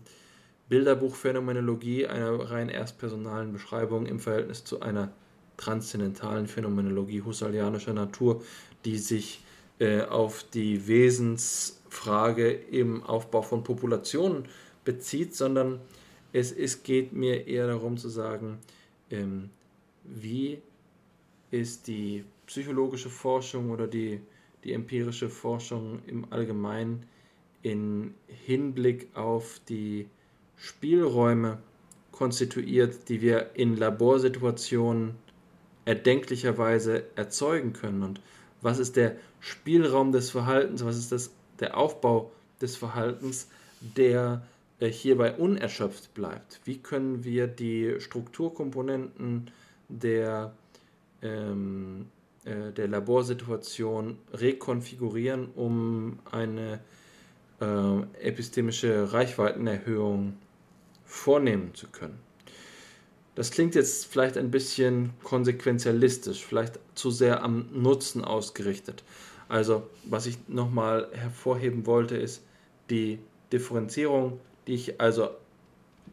Bilderbuchphänomenologie 0.68 2.06
einer 2.06 2.34
rein 2.52 2.68
erstpersonalen 2.68 3.54
Beschreibung 3.54 4.06
im 4.06 4.20
Verhältnis 4.20 4.66
zu 4.66 4.82
einer 4.82 5.14
transzendentalen 5.56 6.48
Phänomenologie 6.48 7.22
husserlianischer 7.22 7.94
Natur, 7.94 8.44
die 8.84 8.98
sich 8.98 9.46
äh, 9.80 10.02
auf 10.02 10.44
die 10.44 10.90
Wesensfrage 10.90 12.52
im 12.52 13.02
Aufbau 13.04 13.44
von 13.44 13.64
Populationen 13.64 14.44
bezieht, 14.84 15.34
sondern 15.34 15.80
es, 16.34 16.52
es 16.52 16.84
geht 16.84 17.14
mir 17.14 17.48
eher 17.48 17.68
darum 17.68 17.96
zu 17.96 18.10
sagen, 18.10 18.60
ähm, 19.10 19.52
wie 20.04 20.62
ist 21.52 21.88
die 21.88 22.26
psychologische 22.46 23.10
Forschung 23.10 23.72
oder 23.72 23.88
die, 23.88 24.20
die 24.66 24.74
empirische 24.74 25.30
Forschung 25.30 26.02
im 26.08 26.30
Allgemeinen 26.34 27.06
in 27.68 28.14
Hinblick 28.28 29.10
auf 29.14 29.60
die 29.68 30.08
Spielräume 30.56 31.58
konstituiert, 32.14 33.10
die 33.10 33.22
wir 33.22 33.52
in 33.56 33.76
Laborsituationen 33.76 35.16
erdenklicherweise 35.84 37.04
erzeugen 37.18 37.74
können. 37.74 38.04
Und 38.04 38.22
was 38.62 38.80
ist 38.80 38.96
der 38.96 39.18
Spielraum 39.42 40.14
des 40.14 40.30
Verhaltens, 40.32 40.86
was 40.86 40.98
ist 40.98 41.12
das, 41.12 41.32
der 41.60 41.78
Aufbau 41.78 42.32
des 42.62 42.78
Verhaltens, 42.78 43.50
der 43.82 44.42
äh, 44.80 44.88
hierbei 44.88 45.34
unerschöpft 45.34 46.14
bleibt. 46.14 46.62
Wie 46.64 46.78
können 46.78 47.26
wir 47.26 47.48
die 47.48 48.00
Strukturkomponenten 48.00 49.52
der, 49.90 50.54
ähm, 51.22 52.08
äh, 52.46 52.72
der 52.72 52.88
Laborsituation 52.88 54.18
rekonfigurieren, 54.32 55.50
um 55.54 56.20
eine 56.32 56.80
äh, 57.62 58.26
epistemische 58.28 59.14
Reichweitenerhöhung 59.14 60.38
vornehmen 61.06 61.74
zu 61.74 61.88
können. 61.88 62.20
Das 63.36 63.52
klingt 63.52 63.76
jetzt 63.76 64.08
vielleicht 64.08 64.38
ein 64.38 64.50
bisschen 64.50 65.12
konsequenzialistisch, 65.24 66.44
vielleicht 66.44 66.80
zu 66.96 67.12
sehr 67.12 67.44
am 67.44 67.68
Nutzen 67.72 68.26
ausgerichtet. 68.26 69.04
Also, 69.48 69.88
was 70.06 70.26
ich 70.26 70.38
nochmal 70.48 71.08
hervorheben 71.14 71.86
wollte, 71.86 72.18
ist 72.18 72.42
die 72.90 73.20
Differenzierung, 73.52 74.40
die 74.66 74.74
ich 74.74 75.00
also 75.00 75.30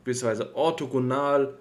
gewisserweise 0.05 0.55
orthogonal 0.55 1.55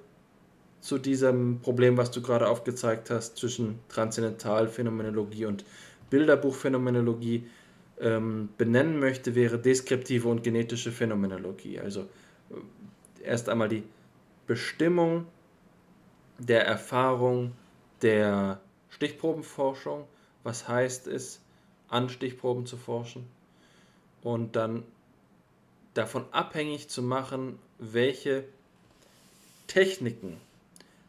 zu 0.81 0.97
diesem 0.97 1.61
Problem, 1.61 1.95
was 1.95 2.11
du 2.11 2.21
gerade 2.21 2.47
aufgezeigt 2.49 3.09
hast, 3.09 3.37
zwischen 3.37 3.79
Transzendentalphänomenologie 3.87 5.45
und 5.45 5.63
Bilderbuchphänomenologie 6.09 7.47
ähm, 7.99 8.49
benennen 8.57 8.99
möchte, 8.99 9.35
wäre 9.35 9.59
deskriptive 9.59 10.27
und 10.27 10.43
genetische 10.43 10.91
Phänomenologie. 10.91 11.79
Also 11.79 12.01
äh, 12.01 13.23
erst 13.23 13.49
einmal 13.49 13.69
die 13.69 13.83
Bestimmung 14.47 15.25
der 16.37 16.65
Erfahrung 16.65 17.53
der 18.01 18.59
Stichprobenforschung. 18.89 20.05
Was 20.43 20.67
heißt 20.67 21.07
es, 21.07 21.39
an 21.87 22.09
Stichproben 22.09 22.65
zu 22.65 22.77
forschen? 22.77 23.25
Und 24.21 24.55
dann 24.55 24.83
davon 25.93 26.25
abhängig 26.31 26.89
zu 26.89 27.01
machen, 27.01 27.59
welche 27.77 28.45
Techniken, 29.67 30.37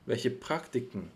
welche 0.07 0.31
Praktiken 0.31 1.11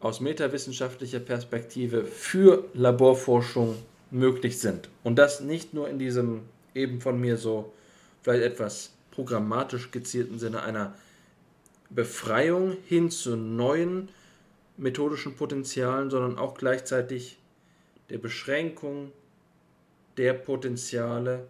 aus 0.00 0.20
metawissenschaftlicher 0.20 1.20
Perspektive 1.20 2.04
für 2.04 2.64
Laborforschung 2.74 3.76
möglich 4.10 4.58
sind. 4.58 4.88
Und 5.02 5.16
das 5.16 5.40
nicht 5.40 5.74
nur 5.74 5.88
in 5.88 5.98
diesem 5.98 6.42
eben 6.74 7.00
von 7.00 7.20
mir 7.20 7.36
so 7.36 7.72
vielleicht 8.22 8.44
etwas 8.44 8.92
programmatisch 9.10 9.90
gezielten 9.90 10.38
Sinne 10.38 10.62
einer 10.62 10.94
Befreiung 11.90 12.76
hin 12.86 13.10
zu 13.10 13.36
neuen 13.36 14.08
methodischen 14.76 15.36
Potenzialen, 15.36 16.10
sondern 16.10 16.38
auch 16.38 16.54
gleichzeitig 16.54 17.38
der 18.10 18.18
Beschränkung 18.18 19.12
der 20.16 20.34
Potenziale 20.34 21.46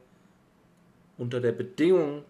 unter 1.18 1.40
der 1.40 1.52
Bedingung 1.52 2.22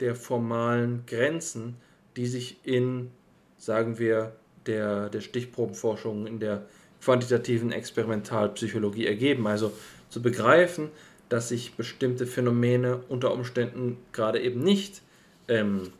der 0.00 0.14
formalen 0.14 1.04
Grenzen, 1.06 1.76
die 2.16 2.26
sich 2.26 2.58
in, 2.64 3.10
sagen 3.56 3.98
wir, 3.98 4.34
der, 4.66 5.08
der 5.08 5.20
Stichprobenforschung, 5.20 6.26
in 6.26 6.40
der 6.40 6.66
quantitativen 7.02 7.72
Experimentalpsychologie 7.72 9.06
ergeben. 9.06 9.46
Also 9.46 9.72
zu 10.08 10.22
begreifen, 10.22 10.88
dass 11.28 11.48
sich 11.48 11.74
bestimmte 11.74 12.26
Phänomene 12.26 13.00
unter 13.08 13.32
Umständen 13.32 13.98
gerade 14.12 14.40
eben 14.40 14.62
nicht 14.62 15.02
ähm, 15.48 15.92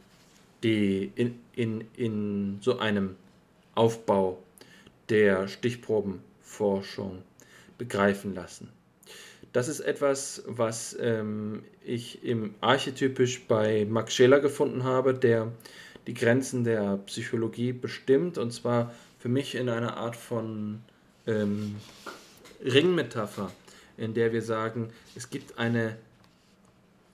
die 0.62 1.12
in, 1.14 1.38
in, 1.54 1.84
in 1.96 2.58
so 2.62 2.78
einem 2.78 3.16
Aufbau 3.74 4.42
der 5.10 5.46
Stichprobenforschung 5.46 7.22
begreifen 7.76 8.34
lassen. 8.34 8.70
Das 9.52 9.68
ist 9.68 9.80
etwas, 9.80 10.42
was 10.46 10.96
ähm, 10.98 11.62
ich 11.84 12.24
im 12.24 12.54
archetypisch 12.60 13.46
bei 13.46 13.86
Max 13.88 14.14
Scheler 14.14 14.40
gefunden 14.40 14.84
habe, 14.84 15.14
der 15.14 15.52
die 16.06 16.14
Grenzen 16.14 16.64
der 16.64 16.98
Psychologie 17.06 17.72
bestimmt. 17.72 18.38
Und 18.38 18.52
zwar 18.52 18.92
für 19.18 19.28
mich 19.28 19.54
in 19.54 19.68
einer 19.68 19.96
Art 19.96 20.16
von 20.16 20.80
ähm, 21.26 21.76
Ringmetapher, 22.64 23.50
in 23.96 24.14
der 24.14 24.32
wir 24.32 24.42
sagen, 24.42 24.90
es 25.14 25.30
gibt 25.30 25.58
eine 25.58 25.96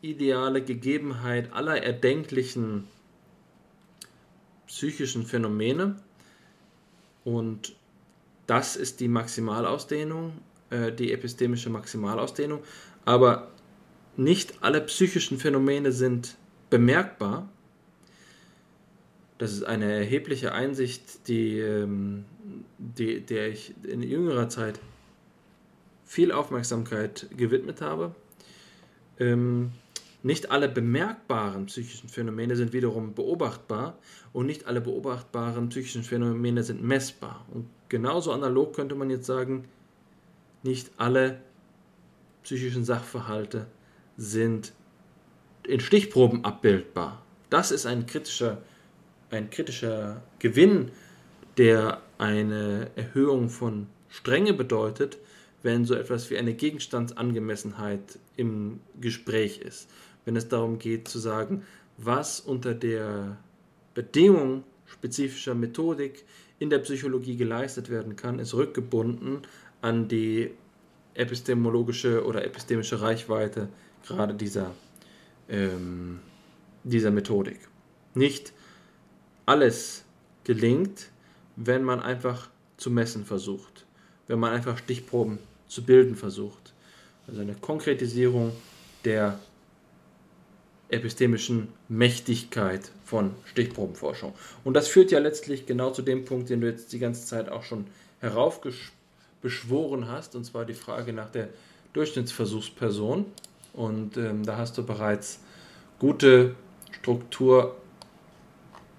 ideale 0.02 0.62
Gegebenheit 0.62 1.52
aller 1.52 1.82
erdenklichen 1.82 2.88
psychischen 4.66 5.24
Phänomene. 5.26 5.96
Und 7.24 7.74
das 8.46 8.76
ist 8.76 9.00
die 9.00 9.08
Maximalausdehnung, 9.08 10.32
äh, 10.70 10.92
die 10.92 11.12
epistemische 11.12 11.70
Maximalausdehnung, 11.70 12.60
aber 13.04 13.50
nicht 14.16 14.62
alle 14.62 14.80
psychischen 14.80 15.38
Phänomene 15.38 15.92
sind 15.92 16.36
bemerkbar. 16.68 17.48
Das 19.40 19.54
ist 19.54 19.62
eine 19.62 19.90
erhebliche 19.90 20.52
Einsicht, 20.52 21.26
die, 21.26 21.58
ähm, 21.60 22.26
die, 22.76 23.22
der 23.22 23.48
ich 23.48 23.72
in 23.84 24.02
jüngerer 24.02 24.50
Zeit 24.50 24.78
viel 26.04 26.30
Aufmerksamkeit 26.30 27.26
gewidmet 27.34 27.80
habe. 27.80 28.14
Ähm, 29.18 29.70
nicht 30.22 30.50
alle 30.50 30.68
bemerkbaren 30.68 31.64
psychischen 31.66 32.10
Phänomene 32.10 32.54
sind 32.54 32.74
wiederum 32.74 33.14
beobachtbar 33.14 33.96
und 34.34 34.44
nicht 34.44 34.66
alle 34.66 34.82
beobachtbaren 34.82 35.70
psychischen 35.70 36.02
Phänomene 36.02 36.62
sind 36.62 36.82
messbar. 36.82 37.46
Und 37.54 37.64
genauso 37.88 38.32
analog 38.32 38.76
könnte 38.76 38.94
man 38.94 39.08
jetzt 39.08 39.24
sagen, 39.24 39.64
nicht 40.62 40.90
alle 40.98 41.40
psychischen 42.42 42.84
Sachverhalte 42.84 43.68
sind 44.18 44.74
in 45.66 45.80
Stichproben 45.80 46.44
abbildbar. 46.44 47.22
Das 47.48 47.70
ist 47.70 47.86
ein 47.86 48.04
kritischer, 48.04 48.60
ein 49.30 49.50
kritischer 49.50 50.22
Gewinn, 50.38 50.90
der 51.56 52.00
eine 52.18 52.90
Erhöhung 52.96 53.48
von 53.48 53.86
Strenge 54.08 54.52
bedeutet, 54.52 55.18
wenn 55.62 55.84
so 55.84 55.94
etwas 55.94 56.30
wie 56.30 56.38
eine 56.38 56.54
Gegenstandsangemessenheit 56.54 58.18
im 58.36 58.80
Gespräch 59.00 59.58
ist 59.58 59.88
wenn 60.24 60.36
es 60.36 60.48
darum 60.48 60.78
geht 60.78 61.08
zu 61.08 61.18
sagen, 61.18 61.64
was 61.96 62.40
unter 62.40 62.74
der 62.74 63.36
Bedingung 63.94 64.64
spezifischer 64.86 65.54
Methodik 65.54 66.24
in 66.58 66.70
der 66.70 66.78
Psychologie 66.78 67.36
geleistet 67.36 67.90
werden 67.90 68.16
kann, 68.16 68.38
ist 68.38 68.54
rückgebunden 68.54 69.42
an 69.80 70.08
die 70.08 70.50
epistemologische 71.14 72.24
oder 72.24 72.44
epistemische 72.44 73.00
Reichweite 73.00 73.68
gerade 74.06 74.34
dieser, 74.34 74.72
ähm, 75.48 76.20
dieser 76.84 77.10
Methodik. 77.10 77.58
Nicht 78.14 78.52
alles 79.50 80.04
gelingt, 80.44 81.08
wenn 81.56 81.82
man 81.82 82.00
einfach 82.00 82.48
zu 82.76 82.88
messen 82.88 83.24
versucht, 83.24 83.84
wenn 84.28 84.38
man 84.38 84.52
einfach 84.52 84.78
Stichproben 84.78 85.40
zu 85.66 85.82
bilden 85.82 86.14
versucht. 86.14 86.72
Also 87.26 87.40
eine 87.40 87.54
Konkretisierung 87.54 88.52
der 89.04 89.40
epistemischen 90.88 91.66
Mächtigkeit 91.88 92.92
von 93.04 93.32
Stichprobenforschung. 93.44 94.34
Und 94.62 94.74
das 94.74 94.86
führt 94.86 95.10
ja 95.10 95.18
letztlich 95.18 95.66
genau 95.66 95.90
zu 95.90 96.02
dem 96.02 96.24
Punkt, 96.24 96.48
den 96.48 96.60
du 96.60 96.68
jetzt 96.68 96.92
die 96.92 97.00
ganze 97.00 97.26
Zeit 97.26 97.48
auch 97.48 97.64
schon 97.64 97.86
heraufbeschworen 98.20 100.08
hast, 100.08 100.36
und 100.36 100.44
zwar 100.44 100.64
die 100.64 100.74
Frage 100.74 101.12
nach 101.12 101.30
der 101.30 101.48
Durchschnittsversuchsperson. 101.92 103.26
Und 103.72 104.16
ähm, 104.16 104.44
da 104.44 104.56
hast 104.56 104.78
du 104.78 104.86
bereits 104.86 105.40
gute 105.98 106.54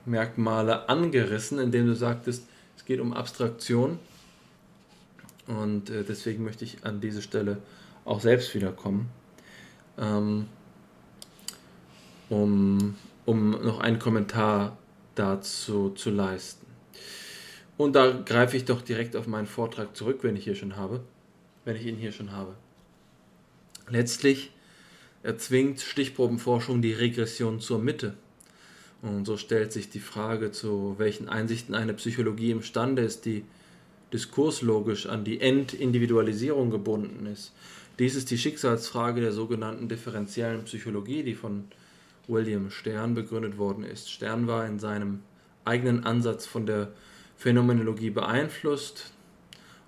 Strukturmerkmale 0.01 0.89
angerissen, 0.89 1.59
indem 1.59 1.87
du 1.87 1.95
sagtest, 1.95 2.47
es 2.75 2.85
geht 2.85 2.99
um 2.99 3.13
Abstraktion. 3.13 3.99
Und 5.47 5.89
äh, 5.89 6.03
deswegen 6.03 6.43
möchte 6.43 6.65
ich 6.65 6.83
an 6.85 7.01
diese 7.01 7.21
Stelle 7.21 7.57
auch 8.05 8.21
selbst 8.21 8.53
wiederkommen. 8.55 9.09
Ähm, 9.97 10.47
um, 12.29 12.95
um 13.25 13.51
noch 13.51 13.79
einen 13.79 13.99
Kommentar 13.99 14.77
dazu 15.15 15.89
zu 15.89 16.09
leisten. 16.09 16.65
Und 17.77 17.93
da 17.93 18.11
greife 18.11 18.55
ich 18.55 18.65
doch 18.65 18.81
direkt 18.81 19.15
auf 19.15 19.27
meinen 19.27 19.47
Vortrag 19.47 19.95
zurück, 19.95 20.19
wenn 20.21 20.35
ich 20.35 20.45
hier 20.45 20.55
schon 20.55 20.77
habe, 20.77 21.01
wenn 21.65 21.75
ich 21.75 21.85
ihn 21.85 21.97
hier 21.97 22.11
schon 22.11 22.31
habe. 22.31 22.55
Letztlich 23.89 24.51
erzwingt 25.23 25.81
Stichprobenforschung 25.81 26.81
die 26.81 26.93
Regression 26.93 27.59
zur 27.59 27.79
Mitte. 27.79 28.15
Und 29.01 29.25
so 29.25 29.37
stellt 29.37 29.71
sich 29.71 29.89
die 29.89 29.99
Frage, 29.99 30.51
zu 30.51 30.95
welchen 30.97 31.27
Einsichten 31.27 31.73
eine 31.73 31.93
Psychologie 31.93 32.51
imstande 32.51 33.01
ist, 33.01 33.25
die 33.25 33.43
diskurslogisch 34.13 35.07
an 35.07 35.23
die 35.23 35.41
Entindividualisierung 35.41 36.69
gebunden 36.69 37.25
ist. 37.25 37.53
Dies 37.97 38.15
ist 38.15 38.29
die 38.29 38.37
Schicksalsfrage 38.37 39.21
der 39.21 39.31
sogenannten 39.31 39.87
differenziellen 39.87 40.63
Psychologie, 40.63 41.23
die 41.23 41.35
von 41.35 41.65
William 42.27 42.69
Stern 42.69 43.15
begründet 43.15 43.57
worden 43.57 43.83
ist. 43.83 44.11
Stern 44.11 44.47
war 44.47 44.65
in 44.65 44.79
seinem 44.79 45.21
eigenen 45.65 46.05
Ansatz 46.05 46.45
von 46.45 46.65
der 46.65 46.91
Phänomenologie 47.37 48.09
beeinflusst 48.11 49.11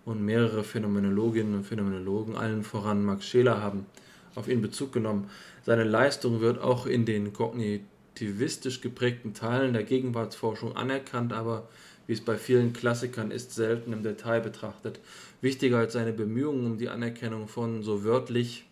und 0.06 0.24
mehrere 0.24 0.64
Phänomenologinnen 0.64 1.56
und 1.56 1.64
Phänomenologen, 1.66 2.36
allen 2.36 2.64
voran 2.64 3.06
Max 3.06 3.28
Scheler, 3.28 3.62
haben 3.62 3.86
auf 4.36 4.48
ihn 4.48 4.62
Bezug 4.62 4.92
genommen. 4.92 5.30
Seine 5.64 5.84
Leistung 5.84 6.42
wird 6.42 6.60
auch 6.60 6.86
in 6.86 7.06
den 7.06 7.32
kognitivistisch 8.14 8.82
geprägten 8.82 9.34
Teilen 9.34 9.74
der 9.74 9.84
Gegenwartsforschung 9.84 10.76
anerkannt, 10.76 11.34
aber 11.34 11.68
wie 12.06 12.14
es 12.14 12.22
bei 12.22 12.38
vielen 12.38 12.74
Klassikern 12.74 13.32
ist, 13.32 13.54
selten 13.54 13.94
im 13.94 14.04
Detail 14.04 14.42
betrachtet. 14.42 15.00
Wichtiger 15.42 15.80
als 15.80 15.94
seine 15.94 16.14
Bemühungen 16.14 16.66
um 16.66 16.78
die 16.78 16.90
Anerkennung 16.90 17.48
von 17.48 17.82
so 17.84 18.04
wörtlich, 18.04 18.66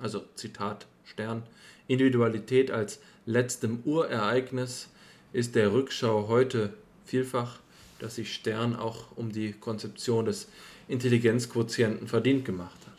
also 0.00 0.22
Zitat 0.34 0.86
Stern, 1.04 1.42
Individualität 1.88 2.70
als 2.70 3.00
letztem 3.26 3.80
Urereignis 3.84 4.88
ist 5.32 5.54
der 5.54 5.72
Rückschau 5.72 6.28
heute 6.28 6.72
vielfach, 7.04 7.58
dass 7.98 8.16
sich 8.16 8.32
Stern 8.32 8.76
auch 8.76 9.16
um 9.16 9.32
die 9.32 9.52
Konzeption 9.52 10.26
des 10.26 10.48
Intelligenzquotienten 10.88 12.06
verdient 12.06 12.44
gemacht 12.44 12.78
hat. 12.86 12.89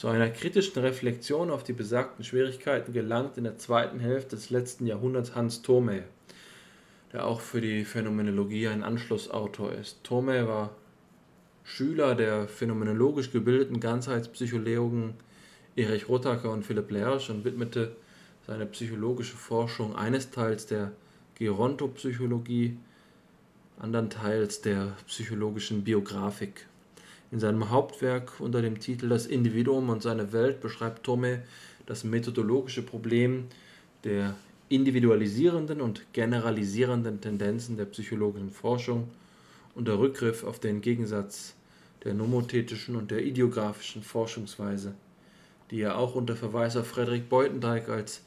Zu 0.00 0.08
einer 0.08 0.30
kritischen 0.30 0.80
Reflexion 0.80 1.50
auf 1.50 1.62
die 1.62 1.74
besagten 1.74 2.24
Schwierigkeiten 2.24 2.94
gelangt 2.94 3.36
in 3.36 3.44
der 3.44 3.58
zweiten 3.58 4.00
Hälfte 4.00 4.34
des 4.34 4.48
letzten 4.48 4.86
Jahrhunderts 4.86 5.34
Hans 5.34 5.60
Thome, 5.60 6.04
der 7.12 7.26
auch 7.26 7.42
für 7.42 7.60
die 7.60 7.84
Phänomenologie 7.84 8.68
ein 8.68 8.82
Anschlussautor 8.82 9.72
ist. 9.72 10.02
Thome 10.02 10.48
war 10.48 10.74
Schüler 11.64 12.14
der 12.14 12.48
phänomenologisch 12.48 13.30
gebildeten 13.30 13.78
Ganzheitspsychologen 13.78 15.16
Erich 15.76 16.08
Rotacker 16.08 16.50
und 16.50 16.64
Philipp 16.64 16.90
Lersch 16.90 17.28
und 17.28 17.44
widmete 17.44 17.94
seine 18.46 18.64
psychologische 18.64 19.36
Forschung 19.36 19.94
eines 19.96 20.30
Teils 20.30 20.64
der 20.64 20.92
Gerontopsychologie, 21.34 22.78
andernteils 23.78 24.62
der 24.62 24.96
psychologischen 25.06 25.84
Biografik. 25.84 26.69
In 27.30 27.40
seinem 27.40 27.70
Hauptwerk 27.70 28.40
unter 28.40 28.60
dem 28.60 28.80
Titel 28.80 29.08
Das 29.08 29.26
Individuum 29.26 29.88
und 29.88 30.02
seine 30.02 30.32
Welt 30.32 30.60
beschreibt 30.60 31.04
Tome 31.04 31.42
das 31.86 32.04
methodologische 32.04 32.82
Problem 32.82 33.46
der 34.04 34.34
individualisierenden 34.68 35.80
und 35.80 36.12
generalisierenden 36.12 37.20
Tendenzen 37.20 37.76
der 37.76 37.86
psychologischen 37.86 38.50
Forschung 38.50 39.08
und 39.74 39.88
der 39.88 39.98
Rückgriff 39.98 40.44
auf 40.44 40.58
den 40.58 40.80
Gegensatz 40.80 41.54
der 42.04 42.14
nomothetischen 42.14 42.96
und 42.96 43.10
der 43.10 43.24
ideografischen 43.24 44.02
Forschungsweise 44.02 44.94
die 45.70 45.82
er 45.82 45.98
auch 45.98 46.14
unter 46.14 46.36
Verweis 46.36 46.76
auf 46.76 46.88
Frederik 46.88 47.28
Beutendijk 47.28 47.88
als 47.88 48.22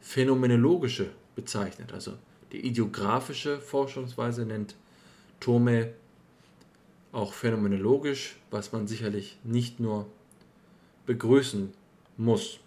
phänomenologische 0.00 1.10
bezeichnet, 1.34 1.92
also 1.92 2.12
die 2.52 2.62
Die 2.62 2.66
ideografische 2.68 3.60
Forschungsweise 3.60 4.46
nennt 4.46 4.76
Tome 5.40 5.92
auch 7.16 7.32
phänomenologisch, 7.32 8.36
was 8.50 8.72
man 8.72 8.86
sicherlich 8.86 9.38
nicht 9.42 9.80
nur 9.80 10.06
begrüßen 11.06 11.72
muss. 12.18 12.58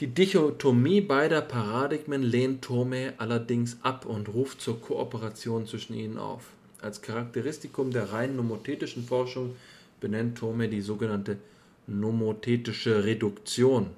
Die 0.00 0.08
Dichotomie 0.08 1.00
beider 1.00 1.40
Paradigmen 1.40 2.22
lehnt 2.22 2.62
Tome 2.62 3.14
allerdings 3.18 3.78
ab 3.82 4.06
und 4.06 4.28
ruft 4.28 4.60
zur 4.60 4.80
Kooperation 4.80 5.66
zwischen 5.68 5.94
ihnen 5.94 6.18
auf. 6.18 6.48
Als 6.82 7.00
Charakteristikum 7.00 7.92
der 7.92 8.12
rein 8.12 8.34
nomothetischen 8.34 9.04
Forschung 9.04 9.54
benennt 10.00 10.36
Tome 10.38 10.68
die 10.68 10.82
sogenannte 10.82 11.38
nomothetische 11.86 13.04
Reduktion. 13.04 13.90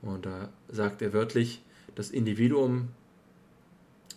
Und 0.00 0.24
da 0.24 0.48
sagt 0.68 1.02
er 1.02 1.12
wörtlich, 1.12 1.60
das 1.94 2.10
Individuum 2.10 2.88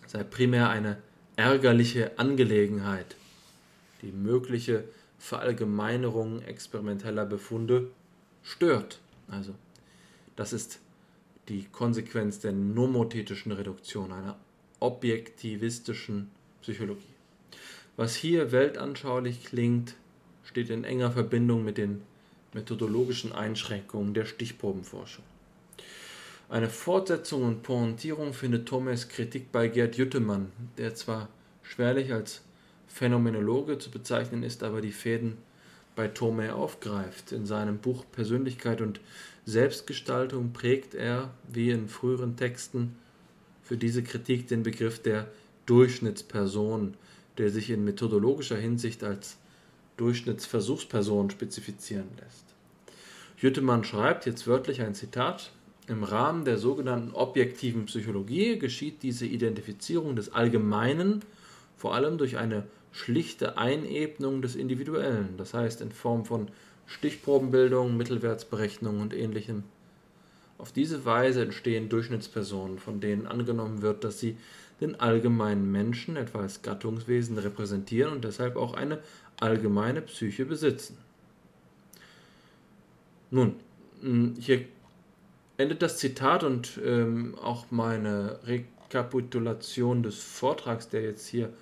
sei 0.08 0.24
primär 0.24 0.70
eine 0.70 0.98
ärgerliche 1.36 2.18
Angelegenheit. 2.18 3.18
Die 4.02 4.12
mögliche 4.12 4.86
Verallgemeinerung 5.18 6.42
experimenteller 6.42 7.26
Befunde 7.26 7.92
stört. 8.44 9.00
Also, 9.28 9.54
das 10.36 10.54
ist 10.54 10.80
die 11.50 11.66
Konsequenz 11.66 12.40
der 12.40 12.54
nomothetischen 12.54 13.52
Reduktion, 13.52 14.12
einer 14.12 14.38
objektivistischen 14.80 16.32
Psychologie. 16.62 17.04
Was 17.98 18.16
hier 18.16 18.52
weltanschaulich 18.52 19.44
klingt, 19.44 19.96
steht 20.44 20.70
in 20.70 20.84
enger 20.84 21.12
Verbindung 21.12 21.66
mit 21.66 21.78
den 21.78 22.02
methodologischen 22.54 23.34
Einschränkungen 23.34 24.14
der 24.14 24.26
Stichprobenforschung. 24.26 25.24
Eine 26.48 26.70
Fortsetzung 26.70 27.44
und 27.44 27.62
Pointierung 27.62 28.34
findet 28.34 28.68
Thomas 28.68 29.10
Kritik 29.10 29.52
bei 29.52 29.68
Gerd 29.68 29.98
Jüttemann, 29.98 30.52
der 30.78 30.96
zwar 30.96 31.28
schwerlich 31.62 32.12
als 32.12 32.42
Phänomenologe 33.00 33.78
zu 33.78 33.92
bezeichnen 33.92 34.44
ist, 34.44 34.62
aber 34.62 34.82
die 34.82 34.92
Fäden 34.92 35.38
bei 35.96 36.10
Thome 36.10 36.54
aufgreift. 36.54 37.32
In 37.32 37.46
seinem 37.46 37.78
Buch 37.78 38.04
Persönlichkeit 38.12 38.82
und 38.82 39.00
Selbstgestaltung 39.46 40.52
prägt 40.52 40.96
er, 40.96 41.30
wie 41.48 41.70
in 41.70 41.88
früheren 41.88 42.36
Texten, 42.36 42.98
für 43.64 43.78
diese 43.78 44.04
Kritik 44.04 44.50
den 44.50 44.64
Begriff 44.64 45.02
der 45.02 45.30
Durchschnittsperson, 45.66 46.96
der 47.38 47.50
sich 47.52 47.70
in 47.70 47.86
methodologischer 47.86 48.58
Hinsicht 48.58 49.02
als 49.02 49.38
Durchschnittsversuchsperson 49.96 51.30
spezifizieren 51.30 52.10
lässt. 52.20 52.44
Jüttemann 53.38 53.86
schreibt, 53.86 54.26
jetzt 54.26 54.46
wörtlich 54.46 54.82
ein 54.82 54.94
Zitat, 54.94 55.54
im 55.88 56.04
Rahmen 56.04 56.44
der 56.44 56.58
sogenannten 56.58 57.14
objektiven 57.14 57.86
Psychologie 57.86 58.60
geschieht 58.60 59.04
diese 59.04 59.26
Identifizierung 59.26 60.18
des 60.18 60.34
Allgemeinen 60.34 61.24
vor 61.80 61.96
allem 61.96 62.18
durch 62.18 62.38
eine 62.38 62.66
schlichte 62.92 63.58
Einebnung 63.58 64.42
des 64.42 64.56
Individuellen, 64.56 65.38
das 65.38 65.54
heißt 65.54 65.82
in 65.82 65.92
Form 65.92 66.26
von 66.26 66.48
Stichprobenbildung, 66.88 67.96
Mittelwertsberechnung 67.96 69.00
und 69.00 69.14
ähnlichem. 69.14 69.64
Auf 70.58 70.72
diese 70.72 71.06
Weise 71.06 71.44
entstehen 71.44 71.88
Durchschnittspersonen, 71.88 72.80
von 72.80 73.00
denen 73.00 73.28
angenommen 73.28 73.82
wird, 73.82 74.04
dass 74.04 74.20
sie 74.20 74.38
den 74.82 75.00
allgemeinen 75.00 75.72
Menschen, 75.72 76.16
etwa 76.16 76.42
als 76.42 76.62
Gattungswesen, 76.62 77.38
repräsentieren 77.38 78.14
und 78.14 78.24
deshalb 78.24 78.56
auch 78.56 78.74
eine 78.74 79.00
allgemeine 79.40 80.02
Psyche 80.02 80.46
besitzen. 80.46 80.98
Nun, 83.32 83.56
hier 84.40 84.66
endet 85.58 85.82
das 85.82 85.98
Zitat 85.98 86.44
und 86.44 86.80
ähm, 86.84 87.36
auch 87.42 87.66
meine 87.70 88.40
Rekapitulation 88.46 90.04
des 90.04 90.18
Vortrags, 90.18 90.90
der 90.90 91.04
jetzt 91.04 91.28
hier 91.28 91.54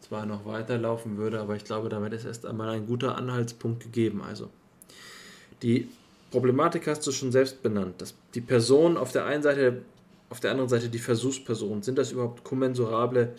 zwar 0.00 0.26
noch 0.26 0.46
weiterlaufen 0.46 1.16
würde, 1.16 1.40
aber 1.40 1.56
ich 1.56 1.64
glaube, 1.64 1.88
damit 1.88 2.12
ist 2.12 2.24
erst 2.24 2.46
einmal 2.46 2.70
ein 2.70 2.86
guter 2.86 3.16
Anhaltspunkt 3.16 3.82
gegeben. 3.82 4.22
Also, 4.22 4.48
die 5.62 5.88
Problematik 6.30 6.86
hast 6.86 7.06
du 7.06 7.12
schon 7.12 7.32
selbst 7.32 7.62
benannt. 7.62 8.00
Dass 8.00 8.14
die 8.34 8.40
Person 8.40 8.96
auf 8.96 9.12
der 9.12 9.26
einen 9.26 9.42
Seite, 9.42 9.82
auf 10.28 10.40
der 10.40 10.52
anderen 10.52 10.68
Seite 10.68 10.88
die 10.88 10.98
Versuchsperson, 10.98 11.82
sind 11.82 11.98
das 11.98 12.12
überhaupt 12.12 12.44
kommensurable 12.44 13.34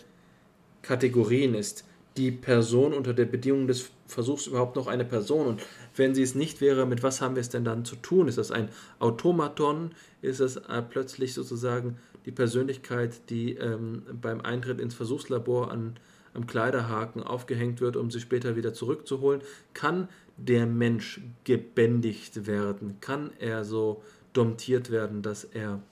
Kategorien? 0.82 1.54
Ist 1.54 1.84
die 2.16 2.30
Person 2.30 2.92
unter 2.92 3.14
der 3.14 3.24
Bedingung 3.24 3.66
des 3.66 3.90
Versuchs 4.06 4.46
überhaupt 4.46 4.76
noch 4.76 4.86
eine 4.86 5.04
Person? 5.04 5.46
Und 5.46 5.62
wenn 5.96 6.14
sie 6.14 6.22
es 6.22 6.34
nicht 6.34 6.60
wäre, 6.60 6.86
mit 6.86 7.02
was 7.02 7.20
haben 7.20 7.34
wir 7.34 7.40
es 7.40 7.48
denn 7.48 7.64
dann 7.64 7.84
zu 7.84 7.96
tun? 7.96 8.28
Ist 8.28 8.38
das 8.38 8.50
ein 8.50 8.68
Automaton? 8.98 9.92
Ist 10.20 10.40
es 10.40 10.56
äh, 10.56 10.82
plötzlich 10.82 11.32
sozusagen 11.32 11.96
die 12.26 12.32
Persönlichkeit, 12.32 13.30
die 13.30 13.54
ähm, 13.56 14.02
beim 14.20 14.42
Eintritt 14.42 14.80
ins 14.80 14.94
Versuchslabor 14.94 15.70
an 15.70 15.96
am 16.34 16.46
Kleiderhaken 16.46 17.22
aufgehängt 17.22 17.80
wird, 17.80 17.96
um 17.96 18.10
sie 18.10 18.20
später 18.20 18.56
wieder 18.56 18.72
zurückzuholen. 18.72 19.42
Kann 19.74 20.08
der 20.36 20.66
Mensch 20.66 21.20
gebändigt 21.44 22.46
werden? 22.46 22.98
Kann 23.00 23.30
er 23.38 23.64
so 23.64 24.02
domptiert 24.32 24.90
werden, 24.90 25.22
dass 25.22 25.44
er 25.44 25.82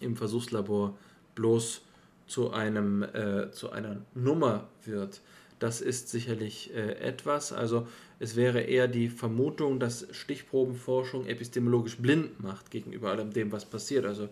im 0.00 0.16
Versuchslabor 0.16 0.96
bloß 1.34 1.82
zu, 2.26 2.50
einem, 2.50 3.02
äh, 3.02 3.50
zu 3.50 3.70
einer 3.70 4.02
Nummer 4.14 4.68
wird? 4.84 5.20
Das 5.58 5.80
ist 5.80 6.10
sicherlich 6.10 6.74
äh, 6.74 6.98
etwas. 6.98 7.52
Also 7.52 7.86
es 8.18 8.36
wäre 8.36 8.60
eher 8.60 8.88
die 8.88 9.08
Vermutung, 9.08 9.80
dass 9.80 10.06
Stichprobenforschung 10.10 11.26
epistemologisch 11.26 11.96
blind 11.96 12.42
macht 12.42 12.70
gegenüber 12.70 13.10
allem 13.10 13.32
dem, 13.32 13.50
was 13.50 13.64
passiert. 13.64 14.04
Also 14.04 14.28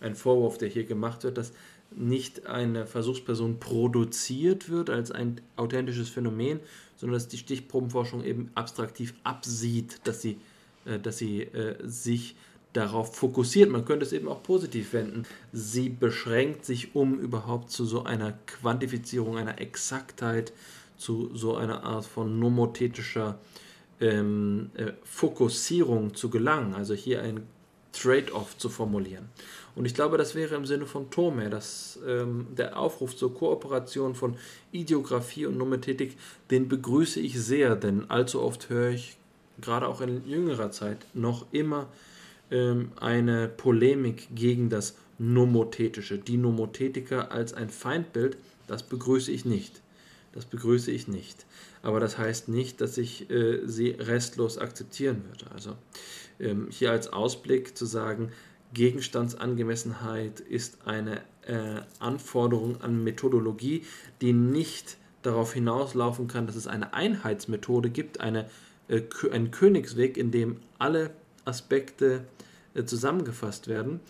ein 0.00 0.16
Vorwurf, 0.16 0.58
der 0.58 0.68
hier 0.68 0.84
gemacht 0.84 1.22
wird, 1.24 1.38
dass 1.38 1.52
nicht 1.96 2.46
eine 2.46 2.86
Versuchsperson 2.86 3.58
produziert 3.58 4.68
wird 4.68 4.90
als 4.90 5.10
ein 5.10 5.40
authentisches 5.56 6.08
Phänomen, 6.08 6.60
sondern 6.96 7.14
dass 7.14 7.28
die 7.28 7.38
Stichprobenforschung 7.38 8.24
eben 8.24 8.50
abstraktiv 8.54 9.14
absieht, 9.24 10.00
dass 10.04 10.22
sie, 10.22 10.38
äh, 10.84 10.98
dass 10.98 11.18
sie 11.18 11.42
äh, 11.42 11.76
sich 11.82 12.36
darauf 12.72 13.14
fokussiert. 13.16 13.70
Man 13.70 13.84
könnte 13.84 14.04
es 14.04 14.12
eben 14.12 14.28
auch 14.28 14.42
positiv 14.42 14.92
wenden. 14.92 15.24
Sie 15.52 15.88
beschränkt 15.88 16.64
sich, 16.64 16.94
um 16.94 17.18
überhaupt 17.18 17.70
zu 17.70 17.84
so 17.84 18.04
einer 18.04 18.32
Quantifizierung, 18.46 19.36
einer 19.36 19.60
Exaktheit, 19.60 20.52
zu 20.96 21.30
so 21.34 21.56
einer 21.56 21.82
Art 21.82 22.06
von 22.06 22.38
nomothetischer 22.38 23.38
ähm, 24.00 24.70
äh, 24.74 24.92
Fokussierung 25.02 26.14
zu 26.14 26.30
gelangen. 26.30 26.74
Also 26.74 26.94
hier 26.94 27.22
ein 27.22 27.42
Trade-off 27.92 28.56
zu 28.56 28.68
formulieren. 28.68 29.28
Und 29.74 29.86
ich 29.86 29.94
glaube, 29.94 30.18
das 30.18 30.34
wäre 30.34 30.54
im 30.54 30.66
Sinne 30.66 30.86
von 30.86 31.10
Thome, 31.10 31.48
dass 31.48 31.98
ähm, 32.06 32.46
der 32.56 32.78
Aufruf 32.78 33.16
zur 33.16 33.34
Kooperation 33.34 34.14
von 34.14 34.36
Ideografie 34.70 35.46
und 35.46 35.56
Nomethetik, 35.56 36.16
den 36.50 36.68
begrüße 36.68 37.20
ich 37.20 37.40
sehr, 37.40 37.74
denn 37.74 38.10
allzu 38.10 38.42
oft 38.42 38.68
höre 38.68 38.90
ich, 38.90 39.16
gerade 39.60 39.88
auch 39.88 40.00
in 40.00 40.26
jüngerer 40.28 40.70
Zeit, 40.70 40.98
noch 41.14 41.46
immer 41.52 41.88
ähm, 42.50 42.92
eine 43.00 43.48
Polemik 43.48 44.28
gegen 44.34 44.68
das 44.68 44.96
Nomothetische. 45.18 46.18
Die 46.18 46.36
Nomotetiker 46.36 47.32
als 47.32 47.54
ein 47.54 47.70
Feindbild, 47.70 48.36
das 48.66 48.82
begrüße 48.82 49.30
ich 49.32 49.44
nicht. 49.44 49.80
Das 50.32 50.46
begrüße 50.46 50.90
ich 50.90 51.08
nicht. 51.08 51.46
Aber 51.82 52.00
das 52.00 52.16
heißt 52.18 52.48
nicht, 52.48 52.80
dass 52.80 52.96
ich 52.98 53.30
äh, 53.30 53.60
sie 53.66 53.90
restlos 53.90 54.58
akzeptieren 54.58 55.22
würde. 55.28 55.52
Also 55.54 55.76
ähm, 56.40 56.68
hier 56.70 56.90
als 56.90 57.12
Ausblick 57.12 57.76
zu 57.76 57.86
sagen, 57.86 58.32
Gegenstandsangemessenheit 58.74 60.40
ist 60.40 60.86
eine 60.86 61.18
äh, 61.46 61.80
Anforderung 61.98 62.80
an 62.80 63.02
Methodologie, 63.04 63.84
die 64.20 64.32
nicht 64.32 64.96
darauf 65.22 65.52
hinauslaufen 65.52 66.28
kann, 66.28 66.46
dass 66.46 66.56
es 66.56 66.66
eine 66.66 66.94
Einheitsmethode 66.94 67.90
gibt, 67.90 68.20
eine, 68.20 68.48
äh, 68.88 69.02
einen 69.30 69.50
Königsweg, 69.50 70.16
in 70.16 70.30
dem 70.30 70.56
alle 70.78 71.10
Aspekte 71.44 72.24
äh, 72.74 72.84
zusammengefasst 72.84 73.68
werden. 73.68 74.00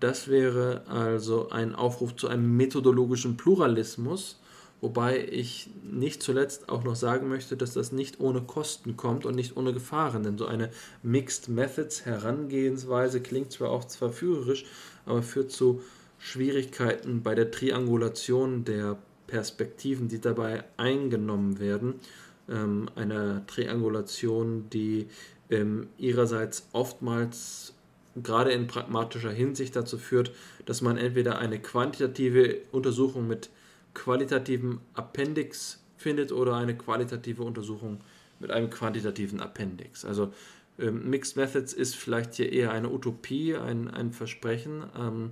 Das 0.00 0.28
wäre 0.28 0.82
also 0.88 1.50
ein 1.50 1.74
Aufruf 1.74 2.16
zu 2.16 2.28
einem 2.28 2.56
methodologischen 2.56 3.36
Pluralismus, 3.36 4.40
Wobei 4.82 5.28
ich 5.30 5.70
nicht 5.84 6.24
zuletzt 6.24 6.68
auch 6.68 6.82
noch 6.82 6.96
sagen 6.96 7.28
möchte, 7.28 7.56
dass 7.56 7.72
das 7.72 7.92
nicht 7.92 8.18
ohne 8.18 8.42
Kosten 8.42 8.96
kommt 8.96 9.24
und 9.24 9.36
nicht 9.36 9.56
ohne 9.56 9.72
Gefahren. 9.72 10.24
Denn 10.24 10.36
so 10.36 10.46
eine 10.46 10.70
Mixed 11.04 11.48
Methods 11.48 12.04
Herangehensweise 12.04 13.20
klingt 13.20 13.52
zwar 13.52 13.70
auch 13.70 13.88
verführerisch, 13.88 14.64
aber 15.06 15.22
führt 15.22 15.52
zu 15.52 15.82
Schwierigkeiten 16.18 17.22
bei 17.22 17.36
der 17.36 17.52
Triangulation 17.52 18.64
der 18.64 18.98
Perspektiven, 19.28 20.08
die 20.08 20.20
dabei 20.20 20.64
eingenommen 20.78 21.60
werden. 21.60 22.00
Ähm, 22.48 22.88
eine 22.96 23.44
Triangulation, 23.46 24.68
die 24.70 25.06
ähm, 25.48 25.90
ihrerseits 25.96 26.66
oftmals 26.72 27.72
gerade 28.20 28.50
in 28.50 28.66
pragmatischer 28.66 29.30
Hinsicht 29.30 29.76
dazu 29.76 29.96
führt, 29.96 30.32
dass 30.66 30.82
man 30.82 30.96
entweder 30.96 31.38
eine 31.38 31.60
quantitative 31.60 32.58
Untersuchung 32.72 33.28
mit 33.28 33.48
qualitativen 33.94 34.80
Appendix 34.94 35.82
findet 35.96 36.32
oder 36.32 36.56
eine 36.56 36.76
qualitative 36.76 37.42
Untersuchung 37.42 37.98
mit 38.40 38.50
einem 38.50 38.70
quantitativen 38.70 39.40
Appendix. 39.40 40.04
Also 40.04 40.32
ähm, 40.78 41.08
Mixed 41.08 41.36
Methods 41.36 41.72
ist 41.72 41.96
vielleicht 41.96 42.34
hier 42.34 42.52
eher 42.52 42.72
eine 42.72 42.90
Utopie, 42.90 43.56
ein, 43.56 43.88
ein 43.88 44.12
Versprechen. 44.12 44.84
Ähm, 44.98 45.30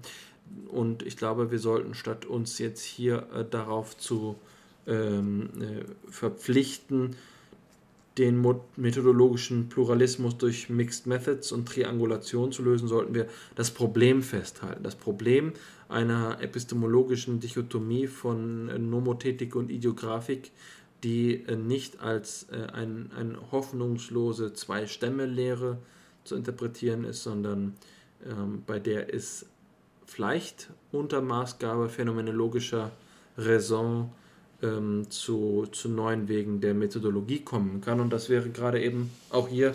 und 0.68 1.02
ich 1.02 1.16
glaube, 1.16 1.50
wir 1.50 1.58
sollten 1.58 1.94
statt 1.94 2.24
uns 2.24 2.58
jetzt 2.58 2.82
hier 2.82 3.26
äh, 3.34 3.44
darauf 3.48 3.96
zu 3.96 4.36
ähm, 4.86 5.50
äh, 5.60 6.10
verpflichten, 6.10 7.16
den 8.18 8.44
methodologischen 8.76 9.68
Pluralismus 9.68 10.36
durch 10.36 10.68
Mixed 10.68 11.06
Methods 11.06 11.52
und 11.52 11.66
Triangulation 11.66 12.52
zu 12.52 12.62
lösen, 12.62 12.88
sollten 12.88 13.14
wir 13.14 13.28
das 13.54 13.70
Problem 13.70 14.22
festhalten. 14.22 14.82
Das 14.82 14.96
Problem 14.96 15.52
einer 15.90 16.40
epistemologischen 16.40 17.40
Dichotomie 17.40 18.06
von 18.06 18.68
äh, 18.68 18.78
Nomothetik 18.78 19.56
und 19.56 19.70
Ideographik, 19.70 20.52
die 21.02 21.44
äh, 21.44 21.56
nicht 21.56 22.00
als 22.00 22.46
äh, 22.50 22.70
ein, 22.72 23.10
eine 23.16 23.38
hoffnungslose 23.50 24.52
Zwei-Stämme-Lehre 24.52 25.78
zu 26.24 26.36
interpretieren 26.36 27.04
ist, 27.04 27.22
sondern 27.22 27.74
ähm, 28.26 28.62
bei 28.66 28.78
der 28.78 29.12
es 29.14 29.46
vielleicht 30.06 30.70
unter 30.92 31.22
Maßgabe 31.22 31.88
phänomenologischer 31.88 32.90
Raison 33.38 34.12
ähm, 34.62 35.06
zu, 35.08 35.66
zu 35.72 35.88
neuen 35.88 36.28
Wegen 36.28 36.60
der 36.60 36.74
Methodologie 36.74 37.40
kommen 37.40 37.80
kann. 37.80 38.00
Und 38.00 38.12
das 38.12 38.28
wäre 38.28 38.50
gerade 38.50 38.82
eben 38.82 39.10
auch 39.30 39.48
hier 39.48 39.74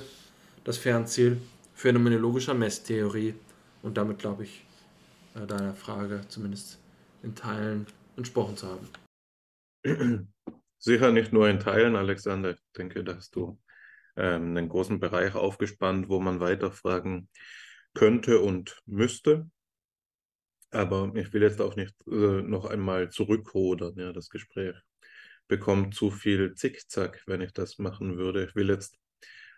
das 0.64 0.78
Fernziel 0.78 1.38
phänomenologischer 1.74 2.54
Messtheorie. 2.54 3.34
Und 3.82 3.98
damit 3.98 4.20
glaube 4.20 4.44
ich, 4.44 4.65
äh, 5.36 5.46
deiner 5.46 5.76
Frage 5.76 6.22
zumindest 6.28 6.80
in 7.24 7.36
Teilen 7.36 7.86
entsprochen 8.18 8.58
zu 8.58 8.68
haben. 8.68 10.28
Sicher 10.80 11.12
nicht 11.12 11.34
nur 11.34 11.50
in 11.50 11.60
Teilen, 11.60 11.96
Alexander. 11.96 12.52
Ich 12.52 12.60
denke, 12.78 13.04
da 13.04 13.16
hast 13.16 13.36
du 13.36 13.60
ähm, 14.16 14.58
einen 14.58 14.70
großen 14.70 15.00
Bereich 15.00 15.36
aufgespannt, 15.36 16.10
wo 16.10 16.20
man 16.20 16.40
weiterfragen 16.40 17.30
könnte 17.94 18.40
und 18.40 18.82
müsste. 18.86 19.50
Aber 20.72 21.12
ich 21.16 21.32
will 21.34 21.42
jetzt 21.42 21.62
auch 21.62 21.76
nicht 21.76 21.96
äh, 22.08 22.42
noch 22.42 22.66
einmal 22.66 23.10
zurückrudern, 23.10 23.96
ja, 23.98 24.12
das 24.12 24.30
Gespräch 24.30 24.76
bekommt 25.48 25.94
zu 25.94 26.10
viel 26.12 26.56
Zickzack, 26.56 27.24
wenn 27.28 27.42
ich 27.42 27.54
das 27.54 27.78
machen 27.78 28.18
würde. 28.18 28.46
Ich 28.46 28.56
will 28.56 28.70
jetzt 28.70 28.98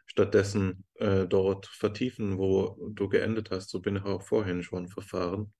stattdessen 0.07 0.85
äh, 0.95 1.27
dort 1.27 1.67
vertiefen, 1.67 2.37
wo 2.37 2.77
du 2.91 3.07
geendet 3.07 3.51
hast. 3.51 3.69
So 3.69 3.79
bin 3.79 3.97
ich 3.97 4.03
auch 4.03 4.23
vorhin 4.23 4.63
schon 4.63 4.87
verfahren. 4.87 5.53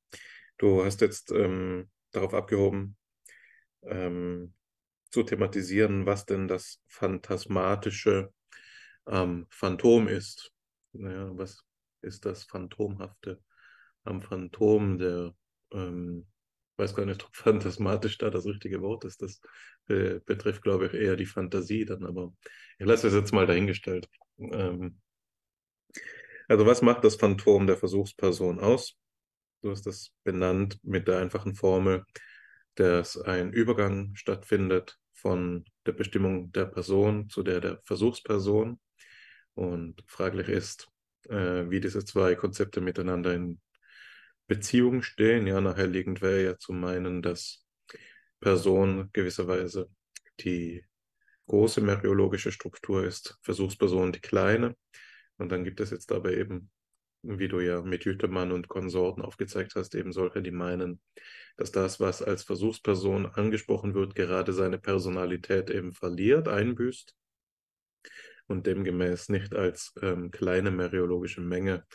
Du 0.58 0.84
hast 0.84 1.02
jetzt 1.02 1.32
ähm, 1.32 1.90
darauf 2.12 2.34
abgehoben, 2.34 2.98
ähm, 3.84 4.54
zu 5.12 5.24
thematisieren, 5.24 6.06
was 6.06 6.26
denn 6.26 6.48
das 6.48 6.82
phantasmatische 6.88 8.34
ähm, 9.08 9.46
Phantom 9.50 10.08
ist. 10.08 10.52
Naja, 10.94 11.30
was 11.38 11.64
ist 12.02 12.26
das 12.26 12.44
Phantomhafte 12.44 13.40
am 14.04 14.22
Phantom 14.22 14.98
der 14.98 15.34
ähm, 15.74 16.26
weiß 16.78 16.96
gar 16.96 17.06
nicht, 17.06 17.24
ob 17.26 17.36
phantasmatisch 17.36 18.18
da 18.18 18.30
das 18.30 18.46
richtige 18.46 18.82
Wort 18.82 19.04
ist. 19.04 19.22
Das 19.22 19.42
äh, 19.90 20.20
betrifft, 20.26 20.62
glaube 20.62 20.88
ich, 20.88 20.94
eher 20.94 21.16
die 21.16 21.26
Fantasie 21.26 21.86
dann, 21.86 22.06
aber 22.06 22.34
ich 22.80 22.86
lasse 22.86 23.08
es 23.08 23.14
jetzt 23.14 23.34
mal 23.34 23.48
dahingestellt. 23.48 24.08
Ähm, 24.38 25.00
also 26.48 26.66
was 26.66 26.82
macht 26.82 27.04
das 27.04 27.16
Phantom 27.16 27.68
der 27.68 27.78
Versuchsperson 27.78 28.60
aus? 28.60 28.96
Du 29.62 29.72
hast 29.72 29.86
das 29.86 30.12
benannt 30.24 30.80
mit 30.84 31.08
der 31.08 31.20
einfachen 31.20 31.56
Formel, 31.56 32.06
dass 32.76 33.18
ein 33.18 33.52
Übergang 33.52 34.16
stattfindet 34.16 34.98
von 35.14 35.66
der 35.86 35.94
Bestimmung 35.94 36.52
der 36.52 36.66
Person 36.66 37.30
zu 37.30 37.44
der 37.44 37.60
der 37.60 37.82
Versuchsperson. 37.84 38.80
Und 39.56 40.04
fraglich 40.08 40.48
ist, 40.48 40.88
äh, 41.30 41.70
wie 41.70 41.80
diese 41.80 42.06
zwei 42.06 42.36
Konzepte 42.36 42.80
miteinander 42.80 43.34
in 43.34 43.60
Beziehung 44.48 45.02
stehen. 45.02 45.48
Ja, 45.48 45.60
naheliegend 45.60 46.22
wäre 46.22 46.44
ja 46.44 46.58
zu 46.58 46.72
meinen, 46.74 47.22
dass 47.22 47.66
Person 48.40 49.10
gewisserweise 49.14 49.90
die 50.40 50.86
große 51.48 51.82
meriologische 51.82 52.52
Struktur 52.52 53.04
ist, 53.04 53.38
Versuchsperson 53.42 54.12
die 54.12 54.20
kleine. 54.20 54.76
Und 55.38 55.52
dann 55.52 55.64
gibt 55.64 55.80
es 55.80 55.92
jetzt 55.92 56.12
aber 56.12 56.34
eben, 56.34 56.70
wie 57.24 57.48
du 57.48 57.60
ja 57.60 57.82
mit 57.82 58.06
Jütemann 58.06 58.52
und 58.52 58.68
Konsorten 58.68 59.22
aufgezeigt 59.22 59.76
hast, 59.76 59.96
eben 59.96 60.12
solche, 60.12 60.42
die 60.42 60.52
meinen, 60.52 61.02
dass 61.56 61.72
das, 61.72 62.00
was 62.00 62.22
als 62.22 62.44
Versuchsperson 62.44 63.26
angesprochen 63.26 63.94
wird, 63.94 64.16
gerade 64.16 64.54
seine 64.54 64.78
Personalität 64.78 65.70
eben 65.70 65.94
verliert, 65.94 66.48
einbüßt 66.48 67.16
und 68.48 68.66
demgemäß 68.66 69.30
nicht 69.30 69.56
als 69.56 69.94
ähm, 70.02 70.32
kleine 70.32 70.72
meriologische 70.72 71.42
Menge 71.42 71.86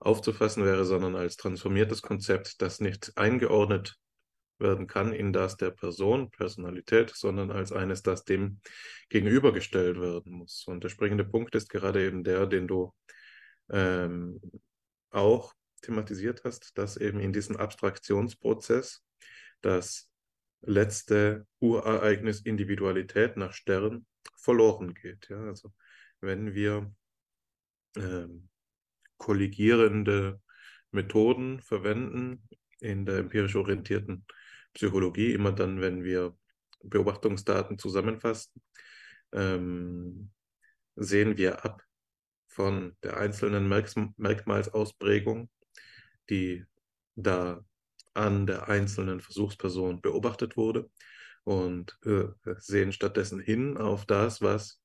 aufzufassen 0.00 0.64
wäre, 0.64 0.84
sondern 0.84 1.16
als 1.16 1.36
transformiertes 1.36 2.02
Konzept, 2.02 2.60
das 2.60 2.80
nicht 2.80 3.12
eingeordnet 3.16 3.98
werden 4.58 4.86
kann 4.86 5.12
in 5.12 5.32
das 5.32 5.56
der 5.56 5.70
Person, 5.70 6.30
Personalität, 6.30 7.10
sondern 7.14 7.50
als 7.50 7.72
eines, 7.72 8.02
das 8.02 8.24
dem 8.24 8.60
gegenübergestellt 9.08 10.00
werden 10.00 10.32
muss. 10.32 10.64
Und 10.66 10.84
der 10.84 10.88
springende 10.88 11.24
Punkt 11.24 11.54
ist 11.54 11.68
gerade 11.68 12.06
eben 12.06 12.24
der, 12.24 12.46
den 12.46 12.68
du 12.68 12.94
ähm, 13.70 14.40
auch 15.10 15.54
thematisiert 15.82 16.44
hast, 16.44 16.76
dass 16.78 16.96
eben 16.96 17.20
in 17.20 17.32
diesem 17.32 17.56
Abstraktionsprozess 17.56 19.04
das 19.60 20.10
letzte 20.62 21.46
Urereignis 21.60 22.40
Individualität 22.40 23.36
nach 23.36 23.52
Stern 23.52 24.06
verloren 24.36 24.94
geht. 24.94 25.28
Ja? 25.28 25.44
Also 25.44 25.72
wenn 26.20 26.54
wir 26.54 26.92
ähm, 27.96 28.48
kolligierende 29.18 30.40
Methoden 30.90 31.60
verwenden 31.60 32.48
in 32.80 33.04
der 33.06 33.18
empirisch 33.18 33.56
orientierten 33.56 34.26
Psychologie, 34.74 35.32
immer 35.32 35.52
dann, 35.52 35.80
wenn 35.80 36.04
wir 36.04 36.36
Beobachtungsdaten 36.82 37.78
zusammenfassen, 37.78 38.62
ähm, 39.32 40.30
sehen 40.96 41.36
wir 41.36 41.64
ab 41.64 41.82
von 42.48 42.96
der 43.02 43.16
einzelnen 43.16 43.68
Merkmalsausprägung, 44.16 45.50
die 46.30 46.64
da 47.16 47.64
an 48.14 48.46
der 48.46 48.68
einzelnen 48.68 49.20
Versuchsperson 49.20 50.00
beobachtet 50.00 50.56
wurde 50.56 50.88
und 51.42 51.98
äh, 52.04 52.28
sehen 52.58 52.92
stattdessen 52.92 53.40
hin 53.40 53.76
auf 53.76 54.06
das, 54.06 54.40
was 54.40 54.80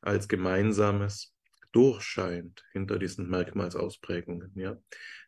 als 0.00 0.28
gemeinsames 0.28 1.31
durchscheint 1.72 2.64
hinter 2.72 2.98
diesen 2.98 3.28
Merkmalsausprägungen. 3.28 4.52
Ja? 4.54 4.76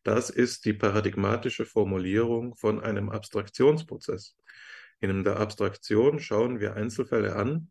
Das 0.03 0.31
ist 0.31 0.65
die 0.65 0.75
paradigmatische 0.75 1.67
Formulierung 1.67 2.55
von 2.57 2.81
einem 2.81 3.09
Abstraktionsprozess. 3.11 4.37
In 5.01 5.25
der 5.25 5.39
Abstraktion 5.39 6.21
schauen 6.21 6.61
wir 6.61 6.75
Einzelfälle 6.75 7.35
an 7.35 7.71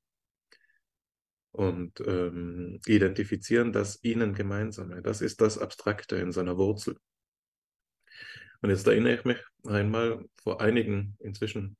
und 1.52 2.00
ähm, 2.02 2.80
identifizieren 2.86 3.72
das 3.72 4.04
ihnen 4.04 4.34
Gemeinsame. 4.34 5.02
Das 5.02 5.22
ist 5.22 5.40
das 5.40 5.58
Abstrakte 5.58 6.16
in 6.18 6.32
seiner 6.32 6.58
Wurzel. 6.58 6.98
Und 8.62 8.70
jetzt 8.70 8.88
erinnere 8.88 9.16
ich 9.16 9.26
mich 9.26 9.38
einmal 9.66 10.26
vor 10.42 10.62
einigen, 10.62 11.16
inzwischen 11.20 11.78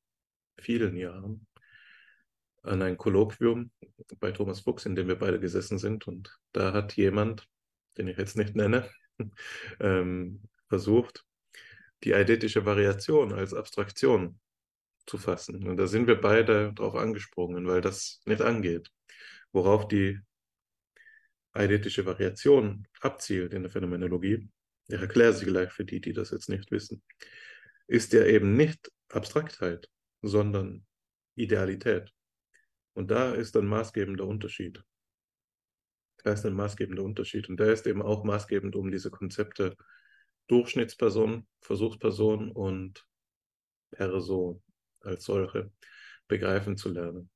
vielen 0.60 0.96
Jahren, 0.96 1.48
an 2.64 2.82
ein 2.82 2.98
Kolloquium 2.98 3.72
bei 4.20 4.32
Thomas 4.32 4.62
Fuchs, 4.62 4.86
in 4.86 4.96
dem 4.96 5.08
wir 5.08 5.18
beide 5.18 5.40
gesessen 5.40 5.78
sind. 5.78 6.08
Und 6.08 6.38
da 6.54 6.74
hat 6.74 6.96
jemand, 6.96 7.48
den 7.98 8.08
ich 8.08 8.18
jetzt 8.18 8.38
nicht 8.38 8.56
nenne, 8.56 8.90
ähm, 9.80 10.42
versucht, 10.70 11.26
die 12.04 12.16
eidetische 12.16 12.66
Variation 12.66 13.34
als 13.34 13.54
Abstraktion 13.54 14.40
zu 15.06 15.18
fassen. 15.18 15.68
Und 15.68 15.78
da 15.78 15.88
sind 15.88 16.08
wir 16.08 16.20
beide 16.20 16.74
drauf 16.74 16.96
angesprungen, 16.96 17.68
weil 17.68 17.82
das 17.82 18.22
nicht 18.26 18.42
angeht. 18.42 18.90
Worauf 19.52 19.88
die 19.88 20.20
eidetische 21.52 22.06
Variation 22.06 22.88
abzielt 23.02 23.54
in 23.54 23.64
der 23.64 23.72
Phänomenologie, 23.72 24.50
ich 24.88 25.00
erkläre 25.00 25.34
sie 25.34 25.46
gleich 25.46 25.72
für 25.72 25.86
die, 25.86 26.02
die 26.02 26.14
das 26.14 26.32
jetzt 26.32 26.50
nicht 26.50 26.72
wissen, 26.72 27.04
ist 27.88 28.14
ja 28.14 28.26
eben 28.26 28.56
nicht 28.56 28.92
Abstraktheit, 29.10 29.90
sondern 30.22 30.86
Idealität. 31.36 32.12
Und 32.94 33.12
da 33.12 33.34
ist 33.34 33.56
ein 33.58 33.66
maßgebender 33.66 34.26
Unterschied. 34.26 34.84
Da 36.24 36.32
ist 36.32 36.46
ein 36.46 36.54
maßgebender 36.54 37.04
Unterschied. 37.04 37.50
Und 37.50 37.60
der 37.60 37.74
ist 37.74 37.88
eben 37.88 38.02
auch 38.02 38.24
maßgebend, 38.24 38.76
um 38.76 38.92
diese 38.92 39.12
Konzepte 39.12 39.76
Durchschnittsperson, 40.48 41.48
Versuchsperson 41.62 42.52
und 42.52 43.06
Person 43.92 44.62
als 45.02 45.26
solche 45.26 45.72
begreifen 46.28 46.78
zu 46.78 46.90
lernen. 46.90 47.30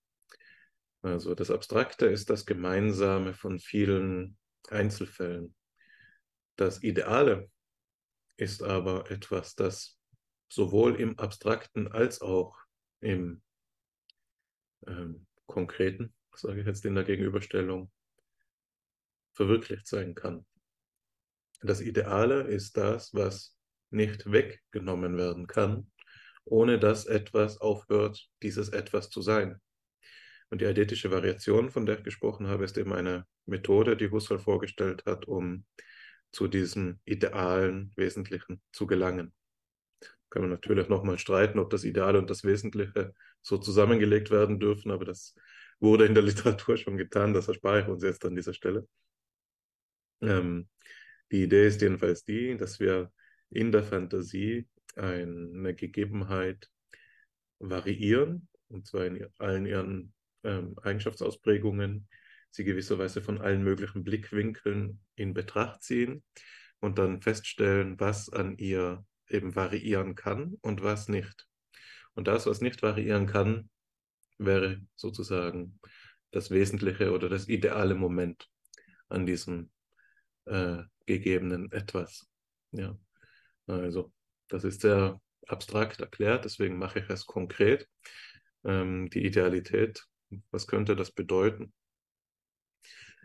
Also 1.02 1.36
das 1.36 1.52
Abstrakte 1.52 2.08
ist 2.08 2.30
das 2.30 2.46
Gemeinsame 2.46 3.34
von 3.34 3.60
vielen 3.60 4.38
Einzelfällen. 4.70 5.56
Das 6.56 6.82
Ideale 6.84 7.50
ist 8.36 8.64
aber 8.64 9.10
etwas, 9.12 9.56
das 9.56 10.00
sowohl 10.50 11.00
im 11.00 11.20
Abstrakten 11.20 11.88
als 11.88 12.22
auch 12.22 12.58
im 13.00 13.42
ähm, 14.88 15.27
Konkreten, 15.48 16.14
sage 16.36 16.62
ich 16.62 16.68
jetzt 16.68 16.86
in 16.86 16.96
der 16.96 17.04
Gegenüberstellung, 17.04 17.92
verwirklicht 19.34 19.88
sein 19.88 20.14
kann. 20.16 20.46
Das 21.62 21.82
Ideale 21.82 22.42
ist 22.44 22.78
das, 22.78 23.14
was 23.14 23.58
nicht 23.90 24.32
weggenommen 24.32 25.18
werden 25.18 25.48
kann, 25.48 25.92
ohne 26.46 26.80
dass 26.80 27.06
etwas 27.06 27.60
aufhört, 27.60 28.30
dieses 28.44 28.70
etwas 28.70 29.10
zu 29.10 29.22
sein. 29.22 29.60
Und 30.50 30.62
die 30.62 30.66
eidetische 30.66 31.12
Variation, 31.12 31.72
von 31.72 31.86
der 31.86 31.98
ich 31.98 32.04
gesprochen 32.04 32.48
habe, 32.48 32.64
ist 32.64 32.78
eben 32.78 32.94
eine 32.94 33.26
Methode, 33.46 33.98
die 33.98 34.12
Husserl 34.12 34.40
vorgestellt 34.40 35.04
hat, 35.06 35.28
um 35.28 35.66
zu 36.32 36.48
diesem 36.48 37.00
idealen 37.06 37.92
Wesentlichen 37.96 38.62
zu 38.72 38.88
gelangen. 38.88 39.34
Kann 40.30 40.42
man 40.42 40.52
natürlich 40.52 40.90
nochmal 40.90 41.18
streiten, 41.18 41.60
ob 41.60 41.70
das 41.70 41.84
Ideale 41.84 42.20
und 42.20 42.30
das 42.30 42.44
Wesentliche 42.44 43.14
so 43.42 43.58
zusammengelegt 43.58 44.32
werden 44.32 44.60
dürfen, 44.60 44.92
aber 44.92 45.06
das 45.06 45.36
wurde 45.80 46.06
in 46.06 46.14
der 46.14 46.24
Literatur 46.32 46.78
schon 46.78 46.98
getan, 46.98 47.34
das 47.34 47.48
erspare 47.48 47.82
ich 47.82 47.88
uns 47.88 48.04
jetzt 48.04 48.26
an 48.26 48.36
dieser 48.36 48.54
Stelle. 48.54 48.88
Ähm, 50.22 50.68
die 51.32 51.44
Idee 51.44 51.68
ist 51.68 51.82
jedenfalls 51.82 52.24
die, 52.24 52.58
dass 52.58 52.80
wir 52.80 53.12
in 53.50 53.72
der 53.72 53.84
Fantasie 53.84 54.68
eine 54.96 55.76
Gegebenheit 55.76 56.70
variieren, 57.60 58.48
und 58.70 58.88
zwar 58.88 59.06
in 59.06 59.28
allen 59.38 59.66
ihren 59.66 60.14
ähm, 60.44 60.76
Eigenschaftsausprägungen, 60.82 62.08
sie 62.50 62.64
gewisserweise 62.64 63.22
von 63.22 63.40
allen 63.40 63.64
möglichen 63.64 64.04
Blickwinkeln 64.04 65.00
in 65.16 65.34
Betracht 65.34 65.84
ziehen 65.84 66.24
und 66.80 66.98
dann 66.98 67.22
feststellen, 67.22 68.00
was 68.00 68.30
an 68.30 68.58
ihr 68.58 69.06
eben 69.30 69.56
variieren 69.56 70.16
kann 70.16 70.56
und 70.62 70.84
was 70.84 71.08
nicht. 71.08 71.48
Und 72.14 72.28
das, 72.28 72.46
was 72.48 72.62
nicht 72.62 72.82
variieren 72.82 73.28
kann, 73.28 73.70
wäre 74.38 74.82
sozusagen 74.96 75.80
das 76.32 76.52
Wesentliche 76.52 77.12
oder 77.12 77.30
das 77.30 77.48
ideale 77.48 77.96
Moment 77.96 78.50
an 79.10 79.26
diesem 79.26 79.72
äh, 80.46 80.84
gegebenen 81.06 81.72
etwas. 81.72 82.28
Ja, 82.72 82.98
also 83.68 84.14
das 84.48 84.64
ist 84.64 84.82
sehr 84.82 85.22
abstrakt 85.48 86.00
erklärt, 86.00 86.46
deswegen 86.46 86.78
mache 86.78 87.00
ich 87.00 87.10
es 87.10 87.26
konkret. 87.26 87.88
Ähm, 88.64 89.10
die 89.10 89.26
Idealität, 89.26 90.06
was 90.52 90.68
könnte 90.68 90.96
das 90.96 91.12
bedeuten? 91.12 91.74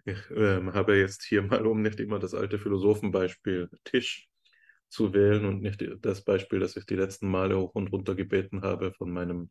Ich 0.04 0.18
ähm, 0.30 0.74
habe 0.74 0.96
jetzt 0.96 1.22
hier 1.24 1.42
mal, 1.42 1.66
um 1.66 1.82
nicht 1.82 2.00
immer 2.00 2.18
das 2.18 2.34
alte 2.34 2.58
Philosophenbeispiel 2.58 3.70
Tisch 3.84 4.28
zu 4.92 5.14
wählen 5.14 5.46
und 5.46 5.62
nicht 5.62 5.84
das 6.02 6.22
Beispiel, 6.22 6.60
das 6.60 6.76
ich 6.76 6.84
die 6.84 6.96
letzten 6.96 7.28
Male 7.28 7.58
hoch 7.58 7.74
und 7.74 7.88
runter 7.88 8.14
gebeten 8.14 8.62
habe 8.62 8.92
von 8.92 9.10
meinem 9.10 9.50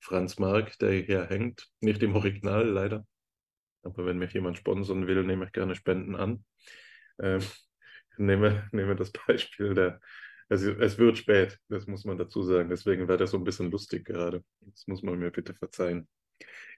Franz 0.00 0.38
Mark, 0.38 0.78
der 0.80 0.92
hier 0.92 1.24
hängt. 1.24 1.68
Nicht 1.80 2.02
im 2.02 2.14
Original 2.14 2.68
leider. 2.68 3.06
Aber 3.82 4.04
wenn 4.04 4.18
mich 4.18 4.32
jemand 4.34 4.58
sponsern 4.58 5.06
will, 5.06 5.24
nehme 5.24 5.46
ich 5.46 5.52
gerne 5.52 5.74
Spenden 5.76 6.14
an. 6.14 6.44
Ähm, 7.18 7.40
nehme, 8.18 8.68
nehme 8.72 8.94
das 8.94 9.10
Beispiel 9.12 9.74
der, 9.74 10.00
also 10.50 10.70
es 10.72 10.98
wird 10.98 11.16
spät, 11.16 11.58
das 11.68 11.86
muss 11.86 12.04
man 12.04 12.18
dazu 12.18 12.42
sagen. 12.42 12.68
Deswegen 12.68 13.08
wäre 13.08 13.18
das 13.18 13.30
so 13.30 13.38
ein 13.38 13.44
bisschen 13.44 13.70
lustig 13.70 14.04
gerade. 14.04 14.44
Das 14.60 14.86
muss 14.86 15.02
man 15.02 15.18
mir 15.18 15.30
bitte 15.30 15.54
verzeihen. 15.54 16.06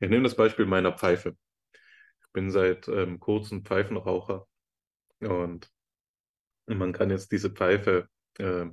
Ich 0.01 0.09
nehme 0.09 0.23
das 0.23 0.37
Beispiel 0.37 0.67
meiner 0.67 0.93
Pfeife. 0.93 1.37
Ich 1.73 2.33
bin 2.33 2.51
seit 2.51 2.87
ähm, 2.87 3.19
kurzem 3.19 3.65
Pfeifenraucher 3.65 4.47
und 5.19 5.74
man 6.67 6.93
kann 6.93 7.11
jetzt 7.11 7.33
diese 7.33 7.51
Pfeife 7.51 8.09
äh, 8.39 8.67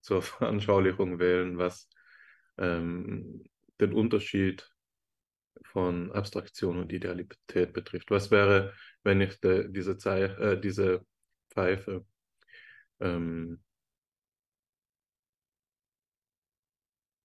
zur 0.00 0.22
Veranschaulichung 0.22 1.18
wählen, 1.18 1.58
was 1.58 1.88
ähm, 2.58 3.44
den 3.80 3.92
Unterschied 3.92 4.68
von 5.64 6.12
Abstraktion 6.12 6.78
und 6.78 6.92
Idealität 6.92 7.72
betrifft. 7.72 8.10
Was 8.10 8.30
wäre, 8.30 8.72
wenn 9.02 9.20
ich 9.20 9.40
de, 9.40 9.70
diese, 9.70 9.98
Zeich, 9.98 10.38
äh, 10.38 10.60
diese 10.60 11.04
Pfeife 11.50 12.06
ähm, 13.00 13.62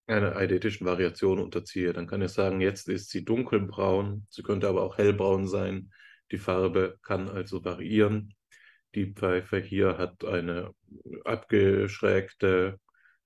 einer 0.08 0.36
eidetischen 0.36 0.86
Variation 0.86 1.40
unterziehe? 1.40 1.94
Dann 1.94 2.08
kann 2.08 2.22
ich 2.22 2.32
sagen, 2.32 2.62
jetzt 2.62 2.90
ist 2.90 3.10
sie 3.10 3.24
dunkelbraun, 3.24 4.28
sie 4.30 4.44
könnte 4.44 4.68
aber 4.68 4.84
auch 4.84 4.98
hellbraun 4.98 5.48
sein. 5.48 5.92
Die 6.32 6.38
Farbe 6.38 6.98
kann 7.02 7.30
also 7.30 7.64
variieren. 7.64 8.34
Die 8.96 9.14
Pfeife 9.14 9.58
hier 9.58 9.98
hat 9.98 10.26
eine 10.26 10.74
abgeschrägte 11.24 12.80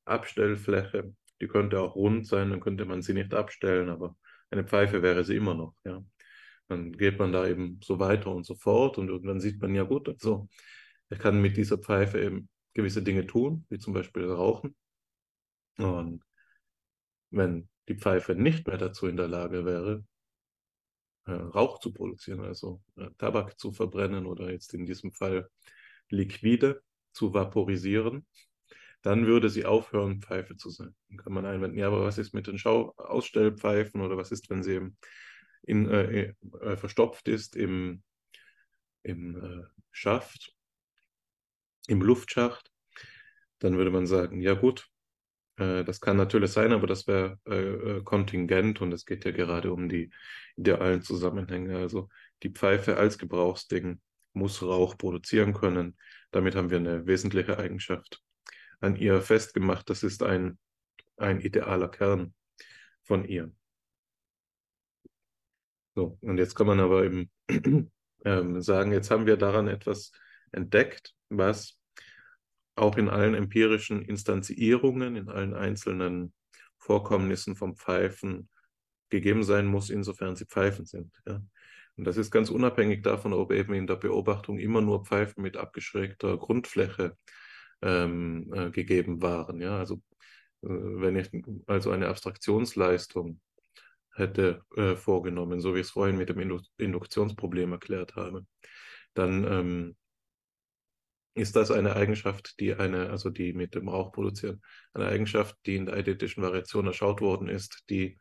Abstellfläche. 0.06 1.16
Die 1.42 1.48
könnte 1.48 1.80
auch 1.82 1.96
rund 1.96 2.28
sein, 2.28 2.52
dann 2.52 2.60
könnte 2.60 2.86
man 2.86 3.02
sie 3.02 3.14
nicht 3.14 3.34
abstellen, 3.34 3.90
aber 3.90 4.16
eine 4.52 4.64
Pfeife 4.64 5.02
wäre 5.02 5.24
sie 5.24 5.36
immer 5.36 5.54
noch. 5.56 5.76
Ja. 5.84 6.04
Dann 6.68 6.94
geht 6.94 7.20
man 7.20 7.32
da 7.32 7.48
eben 7.48 7.80
so 7.84 8.00
weiter 8.00 8.32
und 8.32 8.46
so 8.46 8.56
fort 8.56 8.98
und 8.98 9.10
irgendwann 9.10 9.40
sieht 9.40 9.62
man 9.62 9.76
ja 9.76 9.84
gut, 9.84 10.08
also 10.10 10.48
ich 11.10 11.20
kann 11.20 11.42
mit 11.42 11.58
dieser 11.58 11.78
Pfeife 11.78 12.20
eben 12.20 12.50
gewisse 12.74 13.04
Dinge 13.04 13.28
tun, 13.28 13.66
wie 13.70 13.80
zum 13.80 13.94
Beispiel 13.94 14.26
rauchen. 14.26 14.76
Und 15.78 16.24
wenn 17.30 17.70
die 17.88 17.96
Pfeife 17.96 18.36
nicht 18.36 18.68
mehr 18.68 18.78
dazu 18.78 19.08
in 19.08 19.18
der 19.18 19.28
Lage 19.28 19.66
wäre, 19.66 20.04
Rauch 21.34 21.80
zu 21.80 21.92
produzieren, 21.92 22.42
also 22.42 22.82
äh, 22.98 23.10
Tabak 23.18 23.60
zu 23.60 23.72
verbrennen 23.72 24.26
oder 24.26 24.52
jetzt 24.52 24.74
in 24.74 24.86
diesem 24.86 25.12
Fall 25.12 25.50
Liquide 26.10 26.82
zu 27.14 27.34
vaporisieren, 27.34 28.28
dann 29.02 29.28
würde 29.28 29.50
sie 29.50 29.66
aufhören, 29.66 30.22
Pfeife 30.22 30.56
zu 30.56 30.70
sein. 30.70 30.96
Dann 31.10 31.18
kann 31.18 31.34
man 31.34 31.46
einwenden, 31.46 31.78
ja, 31.78 31.88
aber 31.88 32.04
was 32.04 32.18
ist 32.18 32.34
mit 32.34 32.48
den 32.48 32.58
Schau 32.58 32.94
Ausstellpfeifen 32.98 34.02
oder 34.02 34.18
was 34.18 34.32
ist, 34.32 34.50
wenn 34.50 34.64
sie 34.64 34.74
eben 34.74 34.98
in, 35.64 35.90
äh, 35.90 36.34
äh, 36.62 36.78
verstopft 36.78 37.28
ist 37.28 37.56
im, 37.56 38.04
im 39.04 39.36
äh, 39.44 39.64
Schaft, 39.92 40.54
im 41.88 42.02
Luftschacht? 42.02 42.72
Dann 43.60 43.78
würde 43.78 43.92
man 43.92 44.08
sagen, 44.08 44.42
ja 44.42 44.54
gut, 44.54 44.82
äh, 44.82 44.95
das 45.58 46.02
kann 46.02 46.18
natürlich 46.18 46.52
sein, 46.52 46.74
aber 46.74 46.86
das 46.88 47.08
wäre 47.08 47.40
äh, 47.48 47.98
äh, 47.98 48.04
kontingent 48.04 48.82
und 48.82 48.92
es 48.92 49.06
geht 49.06 49.24
ja 49.24 49.32
gerade 49.32 49.72
um 49.72 49.88
die 49.88 50.12
idealen 50.58 51.02
Zusammenhänge. 51.02 51.78
Also 51.78 52.10
die 52.44 52.50
Pfeife 52.50 52.98
als 52.98 53.18
Gebrauchsding 53.18 54.02
muss 54.34 54.62
Rauch 54.62 54.98
produzieren 54.98 55.54
können. 55.54 55.98
Damit 56.32 56.56
haben 56.56 56.70
wir 56.70 56.78
eine 56.78 57.08
wesentliche 57.08 57.58
Eigenschaft 57.58 58.22
an 58.82 58.98
ihr 58.98 59.22
festgemacht. 59.22 59.90
Das 59.90 60.04
ist 60.04 60.24
ein, 60.24 60.58
ein 61.18 61.40
idealer 61.40 61.88
Kern 61.88 62.34
von 63.04 63.24
ihr. 63.24 63.52
So, 65.96 66.18
und 66.20 66.38
jetzt 66.38 66.56
kann 66.56 66.68
man 66.68 66.82
aber 66.82 67.06
eben 67.06 67.32
ähm, 68.26 68.62
sagen, 68.62 68.92
jetzt 68.92 69.10
haben 69.10 69.26
wir 69.26 69.38
daran 69.38 69.70
etwas 69.70 70.12
entdeckt, 70.52 71.16
was 71.30 71.78
auch 72.76 72.98
in 72.98 73.10
allen 73.10 73.34
empirischen 73.34 74.02
Instanzierungen, 74.02 75.16
in 75.16 75.30
allen 75.30 75.54
einzelnen 75.54 76.34
Vorkommnissen 76.78 77.56
vom 77.56 77.76
Pfeifen 77.76 78.50
gegeben 79.10 79.44
sein 79.44 79.66
muss, 79.66 79.90
insofern 79.90 80.36
sie 80.36 80.46
Pfeifen 80.46 80.86
sind. 80.86 81.14
Ja. 81.26 81.42
Und 81.98 82.04
das 82.06 82.18
ist 82.18 82.32
ganz 82.32 82.50
unabhängig 82.50 83.04
davon, 83.04 83.34
ob 83.34 83.54
eben 83.54 83.74
in 83.74 83.88
der 83.88 83.96
Beobachtung 83.96 84.60
immer 84.60 84.82
nur 84.82 85.06
Pfeifen 85.06 85.42
mit 85.42 85.56
abgeschrägter 85.56 86.38
Grundfläche 86.38 87.18
ähm, 87.82 88.52
äh, 88.54 88.70
gegeben 88.72 89.22
waren. 89.22 89.62
Ja. 89.62 89.78
Also 89.78 89.96
äh, 90.62 90.68
wenn 90.68 91.16
ich 91.16 91.30
also 91.68 91.92
eine 91.92 92.10
Abstraktionsleistung 92.10 93.40
hätte 94.14 94.64
äh, 94.76 94.96
vorgenommen, 94.96 95.62
so 95.62 95.76
wie 95.76 95.80
ich 95.80 95.88
es 95.88 95.92
vorhin 95.92 96.18
mit 96.18 96.30
dem 96.30 96.40
Indu 96.40 96.60
Induktionsproblem 96.78 97.72
erklärt 97.72 98.16
habe, 98.16 98.46
dann 99.14 99.46
ähm, 99.46 99.96
ist 101.36 101.56
das 101.56 101.70
eine 101.70 101.96
Eigenschaft, 101.96 102.60
die 102.60 102.74
eine, 102.74 103.10
also 103.10 103.30
die 103.30 103.54
mit 103.54 103.76
dem 103.76 103.90
Rauch 103.90 104.12
produzieren, 104.14 104.62
eine 104.94 105.08
Eigenschaft, 105.08 105.58
die 105.66 105.76
in 105.76 105.86
der 105.86 105.96
eidetischen 105.96 106.42
Variation 106.42 106.88
erschaut 106.88 107.22
worden 107.22 107.50
ist, 107.50 107.84
die 107.90 108.20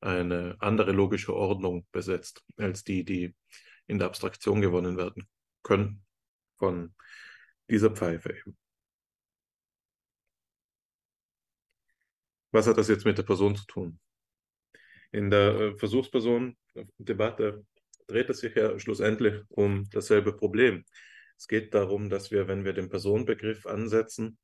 eine 0.00 0.56
andere 0.58 0.92
logische 0.92 1.34
Ordnung 1.34 1.86
besetzt, 1.92 2.44
als 2.56 2.82
die, 2.84 3.04
die 3.04 3.34
in 3.86 3.98
der 3.98 4.08
Abstraktion 4.08 4.60
gewonnen 4.60 4.96
werden 4.96 5.28
können 5.62 6.04
von 6.58 6.94
dieser 7.70 7.90
Pfeife 7.90 8.30
eben. 8.30 8.56
Was 12.50 12.66
hat 12.66 12.78
das 12.78 12.88
jetzt 12.88 13.04
mit 13.04 13.16
der 13.16 13.22
Person 13.22 13.54
zu 13.54 13.64
tun? 13.66 14.00
In 15.12 15.30
der 15.30 15.54
äh, 15.54 15.78
Versuchsperson-Debatte 15.78 17.64
dreht 18.08 18.30
es 18.30 18.40
sich 18.40 18.54
ja 18.54 18.78
schlussendlich 18.78 19.42
um 19.48 19.88
dasselbe 19.90 20.32
Problem. 20.32 20.84
Es 21.38 21.48
geht 21.48 21.74
darum, 21.74 22.08
dass 22.08 22.30
wir, 22.30 22.48
wenn 22.48 22.64
wir 22.64 22.72
den 22.72 22.88
Personenbegriff 22.88 23.66
ansetzen, 23.66 24.38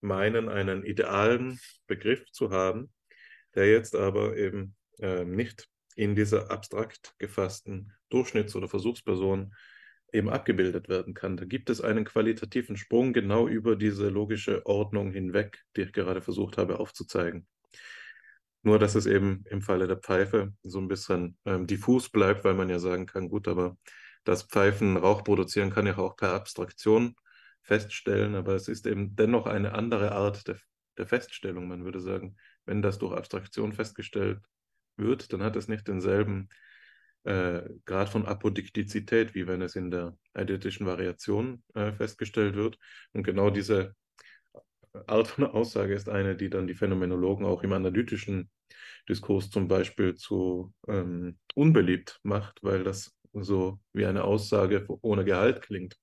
meinen, 0.00 0.48
einen 0.48 0.84
idealen 0.84 1.60
Begriff 1.86 2.24
zu 2.32 2.50
haben, 2.50 2.92
der 3.54 3.70
jetzt 3.70 3.94
aber 3.94 4.36
eben 4.36 4.74
äh, 4.98 5.24
nicht 5.24 5.68
in 5.96 6.14
dieser 6.14 6.50
abstrakt 6.50 7.14
gefassten 7.18 7.92
Durchschnitts- 8.10 8.56
oder 8.56 8.68
Versuchsperson 8.68 9.54
eben 10.12 10.28
abgebildet 10.28 10.88
werden 10.88 11.14
kann. 11.14 11.36
Da 11.36 11.44
gibt 11.44 11.70
es 11.70 11.80
einen 11.80 12.04
qualitativen 12.04 12.76
Sprung 12.76 13.12
genau 13.12 13.48
über 13.48 13.76
diese 13.76 14.08
logische 14.08 14.66
Ordnung 14.66 15.10
hinweg, 15.10 15.62
die 15.76 15.82
ich 15.82 15.92
gerade 15.92 16.20
versucht 16.20 16.58
habe 16.58 16.78
aufzuzeigen. 16.78 17.46
Nur, 18.62 18.78
dass 18.78 18.94
es 18.94 19.06
eben 19.06 19.44
im 19.50 19.62
Falle 19.62 19.88
der 19.88 19.96
Pfeife 19.96 20.52
so 20.62 20.78
ein 20.78 20.88
bisschen 20.88 21.36
ähm, 21.44 21.66
diffus 21.66 22.10
bleibt, 22.10 22.44
weil 22.44 22.54
man 22.54 22.68
ja 22.68 22.78
sagen 22.78 23.06
kann, 23.06 23.28
gut, 23.28 23.48
aber 23.48 23.76
das 24.24 24.44
Pfeifen 24.44 24.96
Rauch 24.96 25.24
produzieren 25.24 25.70
kann 25.70 25.86
ja 25.86 25.98
auch 25.98 26.16
per 26.16 26.32
Abstraktion 26.32 27.14
feststellen, 27.62 28.34
aber 28.34 28.54
es 28.54 28.68
ist 28.68 28.86
eben 28.86 29.14
dennoch 29.16 29.46
eine 29.46 29.74
andere 29.74 30.12
Art 30.12 30.48
der, 30.48 30.58
der 30.98 31.06
Feststellung. 31.06 31.68
Man 31.68 31.84
würde 31.84 32.00
sagen, 32.00 32.36
wenn 32.64 32.82
das 32.82 32.98
durch 32.98 33.16
Abstraktion 33.16 33.72
festgestellt 33.72 34.40
wird, 34.96 35.32
dann 35.32 35.42
hat 35.42 35.56
es 35.56 35.68
nicht 35.68 35.86
denselben 35.88 36.48
äh, 37.24 37.62
Grad 37.84 38.08
von 38.08 38.26
Apodiktizität, 38.26 39.34
wie 39.34 39.46
wenn 39.46 39.62
es 39.62 39.76
in 39.76 39.90
der 39.90 40.16
eidentischen 40.34 40.86
Variation 40.86 41.62
äh, 41.74 41.92
festgestellt 41.92 42.56
wird. 42.56 42.78
Und 43.12 43.22
genau 43.22 43.50
diese 43.50 43.94
Art 45.06 45.28
von 45.28 45.44
Aussage 45.44 45.94
ist 45.94 46.08
eine, 46.08 46.36
die 46.36 46.50
dann 46.50 46.66
die 46.66 46.74
Phänomenologen 46.74 47.46
auch 47.46 47.62
im 47.62 47.72
analytischen 47.72 48.50
Diskurs 49.08 49.50
zum 49.50 49.68
Beispiel 49.68 50.14
zu 50.14 50.74
ähm, 50.88 51.38
unbeliebt 51.54 52.20
macht, 52.22 52.62
weil 52.62 52.84
das 52.84 53.16
so 53.32 53.80
wie 53.92 54.06
eine 54.06 54.24
Aussage 54.24 54.86
ohne 55.02 55.24
Gehalt 55.24 55.62
klingt. 55.62 55.96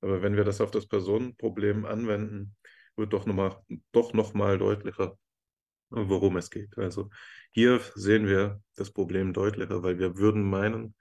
Aber 0.00 0.22
wenn 0.22 0.36
wir 0.36 0.44
das 0.44 0.60
auf 0.60 0.70
das 0.70 0.86
Personenproblem 0.86 1.84
anwenden, 1.84 2.56
wird 2.96 3.12
doch 3.12 3.26
nochmal 3.26 3.62
noch 3.92 4.58
deutlicher, 4.58 5.16
worum 5.90 6.36
es 6.36 6.50
geht. 6.50 6.76
Also 6.78 7.10
hier 7.50 7.80
sehen 7.94 8.26
wir 8.26 8.60
das 8.76 8.90
Problem 8.90 9.32
deutlicher, 9.32 9.82
weil 9.82 9.98
wir 9.98 10.16
würden 10.16 10.42
meinen, 10.48 10.94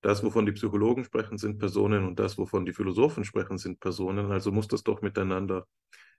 das, 0.00 0.22
wovon 0.22 0.46
die 0.46 0.52
Psychologen 0.52 1.04
sprechen, 1.04 1.38
sind 1.38 1.58
Personen 1.58 2.06
und 2.06 2.18
das, 2.18 2.38
wovon 2.38 2.64
die 2.64 2.72
Philosophen 2.72 3.24
sprechen, 3.24 3.58
sind 3.58 3.80
Personen. 3.80 4.30
Also 4.30 4.52
muss 4.52 4.68
das 4.68 4.84
doch 4.84 5.02
miteinander 5.02 5.66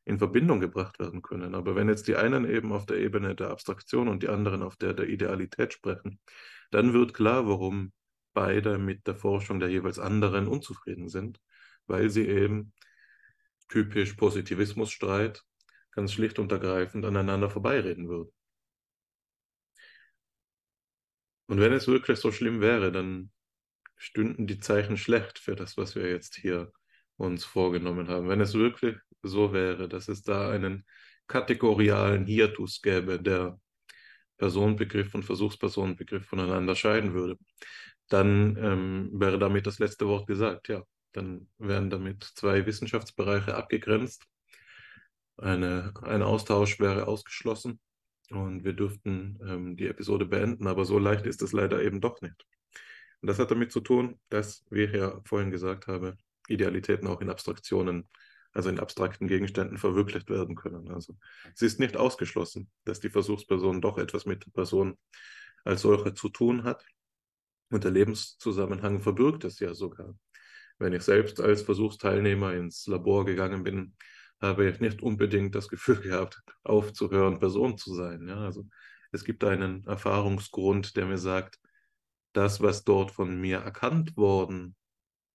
in 0.05 0.17
Verbindung 0.17 0.59
gebracht 0.59 0.99
werden 0.99 1.21
können. 1.21 1.55
Aber 1.55 1.75
wenn 1.75 1.87
jetzt 1.87 2.07
die 2.07 2.15
einen 2.15 2.49
eben 2.49 2.73
auf 2.73 2.85
der 2.85 2.97
Ebene 2.97 3.35
der 3.35 3.51
Abstraktion 3.51 4.07
und 4.07 4.23
die 4.23 4.29
anderen 4.29 4.63
auf 4.63 4.75
der 4.75 4.93
der 4.93 5.07
Idealität 5.07 5.71
sprechen, 5.73 6.19
dann 6.71 6.93
wird 6.93 7.13
klar, 7.13 7.47
warum 7.47 7.91
beide 8.33 8.77
mit 8.77 9.07
der 9.07 9.15
Forschung 9.15 9.59
der 9.59 9.69
jeweils 9.69 9.99
anderen 9.99 10.47
unzufrieden 10.47 11.09
sind, 11.09 11.39
weil 11.87 12.09
sie 12.09 12.27
eben 12.27 12.73
typisch 13.67 14.13
Positivismusstreit 14.13 15.43
ganz 15.91 16.13
schlicht 16.13 16.39
und 16.39 16.51
ergreifend 16.51 17.05
aneinander 17.05 17.49
vorbeireden 17.49 18.07
würden. 18.07 18.31
Und 21.47 21.59
wenn 21.59 21.73
es 21.73 21.87
wirklich 21.87 22.19
so 22.19 22.31
schlimm 22.31 22.61
wäre, 22.61 22.91
dann 22.91 23.31
stünden 23.97 24.47
die 24.47 24.59
Zeichen 24.59 24.97
schlecht 24.97 25.39
für 25.39 25.55
das, 25.55 25.77
was 25.77 25.95
wir 25.95 26.09
jetzt 26.09 26.35
hier 26.35 26.71
uns 27.17 27.43
vorgenommen 27.43 28.07
haben. 28.07 28.29
Wenn 28.29 28.39
es 28.39 28.53
wirklich 28.53 28.97
so 29.23 29.51
wäre, 29.51 29.89
dass 29.89 30.07
es 30.07 30.21
da 30.23 30.51
einen 30.51 30.85
kategorialen 31.27 32.25
Hiatus 32.25 32.81
gäbe, 32.81 33.21
der 33.21 33.59
Personenbegriff 34.37 35.13
und 35.15 35.23
Versuchspersonenbegriff 35.23 36.25
voneinander 36.25 36.75
scheiden 36.75 37.13
würde, 37.13 37.37
dann 38.09 38.57
ähm, 38.57 39.09
wäre 39.13 39.39
damit 39.39 39.67
das 39.67 39.79
letzte 39.79 40.07
Wort 40.07 40.27
gesagt. 40.27 40.67
Ja, 40.67 40.83
dann 41.13 41.47
wären 41.57 41.89
damit 41.89 42.23
zwei 42.23 42.65
Wissenschaftsbereiche 42.65 43.55
abgegrenzt. 43.55 44.25
Eine, 45.37 45.93
ein 46.01 46.21
Austausch 46.21 46.79
wäre 46.79 47.07
ausgeschlossen 47.07 47.79
und 48.29 48.63
wir 48.63 48.73
dürften 48.73 49.39
ähm, 49.47 49.77
die 49.77 49.87
Episode 49.87 50.25
beenden, 50.25 50.67
aber 50.67 50.85
so 50.85 50.99
leicht 50.99 51.25
ist 51.25 51.41
es 51.41 51.53
leider 51.53 51.81
eben 51.81 52.01
doch 52.01 52.21
nicht. 52.21 52.45
Und 53.21 53.27
das 53.27 53.39
hat 53.39 53.51
damit 53.51 53.71
zu 53.71 53.81
tun, 53.81 54.19
dass, 54.29 54.65
wie 54.69 54.83
ich 54.83 54.93
ja 54.93 55.19
vorhin 55.25 55.51
gesagt 55.51 55.87
habe, 55.87 56.17
Idealitäten 56.47 57.07
auch 57.07 57.21
in 57.21 57.29
Abstraktionen, 57.29 58.09
also 58.51 58.69
in 58.69 58.79
abstrakten 58.79 59.27
Gegenständen 59.27 59.77
verwirklicht 59.77 60.29
werden 60.29 60.55
können. 60.55 60.89
Also 60.89 61.15
es 61.53 61.61
ist 61.61 61.79
nicht 61.79 61.97
ausgeschlossen, 61.97 62.69
dass 62.85 62.99
die 62.99 63.09
Versuchsperson 63.09 63.81
doch 63.81 63.97
etwas 63.97 64.25
mit 64.25 64.45
der 64.45 64.51
Person 64.51 64.97
als 65.63 65.81
solche 65.81 66.13
zu 66.13 66.29
tun 66.29 66.63
hat. 66.63 66.83
Und 67.69 67.83
der 67.83 67.91
Lebenszusammenhang 67.91 69.01
verbirgt 69.01 69.43
es 69.43 69.59
ja 69.59 69.73
sogar. 69.73 70.15
Wenn 70.77 70.93
ich 70.93 71.03
selbst 71.03 71.39
als 71.41 71.61
Versuchsteilnehmer 71.61 72.53
ins 72.53 72.87
Labor 72.87 73.25
gegangen 73.25 73.63
bin, 73.63 73.95
habe 74.41 74.69
ich 74.69 74.79
nicht 74.79 75.03
unbedingt 75.03 75.53
das 75.55 75.67
Gefühl 75.67 75.99
gehabt, 75.99 76.41
aufzuhören, 76.63 77.39
Person 77.39 77.77
zu 77.77 77.93
sein. 77.93 78.27
Ja, 78.27 78.37
also 78.37 78.65
es 79.11 79.23
gibt 79.23 79.43
einen 79.43 79.85
Erfahrungsgrund, 79.85 80.95
der 80.95 81.05
mir 81.05 81.17
sagt, 81.17 81.59
das, 82.33 82.61
was 82.61 82.83
dort 82.83 83.11
von 83.11 83.39
mir 83.39 83.59
erkannt 83.59 84.15
worden 84.15 84.75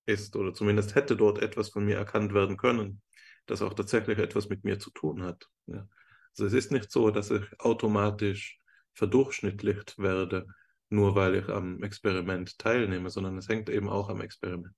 ist, 0.07 0.37
oder 0.37 0.55
zumindest 0.55 0.95
hätte 0.95 1.17
dort 1.17 1.41
etwas 1.41 1.71
von 1.71 1.85
mir 1.85 1.97
erkannt 1.97 2.35
werden 2.35 2.57
können, 2.57 3.03
das 3.47 3.63
auch 3.63 3.75
tatsächlich 3.75 4.19
etwas 4.19 4.49
mit 4.49 4.65
mir 4.65 4.79
zu 4.79 4.91
tun 4.91 5.23
hat. 5.23 5.49
Ja. 5.67 5.89
Also 6.31 6.47
es 6.47 6.53
ist 6.53 6.73
nicht 6.73 6.91
so, 6.91 7.11
dass 7.11 7.31
ich 7.31 7.45
automatisch 7.61 8.61
verdurchschnittlicht 8.95 9.99
werde, 9.99 10.47
nur 10.89 11.15
weil 11.15 11.37
ich 11.37 11.49
am 11.49 11.83
Experiment 11.83 12.59
teilnehme, 12.59 13.11
sondern 13.11 13.39
es 13.39 13.49
hängt 13.49 13.69
eben 13.69 13.89
auch 13.89 14.09
am 14.09 14.21
Experiment. 14.21 14.75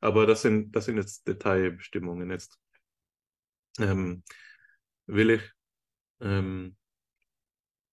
Aber 0.00 0.26
das 0.26 0.42
sind, 0.42 0.72
das 0.74 0.86
sind 0.86 0.96
jetzt 0.96 1.26
Detailbestimmungen. 1.26 2.30
Jetzt 2.30 2.58
ähm, 3.78 4.22
will 5.06 5.30
ich 5.30 5.42
ähm, 6.20 6.76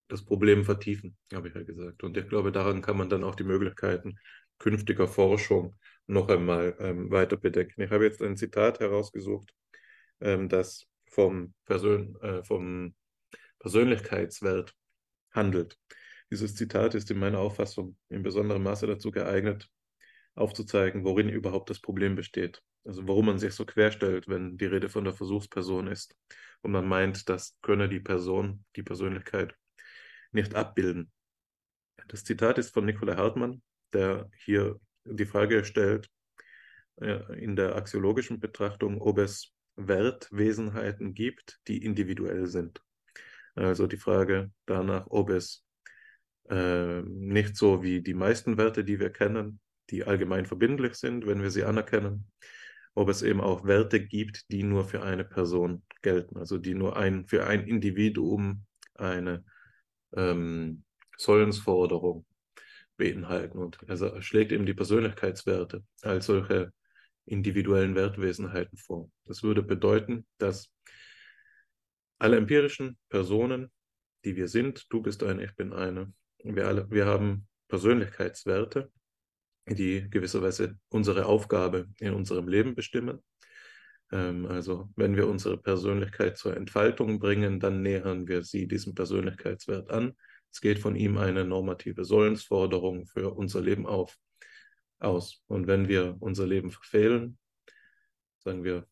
das 0.08 0.24
Problem 0.24 0.64
vertiefen, 0.64 1.18
habe 1.34 1.48
ich 1.48 1.56
ja 1.56 1.64
gesagt. 1.64 2.04
Und 2.04 2.18
ich 2.18 2.28
glaube, 2.28 2.52
daran 2.52 2.82
kann 2.82 2.98
man 2.98 3.10
dann 3.10 3.24
auch 3.24 3.36
die 3.36 3.44
Möglichkeiten 3.44 4.20
künftiger 4.60 5.08
Forschung 5.08 5.76
noch 6.08 6.30
einmal 6.30 6.76
ähm, 6.80 7.10
weiter 7.12 7.38
bedenken. 7.38 7.82
Ich 7.82 7.92
habe 7.92 8.06
jetzt 8.06 8.22
ein 8.22 8.38
Zitat 8.38 8.80
herausgesucht, 8.80 9.54
ähm, 10.22 10.50
das 10.50 10.86
vom, 11.10 11.54
Persön 11.66 12.16
äh, 12.22 12.44
vom 12.44 12.96
Persönlichkeitswert 13.60 14.74
handelt. 15.32 15.78
Dieses 16.34 16.56
Zitat 16.56 16.96
ist 16.96 17.12
in 17.12 17.20
meiner 17.20 17.38
Auffassung 17.38 17.96
in 18.10 18.24
besonderem 18.24 18.64
Maße 18.64 18.88
dazu 18.88 19.12
geeignet, 19.12 19.70
aufzuzeigen, 20.34 21.04
worin 21.04 21.30
überhaupt 21.30 21.70
das 21.70 21.80
Problem 21.80 22.16
besteht. 22.16 22.64
Also 22.84 23.08
warum 23.08 23.28
man 23.28 23.38
sich 23.38 23.54
so 23.54 23.68
querstellt, 23.68 24.28
wenn 24.28 24.58
die 24.58 24.66
Rede 24.66 24.90
von 24.90 25.04
der 25.04 25.14
Versuchsperson 25.14 25.86
ist 25.86 26.18
und 26.64 26.72
man 26.72 26.88
meint, 26.88 27.30
das 27.30 27.56
könne 27.62 27.88
die 27.88 28.00
Person, 28.00 28.66
die 28.76 28.82
Persönlichkeit 28.82 29.56
nicht 30.32 30.56
abbilden. 30.56 31.12
Das 32.08 32.24
Zitat 32.24 32.58
ist 32.58 32.74
von 32.74 32.86
Nicola 32.86 33.16
Hartmann, 33.16 33.62
der 33.94 34.28
hier 34.36 34.80
die 35.06 35.28
Frage 35.28 35.64
stellt, 35.64 36.10
äh, 37.00 37.40
in 37.40 37.56
der 37.56 37.76
axiologischen 37.76 38.40
Betrachtung, 38.40 39.00
ob 39.00 39.20
es 39.20 39.54
Wertwesenheiten 39.76 41.14
gibt, 41.14 41.60
die 41.68 41.86
individuell 41.86 42.48
sind. 42.48 42.82
Also 43.54 43.86
die 43.86 43.98
Frage 43.98 44.52
danach, 44.66 45.06
ob 45.12 45.30
es 45.30 45.63
äh, 46.50 47.02
nicht 47.02 47.56
so 47.56 47.84
wie 47.84 48.02
die 48.02 48.14
meisten 48.14 48.58
Werte, 48.58 48.84
die 48.84 49.00
wir 49.00 49.10
kennen, 49.10 49.60
die 49.90 50.04
allgemein 50.04 50.46
verbindlich 50.46 50.96
sind, 50.96 51.26
wenn 51.26 51.42
wir 51.42 51.52
sie 51.52 51.64
anerkennen, 51.64 52.32
ob 52.96 53.10
es 53.10 53.22
eben 53.22 53.42
auch 53.42 53.66
Werte 53.66 54.06
gibt, 54.06 54.50
die 54.52 54.64
nur 54.64 54.86
für 54.86 55.02
eine 55.02 55.24
Person 55.24 55.84
gelten, 56.02 56.38
also 56.38 56.58
die 56.58 56.74
nur 56.74 56.98
ein, 56.98 57.26
für 57.28 57.48
ein 57.48 57.68
Individuum 57.68 58.66
eine 58.96 59.44
ähm, 60.16 60.84
Sollensforderung 61.18 62.26
beinhalten. 62.98 63.58
Und 63.58 63.80
er 63.88 64.22
schlägt 64.22 64.52
eben 64.52 64.66
die 64.66 64.74
Persönlichkeitswerte 64.74 65.84
als 66.02 66.28
solche 66.28 66.72
individuellen 67.26 67.96
Wertwesenheiten 67.96 68.78
vor. 68.78 69.10
Das 69.26 69.44
würde 69.44 69.64
bedeuten, 69.64 70.26
dass 70.38 70.72
alle 72.20 72.38
empirischen 72.38 72.98
Personen, 73.10 73.72
die 74.24 74.36
wir 74.36 74.48
sind, 74.48 74.86
du 74.90 75.02
bist 75.02 75.24
eine, 75.24 75.44
ich 75.44 75.56
bin 75.56 75.74
eine, 75.74 76.14
wir 76.44 76.68
alle, 76.68 76.90
wir 76.92 77.06
haben 77.06 77.48
Persönlichkeitswerte, 77.68 78.92
die 79.68 80.10
gewisserweise 80.10 80.78
unsere 80.90 81.26
Aufgabe 81.26 81.88
in 82.00 82.14
unserem 82.14 82.48
Leben 82.48 82.76
bestimmen. 82.76 83.24
Ähm, 84.12 84.46
also 84.46 84.90
wenn 84.96 85.16
wir 85.16 85.28
unsere 85.28 85.58
Persönlichkeit 85.58 86.38
zur 86.38 86.56
Entfaltung 86.56 87.20
bringen, 87.20 87.60
dann 87.60 87.82
nähern 87.82 88.28
wir 88.28 88.44
sie 88.44 88.68
diesem 88.68 88.94
Persönlichkeitswert 88.94 89.90
an. 89.90 90.16
Es 90.52 90.62
geht 90.62 90.80
von 90.80 90.96
ihm 90.96 91.18
eine 91.18 91.46
normative 91.46 92.06
Sollensforderung 92.06 93.08
für 93.08 93.34
unser 93.34 93.62
Leben 93.62 93.88
auf, 93.88 94.18
aus. 95.00 95.44
Und 95.48 95.66
wenn 95.68 95.88
wir 95.88 96.18
unser 96.20 96.46
Leben 96.46 96.70
verfehlen, 96.70 97.40
sagen 98.38 98.64
wir 98.64 98.88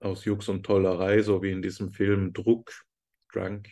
aus 0.00 0.24
Jux 0.24 0.48
und 0.48 0.64
Tollerei, 0.64 1.22
so 1.22 1.42
wie 1.42 1.50
in 1.50 1.62
diesem 1.62 1.90
Film 1.90 2.32
Druck, 2.32 2.72
Drunk, 3.32 3.68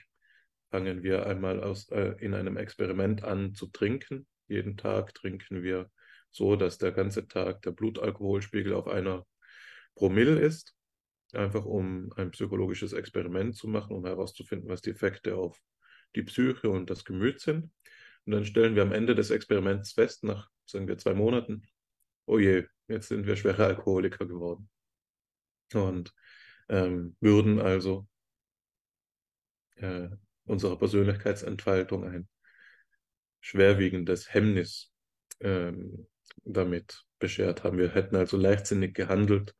fangen 0.70 1.02
wir 1.02 1.26
einmal 1.26 1.62
aus, 1.62 1.88
äh, 1.90 2.14
in 2.20 2.34
einem 2.34 2.56
Experiment 2.56 3.24
an 3.24 3.54
zu 3.54 3.66
trinken 3.66 4.26
jeden 4.50 4.76
Tag 4.76 5.14
trinken 5.14 5.62
wir 5.62 5.90
so, 6.30 6.56
dass 6.56 6.76
der 6.78 6.92
ganze 6.92 7.28
Tag 7.28 7.62
der 7.62 7.70
Blutalkoholspiegel 7.70 8.74
auf 8.74 8.88
einer 8.88 9.24
Promille 9.94 10.38
ist, 10.38 10.74
einfach 11.32 11.64
um 11.64 12.12
ein 12.16 12.32
psychologisches 12.32 12.92
Experiment 12.92 13.56
zu 13.56 13.68
machen, 13.68 13.94
um 13.94 14.04
herauszufinden, 14.04 14.68
was 14.68 14.82
die 14.82 14.90
Effekte 14.90 15.36
auf 15.36 15.58
die 16.16 16.24
Psyche 16.24 16.68
und 16.68 16.90
das 16.90 17.04
Gemüt 17.04 17.40
sind. 17.40 17.70
Und 18.26 18.32
dann 18.32 18.44
stellen 18.44 18.74
wir 18.74 18.82
am 18.82 18.92
Ende 18.92 19.14
des 19.14 19.30
Experiments 19.30 19.92
fest, 19.92 20.24
nach, 20.24 20.50
sagen 20.66 20.88
wir, 20.88 20.98
zwei 20.98 21.14
Monaten, 21.14 21.62
oh 22.26 22.38
je, 22.38 22.66
jetzt 22.88 23.08
sind 23.08 23.26
wir 23.26 23.36
schwere 23.36 23.66
Alkoholiker 23.66 24.26
geworden. 24.26 24.68
Und 25.72 26.12
ähm, 26.68 27.16
würden 27.20 27.60
also 27.60 28.08
äh, 29.76 30.08
unserer 30.50 30.76
Persönlichkeitsentfaltung 30.76 32.04
ein 32.04 32.28
schwerwiegendes 33.40 34.34
Hemmnis 34.34 34.92
ähm, 35.40 36.08
damit 36.44 37.04
beschert 37.18 37.62
haben. 37.62 37.78
Wir 37.78 37.94
hätten 37.94 38.16
also 38.16 38.36
leichtsinnig 38.36 38.94
gehandelt 38.94 39.54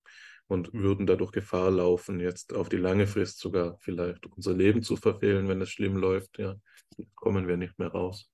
und 0.49 0.75
würden 0.75 1.07
dadurch 1.07 1.31
Gefahr 1.31 1.71
laufen, 1.71 2.19
jetzt 2.19 2.53
auf 2.53 2.69
die 2.69 2.77
lange 2.77 3.07
Frist 3.07 3.39
sogar 3.39 3.79
vielleicht 3.81 4.27
unser 4.27 4.53
Leben 4.53 4.83
zu 4.83 4.97
verfehlen, 4.97 5.49
wenn 5.49 5.61
es 5.61 5.71
schlimm 5.71 5.97
läuft. 5.97 6.39
Ja, 6.39 6.57
kommen 7.15 7.47
wir 7.47 7.57
nicht 7.57 7.79
mehr 7.79 7.89
raus 7.89 8.29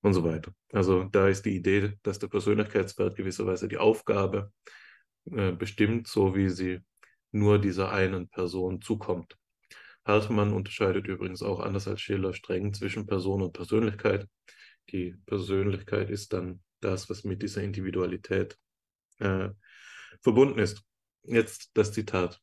und 0.00 0.14
so 0.14 0.24
weiter. 0.24 0.52
Also 0.72 1.04
da 1.04 1.28
ist 1.28 1.44
die 1.44 1.54
Idee, 1.54 1.92
dass 2.02 2.18
der 2.18 2.28
Persönlichkeitswert 2.28 3.16
gewisserweise 3.16 3.68
die 3.68 3.78
Aufgabe 3.78 4.52
äh, 5.30 5.52
bestimmt, 5.52 6.08
so 6.08 6.34
wie 6.34 6.48
sie 6.48 6.80
nur 7.30 7.60
dieser 7.60 7.92
einen 7.92 8.28
Person 8.28 8.82
zukommt. 8.82 9.36
Hartmann 10.08 10.52
unterscheidet 10.54 11.06
übrigens 11.06 11.42
auch 11.42 11.60
anders 11.60 11.86
als 11.86 12.00
Schiller 12.00 12.34
streng 12.34 12.74
zwischen 12.74 13.06
Person 13.06 13.42
und 13.42 13.52
Persönlichkeit. 13.52 14.26
Die 14.90 15.14
Persönlichkeit 15.26 16.10
ist 16.10 16.32
dann 16.32 16.62
das, 16.80 17.10
was 17.10 17.24
mit 17.24 17.42
dieser 17.42 17.62
Individualität 17.62 18.58
äh, 19.18 19.50
verbunden 20.22 20.58
ist. 20.58 20.82
Jetzt 21.24 21.70
das 21.74 21.92
Zitat. 21.92 22.40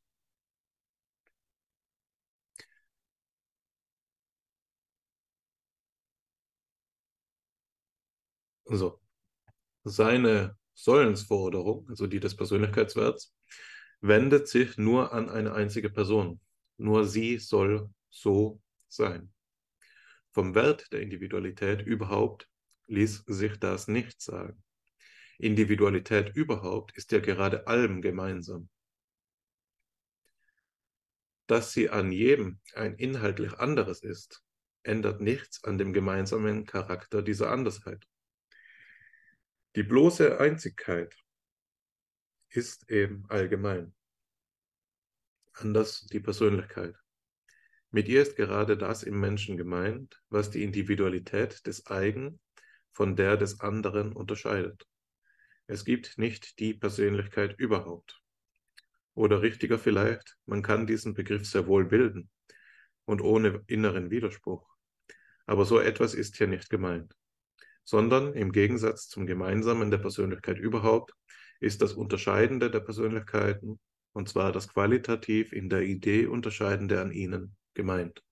So. 8.66 9.00
Seine 9.84 10.58
Sollensforderung, 10.74 11.88
also 11.90 12.08
die 12.08 12.20
des 12.20 12.36
Persönlichkeitswerts, 12.36 13.34
wendet 14.02 14.48
sich 14.48 14.78
nur 14.78 15.14
an 15.14 15.30
eine 15.30 15.54
einzige 15.54 15.90
Person. 15.90 16.40
Nur 16.78 17.06
sie 17.06 17.38
soll 17.38 17.90
so 18.10 18.62
sein. 18.88 19.34
Vom 20.32 20.56
Wert 20.56 20.92
der 20.92 21.02
Individualität 21.02 21.82
überhaupt 21.82 22.50
ließ 22.88 23.24
sich 23.28 23.58
das 23.58 23.88
nicht 23.88 24.22
sagen. 24.22 24.62
Individualität 25.38 26.36
überhaupt 26.36 26.96
ist 26.98 27.12
ja 27.12 27.20
gerade 27.20 27.68
allem 27.68 28.02
gemeinsam. 28.02 28.70
Dass 31.48 31.74
sie 31.74 31.90
an 31.90 32.12
jedem 32.12 32.60
ein 32.74 32.96
inhaltlich 32.96 33.54
anderes 33.54 34.02
ist, 34.02 34.44
ändert 34.84 35.22
nichts 35.22 35.64
an 35.64 35.78
dem 35.78 35.94
gemeinsamen 35.94 36.66
Charakter 36.66 37.22
dieser 37.22 37.52
Andersheit. 37.52 38.08
Die 39.76 39.84
bloße 39.84 40.40
Einzigkeit 40.40 41.16
ist 42.50 42.90
eben 42.90 43.26
allgemein. 43.30 43.94
Anders 45.58 46.06
die 46.08 46.20
Persönlichkeit. 46.20 46.98
Mit 47.90 48.10
ihr 48.10 48.22
ist 48.22 48.36
gerade 48.36 48.78
das 48.78 49.04
im 49.04 49.22
Menschen 49.22 49.56
gemeint, 49.56 50.22
was 50.28 50.50
die 50.52 50.64
Individualität 50.64 51.66
des 51.66 51.88
Eigen 51.88 52.42
von 52.92 53.16
der 53.16 53.38
des 53.38 53.62
anderen 53.62 54.12
unterscheidet. 54.12 54.86
Es 55.66 55.86
gibt 55.86 56.18
nicht 56.18 56.60
die 56.60 56.74
Persönlichkeit 56.74 57.58
überhaupt. 57.58 58.22
Oder 59.14 59.42
richtiger 59.42 59.80
vielleicht, 59.80 60.36
man 60.46 60.62
kann 60.62 60.88
diesen 60.88 61.14
Begriff 61.14 61.48
sehr 61.48 61.68
wohl 61.68 61.86
bilden 61.86 62.30
und 63.06 63.22
ohne 63.22 63.64
inneren 63.68 64.12
Widerspruch. 64.12 64.68
Aber 65.46 65.64
so 65.64 65.80
etwas 65.80 66.16
ist 66.16 66.36
hier 66.36 66.48
nicht 66.48 66.70
gemeint, 66.70 67.16
sondern 67.86 68.34
im 68.34 68.52
Gegensatz 68.52 69.08
zum 69.08 69.26
Gemeinsamen 69.26 69.90
der 69.90 70.00
Persönlichkeit 70.00 70.60
überhaupt 70.60 71.14
ist 71.62 71.82
das 71.82 71.94
Unterscheidende 71.94 72.70
der 72.70 72.82
Persönlichkeiten, 72.82 73.80
und 74.16 74.30
zwar 74.30 74.54
das 74.54 74.70
qualitativ 74.70 75.52
in 75.52 75.68
der 75.70 75.82
Idee 75.82 76.26
Unterscheidende 76.26 77.02
an 77.02 77.12
ihnen, 77.12 77.56
gemeint. 77.74 78.24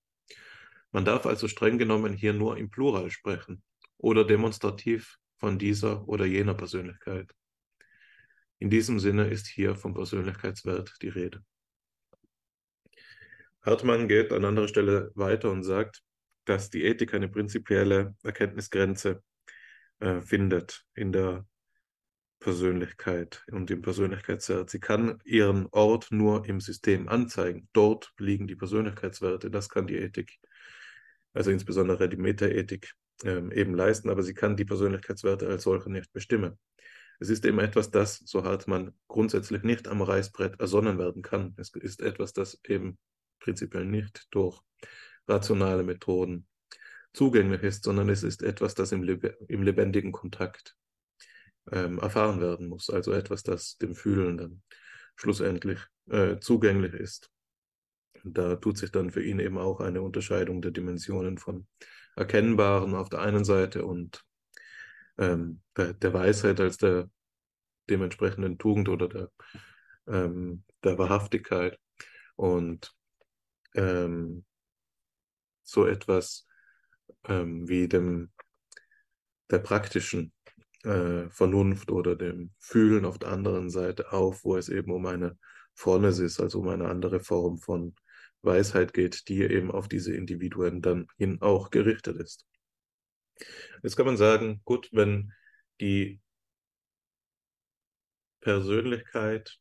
Man 0.91 1.03
darf 1.03 1.25
also 1.25 1.49
streng 1.49 1.77
genommen 1.77 2.13
hier 2.13 2.33
nur 2.33 2.57
im 2.57 2.69
Plural 2.69 3.11
sprechen 3.11 3.61
oder 3.97 4.23
demonstrativ 4.23 5.17
von 5.35 5.59
dieser 5.59 6.07
oder 6.07 6.25
jener 6.25 6.53
Persönlichkeit. 6.53 7.35
In 8.59 8.69
diesem 8.69 8.97
Sinne 8.97 9.27
ist 9.27 9.47
hier 9.47 9.75
vom 9.75 9.93
Persönlichkeitswert 9.93 10.93
die 11.01 11.09
Rede. 11.09 11.43
Hartmann 13.61 14.07
geht 14.07 14.31
an 14.31 14.45
anderer 14.45 14.69
Stelle 14.69 15.11
weiter 15.15 15.51
und 15.51 15.63
sagt, 15.63 16.01
dass 16.45 16.69
die 16.69 16.83
Ethik 16.85 17.13
eine 17.13 17.27
prinzipielle 17.27 18.15
Erkenntnisgrenze 18.23 19.21
äh, 19.99 20.21
findet 20.21 20.85
in 20.95 21.11
der 21.11 21.45
Persönlichkeit 22.43 23.41
und 23.51 23.71
im 23.71 23.81
Persönlichkeitswert. 23.81 24.69
Sie 24.69 24.81
kann 24.81 25.19
ihren 25.23 25.67
Ort 25.71 26.11
nur 26.11 26.45
im 26.45 26.59
System 26.59 27.07
anzeigen. 27.07 27.69
Dort 27.71 28.13
liegen 28.19 28.47
die 28.47 28.57
Persönlichkeitswerte. 28.57 29.49
Das 29.49 29.69
kann 29.69 29.87
die 29.87 29.95
Ethik, 29.95 30.37
also 31.33 31.51
insbesondere 31.51 32.09
die 32.09 32.17
Metaethik, 32.17 32.93
ähm, 33.23 33.49
eben 33.53 33.73
leisten, 33.73 34.09
aber 34.09 34.23
sie 34.23 34.33
kann 34.33 34.57
die 34.57 34.65
Persönlichkeitswerte 34.65 35.47
als 35.47 35.63
solche 35.63 35.89
nicht 35.89 36.11
bestimmen. 36.11 36.59
Es 37.19 37.29
ist 37.29 37.45
eben 37.45 37.59
etwas, 37.59 37.91
das, 37.91 38.17
so 38.25 38.43
hat 38.43 38.67
man 38.67 38.93
grundsätzlich 39.07 39.63
nicht 39.63 39.87
am 39.87 40.01
Reißbrett 40.01 40.59
ersonnen 40.59 40.97
werden 40.97 41.21
kann. 41.21 41.53
Es 41.55 41.69
ist 41.69 42.01
etwas, 42.01 42.33
das 42.33 42.59
eben 42.67 42.97
prinzipiell 43.39 43.85
nicht 43.85 44.27
durch 44.31 44.59
rationale 45.29 45.83
Methoden 45.83 46.45
zugänglich 47.13 47.63
ist, 47.63 47.85
sondern 47.85 48.09
es 48.09 48.23
ist 48.23 48.43
etwas, 48.43 48.75
das 48.75 48.91
im, 48.91 49.07
im 49.47 49.63
lebendigen 49.63 50.11
Kontakt 50.11 50.75
ähm, 51.71 51.99
erfahren 51.99 52.41
werden 52.41 52.67
muss. 52.67 52.89
Also 52.89 53.11
etwas, 53.11 53.43
das 53.43 53.77
dem 53.77 53.95
Fühlenden 53.95 54.63
schlussendlich 55.15 55.79
äh, 56.09 56.39
zugänglich 56.39 56.93
ist. 56.93 57.29
Da 58.23 58.55
tut 58.55 58.77
sich 58.77 58.91
dann 58.91 59.11
für 59.11 59.23
ihn 59.23 59.39
eben 59.39 59.57
auch 59.57 59.79
eine 59.79 60.01
Unterscheidung 60.01 60.61
der 60.61 60.71
Dimensionen 60.71 61.37
von 61.37 61.67
Erkennbaren 62.15 62.95
auf 62.95 63.09
der 63.09 63.21
einen 63.21 63.43
Seite 63.43 63.85
und 63.85 64.23
ähm, 65.17 65.61
der, 65.75 65.93
der, 65.93 66.13
Weisheit 66.13 66.59
als 66.59 66.77
der 66.77 67.09
dementsprechenden 67.89 68.57
Tugend 68.57 68.89
oder 68.89 69.07
der, 69.09 69.31
ähm, 70.07 70.63
der 70.83 70.97
Wahrhaftigkeit 70.97 71.77
und 72.35 72.95
ähm, 73.75 74.45
so 75.63 75.85
etwas 75.85 76.47
ähm, 77.25 77.67
wie 77.67 77.87
dem 77.87 78.31
der 79.49 79.59
praktischen 79.59 80.32
äh, 80.83 81.29
Vernunft 81.29 81.91
oder 81.91 82.15
dem 82.15 82.51
Fühlen 82.59 83.05
auf 83.05 83.17
der 83.17 83.29
anderen 83.29 83.69
Seite 83.69 84.11
auf, 84.11 84.43
wo 84.43 84.57
es 84.57 84.69
eben 84.69 84.91
um 84.91 85.05
eine 85.05 85.37
Vornes 85.73 86.19
ist, 86.19 86.39
also 86.39 86.59
um 86.59 86.67
eine 86.69 86.87
andere 86.87 87.19
Form 87.19 87.57
von 87.57 87.95
Weisheit 88.41 88.93
geht, 88.93 89.27
die 89.27 89.41
eben 89.41 89.71
auf 89.71 89.87
diese 89.87 90.13
Individuen 90.13 90.81
dann 90.81 91.07
hin 91.17 91.41
auch 91.41 91.69
gerichtet 91.69 92.17
ist. 92.17 92.45
Jetzt 93.81 93.95
kann 93.95 94.05
man 94.05 94.17
sagen, 94.17 94.61
gut, 94.65 94.89
wenn 94.91 95.33
die 95.79 96.21
Persönlichkeit 98.41 99.57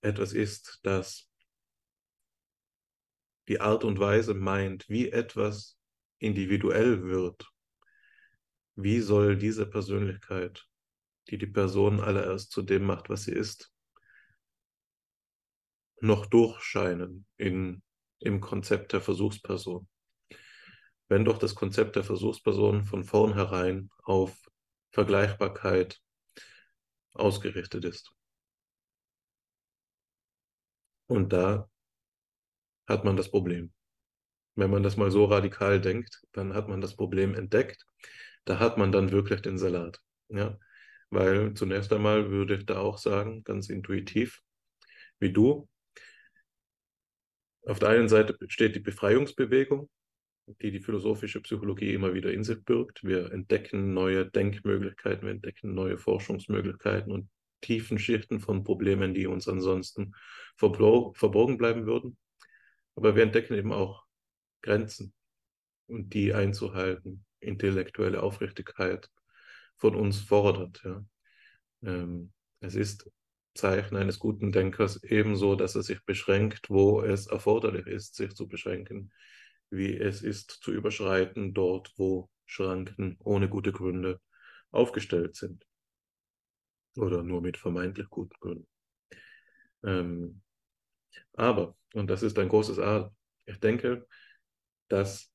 etwas 0.00 0.32
ist, 0.32 0.80
das 0.82 1.28
die 3.48 3.60
Art 3.60 3.84
und 3.84 3.98
Weise 3.98 4.34
meint, 4.34 4.88
wie 4.88 5.10
etwas 5.10 5.78
individuell 6.18 7.02
wird, 7.04 7.51
wie 8.74 9.00
soll 9.00 9.36
diese 9.36 9.66
Persönlichkeit, 9.66 10.66
die 11.28 11.38
die 11.38 11.46
Person 11.46 12.00
allererst 12.00 12.50
zu 12.50 12.62
dem 12.62 12.84
macht, 12.84 13.08
was 13.10 13.24
sie 13.24 13.32
ist, 13.32 13.72
noch 16.00 16.26
durchscheinen 16.26 17.26
in, 17.36 17.82
im 18.18 18.40
Konzept 18.40 18.92
der 18.92 19.00
Versuchsperson? 19.00 19.88
wenn 21.12 21.26
doch 21.26 21.36
das 21.36 21.54
Konzept 21.54 21.96
der 21.96 22.04
Versuchsperson 22.04 22.84
von 22.84 23.04
vornherein 23.04 23.90
auf 24.02 24.34
Vergleichbarkeit 24.92 26.00
ausgerichtet 27.12 27.84
ist. 27.84 28.14
Und 31.06 31.34
da 31.34 31.68
hat 32.88 33.04
man 33.04 33.18
das 33.18 33.30
Problem. 33.30 33.74
Wenn 34.54 34.70
man 34.70 34.82
das 34.82 34.96
mal 34.96 35.10
so 35.10 35.24
radikal 35.24 35.80
denkt, 35.80 36.22
dann 36.32 36.54
hat 36.54 36.68
man 36.68 36.80
das 36.80 36.96
Problem 36.96 37.34
entdeckt. 37.34 37.86
Da 38.44 38.58
hat 38.58 38.76
man 38.76 38.92
dann 38.92 39.10
wirklich 39.10 39.40
den 39.40 39.58
Salat. 39.58 40.00
Ja? 40.28 40.58
Weil 41.10 41.54
zunächst 41.54 41.92
einmal 41.92 42.30
würde 42.30 42.56
ich 42.56 42.66
da 42.66 42.78
auch 42.78 42.98
sagen, 42.98 43.44
ganz 43.44 43.68
intuitiv, 43.68 44.40
wie 45.20 45.32
du, 45.32 45.68
auf 47.64 47.78
der 47.78 47.90
einen 47.90 48.08
Seite 48.08 48.36
steht 48.48 48.74
die 48.74 48.80
Befreiungsbewegung, 48.80 49.88
die 50.60 50.72
die 50.72 50.80
philosophische 50.80 51.40
Psychologie 51.40 51.94
immer 51.94 52.12
wieder 52.12 52.32
in 52.32 52.42
sich 52.42 52.64
birgt. 52.64 53.04
Wir 53.04 53.30
entdecken 53.32 53.94
neue 53.94 54.28
Denkmöglichkeiten, 54.28 55.22
wir 55.22 55.30
entdecken 55.30 55.74
neue 55.74 55.96
Forschungsmöglichkeiten 55.96 57.12
und 57.12 57.28
tiefen 57.60 57.98
Schichten 57.98 58.40
von 58.40 58.64
Problemen, 58.64 59.14
die 59.14 59.26
uns 59.26 59.48
ansonsten 59.48 60.14
verborgen 60.56 61.58
bleiben 61.58 61.86
würden. 61.86 62.16
Aber 62.96 63.14
wir 63.14 63.22
entdecken 63.22 63.54
eben 63.54 63.72
auch 63.72 64.04
Grenzen 64.62 65.12
und 65.86 66.14
die 66.14 66.32
einzuhalten, 66.34 67.24
intellektuelle 67.40 68.22
Aufrichtigkeit 68.22 69.08
von 69.76 69.94
uns 69.94 70.20
fordert. 70.20 70.80
Ja. 70.84 71.04
Ähm, 71.82 72.32
es 72.60 72.74
ist 72.74 73.10
Zeichen 73.54 73.96
eines 73.96 74.18
guten 74.18 74.52
Denkers 74.52 75.02
ebenso, 75.02 75.56
dass 75.56 75.74
er 75.74 75.82
sich 75.82 76.04
beschränkt, 76.04 76.70
wo 76.70 77.02
es 77.02 77.26
erforderlich 77.26 77.86
ist, 77.86 78.14
sich 78.14 78.34
zu 78.34 78.48
beschränken 78.48 79.12
wie 79.72 79.98
es 79.98 80.22
ist 80.22 80.50
zu 80.50 80.70
überschreiten 80.70 81.54
dort, 81.54 81.92
wo 81.96 82.28
Schranken 82.44 83.16
ohne 83.20 83.48
gute 83.48 83.72
Gründe 83.72 84.20
aufgestellt 84.70 85.34
sind. 85.34 85.66
oder 86.94 87.22
nur 87.22 87.40
mit 87.40 87.56
vermeintlich 87.56 88.10
guten 88.10 88.36
Gründen. 88.38 88.68
Ähm, 89.82 90.42
aber, 91.32 91.74
und 91.94 92.08
das 92.08 92.22
ist 92.22 92.38
ein 92.38 92.50
großes 92.50 92.78
A, 92.78 93.10
ich 93.46 93.58
denke, 93.60 94.06
dass 94.92 95.32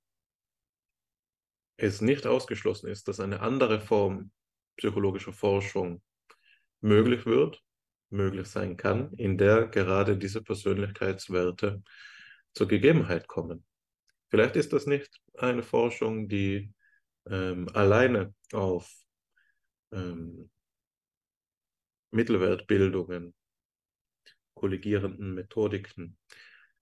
es 1.78 2.00
nicht 2.02 2.28
ausgeschlossen 2.28 2.90
ist, 2.90 3.08
dass 3.08 3.20
eine 3.20 3.40
andere 3.40 3.82
Form 3.82 4.32
psychologischer 4.78 5.34
Forschung 5.34 6.04
möglich 6.80 7.26
wird, 7.26 7.64
möglich 8.10 8.48
sein 8.48 8.78
kann, 8.78 9.14
in 9.14 9.36
der 9.38 9.68
gerade 9.68 10.16
diese 10.16 10.44
Persönlichkeitswerte 10.44 11.82
zur 12.54 12.68
Gegebenheit 12.68 13.28
kommen. 13.28 13.66
Vielleicht 14.30 14.56
ist 14.56 14.74
das 14.74 14.86
nicht 14.86 15.20
eine 15.34 15.64
Forschung, 15.64 16.30
die 16.30 16.72
ähm, 17.26 17.68
alleine 17.74 18.36
auf 18.54 18.92
ähm, 19.92 20.52
Mittelwertbildungen, 22.12 23.34
kollegierenden 24.54 25.34
Methodiken 25.34 26.18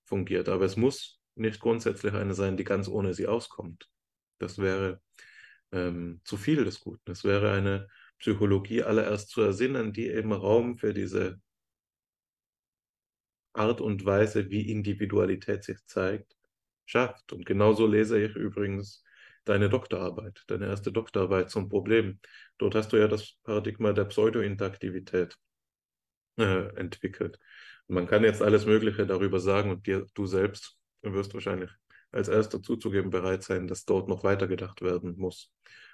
fungiert, 0.04 0.50
aber 0.50 0.66
es 0.66 0.76
muss 0.76 1.22
nicht 1.36 1.60
grundsätzlich 1.60 2.14
eine 2.14 2.34
sein, 2.34 2.58
die 2.58 2.64
ganz 2.64 2.88
ohne 2.88 3.14
sie 3.14 3.28
auskommt. 3.28 3.90
Das 4.40 4.58
wäre 4.58 5.02
ähm, 5.72 6.22
zu 6.24 6.38
viel 6.38 6.64
des 6.66 6.80
Guten. 6.80 7.12
Es 7.12 7.24
wäre 7.24 7.52
eine 7.52 7.88
Psychologie 8.20 8.84
allererst 8.84 9.30
zu 9.30 9.42
ersinnen, 9.42 9.94
die 9.94 10.08
eben 10.08 10.32
Raum 10.32 10.78
für 10.78 10.94
diese 10.94 11.40
Art 13.54 13.82
und 13.82 14.06
Weise, 14.06 14.50
wie 14.50 14.70
Individualität 14.70 15.64
sich 15.64 15.78
zeigt, 15.86 16.36
schafft. 16.86 17.32
Und 17.34 17.46
genauso 17.46 17.88
lese 17.88 18.20
ich 18.20 18.36
übrigens 18.36 19.04
deine 19.46 19.70
Doktorarbeit, 19.70 20.44
deine 20.48 20.68
erste 20.68 20.92
Doktorarbeit 20.92 21.50
zum 21.50 21.70
Problem. 21.70 22.20
Dort 22.58 22.76
hast 22.76 22.92
du 22.94 22.98
ja 22.98 23.08
das 23.08 23.36
Paradigma 23.44 23.94
der 23.94 24.06
Pseudo-Interaktivität 24.06 25.38
äh, 26.38 26.76
entwickelt. 26.76 27.40
Und 27.88 27.96
man 27.96 28.08
kann 28.08 28.24
jetzt 28.24 28.42
alles 28.42 28.66
Mögliche 28.66 29.06
darüber 29.06 29.40
sagen 29.40 29.72
und 29.72 29.88
dir, 29.88 30.06
du 30.16 30.26
selbst 30.26 30.75
wirst 31.14 31.34
wahrscheinlich 31.34 31.72
als 32.12 32.28
erster 32.28 32.62
zuzugeben 32.62 33.10
bereit 33.10 33.44
sein, 33.44 33.68
dass 33.68 33.86
dort 33.86 34.08
noch 34.08 34.24
weitergedacht 34.24 34.82
werden 34.82 35.16
muss. 35.18 35.54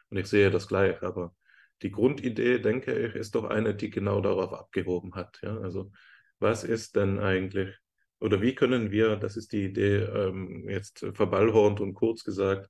Und 0.10 0.18
ich 0.18 0.28
sehe 0.28 0.52
das 0.52 0.68
gleich, 0.68 1.02
aber 1.02 1.36
die 1.82 1.92
Grundidee, 1.92 2.60
denke 2.60 2.94
ich, 2.94 3.16
ist 3.16 3.36
doch 3.36 3.46
eine, 3.46 3.74
die 3.74 3.90
genau 3.90 4.22
darauf 4.22 4.54
abgehoben 4.54 5.16
hat. 5.16 5.40
Ja? 5.42 5.58
Also 5.60 5.92
was 6.40 6.64
ist 6.64 6.96
denn 6.96 7.20
eigentlich, 7.20 7.76
oder 8.20 8.42
wie 8.42 8.56
können 8.56 8.92
wir, 8.92 9.16
das 9.16 9.38
ist 9.38 9.52
die 9.52 9.66
Idee 9.66 9.98
ähm, 10.04 10.70
jetzt 10.70 11.06
verballhornt 11.14 11.80
und 11.80 11.94
kurz 11.94 12.24
gesagt, 12.24 12.70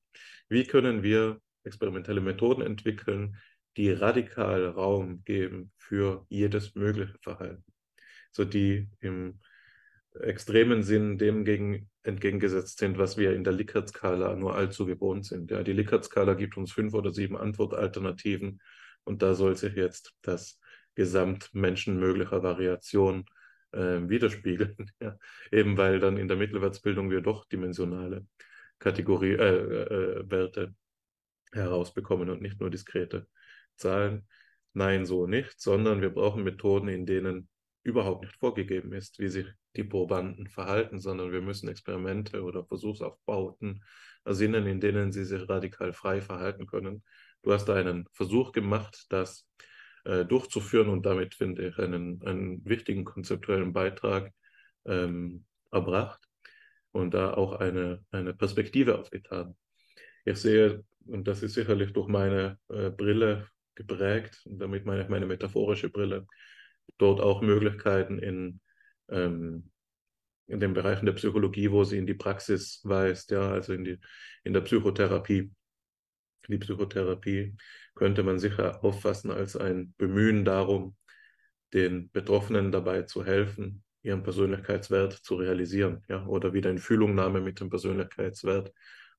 wie 0.50 0.66
können 0.66 1.04
wir 1.04 1.40
experimentelle 1.64 2.22
Methoden 2.22 2.62
entwickeln, 2.62 3.38
die 3.78 3.92
radikal 3.92 4.66
Raum 4.66 5.24
geben 5.24 5.72
für 5.78 6.26
jedes 6.30 6.76
mögliche 6.76 7.18
Verhalten, 7.22 7.64
so 8.32 8.44
die 8.44 8.90
im 9.00 9.40
extremen 10.20 10.84
Sinn 10.84 11.18
dem 11.18 11.46
gegen, 11.46 11.90
entgegengesetzt 12.04 12.80
sind, 12.80 12.98
was 12.98 13.18
wir 13.18 13.34
in 13.34 13.44
der 13.44 13.54
Likert-Skala 13.54 14.36
nur 14.36 14.56
allzu 14.56 14.86
gewohnt 14.86 15.26
sind. 15.26 15.52
Ja, 15.52 15.64
die 15.64 15.74
Likert-Skala 15.74 16.34
gibt 16.34 16.58
uns 16.58 16.72
fünf 16.72 16.94
oder 16.94 17.12
sieben 17.12 17.38
Antwortalternativen 17.38 18.60
und 19.04 19.22
da 19.22 19.34
soll 19.36 19.56
sich 19.56 19.76
jetzt 19.76 20.14
das 20.22 20.60
Gesamtmenschen 20.96 22.00
möglicher 22.00 22.44
Variation 22.44 23.26
äh, 23.72 24.00
widerspiegeln. 24.10 24.92
Ja. 25.02 25.18
Eben 25.52 25.78
weil 25.78 26.00
dann 26.00 26.18
in 26.18 26.28
der 26.28 26.38
Mittelwertsbildung 26.38 27.10
wir 27.10 27.22
doch 27.22 27.46
dimensionale 27.46 28.26
Kategorie, 28.80 29.34
äh, 29.34 29.56
äh, 29.56 30.30
Werte 30.30 30.76
herausbekommen 31.54 32.30
und 32.30 32.42
nicht 32.42 32.60
nur 32.60 32.70
diskrete 32.70 33.28
Zahlen. 33.76 34.28
Nein, 34.74 35.06
so 35.06 35.28
nicht, 35.28 35.60
sondern 35.60 36.02
wir 36.02 36.12
brauchen 36.12 36.44
Methoden, 36.44 36.88
in 36.88 37.06
denen 37.06 37.50
überhaupt 37.84 38.24
nicht 38.24 38.38
vorgegeben 38.38 38.94
ist, 38.94 39.20
wie 39.20 39.28
sich 39.28 39.48
die 39.76 39.84
Probanden 39.84 40.48
verhalten, 40.48 41.00
sondern 41.00 41.32
wir 41.32 41.42
müssen 41.42 41.70
Experimente 41.70 42.44
oder 42.44 42.66
Versuchsaufbauten 42.66 43.84
ersinnen, 44.26 44.68
in 44.68 44.80
denen 44.80 45.12
sie 45.12 45.26
sich 45.26 45.48
radikal 45.48 45.94
frei 45.94 46.22
verhalten 46.22 46.68
können. 46.68 47.04
Du 47.42 47.54
hast 47.54 47.66
da 47.66 47.76
einen 47.76 48.08
Versuch 48.12 48.52
gemacht, 48.52 49.06
das 49.10 49.48
äh, 50.04 50.26
durchzuführen 50.26 50.90
und 50.90 51.06
damit 51.06 51.36
finde 51.36 51.68
ich 51.68 51.78
einen, 51.78 52.22
einen 52.26 52.66
wichtigen 52.66 53.06
konzeptuellen 53.06 53.74
Beitrag 53.74 54.32
ähm, 54.86 55.46
erbracht 55.72 56.22
und 56.92 57.14
da 57.14 57.34
auch 57.34 57.54
eine, 57.54 58.04
eine 58.12 58.34
Perspektive 58.34 59.00
aufgetan. 59.00 59.56
Ich 60.26 60.38
sehe, 60.38 60.84
und 61.06 61.28
das 61.28 61.42
ist 61.44 61.54
sicherlich 61.54 61.94
durch 61.94 62.08
meine 62.08 62.60
äh, 62.70 62.90
Brille 62.90 63.48
geprägt, 63.76 64.42
und 64.46 64.60
damit 64.60 64.86
meine 64.86 65.04
ich 65.04 65.10
meine 65.10 65.26
metaphorische 65.26 65.90
Brille, 65.90 66.28
dort 66.98 67.22
auch 67.22 67.42
Möglichkeiten 67.42 68.20
in, 68.20 68.60
ähm, 69.12 69.70
in 70.48 70.60
den 70.60 70.74
Bereichen 70.74 71.06
der 71.06 71.14
Psychologie, 71.14 71.72
wo 71.72 71.84
sie 71.84 71.98
in 71.98 72.08
die 72.08 72.14
Praxis 72.14 72.82
weist, 72.84 73.32
ja, 73.32 73.52
also 73.52 73.74
in, 73.74 73.84
die, 73.84 74.00
in 74.44 74.54
der 74.54 74.62
Psychotherapie. 74.62 75.52
Die 76.48 76.58
Psychotherapie 76.58 77.56
könnte 77.96 78.24
man 78.24 78.40
sicher 78.40 78.84
auffassen 78.84 79.32
als 79.32 79.56
ein 79.56 79.94
Bemühen 79.98 80.44
darum, 80.44 80.98
den 81.74 82.10
Betroffenen 82.12 82.72
dabei 82.72 83.04
zu 83.04 83.24
helfen, 83.24 83.84
ihren 84.02 84.24
Persönlichkeitswert 84.24 85.14
zu 85.14 85.36
realisieren, 85.36 86.04
ja, 86.10 86.26
oder 86.26 86.54
wieder 86.54 86.70
in 86.70 86.80
Fühlungnahme 86.80 87.40
mit 87.40 87.60
dem 87.60 87.70
Persönlichkeitswert 87.70 88.74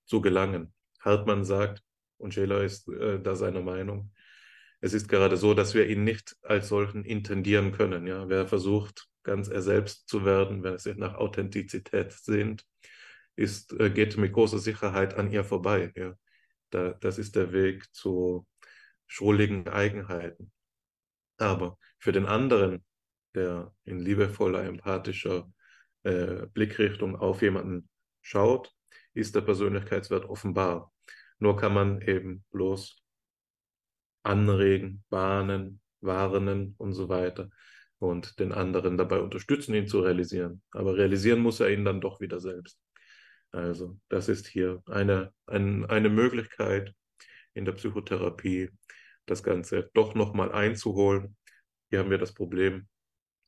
zu 0.05 0.20
gelangen. 0.20 0.74
Hartmann 1.01 1.44
sagt, 1.44 1.82
und 2.19 2.35
Scheler 2.35 2.62
ist 2.62 2.89
äh, 2.89 3.20
da 3.20 3.36
seiner 3.36 3.62
Meinung, 3.62 4.12
es 4.81 4.94
ist 4.94 5.09
gerade 5.09 5.36
so, 5.36 5.55
dass 5.55 5.74
wir 5.74 5.89
ihn 5.89 6.05
nicht 6.05 6.36
als 6.43 6.69
solchen 6.69 7.05
intendieren 7.05 7.73
können. 7.73 8.06
Ja, 8.06 8.28
wer 8.28 8.47
versucht, 8.48 9.09
ganz 9.23 9.49
er 9.49 9.62
selbst 9.62 10.09
zu 10.09 10.24
werden, 10.24 10.62
wenn 10.62 10.74
es 10.74 10.85
sich 10.85 10.97
nach 10.97 11.15
Authentizität 11.15 12.12
sehnt, 12.12 12.66
ist, 13.36 13.73
äh, 13.78 13.90
geht 13.90 14.16
mit 14.16 14.32
großer 14.32 14.59
Sicherheit 14.59 15.15
an 15.15 15.31
ihr 15.31 15.44
vorbei. 15.44 15.93
Ja, 15.97 16.15
da, 16.70 16.93
das 16.93 17.19
ist 17.19 17.36
der 17.36 17.53
Weg 17.53 17.93
zu 17.94 18.47
schrulligen 19.07 19.69
Eigenheiten. 19.69 20.53
Aber 21.39 21.78
für 21.99 22.12
den 22.12 22.27
anderen, 22.27 22.85
der 23.35 23.74
in 23.85 23.99
liebevoller, 23.99 24.65
empathischer 24.65 25.51
äh, 26.03 26.47
Blickrichtung 26.53 27.16
auf 27.16 27.43
jemanden 27.43 27.89
schaut, 28.20 28.73
ist 29.15 29.35
der 29.35 29.43
Persönlichkeitswert 29.43 30.24
offenbar. 30.24 30.93
Nur 31.39 31.57
kann 31.57 31.74
man 31.74 32.01
eben 32.03 32.44
bloß 32.51 33.03
anregen, 34.23 35.05
bahnen, 35.11 35.81
warnen 36.01 36.74
und 36.78 36.93
so 36.93 37.09
weiter 37.09 37.51
und 38.03 38.41
den 38.41 38.51
anderen 38.51 38.99
dabei 38.99 39.20
unterstützen, 39.20 39.74
ihn 39.74 39.87
zu 39.87 40.01
realisieren. 40.01 40.61
Aber 40.73 40.97
realisieren 40.97 41.39
muss 41.39 41.61
er 41.61 41.70
ihn 41.70 41.85
dann 41.85 42.01
doch 42.01 42.20
wieder 42.20 42.41
selbst. 42.41 42.77
Also 43.53 43.97
das 44.09 44.29
ist 44.29 44.49
hier 44.49 44.83
eine, 44.87 45.33
ein, 45.47 45.85
eine 45.87 46.09
Möglichkeit 46.09 46.93
in 47.55 47.65
der 47.65 47.73
Psychotherapie, 47.73 48.70
das 49.27 49.45
Ganze 49.45 49.89
doch 49.95 50.16
nochmal 50.16 50.51
einzuholen. 50.51 51.37
Hier 51.91 52.01
haben 52.01 52.11
wir 52.11 52.19
das 52.19 52.35
Problem, 52.35 52.89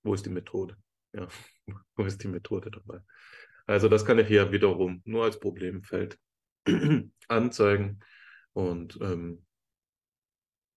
wo 0.04 0.14
ist 0.14 0.24
die 0.24 0.30
Methode? 0.30 0.76
Ja, 1.12 1.26
wo 1.96 2.04
ist 2.04 2.22
die 2.22 2.28
Methode 2.28 2.70
dabei? 2.70 3.00
Also 3.66 3.88
das 3.88 4.04
kann 4.04 4.20
ich 4.20 4.28
hier 4.28 4.52
wiederum 4.52 5.02
nur 5.04 5.24
als 5.24 5.40
Problemfeld 5.40 6.16
anzeigen 7.26 7.98
und 8.52 9.00
ähm, 9.00 9.44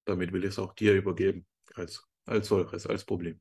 damit 0.06 0.32
will 0.32 0.45
ich 0.45 0.52
es 0.52 0.60
auch 0.60 0.74
dir 0.74 0.95
übergeben, 0.95 1.45
als, 1.76 2.04
als 2.26 2.48
solches, 2.48 2.88
als 2.88 3.06
Problem. 3.06 3.40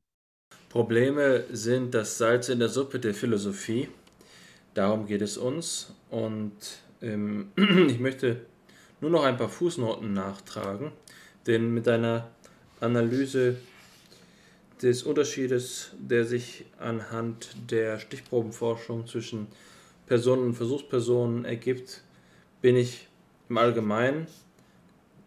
Probleme 0.77 1.45
sind 1.51 1.95
das 1.95 2.19
Salz 2.19 2.49
in 2.49 2.59
der 2.59 2.69
Suppe 2.69 2.99
der 2.99 3.15
Philosophie. 3.15 3.89
Darum 4.75 5.07
geht 5.07 5.23
es 5.23 5.35
uns. 5.35 5.91
Und 6.11 6.53
ähm, 7.01 7.47
ich 7.87 7.97
möchte 7.99 8.41
nur 9.01 9.09
noch 9.09 9.23
ein 9.23 9.37
paar 9.37 9.49
Fußnoten 9.49 10.13
nachtragen, 10.13 10.91
denn 11.47 11.73
mit 11.73 11.87
einer 11.87 12.29
Analyse 12.79 13.57
des 14.79 15.01
Unterschiedes, 15.01 15.93
der 15.97 16.25
sich 16.25 16.65
anhand 16.77 17.55
der 17.71 17.97
Stichprobenforschung 17.97 19.07
zwischen 19.07 19.47
Personen 20.05 20.43
und 20.43 20.53
Versuchspersonen 20.53 21.43
ergibt, 21.43 22.03
bin 22.61 22.75
ich 22.75 23.07
im 23.49 23.57
Allgemeinen 23.57 24.27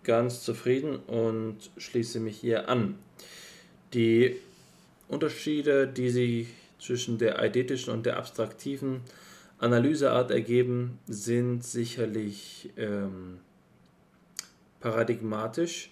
ganz 0.04 0.44
zufrieden 0.44 0.94
und 0.94 1.56
schließe 1.76 2.20
mich 2.20 2.36
hier 2.36 2.68
an. 2.68 3.00
Die 3.94 4.36
Unterschiede, 5.10 5.86
die 5.86 6.10
sich 6.10 6.48
zwischen 6.78 7.18
der 7.18 7.38
eidetischen 7.38 7.92
und 7.92 8.06
der 8.06 8.16
abstraktiven 8.16 9.02
Analyseart 9.58 10.30
ergeben, 10.30 10.98
sind 11.06 11.64
sicherlich 11.64 12.70
ähm, 12.76 13.38
paradigmatisch 14.80 15.90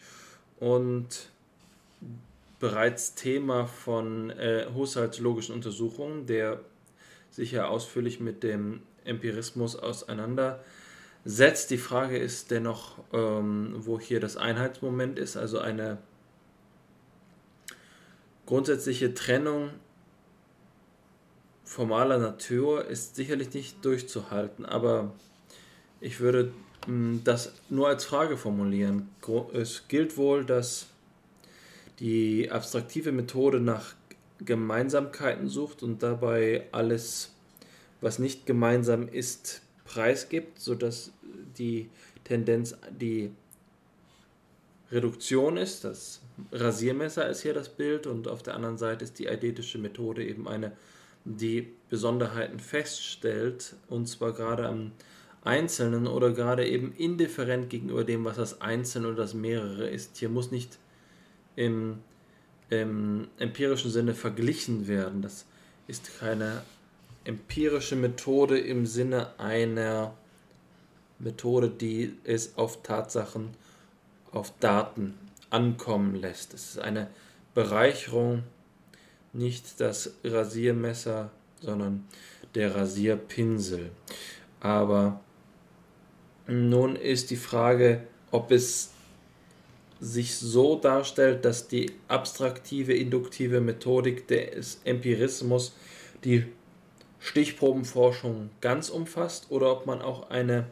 und 0.61 1.28
bereits 2.61 3.15
Thema 3.15 3.66
von 3.66 4.31
äh, 4.31 4.66
haushaltslogischen 4.74 5.55
Untersuchungen, 5.55 6.27
der 6.27 6.61
sich 7.31 7.53
ja 7.53 7.69
ausführlich 7.69 8.20
mit 8.20 8.43
dem 8.43 8.81
Empirismus 9.05 9.77
auseinandersetzt 9.77 10.65
setzt. 11.24 11.70
Die 11.70 11.78
Frage 11.78 12.16
ist 12.16 12.51
dennoch, 12.51 12.99
ähm, 13.12 13.74
wo 13.78 14.01
hier 14.01 14.20
das 14.20 14.36
Einheitsmoment 14.36 15.19
ist, 15.19 15.36
also 15.36 15.59
eine 15.59 15.99
grundsätzliche 18.49 19.12
Trennung 19.12 19.69
formaler 21.65 22.16
Natur 22.16 22.87
ist 22.87 23.15
sicherlich 23.15 23.53
nicht 23.53 23.85
durchzuhalten, 23.85 24.65
aber 24.65 25.12
ich 26.01 26.20
würde 26.20 26.51
hm, 26.87 27.20
das 27.25 27.53
nur 27.69 27.89
als 27.89 28.07
Frage 28.07 28.39
formulieren. 28.39 29.11
Es 29.53 29.87
gilt 29.89 30.16
wohl, 30.16 30.47
dass 30.47 30.87
die 31.99 32.51
abstraktive 32.51 33.12
Methode 33.12 33.61
nach 33.61 33.95
Gemeinsamkeiten 34.43 35.49
sucht 35.51 35.83
und 35.83 36.03
dabei 36.03 36.69
alles, 36.73 37.35
was 38.01 38.19
nicht 38.19 38.47
gemeinsam 38.47 39.09
ist, 39.09 39.61
preisgibt, 39.85 40.59
sodass 40.59 41.12
die 41.59 41.91
Tendenz 42.25 42.75
die 42.99 43.31
Reduktion 44.91 45.59
ist. 45.59 45.85
Das 45.85 46.23
Rasiermesser 46.52 47.28
ist 47.28 47.43
hier 47.43 47.55
das 47.55 47.69
Bild 47.69 48.06
und 48.06 48.28
auf 48.28 48.43
der 48.43 48.55
anderen 48.55 48.78
Seite 48.78 49.05
ist 49.05 49.19
die 49.19 49.28
eidetische 49.28 49.78
Methode 49.78 50.24
eben 50.24 50.48
eine, 50.48 50.73
die 51.24 51.69
Besonderheiten 51.90 52.59
feststellt 52.59 53.74
und 53.89 54.06
zwar 54.06 54.32
gerade 54.32 54.66
am 54.66 54.93
Einzelnen 55.44 56.06
oder 56.06 56.32
gerade 56.32 56.66
eben 56.66 56.93
indifferent 56.93 57.70
gegenüber 57.70 58.05
dem, 58.05 58.24
was 58.24 58.36
das 58.36 58.60
Einzelne 58.60 59.09
oder 59.09 59.16
das 59.19 59.35
Mehrere 59.35 59.89
ist. 59.89 60.16
Hier 60.16 60.28
muss 60.28 60.51
nicht 60.51 60.78
im, 61.56 61.98
im 62.70 63.28
empirischen 63.39 63.90
Sinne 63.90 64.15
verglichen 64.15 64.89
werden. 64.89 65.23
Das 65.23 65.47
ist 65.86 66.19
keine 66.19 66.62
empirische 67.24 67.97
Methode 67.97 68.59
im 68.59 68.86
Sinne 68.86 69.39
einer 69.39 70.15
Methode, 71.19 71.69
die 71.69 72.15
es 72.24 72.56
auf 72.56 72.82
Tatsachen, 72.82 73.51
auf 74.32 74.52
Daten 74.60 75.15
ankommen 75.51 76.15
lässt. 76.15 76.55
Es 76.55 76.70
ist 76.70 76.79
eine 76.79 77.09
Bereicherung, 77.55 78.45
nicht 79.33 79.81
das 79.81 80.15
Rasiermesser, 80.25 81.31
sondern 81.61 82.07
der 82.55 82.75
Rasierpinsel. 82.75 83.91
Aber 84.61 85.20
nun 86.47 86.97
ist 86.97 87.31
die 87.31 87.37
Frage, 87.37 88.05
ob 88.31 88.51
es 88.51 88.91
sich 90.01 90.37
so 90.37 90.77
darstellt, 90.79 91.45
dass 91.45 91.69
die 91.69 91.93
abstraktive, 92.07 92.95
induktive 92.95 93.61
Methodik 93.61 94.29
des 94.29 94.81
Empirismus 94.85 95.75
die 96.25 96.47
Stichprobenforschung 97.20 98.51
ganz 98.61 98.91
umfasst 98.91 99.51
oder 99.51 99.73
ob 99.73 99.87
man 99.87 100.01
auch 100.01 100.31
eine 100.31 100.66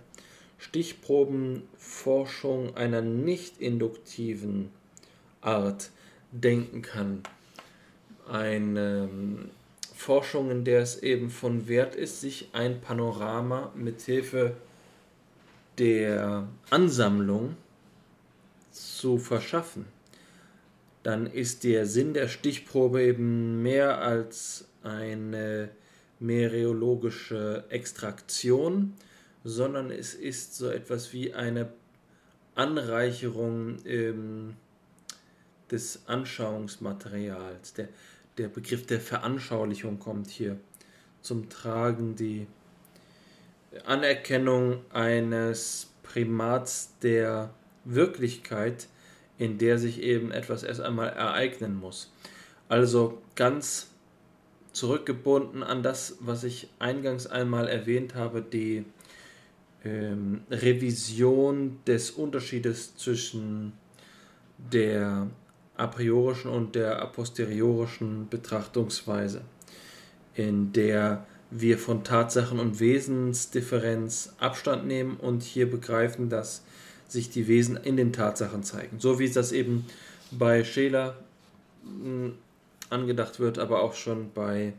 Stichprobenforschung 0.59 2.77
einer 2.77 3.03
nicht 3.03 3.61
induktiven 3.61 4.71
Art 5.41 5.91
denken 6.33 6.83
kann. 6.83 7.23
Eine 8.29 9.09
Forschung, 9.95 10.51
in 10.51 10.65
der 10.65 10.81
es 10.81 11.01
eben 11.03 11.31
von 11.31 11.69
Wert 11.69 11.95
ist, 11.95 12.21
sich 12.21 12.49
ein 12.53 12.81
Panorama 12.81 13.71
mithilfe 13.75 14.57
der 15.79 16.49
Ansammlung 16.71 17.57
zu 18.73 19.19
verschaffen, 19.19 19.85
dann 21.03 21.27
ist 21.27 21.65
der 21.65 21.87
Sinn 21.87 22.15
der 22.15 22.29
Stichprobe 22.29 23.03
eben 23.03 23.63
mehr 23.63 24.01
als 24.01 24.69
eine 24.83 25.69
mereologische 26.19 27.65
Extraktion, 27.69 28.95
sondern 29.47 29.93
es 29.93 30.13
ist 30.15 30.57
so 30.57 30.69
etwas 30.69 31.13
wie 31.13 31.33
eine 31.33 31.69
Anreicherung 32.57 33.79
ähm, 33.87 34.57
des 35.71 36.03
Anschauungsmaterials. 36.09 37.75
Der, 37.75 37.89
der 38.39 38.49
Begriff 38.49 38.87
der 38.87 39.01
Veranschaulichung 39.01 40.01
kommt 40.01 40.31
hier 40.31 40.59
zum 41.23 41.49
Tragen, 41.49 42.17
die 42.17 42.49
Anerkennung 43.85 44.81
eines 44.93 45.91
Primats 46.03 46.95
der 47.03 47.55
Wirklichkeit, 47.85 48.89
in 49.39 49.59
der 49.59 49.79
sich 49.79 50.03
eben 50.03 50.33
etwas 50.33 50.65
erst 50.65 50.81
einmal 50.81 51.11
ereignen 51.11 51.79
muss. 51.79 52.13
Also 52.69 53.23
ganz 53.37 53.91
zurückgebunden 54.73 55.63
an 55.63 55.85
das, 55.85 56.17
was 56.19 56.43
ich 56.43 56.69
eingangs 56.81 57.29
einmal 57.29 57.69
erwähnt 57.69 58.17
habe, 58.17 58.43
die 58.43 58.85
ähm, 59.87 60.41
Revision 60.51 61.79
des 61.87 62.11
Unterschiedes 62.11 62.97
zwischen 62.97 63.73
der 64.59 65.29
a 65.77 65.87
priorischen 65.87 66.51
und 66.51 66.75
der 66.75 67.01
a 67.01 67.07
posteriorischen 67.07 68.29
Betrachtungsweise, 68.29 69.43
in 70.35 70.73
der 70.73 71.27
wir 71.51 71.79
von 71.79 72.03
Tatsachen 72.03 72.59
und 72.59 72.81
Wesensdifferenz 72.81 74.35
Abstand 74.39 74.87
nehmen 74.87 75.17
und 75.17 75.43
hier 75.43 75.71
begreifen, 75.71 76.29
dass 76.29 76.65
sich 77.07 77.31
die 77.31 77.47
Wesen 77.47 77.77
in 77.77 77.97
den 77.97 78.13
Tatsachen 78.13 78.65
zeigen. 78.65 78.99
So 78.99 79.21
wie 79.21 79.27
es 79.27 79.35
das 79.35 79.53
eben 79.53 79.87
bei 80.33 80.65
Scheler 80.65 81.17
hm, 81.85 82.35
angedacht 82.91 83.39
wird, 83.39 83.59
aber 83.59 83.83
auch 83.83 83.95
schon 83.95 84.33
bei 84.35 84.73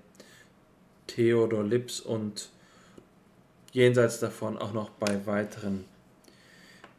Theodor 1.07 1.63
Lips 1.63 2.01
und 2.01 2.49
jenseits 3.73 4.19
davon 4.19 4.57
auch 4.57 4.73
noch 4.73 4.89
bei 4.89 5.25
weiteren 5.25 5.85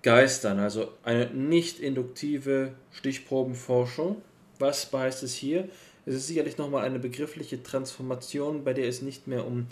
Geistern. 0.02 0.58
Also 0.58 0.92
eine 1.02 1.26
nicht 1.26 1.80
induktive 1.80 2.72
Stichprobenforschung. 2.92 4.22
Was 4.58 4.92
heißt 4.92 5.22
es 5.22 5.34
hier? 5.34 5.68
Es 6.06 6.14
ist 6.14 6.26
sicherlich 6.26 6.56
nochmal 6.56 6.84
eine 6.84 6.98
begriffliche 6.98 7.62
Transformation, 7.62 8.64
bei 8.64 8.72
der 8.72 8.88
es 8.88 9.02
nicht 9.02 9.26
mehr 9.26 9.46
um 9.46 9.66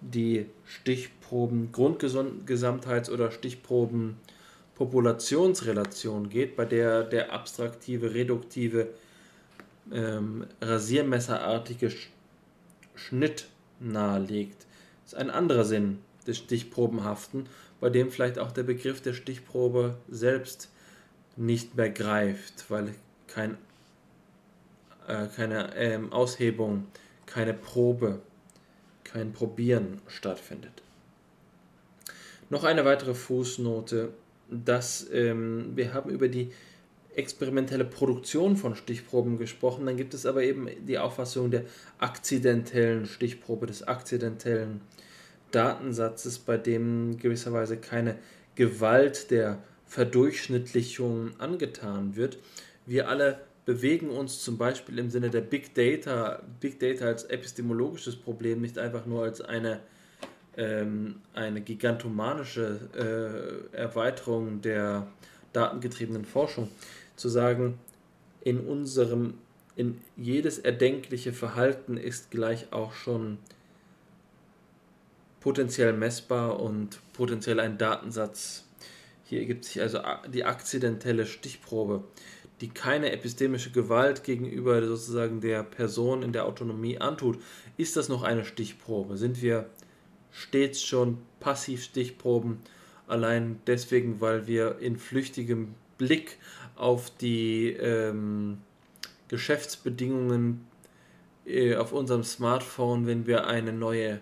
die 0.00 0.46
Stichproben 0.64 1.70
Grundgesamtheits- 1.72 3.10
oder 3.10 3.30
Stichproben 3.30 4.16
Populationsrelation 4.74 6.28
geht, 6.28 6.56
bei 6.56 6.64
der 6.64 7.04
der 7.04 7.32
abstraktive, 7.32 8.14
reduktive, 8.14 8.88
ähm, 9.92 10.46
rasiermesserartige 10.60 11.92
Schnitt 12.94 13.46
nahelegt. 13.80 14.66
Das 15.04 15.12
ist 15.12 15.18
ein 15.18 15.30
anderer 15.30 15.64
Sinn 15.64 15.98
des 16.26 16.38
Stichprobenhaften, 16.38 17.48
bei 17.80 17.90
dem 17.90 18.10
vielleicht 18.10 18.38
auch 18.38 18.52
der 18.52 18.62
Begriff 18.62 19.00
der 19.00 19.14
Stichprobe 19.14 19.96
selbst 20.08 20.70
nicht 21.36 21.74
mehr 21.76 21.90
greift, 21.90 22.70
weil 22.70 22.94
kein, 23.26 23.58
äh, 25.08 25.26
keine 25.34 25.74
ähm, 25.76 26.12
Aushebung, 26.12 26.86
keine 27.26 27.54
Probe, 27.54 28.20
kein 29.02 29.32
Probieren 29.32 30.00
stattfindet. 30.06 30.82
Noch 32.50 32.64
eine 32.64 32.84
weitere 32.84 33.14
Fußnote 33.14 34.12
dass 34.50 35.06
ähm, 35.12 35.72
wir 35.74 35.94
haben 35.94 36.10
über 36.10 36.28
die 36.28 36.50
experimentelle 37.14 37.84
Produktion 37.84 38.56
von 38.56 38.74
Stichproben 38.74 39.38
gesprochen, 39.38 39.86
dann 39.86 39.96
gibt 39.96 40.14
es 40.14 40.26
aber 40.26 40.42
eben 40.42 40.68
die 40.86 40.98
Auffassung 40.98 41.50
der 41.50 41.64
akzidentellen 41.98 43.06
Stichprobe, 43.06 43.66
des 43.66 43.86
akzidentellen 43.86 44.80
Datensatzes, 45.54 46.38
bei 46.38 46.56
dem 46.56 47.18
gewisserweise 47.18 47.76
keine 47.76 48.16
Gewalt 48.54 49.30
der 49.30 49.58
Verdurchschnittlichung 49.86 51.38
angetan 51.38 52.16
wird. 52.16 52.38
Wir 52.86 53.08
alle 53.08 53.40
bewegen 53.64 54.10
uns 54.10 54.42
zum 54.42 54.58
Beispiel 54.58 54.98
im 54.98 55.10
Sinne 55.10 55.30
der 55.30 55.40
Big 55.40 55.74
Data, 55.74 56.42
Big 56.60 56.80
Data 56.80 57.06
als 57.06 57.24
epistemologisches 57.24 58.16
Problem, 58.16 58.60
nicht 58.60 58.78
einfach 58.78 59.06
nur 59.06 59.22
als 59.22 59.40
eine 59.40 59.80
ähm, 60.56 61.16
eine 61.32 61.60
gigantomanische 61.60 63.68
äh, 63.72 63.76
Erweiterung 63.76 64.60
der 64.60 65.06
datengetriebenen 65.52 66.24
Forschung, 66.24 66.68
zu 67.16 67.28
sagen, 67.28 67.78
in 68.42 68.60
unserem, 68.60 69.34
in 69.76 70.00
jedes 70.16 70.58
erdenkliche 70.58 71.32
Verhalten 71.32 71.96
ist 71.96 72.30
gleich 72.30 72.72
auch 72.72 72.92
schon 72.92 73.38
potenziell 75.44 75.92
messbar 75.92 76.58
und 76.58 77.00
potenziell 77.12 77.60
ein 77.60 77.76
Datensatz. 77.76 78.64
Hier 79.24 79.40
ergibt 79.40 79.66
sich 79.66 79.82
also 79.82 79.98
die 80.32 80.46
akzidentelle 80.46 81.26
Stichprobe, 81.26 82.02
die 82.62 82.70
keine 82.70 83.12
epistemische 83.12 83.70
Gewalt 83.70 84.24
gegenüber 84.24 84.82
sozusagen 84.86 85.42
der 85.42 85.62
Person 85.62 86.22
in 86.22 86.32
der 86.32 86.46
Autonomie 86.46 86.98
antut. 86.98 87.42
Ist 87.76 87.94
das 87.98 88.08
noch 88.08 88.22
eine 88.22 88.46
Stichprobe? 88.46 89.18
Sind 89.18 89.42
wir 89.42 89.68
stets 90.30 90.82
schon 90.82 91.18
Passivstichproben, 91.40 92.60
allein 93.06 93.60
deswegen, 93.66 94.22
weil 94.22 94.46
wir 94.46 94.78
in 94.78 94.96
flüchtigem 94.96 95.74
Blick 95.98 96.38
auf 96.74 97.10
die 97.18 97.68
ähm, 97.68 98.62
Geschäftsbedingungen 99.28 100.66
äh, 101.44 101.76
auf 101.76 101.92
unserem 101.92 102.24
Smartphone, 102.24 103.06
wenn 103.06 103.26
wir 103.26 103.46
eine 103.46 103.74
neue 103.74 104.20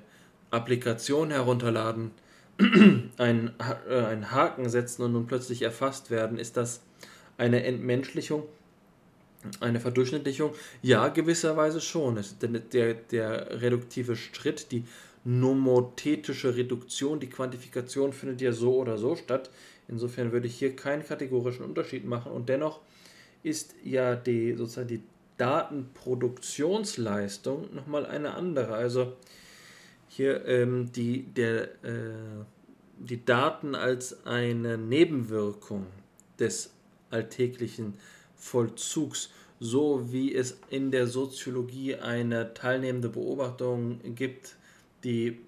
Applikation 0.52 1.30
herunterladen, 1.30 2.12
einen, 3.18 3.52
äh, 3.88 3.96
einen 3.96 4.30
Haken 4.30 4.68
setzen 4.68 5.02
und 5.02 5.12
nun 5.12 5.26
plötzlich 5.26 5.62
erfasst 5.62 6.10
werden, 6.10 6.38
ist 6.38 6.56
das 6.56 6.82
eine 7.38 7.64
Entmenschlichung 7.64 8.44
Eine 9.58 9.80
Verdurchschnittlichung, 9.80 10.52
ja, 10.82 11.08
gewisserweise 11.08 11.80
schon. 11.80 12.16
Es, 12.16 12.36
der, 12.38 12.94
der 12.94 13.60
reduktive 13.60 14.14
Schritt, 14.14 14.70
die 14.70 14.84
nomothetische 15.24 16.54
Reduktion, 16.56 17.18
die 17.18 17.30
Quantifikation 17.30 18.12
findet 18.12 18.40
ja 18.40 18.52
so 18.52 18.76
oder 18.76 18.98
so 18.98 19.16
statt. 19.16 19.50
Insofern 19.88 20.30
würde 20.32 20.46
ich 20.46 20.56
hier 20.58 20.76
keinen 20.76 21.04
kategorischen 21.04 21.64
Unterschied 21.64 22.04
machen 22.04 22.30
und 22.32 22.48
dennoch 22.48 22.80
ist 23.42 23.74
ja 23.82 24.14
die 24.14 24.54
sozusagen 24.54 24.86
die 24.88 25.02
Datenproduktionsleistung 25.38 27.74
nochmal 27.74 28.06
eine 28.06 28.34
andere. 28.34 28.74
Also 28.74 29.14
hier 30.14 30.46
ähm, 30.46 30.92
die, 30.92 31.22
der, 31.22 31.62
äh, 31.84 32.44
die 32.98 33.24
Daten 33.24 33.74
als 33.74 34.26
eine 34.26 34.76
Nebenwirkung 34.76 35.86
des 36.38 36.70
alltäglichen 37.10 37.94
Vollzugs, 38.36 39.30
so 39.58 40.12
wie 40.12 40.34
es 40.34 40.58
in 40.68 40.90
der 40.90 41.06
Soziologie 41.06 41.96
eine 41.96 42.52
teilnehmende 42.52 43.08
Beobachtung 43.08 44.00
gibt, 44.14 44.56
die 45.02 45.38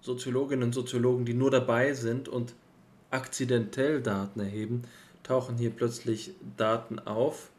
Soziologinnen 0.00 0.64
und 0.64 0.72
Soziologen, 0.72 1.26
die 1.26 1.34
nur 1.34 1.50
dabei 1.50 1.92
sind 1.92 2.28
und 2.28 2.54
akzidentell 3.10 4.00
Daten 4.00 4.40
erheben, 4.40 4.82
tauchen 5.24 5.58
hier 5.58 5.70
plötzlich 5.70 6.30
Daten 6.56 7.00
auf. 7.00 7.50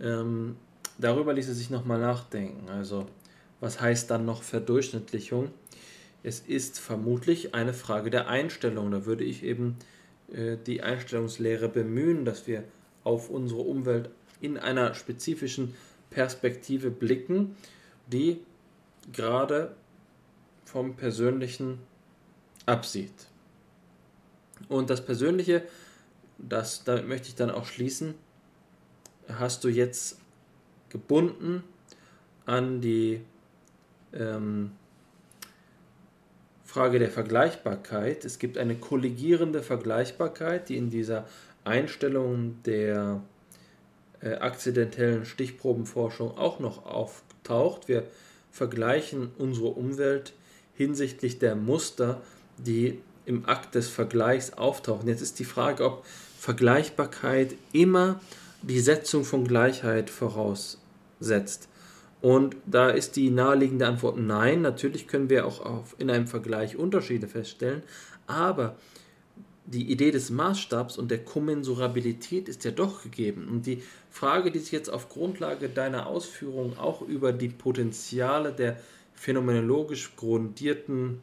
Ähm, 0.00 0.56
darüber 0.96 1.34
ließe 1.34 1.52
sich 1.52 1.68
nochmal 1.68 2.00
nachdenken. 2.00 2.70
Also, 2.70 3.06
was 3.60 3.80
heißt 3.80 4.10
dann 4.10 4.24
noch 4.24 4.42
Verdurchschnittlichung? 4.42 5.50
Es 6.22 6.40
ist 6.40 6.78
vermutlich 6.78 7.54
eine 7.54 7.72
Frage 7.72 8.10
der 8.10 8.28
Einstellung. 8.28 8.90
Da 8.90 9.06
würde 9.06 9.24
ich 9.24 9.42
eben 9.42 9.76
äh, 10.32 10.56
die 10.56 10.82
Einstellungslehre 10.82 11.68
bemühen, 11.68 12.24
dass 12.24 12.46
wir 12.46 12.64
auf 13.04 13.28
unsere 13.28 13.62
Umwelt 13.62 14.10
in 14.40 14.58
einer 14.58 14.94
spezifischen 14.94 15.74
Perspektive 16.10 16.90
blicken, 16.90 17.56
die 18.06 18.40
gerade 19.12 19.74
vom 20.64 20.94
Persönlichen 20.96 21.78
absieht. 22.66 23.26
Und 24.68 24.90
das 24.90 25.04
Persönliche, 25.04 25.62
das, 26.38 26.84
damit 26.84 27.08
möchte 27.08 27.28
ich 27.28 27.34
dann 27.34 27.50
auch 27.50 27.66
schließen, 27.66 28.14
hast 29.28 29.64
du 29.64 29.68
jetzt 29.68 30.18
gebunden 30.88 31.64
an 32.46 32.80
die 32.80 33.22
ähm, 34.12 34.72
Frage 36.72 36.98
der 36.98 37.10
Vergleichbarkeit. 37.10 38.24
Es 38.24 38.38
gibt 38.38 38.56
eine 38.56 38.74
kollegierende 38.76 39.62
Vergleichbarkeit, 39.62 40.70
die 40.70 40.78
in 40.78 40.88
dieser 40.88 41.26
Einstellung 41.64 42.62
der 42.64 43.20
äh, 44.22 44.36
akzidentellen 44.36 45.26
Stichprobenforschung 45.26 46.38
auch 46.38 46.60
noch 46.60 46.86
auftaucht. 46.86 47.88
Wir 47.88 48.04
vergleichen 48.50 49.32
unsere 49.36 49.66
Umwelt 49.66 50.32
hinsichtlich 50.74 51.38
der 51.38 51.56
Muster, 51.56 52.22
die 52.56 52.98
im 53.26 53.46
Akt 53.46 53.74
des 53.74 53.90
Vergleichs 53.90 54.54
auftauchen. 54.54 55.06
Jetzt 55.06 55.20
ist 55.20 55.40
die 55.40 55.44
Frage, 55.44 55.84
ob 55.84 56.06
Vergleichbarkeit 56.38 57.54
immer 57.74 58.18
die 58.62 58.80
Setzung 58.80 59.24
von 59.24 59.46
Gleichheit 59.46 60.08
voraussetzt. 60.08 61.68
Und 62.22 62.56
da 62.66 62.88
ist 62.88 63.16
die 63.16 63.30
naheliegende 63.30 63.86
Antwort 63.86 64.16
nein. 64.16 64.62
Natürlich 64.62 65.08
können 65.08 65.28
wir 65.28 65.44
auch 65.44 65.60
auf, 65.60 65.96
in 65.98 66.08
einem 66.08 66.28
Vergleich 66.28 66.76
Unterschiede 66.76 67.26
feststellen, 67.26 67.82
aber 68.28 68.76
die 69.64 69.90
Idee 69.90 70.12
des 70.12 70.30
Maßstabs 70.30 70.98
und 70.98 71.10
der 71.10 71.24
Kommensurabilität 71.24 72.48
ist 72.48 72.64
ja 72.64 72.70
doch 72.70 73.02
gegeben. 73.02 73.48
Und 73.48 73.66
die 73.66 73.82
Frage, 74.10 74.50
die 74.52 74.60
sich 74.60 74.72
jetzt 74.72 74.88
auf 74.88 75.08
Grundlage 75.08 75.68
deiner 75.68 76.06
Ausführungen 76.06 76.78
auch 76.78 77.02
über 77.02 77.32
die 77.32 77.48
Potenziale 77.48 78.52
der 78.52 78.76
phänomenologisch 79.14 80.14
grundierten 80.16 81.20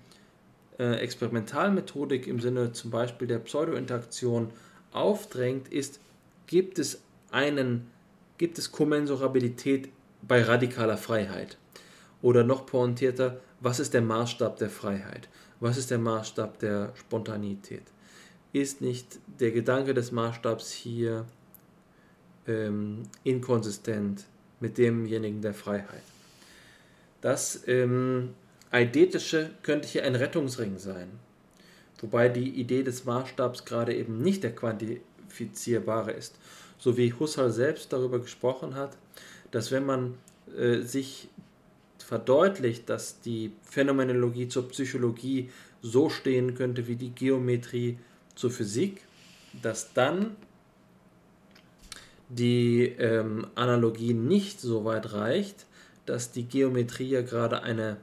äh, 0.80 0.96
Experimentalmethodik 0.96 2.28
im 2.28 2.40
Sinne 2.40 2.72
zum 2.74 2.92
Beispiel 2.92 3.28
der 3.28 3.40
Pseudointeraktion 3.40 4.50
aufdrängt, 4.92 5.68
ist, 5.70 6.00
gibt 6.48 6.80
es 6.80 7.02
einen, 7.32 7.88
gibt 8.38 8.58
es 8.58 8.72
Kommensurabilität 8.72 9.90
bei 10.22 10.42
radikaler 10.42 10.98
Freiheit? 10.98 11.58
Oder 12.22 12.44
noch 12.44 12.66
pointierter, 12.66 13.40
was 13.62 13.80
ist 13.80 13.94
der 13.94 14.02
Maßstab 14.02 14.58
der 14.58 14.70
Freiheit? 14.70 15.30
Was 15.60 15.78
ist 15.78 15.92
der 15.92 16.00
Maßstab 16.00 16.60
der 16.60 16.94
Spontanität? 16.96 17.84
Ist 18.54 18.82
nicht 18.82 19.20
der 19.40 19.52
Gedanke 19.52 19.94
des 19.94 20.12
Maßstabs 20.12 20.72
hier 20.72 21.26
ähm, 22.48 23.04
inkonsistent 23.24 24.26
mit 24.60 24.78
demjenigen 24.78 25.42
der 25.42 25.54
Freiheit? 25.54 26.04
Das 27.22 27.68
ähm, 27.68 28.34
Eidetische 28.72 29.52
könnte 29.64 29.88
hier 29.88 30.06
ein 30.06 30.16
Rettungsring 30.16 30.78
sein. 30.78 31.10
Wobei 32.02 32.30
die 32.30 32.50
Idee 32.50 32.84
des 32.84 33.04
Maßstabs 33.06 33.66
gerade 33.66 33.94
eben 33.94 34.22
nicht 34.22 34.44
der 34.44 34.56
quantifizierbare 34.56 36.12
ist. 36.12 36.36
So 36.78 36.96
wie 36.96 37.12
Husserl 37.12 37.52
selbst 37.52 37.92
darüber 37.92 38.20
gesprochen 38.20 38.76
hat, 38.76 38.96
dass 39.52 39.72
wenn 39.72 39.86
man 39.86 40.16
äh, 40.58 40.82
sich 40.82 41.30
verdeutlicht, 41.98 42.90
dass 42.90 43.22
die 43.22 43.52
Phänomenologie 43.64 44.48
zur 44.48 44.68
Psychologie 44.70 45.50
so 45.82 46.10
stehen 46.10 46.56
könnte 46.56 46.88
wie 46.88 46.96
die 46.96 47.12
Geometrie 47.12 47.98
zur 48.36 48.52
Physik, 48.52 49.02
dass 49.62 49.94
dann 49.94 50.36
die 52.30 52.84
ähm, 53.00 53.48
Analogie 53.56 54.14
nicht 54.14 54.60
so 54.60 54.86
weit 54.86 55.14
reicht, 55.14 55.66
dass 56.06 56.32
die 56.32 56.44
Geometrie 56.44 57.10
ja 57.10 57.22
gerade 57.22 57.64
eine 57.64 57.98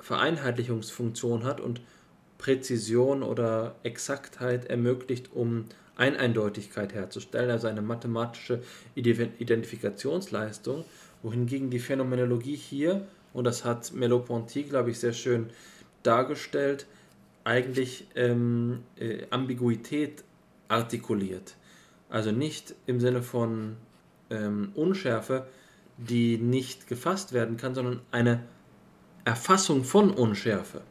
Vereinheitlichungsfunktion 0.00 1.44
hat 1.44 1.60
und 1.60 1.80
Präzision 2.38 3.22
oder 3.22 3.76
Exaktheit 3.82 4.66
ermöglicht, 4.66 5.30
um 5.32 5.64
Eineindeutigkeit 5.96 6.94
herzustellen, 6.94 7.50
also 7.50 7.66
eine 7.66 7.82
mathematische 7.82 8.62
Identifikationsleistung, 8.94 10.84
wohingegen 11.22 11.70
die 11.70 11.78
Phänomenologie 11.78 12.56
hier, 12.56 13.06
und 13.32 13.44
das 13.44 13.64
hat 13.64 13.92
Merleau-Ponty, 13.92 14.64
glaube 14.64 14.90
ich, 14.90 14.98
sehr 14.98 15.12
schön 15.12 15.50
dargestellt, 16.02 16.86
eigentlich 17.44 18.06
ähm, 18.14 18.82
äh, 18.96 19.26
Ambiguität 19.30 20.24
artikuliert. 20.68 21.54
Also 22.08 22.32
nicht 22.32 22.74
im 22.86 23.00
Sinne 23.00 23.22
von 23.22 23.76
ähm, 24.30 24.72
Unschärfe, 24.74 25.46
die 25.98 26.38
nicht 26.38 26.86
gefasst 26.88 27.32
werden 27.32 27.56
kann, 27.56 27.74
sondern 27.74 28.00
eine 28.10 28.42
Erfassung 29.24 29.84
von 29.84 30.10
Unschärfe. 30.10 30.82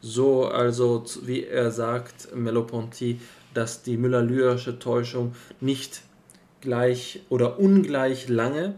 So 0.00 0.46
also, 0.46 1.04
wie 1.24 1.44
er 1.44 1.70
sagt, 1.70 2.34
Merleau-Ponty, 2.34 3.20
dass 3.58 3.82
die 3.82 3.96
Müller-Lyrische 3.96 4.78
Täuschung 4.78 5.34
nicht 5.60 6.02
gleich 6.60 7.24
oder 7.28 7.58
ungleich 7.58 8.28
lange 8.28 8.76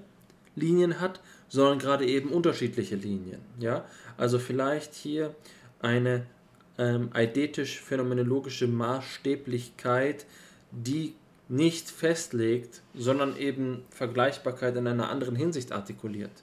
Linien 0.57 1.01
hat, 1.01 1.21
sondern 1.51 1.79
gerade 1.79 2.07
eben 2.07 2.31
unterschiedliche 2.31 2.97
Linien. 2.97 3.43
Ja? 3.59 3.85
Also 4.17 4.39
vielleicht 4.39 4.95
hier 4.95 5.35
eine 5.83 6.25
ähm, 6.79 7.11
eidetisch-phänomenologische 7.13 8.69
Maßstäblichkeit, 8.69 10.25
die 10.71 11.15
nicht 11.51 11.91
festlegt, 11.91 12.81
sondern 12.95 13.37
eben 13.37 13.83
Vergleichbarkeit 13.91 14.77
in 14.77 14.87
einer 14.87 15.11
anderen 15.11 15.37
Hinsicht 15.37 15.73
artikuliert. 15.73 16.43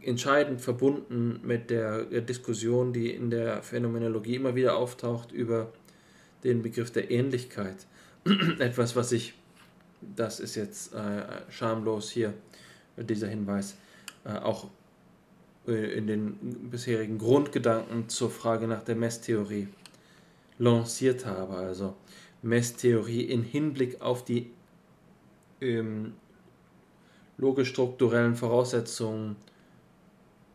Entscheidend 0.00 0.60
verbunden 0.60 1.40
mit 1.42 1.70
der 1.70 2.04
Diskussion, 2.04 2.92
die 2.92 3.10
in 3.10 3.30
der 3.30 3.64
Phänomenologie 3.64 4.36
immer 4.36 4.54
wieder 4.54 4.76
auftaucht 4.76 5.32
über 5.32 5.72
den 6.44 6.62
Begriff 6.62 6.90
der 6.90 7.10
Ähnlichkeit. 7.10 7.86
Etwas, 8.58 8.96
was 8.96 9.12
ich, 9.12 9.34
das 10.00 10.40
ist 10.40 10.54
jetzt 10.54 10.94
äh, 10.94 11.22
schamlos 11.50 12.10
hier, 12.10 12.34
dieser 12.96 13.28
Hinweis, 13.28 13.76
äh, 14.24 14.36
auch 14.36 14.68
äh, 15.66 15.96
in 15.96 16.06
den 16.06 16.70
bisherigen 16.70 17.18
Grundgedanken 17.18 18.08
zur 18.08 18.30
Frage 18.30 18.66
nach 18.66 18.82
der 18.82 18.96
Messtheorie 18.96 19.68
lanciert 20.58 21.26
habe. 21.26 21.54
Also 21.54 21.94
Messtheorie 22.42 23.22
in 23.22 23.42
Hinblick 23.42 24.00
auf 24.00 24.24
die 24.24 24.50
ähm, 25.60 26.14
logisch-strukturellen 27.38 28.34
Voraussetzungen 28.34 29.36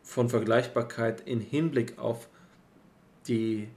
von 0.02 0.28
Vergleichbarkeit 0.28 1.20
in 1.20 1.40
Hinblick 1.40 1.98
auf 1.98 2.28
die 3.26 3.68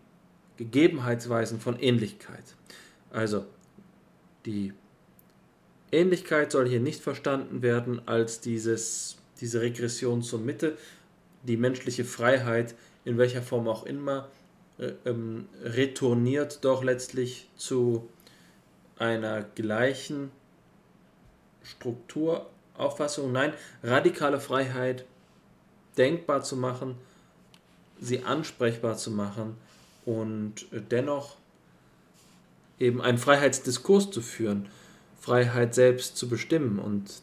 Gegebenheitsweisen 0.62 1.60
von 1.60 1.80
Ähnlichkeit. 1.80 2.44
Also 3.10 3.46
die 4.46 4.74
Ähnlichkeit 5.92 6.52
soll 6.52 6.68
hier 6.70 6.80
nicht 6.80 7.02
verstanden 7.02 7.64
werden 7.64 8.08
als 8.08 8.42
dieses, 8.42 9.18
diese 9.40 9.62
Regression 9.62 10.22
zur 10.22 10.40
Mitte, 10.40 10.78
die 11.42 11.58
menschliche 11.58 12.06
Freiheit 12.06 12.76
in 13.06 13.18
welcher 13.18 13.42
Form 13.42 13.68
auch 13.68 13.88
immer 13.88 14.30
äh, 14.78 14.92
ähm, 15.06 15.48
retourniert 15.64 16.64
doch 16.64 16.84
letztlich 16.84 17.50
zu 17.58 18.08
einer 19.00 19.42
gleichen 19.42 20.30
Struktur 21.64 22.46
Auffassung. 22.78 23.32
Nein, 23.32 23.54
radikale 23.82 24.40
Freiheit 24.40 25.06
denkbar 25.98 26.44
zu 26.44 26.56
machen, 26.56 26.96
sie 28.00 28.24
ansprechbar 28.24 28.96
zu 28.96 29.10
machen 29.10 29.58
und 30.06 30.66
dennoch 30.90 31.38
eben 32.80 33.02
einen 33.02 33.18
Freiheitsdiskurs 33.18 34.10
zu 34.12 34.22
führen, 34.22 34.68
Freiheit 35.20 35.76
selbst 35.76 36.18
zu 36.18 36.28
bestimmen 36.28 36.80
und 36.80 37.22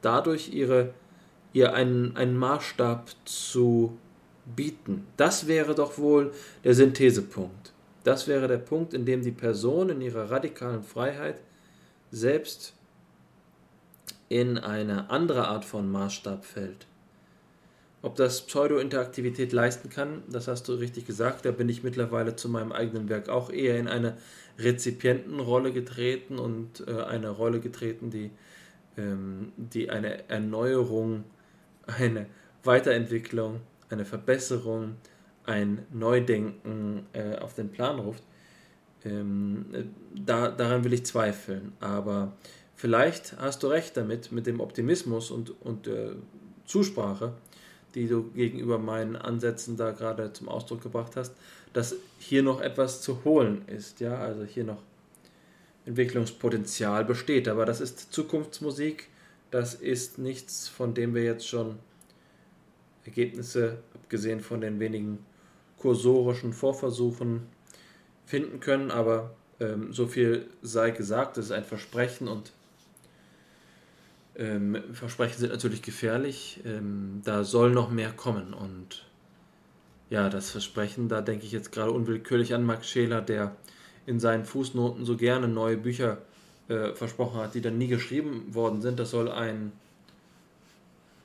dadurch 0.00 0.52
ihre, 0.52 0.92
ihr 1.52 1.72
einen, 1.72 2.16
einen 2.16 2.36
Maßstab 2.36 3.10
zu 3.24 3.96
bieten. 4.56 5.06
Das 5.16 5.46
wäre 5.46 5.74
doch 5.74 5.98
wohl 5.98 6.32
der 6.64 6.74
Synthesepunkt. 6.74 7.72
Das 8.02 8.26
wäre 8.26 8.48
der 8.48 8.58
Punkt, 8.58 8.94
in 8.94 9.04
dem 9.06 9.22
die 9.22 9.30
Person 9.30 9.88
in 9.90 10.00
ihrer 10.00 10.30
radikalen 10.30 10.82
Freiheit 10.82 11.36
selbst 12.10 12.74
in 14.28 14.58
eine 14.58 15.10
andere 15.10 15.46
Art 15.46 15.64
von 15.64 15.90
Maßstab 15.90 16.44
fällt. 16.44 16.86
Ob 18.02 18.16
das 18.16 18.42
Pseudo-Interaktivität 18.46 19.52
leisten 19.52 19.88
kann, 19.88 20.24
das 20.28 20.48
hast 20.48 20.68
du 20.68 20.74
richtig 20.74 21.06
gesagt. 21.06 21.44
Da 21.44 21.52
bin 21.52 21.68
ich 21.68 21.84
mittlerweile 21.84 22.34
zu 22.34 22.48
meinem 22.48 22.72
eigenen 22.72 23.08
Werk 23.08 23.28
auch 23.28 23.50
eher 23.50 23.78
in 23.78 23.86
eine 23.86 24.16
Rezipientenrolle 24.58 25.72
getreten 25.72 26.38
und 26.38 26.84
äh, 26.88 27.02
eine 27.04 27.30
Rolle 27.30 27.60
getreten, 27.60 28.10
die, 28.10 28.32
ähm, 28.98 29.52
die 29.56 29.88
eine 29.88 30.28
Erneuerung, 30.28 31.22
eine 31.86 32.26
Weiterentwicklung, 32.64 33.60
eine 33.88 34.04
Verbesserung, 34.04 34.96
ein 35.44 35.86
Neudenken 35.92 37.06
äh, 37.12 37.36
auf 37.36 37.54
den 37.54 37.70
Plan 37.70 38.00
ruft. 38.00 38.24
Ähm, 39.04 39.66
da, 40.14 40.48
daran 40.50 40.82
will 40.82 40.92
ich 40.92 41.06
zweifeln. 41.06 41.72
Aber 41.78 42.32
vielleicht 42.74 43.38
hast 43.38 43.62
du 43.62 43.68
recht 43.68 43.96
damit, 43.96 44.32
mit 44.32 44.46
dem 44.48 44.58
Optimismus 44.58 45.30
und, 45.30 45.50
und 45.62 45.86
äh, 45.86 46.10
Zusprache, 46.64 47.34
die 47.94 48.08
du 48.08 48.30
gegenüber 48.30 48.78
meinen 48.78 49.16
Ansätzen 49.16 49.76
da 49.76 49.90
gerade 49.90 50.32
zum 50.32 50.48
Ausdruck 50.48 50.82
gebracht 50.82 51.16
hast, 51.16 51.34
dass 51.72 51.96
hier 52.18 52.42
noch 52.42 52.60
etwas 52.60 53.02
zu 53.02 53.24
holen 53.24 53.62
ist. 53.66 54.00
Ja, 54.00 54.18
also 54.18 54.44
hier 54.44 54.64
noch 54.64 54.82
Entwicklungspotenzial 55.86 57.04
besteht. 57.04 57.48
Aber 57.48 57.66
das 57.66 57.80
ist 57.80 58.12
Zukunftsmusik. 58.12 59.08
Das 59.50 59.74
ist 59.74 60.18
nichts, 60.18 60.68
von 60.68 60.94
dem 60.94 61.14
wir 61.14 61.24
jetzt 61.24 61.46
schon 61.46 61.78
Ergebnisse, 63.04 63.78
abgesehen 63.94 64.40
von 64.40 64.60
den 64.60 64.80
wenigen 64.80 65.18
kursorischen 65.78 66.52
Vorversuchen, 66.52 67.42
finden 68.24 68.60
können. 68.60 68.90
Aber 68.90 69.34
ähm, 69.60 69.92
so 69.92 70.06
viel 70.06 70.46
sei 70.62 70.90
gesagt, 70.90 71.36
es 71.36 71.46
ist 71.46 71.52
ein 71.52 71.64
Versprechen 71.64 72.28
und 72.28 72.52
ähm, 74.36 74.76
Versprechen 74.92 75.38
sind 75.38 75.52
natürlich 75.52 75.82
gefährlich. 75.82 76.60
Ähm, 76.64 77.20
da 77.24 77.44
soll 77.44 77.72
noch 77.72 77.90
mehr 77.90 78.12
kommen. 78.12 78.54
Und 78.54 79.04
ja, 80.10 80.28
das 80.28 80.50
Versprechen, 80.50 81.08
da 81.08 81.20
denke 81.20 81.44
ich 81.44 81.52
jetzt 81.52 81.72
gerade 81.72 81.90
unwillkürlich 81.90 82.54
an 82.54 82.64
Max 82.64 82.88
Scheler, 82.88 83.20
der 83.20 83.56
in 84.06 84.20
seinen 84.20 84.44
Fußnoten 84.44 85.04
so 85.04 85.16
gerne 85.16 85.48
neue 85.48 85.76
Bücher 85.76 86.18
äh, 86.68 86.92
versprochen 86.94 87.40
hat, 87.40 87.54
die 87.54 87.60
dann 87.60 87.78
nie 87.78 87.88
geschrieben 87.88 88.54
worden 88.54 88.80
sind. 88.82 88.98
Das 88.98 89.10
soll 89.10 89.30
ein, 89.30 89.72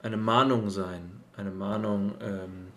eine 0.01 0.17
Mahnung 0.17 0.69
sein. 0.69 1.11
Eine 1.35 1.51
Mahnung, 1.51 2.15
ähm, 2.21 2.67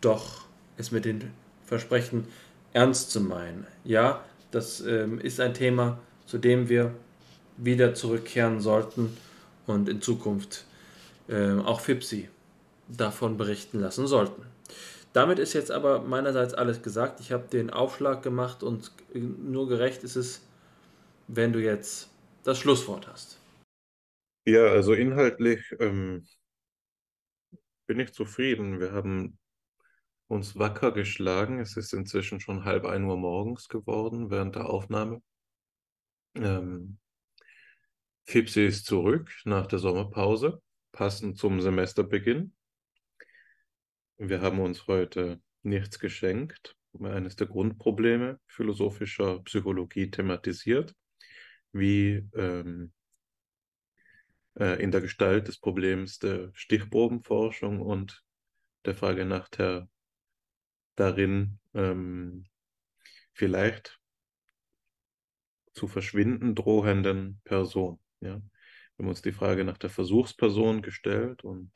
doch 0.00 0.46
es 0.76 0.90
mit 0.90 1.04
den 1.04 1.30
Versprechen 1.64 2.26
ernst 2.72 3.10
zu 3.10 3.20
meinen. 3.20 3.66
Ja, 3.84 4.24
das 4.50 4.80
ähm, 4.80 5.18
ist 5.18 5.40
ein 5.40 5.52
Thema, 5.52 5.98
zu 6.26 6.38
dem 6.38 6.68
wir 6.68 6.94
wieder 7.56 7.94
zurückkehren 7.94 8.60
sollten 8.60 9.16
und 9.66 9.88
in 9.88 10.00
Zukunft 10.00 10.64
äh, 11.28 11.52
auch 11.52 11.80
FIPSI 11.80 12.28
davon 12.88 13.36
berichten 13.36 13.80
lassen 13.80 14.06
sollten. 14.06 14.42
Damit 15.12 15.38
ist 15.38 15.54
jetzt 15.54 15.70
aber 15.70 16.02
meinerseits 16.02 16.52
alles 16.52 16.82
gesagt. 16.82 17.20
Ich 17.20 17.32
habe 17.32 17.48
den 17.48 17.70
Aufschlag 17.70 18.22
gemacht 18.22 18.62
und 18.62 18.92
nur 19.14 19.68
gerecht 19.68 20.04
ist 20.04 20.16
es, 20.16 20.46
wenn 21.26 21.52
du 21.52 21.62
jetzt 21.62 22.10
das 22.44 22.58
Schlusswort 22.58 23.08
hast. 23.08 23.38
Ja, 24.46 24.66
also 24.66 24.92
inhaltlich 24.92 25.74
ähm, 25.80 26.26
bin 27.86 27.98
ich 27.98 28.12
zufrieden. 28.12 28.78
Wir 28.78 28.92
haben 28.92 29.38
uns 30.28 30.58
wacker 30.58 30.92
geschlagen. 30.92 31.60
Es 31.60 31.76
ist 31.76 31.92
inzwischen 31.92 32.40
schon 32.40 32.64
halb 32.64 32.84
ein 32.84 33.04
Uhr 33.04 33.16
morgens 33.16 33.68
geworden 33.68 34.30
während 34.30 34.54
der 34.54 34.68
Aufnahme. 34.68 35.22
Ähm, 36.34 36.98
Fipsi 38.28 38.66
ist 38.66 38.86
zurück 38.86 39.30
nach 39.44 39.68
der 39.68 39.78
Sommerpause, 39.78 40.60
passend 40.90 41.38
zum 41.38 41.60
Semesterbeginn. 41.60 42.52
Wir 44.18 44.40
haben 44.40 44.58
uns 44.58 44.88
heute 44.88 45.40
nichts 45.62 46.00
geschenkt, 46.00 46.76
eines 47.00 47.36
der 47.36 47.46
Grundprobleme 47.46 48.40
philosophischer 48.48 49.44
Psychologie 49.44 50.10
thematisiert, 50.10 50.92
wie 51.70 52.28
ähm, 52.34 52.92
äh, 54.58 54.82
in 54.82 54.90
der 54.90 55.02
Gestalt 55.02 55.46
des 55.46 55.60
Problems 55.60 56.18
der 56.18 56.50
Stichprobenforschung 56.52 57.80
und 57.80 58.24
der 58.86 58.96
Frage 58.96 59.24
nach 59.24 59.48
der 59.50 59.88
darin 60.96 61.60
ähm, 61.74 62.46
vielleicht 63.34 64.00
zu 65.74 65.86
verschwinden 65.86 66.56
drohenden 66.56 67.40
Person. 67.44 68.00
Ja? 68.20 68.40
Wir 68.96 69.04
haben 69.04 69.08
uns 69.08 69.22
die 69.22 69.32
Frage 69.32 69.64
nach 69.64 69.78
der 69.78 69.90
Versuchsperson 69.90 70.82
gestellt 70.82 71.44
und 71.44 71.70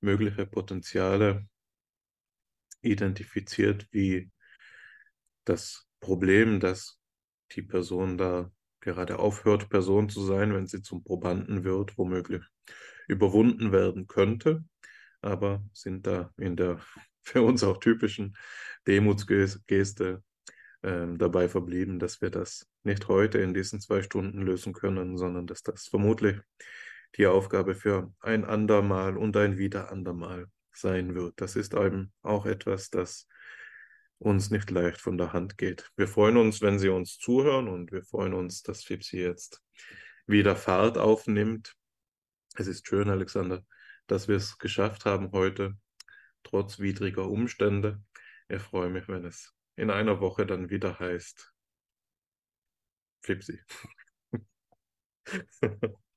mögliche 0.00 0.46
Potenziale 0.46 1.46
identifiziert, 2.82 3.86
wie 3.90 4.30
das 5.44 5.86
Problem, 6.00 6.60
dass 6.60 6.98
die 7.52 7.62
Person 7.62 8.18
da 8.18 8.50
gerade 8.80 9.18
aufhört, 9.18 9.68
Person 9.68 10.08
zu 10.08 10.22
sein, 10.24 10.54
wenn 10.54 10.66
sie 10.66 10.82
zum 10.82 11.04
Probanden 11.04 11.64
wird, 11.64 11.98
womöglich 11.98 12.42
überwunden 13.08 13.72
werden 13.72 14.06
könnte, 14.06 14.64
aber 15.20 15.62
sind 15.72 16.06
da 16.06 16.32
in 16.38 16.56
der 16.56 16.80
für 17.22 17.42
uns 17.42 17.62
auch 17.62 17.78
typischen 17.78 18.36
Demutsgeste 18.86 20.22
dabei 20.82 21.48
verblieben, 21.48 21.98
dass 21.98 22.20
wir 22.20 22.30
das 22.30 22.66
nicht 22.84 23.08
heute 23.08 23.38
in 23.38 23.52
diesen 23.52 23.80
zwei 23.80 24.02
Stunden 24.02 24.40
lösen 24.42 24.72
können, 24.72 25.18
sondern 25.18 25.46
dass 25.46 25.62
das 25.62 25.86
vermutlich 25.86 26.40
die 27.16 27.26
Aufgabe 27.26 27.74
für 27.74 28.12
ein 28.20 28.44
andermal 28.44 29.16
und 29.16 29.36
ein 29.36 29.58
wieder 29.58 29.90
andermal 29.90 30.46
sein 30.72 31.14
wird. 31.14 31.40
Das 31.40 31.56
ist 31.56 31.74
eben 31.74 32.12
auch 32.22 32.46
etwas, 32.46 32.88
das 32.90 33.26
uns 34.18 34.50
nicht 34.50 34.70
leicht 34.70 35.00
von 35.00 35.18
der 35.18 35.32
Hand 35.32 35.58
geht. 35.58 35.90
Wir 35.96 36.06
freuen 36.06 36.36
uns, 36.36 36.60
wenn 36.60 36.78
Sie 36.78 36.88
uns 36.88 37.18
zuhören 37.18 37.68
und 37.68 37.90
wir 37.90 38.02
freuen 38.02 38.34
uns, 38.34 38.62
dass 38.62 38.84
FIPSI 38.84 39.18
jetzt 39.18 39.62
wieder 40.26 40.56
Fahrt 40.56 40.98
aufnimmt. 40.98 41.74
Es 42.54 42.66
ist 42.66 42.86
schön, 42.86 43.08
Alexander, 43.08 43.64
dass 44.06 44.28
wir 44.28 44.36
es 44.36 44.58
geschafft 44.58 45.04
haben 45.04 45.32
heute, 45.32 45.76
trotz 46.42 46.78
widriger 46.78 47.28
Umstände. 47.28 48.02
Ich 48.48 48.60
freue 48.60 48.90
mich, 48.90 49.08
wenn 49.08 49.24
es 49.24 49.54
in 49.80 49.90
einer 49.90 50.20
Woche 50.20 50.46
dann 50.46 50.70
wieder 50.70 50.98
heißt, 51.00 51.52
Flipsi. 53.22 53.58